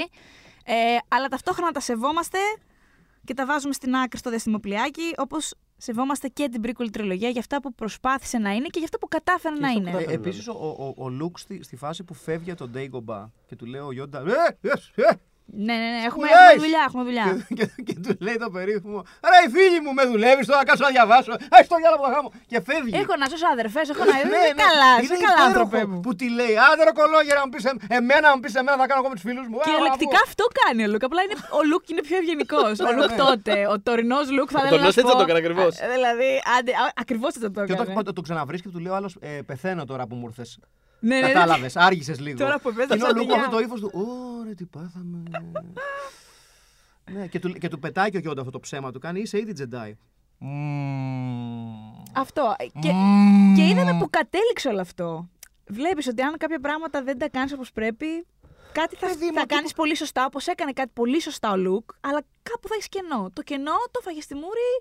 Ε, 0.66 0.74
αλλά 1.08 1.28
ταυτόχρονα 1.28 1.72
τα 1.72 1.80
σεβόμαστε 1.80 2.38
και 3.26 3.34
τα 3.34 3.46
βάζουμε 3.46 3.74
στην 3.74 3.96
άκρη 3.96 4.20
στο 4.20 4.30
διαστημοπλιάκι, 4.30 5.14
όπως 5.18 5.54
σεβόμαστε 5.78 6.28
και 6.28 6.50
την 6.50 6.62
prequel 6.66 6.88
τριλογία 6.92 7.30
για 7.30 7.40
αυτά 7.40 7.62
που 7.62 7.74
προσπάθησε 7.74 8.38
να 8.38 8.52
είναι 8.52 8.66
και 8.68 8.80
για 8.80 8.84
αυτά 8.84 8.98
που 9.00 9.08
κατάφερε 9.08 9.56
Και 9.56 9.62
να 9.62 9.68
αυτό 9.68 9.80
που 9.80 9.88
είναι. 9.88 9.92
κατάφερε. 9.98 10.18
Ε, 10.18 10.28
Επίσης, 10.28 10.48
ο, 10.48 10.54
ο, 10.98 11.04
ο 11.04 11.10
Λουκ 11.10 11.38
στη, 11.40 11.64
στη 11.64 11.76
φάση 11.76 12.04
που 12.04 12.14
φεύγει 12.14 12.52
από 12.52 12.68
τον 12.68 12.72
Dagobah 12.76 13.30
και 13.48 13.56
του 13.56 13.66
λέει 13.66 13.82
ο 13.82 13.92
Γιόντα. 13.92 14.20
Ε, 14.20 14.68
ε, 14.68 14.72
ε, 14.96 15.14
Ναι, 15.68 15.74
ναι, 15.82 15.88
ναι. 15.96 16.02
Έχουμε, 16.10 16.26
Σπουδές! 16.28 16.50
έχουμε 16.50 16.64
δουλειά, 16.66 16.84
έχουμε 16.90 17.04
δουλειά. 17.10 17.26
και, 17.58 17.66
και, 17.78 17.84
και 17.88 17.96
του 18.04 18.14
λέει 18.26 18.38
το 18.44 18.50
περίφημο. 18.58 19.00
Ρε, 19.32 19.38
οι 19.46 19.50
φίλοι 19.56 19.80
μου, 19.86 19.92
με 20.00 20.04
δουλεύεις 20.12 20.46
τώρα, 20.50 20.64
κάτσω 20.70 20.84
να 20.88 20.92
διαβάσω. 20.96 21.32
Α 21.56 21.58
στο 21.72 21.76
διάολο 21.82 22.02
το 22.08 22.12
γάμο. 22.14 22.30
Και 22.52 22.60
φεύγει. 22.68 22.92
Έχω 23.02 23.14
να 23.22 23.26
σώσω 23.32 23.48
αδερφές, 23.56 23.86
έχω 23.94 24.04
να. 24.10 24.14
Ναι, 24.14 24.40
Είσαι 24.42 24.54
ναι. 24.60 24.64
καλά, 24.68 24.90
Είναι 24.96 25.04
είσαι 25.06 25.18
καλά, 25.26 25.34
υπέροχο 25.34 25.48
άνθρωπε 25.50 25.80
μου. 25.90 25.98
Που 26.06 26.12
τη 26.20 26.26
λέει, 26.40 26.54
άντε 26.68 26.82
ρε 26.90 26.94
κωλόγερα, 27.00 27.40
μου 27.46 27.52
πεις 27.54 27.64
εμ- 27.72 27.82
εμένα, 28.00 28.28
μου 28.34 28.40
πεις 28.44 28.54
εμένα, 28.62 28.76
θα 28.82 28.86
κάνω 28.90 29.00
εγώ 29.02 29.10
με 29.12 29.16
τους 29.18 29.26
φίλους 29.30 29.46
μου. 29.52 29.58
Α, 29.62 29.64
Κυριολεκτικά 29.68 30.18
αφού- 30.22 30.28
αυτό 30.30 30.44
κάνει 30.62 30.82
ο 30.86 30.90
Λουκ. 30.92 31.04
Απλά 31.10 31.22
είναι, 31.26 31.36
ο 31.60 31.62
Λουκ 31.70 31.84
είναι 31.92 32.04
πιο 32.08 32.16
ευγενικός. 32.22 32.74
ο 32.90 32.92
Λουκ 32.98 33.12
ναι. 33.14 33.20
τότε. 33.26 33.54
Ο 33.74 33.76
τωρινός 33.88 34.26
Λουκ 34.36 34.50
θα 34.56 34.60
Ο 34.60 34.62
έλεγα. 34.62 34.72
τωρινός 34.74 34.90
να 34.90 34.96
σου 34.96 35.00
έτσι 35.02 35.12
θα 35.12 35.16
πω- 35.16 35.20
το 35.22 35.26
έκανε 35.28 35.40
ακριβώς. 35.44 35.72
Ε, 35.86 35.88
Δηλαδή, 35.98 36.30
ακριβώς 37.04 37.30
έτσι 37.34 37.42
θα 37.46 37.52
το 37.56 37.60
Και 37.70 37.74
όταν 37.78 37.86
έκανε. 37.90 38.04
το, 38.10 38.14
το 38.18 38.22
ξαναβρίσκει 38.28 38.66
και 38.68 38.74
του 38.76 38.82
λέει 38.84 38.92
ο 38.94 38.98
άλλος, 39.00 39.12
ε, 39.30 39.40
πεθαίνω 39.50 39.84
τώρα 39.92 40.04
που 40.08 40.16
μου 40.20 40.26
ήρθες. 40.30 40.50
Ναι, 41.00 41.16
ναι, 41.16 41.22
ναι. 41.28 41.32
Κατάλαβες, 41.34 41.76
άργησες 41.76 42.20
λίγο. 42.20 42.38
Τώρα 42.38 42.60
που 42.60 42.70
επέστρεψα 42.70 43.06
Και 43.06 43.12
είναι 43.12 43.20
ο 43.20 43.24
τη 43.24 43.28
Λουκ 43.28 43.36
γιά. 43.38 43.46
αυτό 43.46 43.56
το 43.56 43.62
ύφος 43.64 43.80
του. 43.80 43.92
Ωρε, 44.40 44.54
τι 44.54 44.66
πάθαμε. 44.66 45.24
ναι, 47.12 47.28
και 47.28 47.40
του, 47.40 47.50
και 47.54 47.68
του 47.68 47.80
πετάει 47.80 48.10
και 48.10 48.18
ο 48.18 48.20
Γιόντα 48.20 48.40
αυτό 48.40 48.52
το 48.52 48.60
ψέμα 48.60 48.92
του. 48.92 49.00
Κάνει 49.00 49.20
είσαι 49.20 49.38
ήδη 49.38 49.54
Τζεντάι. 49.54 49.98
Αυτό. 52.14 52.56
Και, 52.82 52.92
και 53.56 53.68
είδαμε 53.68 53.98
που 54.00 54.10
κατέληξε 54.10 54.68
όλο 54.68 54.82
αυτό. 54.82 55.30
Βλέπεις 55.68 56.08
ότι 56.08 56.22
αν 56.22 56.38
κάποια 56.38 56.60
πράγματα 56.60 57.04
δεν 57.04 57.18
τα 57.18 57.30
κάνεις 57.30 57.54
όπως 57.54 57.72
πρέπει, 57.72 58.06
κάτι 58.72 58.96
θα, 58.96 59.08
Παιδί 59.08 59.26
μου, 59.26 59.34
θα 59.34 59.42
τι- 59.46 59.54
κάνεις 59.54 59.74
πολύ 59.74 59.96
σωστά, 59.96 60.26
όπως 60.26 60.48
έκανε 60.48 60.72
κάτι 60.72 60.90
πολύ 60.94 61.22
σωστά 61.22 61.52
ο 61.52 61.58
Λουκ, 61.58 61.90
αλλά 62.02 62.22
κάπου 62.44 62.68
θα 62.68 62.74
έχεις 62.74 62.88
κενό. 62.90 63.30
Το 63.34 63.42
κενό 63.42 63.76
το 63.92 64.00
φάγες 64.04 64.24
στη 64.24 64.34
μούρη 64.34 64.72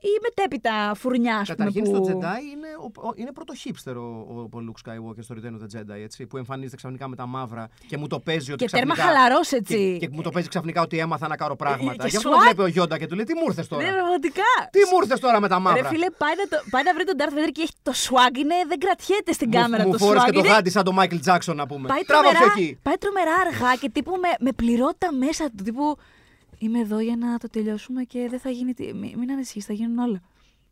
ή 0.00 0.08
μετέπειτα 0.22 0.92
φουρνιά, 0.94 1.36
ας 1.36 1.48
πούμε. 1.54 1.56
Καταρχήν 1.56 1.82
που... 1.84 2.04
στο 2.04 2.04
Jedi 2.18 2.40
είναι, 2.52 2.68
ο, 2.80 3.06
ο- 3.08 3.12
είναι 3.14 3.32
πρώτο 3.32 3.52
hipster 3.64 3.94
ο, 3.96 4.00
ο, 4.34 4.48
ο 4.56 4.58
Luke 4.66 4.80
Skywalker 4.90 5.18
στο 5.22 5.34
Return 5.38 5.54
of 5.58 5.62
the 5.64 5.70
Jedi, 5.80 6.00
έτσι, 6.02 6.26
που 6.26 6.36
εμφανίζεται 6.36 6.76
ξαφνικά 6.76 7.08
με 7.08 7.16
τα 7.16 7.26
μαύρα 7.26 7.68
και 7.86 7.96
μου 7.96 8.06
το 8.06 8.20
παίζει 8.20 8.52
ότι 8.52 8.64
Και 8.64 8.70
τέρμα 8.70 8.94
ξαφνικά... 8.94 9.16
χαλαρό 9.18 9.40
έτσι. 9.50 9.96
Και, 10.00 10.06
και 10.06 10.12
μου 10.12 10.22
το 10.22 10.30
παίζει 10.30 10.48
ξαφνικά 10.48 10.82
ότι 10.82 10.98
έμαθα 10.98 11.28
να 11.28 11.36
κάνω 11.36 11.56
πράγματα. 11.56 11.92
Ε, 11.92 11.96
Και 11.96 12.06
Γι' 12.08 12.16
αυτό 12.16 12.30
swag. 12.30 12.32
το 12.32 12.38
βλέπει 12.40 12.60
ο 12.62 12.66
Γιόντα 12.66 12.98
και 12.98 13.06
του 13.06 13.14
λέει 13.14 13.24
τι 13.24 13.34
μου 13.34 13.42
ήρθες 13.48 13.68
τώρα; 13.68 13.82
Ναι, 13.84 13.90
πραγματικά. 13.92 14.42
Τι 14.70 14.78
μου 14.78 14.98
ήρθες 15.02 15.20
τώρα 15.20 15.40
με 15.40 15.48
τα 15.48 15.58
μαύρα; 15.58 15.82
Ρε 15.82 15.88
φίλε, 15.88 16.10
πάει 16.10 16.34
να, 16.40 16.44
το, 16.48 16.56
πάει 16.70 16.82
να 16.82 16.94
βρει 16.94 17.04
τον 17.04 17.16
Darth 17.20 17.34
Vader 17.36 17.50
και 17.52 17.62
έχει 17.62 17.72
το 17.82 17.92
swag, 18.04 18.34
είναι, 18.38 18.54
δεν 18.68 18.78
κρατιέται 18.78 19.32
στην 19.32 19.48
Μου- 19.52 19.60
κάμερα 19.60 19.84
μου 19.86 19.92
το 19.92 19.98
φόρεσε 19.98 20.24
swag. 20.24 20.30
και 20.30 20.32
το 20.32 20.38
είναι- 20.38 20.48
γάντι 20.54 20.70
σαν 20.70 20.84
τον 20.84 20.94
Michael 21.00 21.20
Jackson 21.28 21.54
να 21.54 21.66
πούμε. 21.66 21.86
Πάει 21.88 22.02
Τράβα 22.02 22.22
τρομερά, 22.22 22.52
πιο 22.52 22.62
εκεί. 22.62 22.78
πάει 22.82 22.94
τρομερά 23.02 23.34
αργά 23.46 23.72
και 23.80 23.88
τύπου 23.90 24.12
με, 24.24 24.28
με 24.40 24.52
πληρότητα 24.52 25.08
μέσα 25.12 25.44
του. 25.56 25.62
Τύπου 25.64 25.96
είμαι 26.58 26.78
εδώ 26.80 27.00
για 27.00 27.16
να 27.16 27.38
το 27.38 27.48
τελειώσουμε 27.48 28.02
και 28.02 28.26
δεν 28.30 28.40
θα 28.40 28.50
γίνει. 28.50 28.74
τι- 28.74 28.92
Μην, 28.94 29.18
μην 29.18 29.30
ανησυχείς, 29.30 29.64
θα 29.64 29.72
γίνουν 29.72 29.98
όλα. 29.98 30.20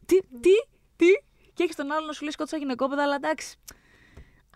Τι, 0.06 0.20
τι, 0.20 0.50
τι; 0.96 1.06
Και 1.54 1.62
έχεις 1.62 1.76
τον 1.76 1.92
άλλο 1.92 2.06
να 2.06 2.12
σου 2.12 2.22
λέει 2.22 2.30
σκότωσα 2.32 2.56
γυναικόπαιδα, 2.56 3.02
αλλά 3.02 3.14
εντάξει. 3.14 3.56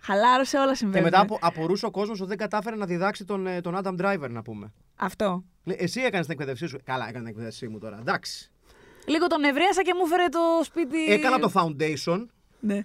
Χαλάρωσε 0.01 0.57
όλα 0.59 0.71
Και 0.71 0.75
συμβαίνουν. 0.77 1.05
μετά 1.05 1.21
απο, 1.21 1.39
απορούσε 1.41 1.87
ο 1.87 1.91
κόσμος 1.91 2.19
ότι 2.21 2.29
δεν 2.29 2.39
κατάφερε 2.39 2.77
να 2.77 2.87
διδάξει 2.87 3.25
τον, 3.25 3.47
ε, 3.47 3.61
τον 3.61 3.81
Adam 3.83 3.97
Driver 4.01 4.29
να 4.31 4.43
πούμε. 4.43 4.73
Αυτό. 4.97 5.45
Λέει, 5.65 5.77
εσύ 5.81 6.01
έκανες 6.01 6.27
την 6.27 6.35
εκπαίδευσή 6.35 6.67
σου. 6.67 6.79
Καλά, 6.85 7.03
έκανα 7.05 7.19
την 7.19 7.27
εκπαίδευσή 7.27 7.69
μου 7.69 7.79
τώρα. 7.79 7.99
Εντάξει. 7.99 8.51
Λίγο 9.07 9.27
τον 9.27 9.45
ευρίασα 9.45 9.83
και 9.83 9.95
μου 9.95 10.01
έφερε 10.05 10.29
το 10.29 10.39
σπίτι. 10.63 11.05
Έκανα 11.13 11.39
το 11.39 11.51
foundation, 11.55 12.27
Ναι. 12.61 12.81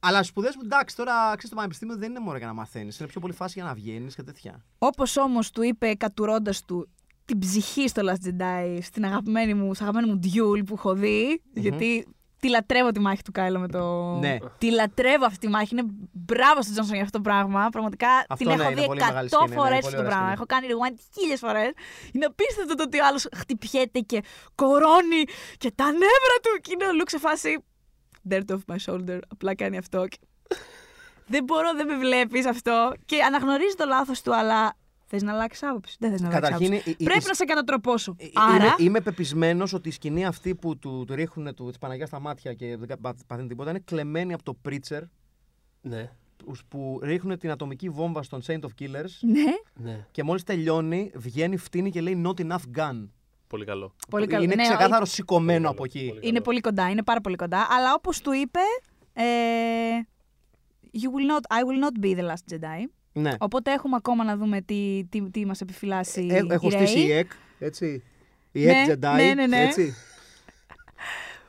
αλλά 0.00 0.18
στι 0.18 0.26
σπουδές 0.26 0.54
μου 0.56 0.62
εντάξει, 0.64 0.96
τώρα 0.96 1.12
ξέρεις 1.28 1.48
το 1.48 1.56
πανεπιστήμιο 1.56 1.96
δεν 1.96 2.10
είναι 2.10 2.20
μόνο 2.20 2.36
για 2.38 2.46
να 2.46 2.52
μαθαίνεις. 2.52 2.98
Είναι 2.98 3.08
πιο 3.08 3.20
πολύ 3.20 3.32
φάση 3.32 3.52
για 3.58 3.64
να 3.64 3.74
βγαίνεις 3.74 4.14
και 4.14 4.22
τέτοια. 4.22 4.64
Όπως 4.78 5.16
όμως 5.16 5.50
του 5.50 5.62
είπε 5.62 5.94
κατουρώντας 5.94 6.64
του 6.64 6.88
την 7.30 7.38
ψυχή 7.38 7.88
στο 7.88 8.02
Last 8.04 8.26
Jedi, 8.28 8.78
στην 8.82 9.04
αγαπημένη 9.04 9.54
μου, 9.54 9.74
στο 9.74 9.84
αγαπημένο 9.84 10.12
μου 10.12 10.20
Duel 10.24 10.62
που 10.66 10.74
έχω 10.74 10.94
δει, 10.94 11.42
γιατί 11.54 12.06
τη 12.40 12.48
λατρεύω 12.48 12.90
τη 12.90 13.00
μάχη 13.00 13.22
του 13.22 13.32
Κάιλο 13.32 13.58
με 13.58 13.68
το. 13.68 14.14
Ναι. 14.18 14.36
Τη 14.58 14.70
λατρεύω 14.70 15.24
αυτή 15.24 15.38
τη 15.38 15.48
μάχη. 15.48 15.68
Είναι 15.72 15.84
μπράβο 16.12 16.62
στον 16.62 16.72
Τζόνσον 16.72 16.94
για 16.94 17.04
αυτό 17.04 17.16
το 17.16 17.22
πράγμα. 17.22 17.68
Πραγματικά 17.70 18.08
Αυτό 18.28 18.34
την 18.34 18.46
ναι, 18.46 18.52
έχω 18.62 18.70
είναι 18.70 18.80
δει 18.80 18.86
πολύ 18.86 19.00
μεγάλη 19.00 19.28
100 19.32 19.32
σκηνή, 19.32 19.48
ναι, 19.48 19.54
φορές 19.56 19.70
είναι 19.78 19.86
αυτό 19.86 19.90
πολύ 19.90 19.96
το 19.96 20.00
ωραία 20.02 20.16
πράγμα. 20.16 20.32
σκηνή. 20.32 20.32
Έχω 20.36 20.46
κάνει 20.52 20.66
rewind 20.72 20.96
χίλιες 21.18 21.38
φορές. 21.40 21.70
Είναι 22.12 22.24
απίστευτο 22.24 22.74
το 22.74 22.82
ότι 22.82 22.98
ο 23.00 23.06
άλλος 23.06 23.26
χτυπιέται 23.36 24.00
και 24.00 24.22
κορώνει 24.54 25.22
και 25.62 25.70
τα 25.74 25.84
νεύρα 25.84 26.36
του. 26.42 26.52
Και 26.62 26.70
είναι 26.74 26.86
ο 26.86 26.92
Λουκ 26.92 27.08
σε 27.10 27.18
φάση. 27.18 27.64
Dirt 28.30 28.48
off 28.54 28.64
my 28.72 28.78
shoulder. 28.86 29.18
Απλά 29.32 29.54
κάνει 29.54 29.76
αυτό. 29.78 30.06
Και- 30.08 30.18
δεν 31.26 31.44
μπορώ, 31.44 31.74
δεν 31.74 31.86
με 31.86 31.96
βλέπεις 31.96 32.46
αυτό. 32.46 32.92
Και 33.06 33.22
αναγνωρίζει 33.22 33.74
το 33.76 33.84
λάθος 33.86 34.22
του, 34.22 34.34
αλλά 34.36 34.74
θες 35.10 35.22
να 35.22 35.32
αλλάξεις 35.32 35.62
άποψη; 35.68 35.96
Δεν 36.00 36.10
θες 36.10 36.20
να 36.20 36.26
αλλάξεις 36.28 36.48
Καταρχήν, 36.50 36.72
άποψη. 36.72 36.90
η- 36.90 36.96
η- 36.98 37.04
Πρέπει 37.04 37.24
η- 37.24 37.26
να 37.28 37.34
σε 37.34 37.44
κατατροπώσω. 37.44 38.14
Ε, 38.18 38.26
Άρα. 38.34 38.54
Είμαι, 38.64 38.74
είμαι 38.78 39.00
πεπισμένος 39.00 39.72
ότι 39.72 39.88
η 39.88 39.92
σκηνή 39.92 40.24
αυτή 40.26 40.54
που 40.54 40.78
του, 40.78 41.04
του 41.06 41.14
ρίχνουν 41.14 41.54
του, 41.54 41.68
της 41.68 41.78
Παναγιάς 41.78 42.08
στα 42.08 42.20
μάτια 42.20 42.54
και 42.54 42.76
δεν 42.76 43.00
πα- 43.00 43.14
παθαίνει 43.26 43.48
τίποτα 43.48 43.70
είναι 43.70 43.78
κλεμμένη 43.84 44.32
από 44.32 44.42
το 44.42 44.56
Preacher 44.68 45.00
Ναι, 45.80 46.10
που, 46.36 46.52
που 46.68 46.98
ρίχνουν 47.02 47.38
την 47.38 47.50
ατομική 47.50 47.88
βόμβα 47.88 48.22
στον 48.22 48.40
Saint 48.46 48.60
of 48.60 48.68
Killers 48.80 49.10
Ναι, 49.20 49.42
ναι. 49.74 50.06
και 50.10 50.22
μόλις 50.22 50.42
τελειώνει 50.42 51.10
βγαίνει, 51.14 51.56
φτύνει 51.56 51.90
και 51.90 52.00
λέει 52.00 52.22
Not 52.26 52.40
enough 52.40 52.78
gun. 52.78 53.08
Πολύ 53.46 53.64
καλό. 53.64 53.94
πολύ 54.10 54.26
καλό. 54.26 54.44
Είναι 54.44 54.54
Ναι, 54.54 54.62
ξεκάθαρο 54.62 55.04
σηκωμένο 55.04 55.58
Πολύ 55.58 55.66
από 55.78 55.86
καλό, 55.86 56.04
εκεί. 56.04 56.08
πολύ 56.08 56.28
Είναι 56.28 56.40
πολύ 56.40 56.60
κοντά, 56.60 56.88
είναι 56.90 57.02
πάρα 57.02 57.20
πολύ 57.20 57.36
κοντά. 57.36 57.66
Αλλά 57.70 57.94
όπως 57.94 58.20
του 58.20 58.32
είπε. 58.32 58.58
Ε, 59.12 59.22
you 60.92 61.08
will 61.14 61.30
not, 61.32 61.56
I 61.58 61.62
will 61.64 61.84
not 61.84 62.04
be 62.04 62.20
the 62.20 62.28
last 62.30 62.54
Jedi. 62.54 62.84
Ναι. 63.12 63.32
Οπότε 63.38 63.72
έχουμε 63.72 63.96
ακόμα 63.96 64.24
να 64.24 64.36
δούμε 64.36 64.60
τι, 64.60 65.04
τι, 65.08 65.30
τι 65.30 65.46
μας 65.46 65.60
επιφυλάσσει 65.60 66.26
Ε, 66.30 66.34
η 66.36 66.46
έχω 66.50 66.66
Rey. 66.68 66.72
στήσει 66.72 66.98
η 66.98 67.12
ΕΚ, 67.12 67.30
έτσι. 67.58 68.02
Η 68.52 68.64
Ναι, 68.64 68.70
ΕΚ 68.72 68.90
Jedi, 68.98 69.14
ναι, 69.16 69.34
ναι, 69.34 69.46
ναι. 69.46 69.60
έτσι. 69.62 69.94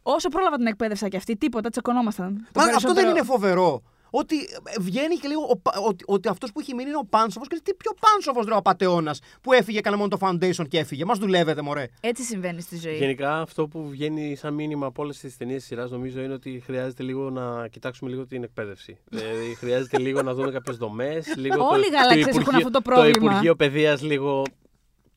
Όσο 0.04 0.30
πρόλαβα 0.30 0.56
την 0.58 0.66
εκπαίδευσα 0.68 1.08
και 1.08 1.18
αυτή, 1.18 1.38
τίποτα, 1.38 1.70
τσακωνόμασταν. 1.70 2.28
Το 2.52 2.60
Μα 2.60 2.64
αυτό 2.64 2.64
δεν 2.64 2.72
περισσότερο- 2.72 3.10
είναι 3.10 3.24
φοβερό. 3.26 3.82
Ότι 4.14 4.36
ε, 4.40 4.80
βγαίνει 4.80 5.16
και 5.16 5.28
λίγο. 5.28 5.42
ο 5.50 5.58
Πα- 5.58 5.80
Ότι, 5.88 6.04
ότι 6.08 6.28
αυτός 6.28 6.52
που 6.52 6.60
έχει 6.60 6.74
μείνει 6.74 6.90
είναι 6.90 6.98
ο 6.98 7.06
Πάνσοφος. 7.10 7.48
Και 7.48 7.60
τι 7.64 7.74
πιο 7.74 7.92
Πάνσοφος 8.00 8.46
ρε 8.46 8.54
ο 8.54 8.56
απαταιώνα 8.58 9.16
που 9.42 9.54
έφυγε, 9.54 9.78
έκανε 9.78 9.96
μόνο 9.96 10.08
το 10.10 10.18
foundation 10.22 10.68
και 10.68 10.78
έφυγε. 10.80 11.06
Μας 11.06 11.18
δουλεύετε, 11.18 11.62
μωρέ. 11.62 11.88
Έτσι 12.02 12.24
συμβαίνει 12.24 12.62
στη 12.62 12.78
ζωή. 12.78 12.96
Γενικά 12.98 13.40
αυτό 13.42 13.68
που 13.68 13.90
βγαίνει 13.90 14.36
σαν 14.36 14.54
μήνυμα 14.54 14.86
από 14.86 15.04
όλες 15.04 15.20
τις 15.20 15.38
ταινίες 15.38 15.58
της 15.58 15.68
σειράς 15.68 15.92
νομίζω 15.92 16.22
είναι 16.22 16.34
ότι 16.34 16.62
χρειάζεται 16.66 17.04
λίγο 17.04 17.30
να 17.30 17.68
κοιτάξουμε 17.68 18.10
λίγο 18.10 18.26
την 18.26 18.44
εκπαίδευση. 18.44 18.98
δηλαδή 19.10 19.56
χρειάζεται 19.56 19.98
λίγο 20.00 20.22
να 20.22 20.34
δούμε 20.34 20.52
κάποιες 20.52 20.78
δομές. 20.78 21.28
Όλοι 21.72 21.86
οι 21.86 21.90
γαλαξίες 21.92 22.38
έχουν 22.38 22.56
αυτό 22.56 22.70
το 22.70 22.82
πρόβλημα. 22.82 23.18
Το 23.18 23.26
Υπουργείο 23.26 23.56
Παιδείας 23.56 24.02
λίγο 24.02 24.44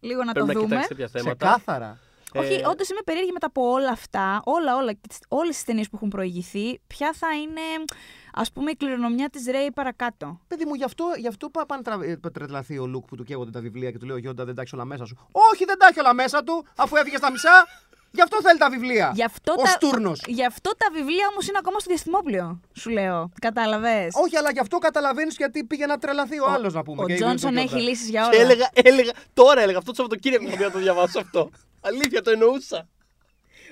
Λίγο 0.00 0.24
να 0.24 0.32
το 0.32 0.44
πρέπει 0.44 0.46
να 0.46 0.52
δούμε. 0.54 0.64
κοιτάξει 0.66 0.88
κάποια 0.88 1.08
θέματα. 1.08 1.46
Ξεκάθαρα. 1.46 1.98
Όχι, 2.36 2.52
Ε, 2.52 2.66
όντως 2.66 2.88
είμαι 2.88 3.00
περίεργη 3.04 3.32
μετά 3.32 3.46
από 3.46 3.70
όλα 3.70 3.88
αυτά, 3.90 4.42
όλα, 4.44 4.76
όλα, 4.76 4.92
όλες 5.28 5.54
τις 5.54 5.64
ταινίες 5.64 5.88
που 5.88 5.96
έχουν 5.96 6.08
προηγηθεί, 6.08 6.78
ποια 6.86 7.12
θα 7.16 7.26
είναι, 7.42 7.60
ας 8.36 8.52
πούμε, 8.52 8.70
η 8.70 8.74
κληρονομιά 8.76 9.28
της 9.30 9.46
Ρέι 9.46 9.70
παρακάτω. 9.72 10.40
Παιδί 10.48 10.64
μου, 10.64 10.74
γι' 10.74 10.84
αυτό, 10.84 11.04
γι 11.18 11.26
αυτό 11.28 11.48
πά- 11.48 11.66
πάνε 11.66 11.82
τρα- 11.82 11.98
ε, 12.02 12.30
τρελαθεί 12.32 12.78
ο 12.78 12.86
Λουκ 12.86 13.04
που 13.06 13.16
του 13.16 13.24
καίγονται 13.24 13.50
τα 13.50 13.60
βιβλία 13.60 13.90
και 13.90 13.98
του 13.98 14.06
λέει 14.06 14.16
ο 14.16 14.18
Γιόντα 14.18 14.44
δεν 14.44 14.54
τα 14.54 14.60
έχεις 14.60 14.72
όλα 14.72 14.84
μέσα 14.84 15.04
σου. 15.04 15.16
Όχι, 15.52 15.64
δεν 15.64 15.78
τα 15.78 15.86
έχει 15.86 16.00
όλα 16.00 16.14
μέσα 16.14 16.42
του, 16.44 16.66
αφού 16.76 16.96
έφυγε 16.96 17.16
στα 17.16 17.30
μισά. 17.30 17.66
Γι' 18.10 18.22
αυτό 18.22 18.40
θέλει 18.42 18.58
τα 18.58 18.70
βιβλία. 18.70 19.12
Γι' 19.14 19.24
αυτό, 19.24 19.52
ο 19.52 19.62
τα, 19.62 19.66
Στούρνος. 19.66 20.20
γι' 20.26 20.44
αυτό 20.44 20.70
τα 20.76 20.86
βιβλία 20.92 21.26
όμως 21.30 21.48
είναι 21.48 21.58
ακόμα 21.60 21.78
στο 21.78 21.88
διαστημόπλαιο, 21.88 22.60
σου 22.74 22.90
λέω. 22.90 23.30
Κατάλαβες; 23.40 24.14
Όχι, 24.24 24.36
αλλά 24.36 24.50
γι' 24.50 24.58
αυτό 24.58 24.78
καταλαβαίνεις 24.78 25.36
γιατί 25.36 25.64
πήγε 25.64 25.86
να 25.86 25.98
τρελαθεί 25.98 26.40
ο, 26.40 26.46
άλλος 26.50 26.74
να 26.74 26.82
πούμε. 26.82 27.02
Ο 27.02 27.06
και 27.06 27.14
Τζόνσον 27.14 27.56
ο 27.56 27.58
έχει 27.60 27.66
Γιόντα. 27.68 27.82
λύσεις 27.88 28.08
για 28.08 28.28
Και 28.30 28.36
όλα. 28.36 28.44
έλεγα, 28.44 28.68
έλεγα, 28.72 29.12
τώρα 29.34 29.60
έλεγα 29.60 29.78
αυτό 29.78 29.90
το 29.90 29.96
Σαββατοκύριακο 29.96 30.44
που 30.44 30.50
πήγα 30.50 30.66
να 30.66 30.72
το 30.72 30.78
διαβάσω 30.78 31.18
αυτό. 31.18 31.50
Αλήθεια, 31.80 32.22
το 32.22 32.30
εννοούσα. 32.30 32.88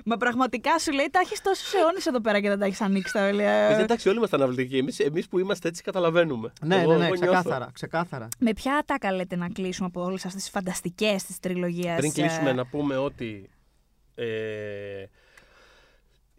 Μα 0.04 0.16
πραγματικά 0.16 0.78
σου 0.78 0.92
λέει, 0.92 1.08
τα 1.10 1.18
έχεις 1.20 1.40
τόσους 1.40 1.72
αιώνες 1.72 2.06
εδώ 2.06 2.20
πέρα 2.20 2.40
και 2.40 2.48
δεν 2.48 2.58
τα 2.58 2.64
έχεις 2.64 2.80
ανοίξει 2.80 3.12
τα 3.12 3.24
βιβλία. 3.26 3.50
Ε, 3.50 3.82
εντάξει, 3.82 4.08
όλοι 4.08 4.16
είμαστε 4.16 4.36
αναβλητικοί. 4.36 4.76
Εμείς, 4.76 4.98
εμείς 4.98 5.28
που 5.28 5.38
είμαστε 5.38 5.68
έτσι 5.68 5.82
καταλαβαίνουμε. 5.82 6.52
Ναι, 6.64 6.80
Εγώ- 6.80 6.92
ναι, 6.92 6.98
ναι, 6.98 7.04
εγώ 7.06 7.14
νιώθω. 7.14 7.32
ξεκάθαρα, 7.32 7.70
ξεκάθαρα. 7.72 8.28
Με 8.38 8.52
ποια 8.52 8.76
ατάκα 8.76 9.12
λέτε 9.12 9.36
να 9.36 9.48
κλείσουμε 9.48 9.86
από 9.86 10.02
όλες 10.04 10.24
αυτές 10.24 10.42
τις 10.42 10.50
φανταστικές 10.50 11.22
τη 11.24 11.40
τριλογία. 11.40 11.94
Πριν 11.94 12.12
κλείσουμε 12.12 12.52
να 12.52 12.66
πούμε 12.66 12.96
ότι 12.96 13.50
ε, 14.14 14.24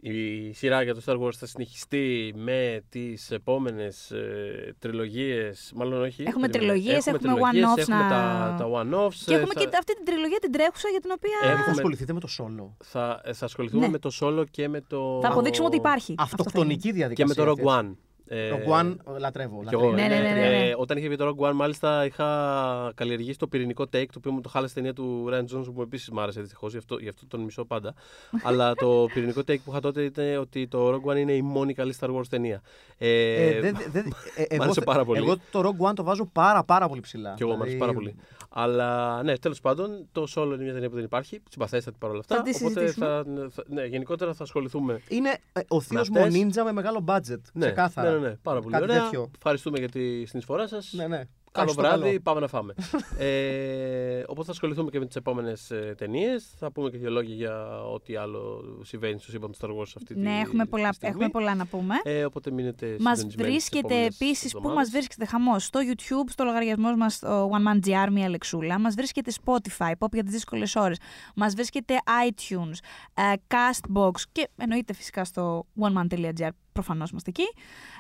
η 0.06 0.54
σειρά 0.54 0.82
για 0.84 0.94
το 0.96 1.02
Star 1.06 1.20
Wars 1.20 1.34
θα 1.34 1.46
συνεχιστεί 1.46 2.34
με 2.38 2.84
τις 2.90 3.32
επόμενες 3.32 4.12
ε, 4.12 4.76
τριλογίες, 4.80 5.72
μάλλον 5.76 6.02
όχι. 6.02 6.24
Έχουμε 6.28 6.48
περίμενε. 6.48 6.52
τριλογίες, 6.74 7.08
έχουμε 7.08 7.18
τριλογίες, 7.18 7.66
one-offs 7.66 7.78
έχουμε 7.78 7.98
να- 7.98 8.10
τα, 8.10 8.56
τα 8.60 8.66
one-offs. 8.66 9.14
Και 9.26 9.34
ε, 9.34 9.38
έχουμε 9.38 9.54
θα, 9.54 9.60
και 9.60 9.70
αυτή 9.80 9.96
την 9.96 10.06
τριλογία 10.06 10.38
την 10.40 10.52
τρέχουσα 10.52 10.90
για 10.90 11.00
την 11.00 11.12
οποία. 11.16 11.38
Έχουμε- 11.44 11.64
Θα 11.66 11.72
ασχοληθείτε 11.72 12.14
με 12.14 12.20
το 12.20 12.28
σόλο. 12.28 12.78
θα, 12.84 13.22
ε, 13.24 13.34
θα 13.34 13.46
ασχοληθούμε 13.46 13.86
Ναι. 13.86 13.92
με 13.92 13.98
το 14.00 14.10
solo 14.22 14.44
και 14.52 14.68
με 14.68 14.82
το... 14.82 15.20
Θα 15.22 15.28
αποδείξουμε 15.28 15.68
ότι 15.68 15.76
υπάρχει. 15.78 16.16
Αυτό 16.18 16.36
Αυτοκτονική 16.40 16.88
Και 16.88 16.94
διαδικασία. 16.94 17.44
με 17.46 17.52
το 17.52 17.52
Rogue 17.52 17.68
αυτή. 17.74 17.90
One. 17.92 17.98
Ε, 18.28 18.50
Rogue 18.52 18.80
One, 18.82 18.96
λατρεύω. 19.20 19.64
Κι 19.68 19.74
εγώ, 19.74 19.84
λατρεύω. 19.92 20.10
Ναι, 20.10 20.16
ναι, 20.16 20.22
ναι, 20.22 20.34
ναι, 20.34 20.48
ναι. 20.50 20.68
Ε, 20.70 20.74
όταν 20.78 20.98
είχε 20.98 21.08
βγει 21.08 21.16
το 21.18 21.36
Rogue 21.38 21.50
One, 21.50 21.54
μάλιστα 21.54 22.06
είχα 22.06 22.92
καλλιεργήσει 22.96 23.38
το 23.38 23.48
πυρηνικό 23.48 23.84
take, 23.84 24.06
το 24.06 24.14
οποίο 24.18 24.32
μου 24.32 24.42
το 24.42 24.50
χάλασε 24.50 24.74
ταινία 24.74 24.94
του 24.94 25.30
Ryan 25.32 25.56
Johnson, 25.58 25.74
που 25.74 25.82
επίσης 25.82 26.10
μου 26.10 26.22
άρεσε 26.22 26.40
δυστυχώς, 26.42 26.72
γι, 26.72 26.78
αυτό, 26.78 26.98
γι' 27.00 27.10
αυτό 27.10 27.26
τον 27.28 27.40
μισώ 27.40 27.66
πάντα. 27.66 27.94
Αλλά 28.44 28.74
το 28.74 29.06
πυρηνικό 29.14 29.40
take 29.40 29.60
που 29.60 29.72
είχα 29.72 29.80
τότε 29.80 30.04
ήταν 30.04 30.38
ότι 30.38 30.68
το 30.68 30.94
Rogue 30.94 31.12
One 31.12 31.18
είναι 31.18 31.34
η 31.34 31.42
μόνη 31.42 31.74
καλή 31.74 31.96
Star 32.00 32.16
Wars 32.16 32.28
ταινία. 32.30 32.62
Ε, 32.98 33.46
Ε, 33.48 33.60
δεν- 33.62 33.78
δεν- 33.92 34.14
ε, 34.36 34.44
εγώ 34.50 34.64
άρεσε 34.64 34.80
θε- 34.80 34.88
πάρα 34.88 35.06
πολύ. 35.06 35.20
Εγώ 35.20 35.36
το 35.52 35.60
Rogue 35.60 35.90
One 35.90 35.94
το 35.94 36.04
βάζω 36.04 36.26
πάρα 36.26 36.64
πάρα 36.64 36.88
πολύ 36.88 37.02
ψηλά. 37.02 37.34
και 37.38 37.44
εγώ 37.44 37.52
μου 37.56 37.62
άρεσε 37.62 37.76
Δηλαδή, 37.76 37.94
πάρα 37.94 37.94
πολύ. 37.94 38.16
Αλλά 38.56 39.24
ναι, 39.24 39.38
τέλος 39.38 39.60
πάντων, 39.62 40.08
το 40.12 40.26
Solo 40.36 40.46
είναι 40.54 40.64
μια 40.64 40.74
ταινία 40.74 40.90
που 40.90 40.96
δεν 40.96 41.04
υπάρχει. 41.04 41.42
Συμπαθέστατη 41.50 41.98
παρόλα 42.00 42.20
αυτά. 42.20 42.36
Θα 42.36 42.42
τη 42.42 42.50
οπότε 42.62 42.74
συζητήσουμε. 42.80 43.06
θα, 43.06 43.24
θα- 43.50 43.64
ναι, 43.68 43.86
γενικότερα 43.86 44.34
θα 44.34 44.44
ασχοληθούμε. 44.44 45.02
Είναι 45.08 45.30
ε, 45.54 45.60
ο 45.68 45.82
θείος 45.82 46.02
αυτές. 46.02 46.24
Μονίντζα 46.24 46.64
με 46.64 46.72
μεγάλο 46.72 47.04
budget. 47.08 47.40
Ναι, 47.54 47.66
ξεκάθαρα. 47.66 48.13
Ναι, 48.14 48.20
ναι, 48.20 48.28
ναι, 48.28 48.36
πάρα 48.36 48.60
πολύ 48.62 48.74
Κάτι 48.74 48.84
ωραία. 48.84 49.04
τέτοιο. 49.04 49.32
Ευχαριστούμε 49.36 49.78
για 49.80 49.90
τη 49.90 50.26
συνεισφορά 50.26 50.68
σας. 50.68 50.94
Ναι, 50.94 51.08
ναι. 51.08 51.22
Καλό 51.52 51.70
Άξιο 51.70 51.82
το 51.84 51.88
βράδυ, 51.90 52.08
καλό. 52.08 52.20
πάμε 52.24 52.40
να 52.40 52.48
φάμε. 52.48 52.74
ε, 53.18 54.20
οπότε 54.28 54.44
θα 54.46 54.52
ασχοληθούμε 54.52 54.90
και 54.90 55.00
με 55.00 55.06
τις 55.06 55.16
επόμενες 55.16 55.72
ταινίες. 55.98 56.54
Θα 56.58 56.72
πούμε 56.72 56.90
και 56.90 56.98
δύο 56.98 57.10
λόγια 57.10 57.36
για 57.36 57.84
ό,τι 57.84 58.16
άλλο 58.16 58.64
συμβαίνει 58.84 59.20
στο 59.20 59.32
σύμπαν 59.32 59.52
του 59.52 59.58
Star 59.62 59.70
Wars 59.70 59.82
αυτή 59.96 60.14
τη 60.14 60.20
Ναι, 60.20 60.40
έχουμε 60.40 60.66
πολλά, 60.66 60.90
τη 60.90 60.96
στιγμή. 60.96 61.16
έχουμε 61.16 61.30
πολλά 61.30 61.56
να 61.56 61.66
πούμε. 61.66 61.96
Ε, 62.04 62.26
οπότε 62.26 62.52
μείνετε 62.52 62.86
Μας 63.00 63.18
συντονισμένοι 63.18 63.28
τις 63.36 63.36
βρίσκεται 63.70 63.94
επόμενες 63.94 64.16
επίση, 64.16 64.48
πού 64.50 64.58
μας 64.58 64.64
εβδομάδες. 64.64 64.92
βρίσκεται 64.92 65.26
χαμός, 65.26 65.64
στο 65.64 65.80
YouTube, 65.90 66.30
στο 66.30 66.44
λογαριασμός 66.44 66.96
μας, 66.96 67.20
το 67.20 67.50
One 67.50 67.68
Man 67.74 67.88
GR, 67.88 68.10
μία 68.12 68.30
λεξούλα. 68.30 68.80
Μας 68.80 68.94
βρίσκεται 68.96 69.32
Spotify, 69.46 69.92
pop 70.00 70.12
για 70.12 70.24
τις 70.24 70.32
δύσκολες 70.34 70.76
ώρες. 70.76 70.98
Μας 71.36 71.54
βρίσκεται 71.54 71.96
iTunes, 72.30 72.78
ε, 73.14 73.34
Castbox 73.48 74.12
και 74.32 74.50
εννοείται 74.58 74.94
φυσικά 74.94 75.26
στο 75.26 75.66
oneman.gr. 75.80 76.50
Προφανώς 76.74 77.10
είμαστε 77.12 77.30
εκεί. 77.30 77.48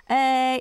Ε, 0.08 0.58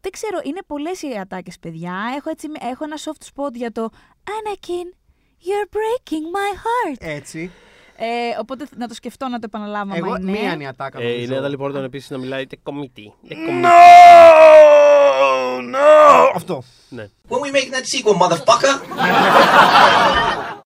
δεν 0.00 0.12
ξέρω, 0.12 0.38
είναι 0.42 0.60
πολλές 0.66 1.02
οι 1.02 1.18
ατάκες, 1.20 1.58
παιδιά. 1.58 1.94
Έχω, 2.16 2.30
έτσι, 2.30 2.48
έχω 2.70 2.84
ένα 2.84 2.96
soft 3.04 3.24
spot 3.34 3.52
για 3.52 3.72
το 3.72 3.90
Anakin, 4.24 4.88
you're 5.46 5.68
breaking 5.76 6.24
my 6.36 6.52
heart. 6.64 6.96
Έτσι. 6.98 7.50
Ε, 7.96 8.06
οπότε 8.40 8.66
να 8.76 8.88
το 8.88 8.94
σκεφτώ 8.94 9.28
να 9.28 9.38
το 9.38 9.42
επαναλάβω. 9.44 9.92
άμα 9.92 9.96
Εγώ 9.96 10.16
είναι. 10.16 10.30
μία 10.30 10.52
είναι 10.52 10.62
η 10.62 10.66
ατάκα. 10.66 11.00
Ε, 11.00 11.08
η 11.08 11.12
νομίζω. 11.12 11.40
Νέα 11.40 11.48
Λιπόρτον 11.48 11.84
επίσης 11.84 12.10
να 12.10 12.18
μιλάει 12.18 12.46
τε 12.46 12.56
κομίτι. 12.62 13.12
Αυτό. 16.34 16.62
Ναι. 16.88 17.08
When 17.28 17.38
we 17.38 17.52
making 17.54 17.72
that 17.72 17.84
sequel, 17.84 18.16
motherfucker? 18.22 18.74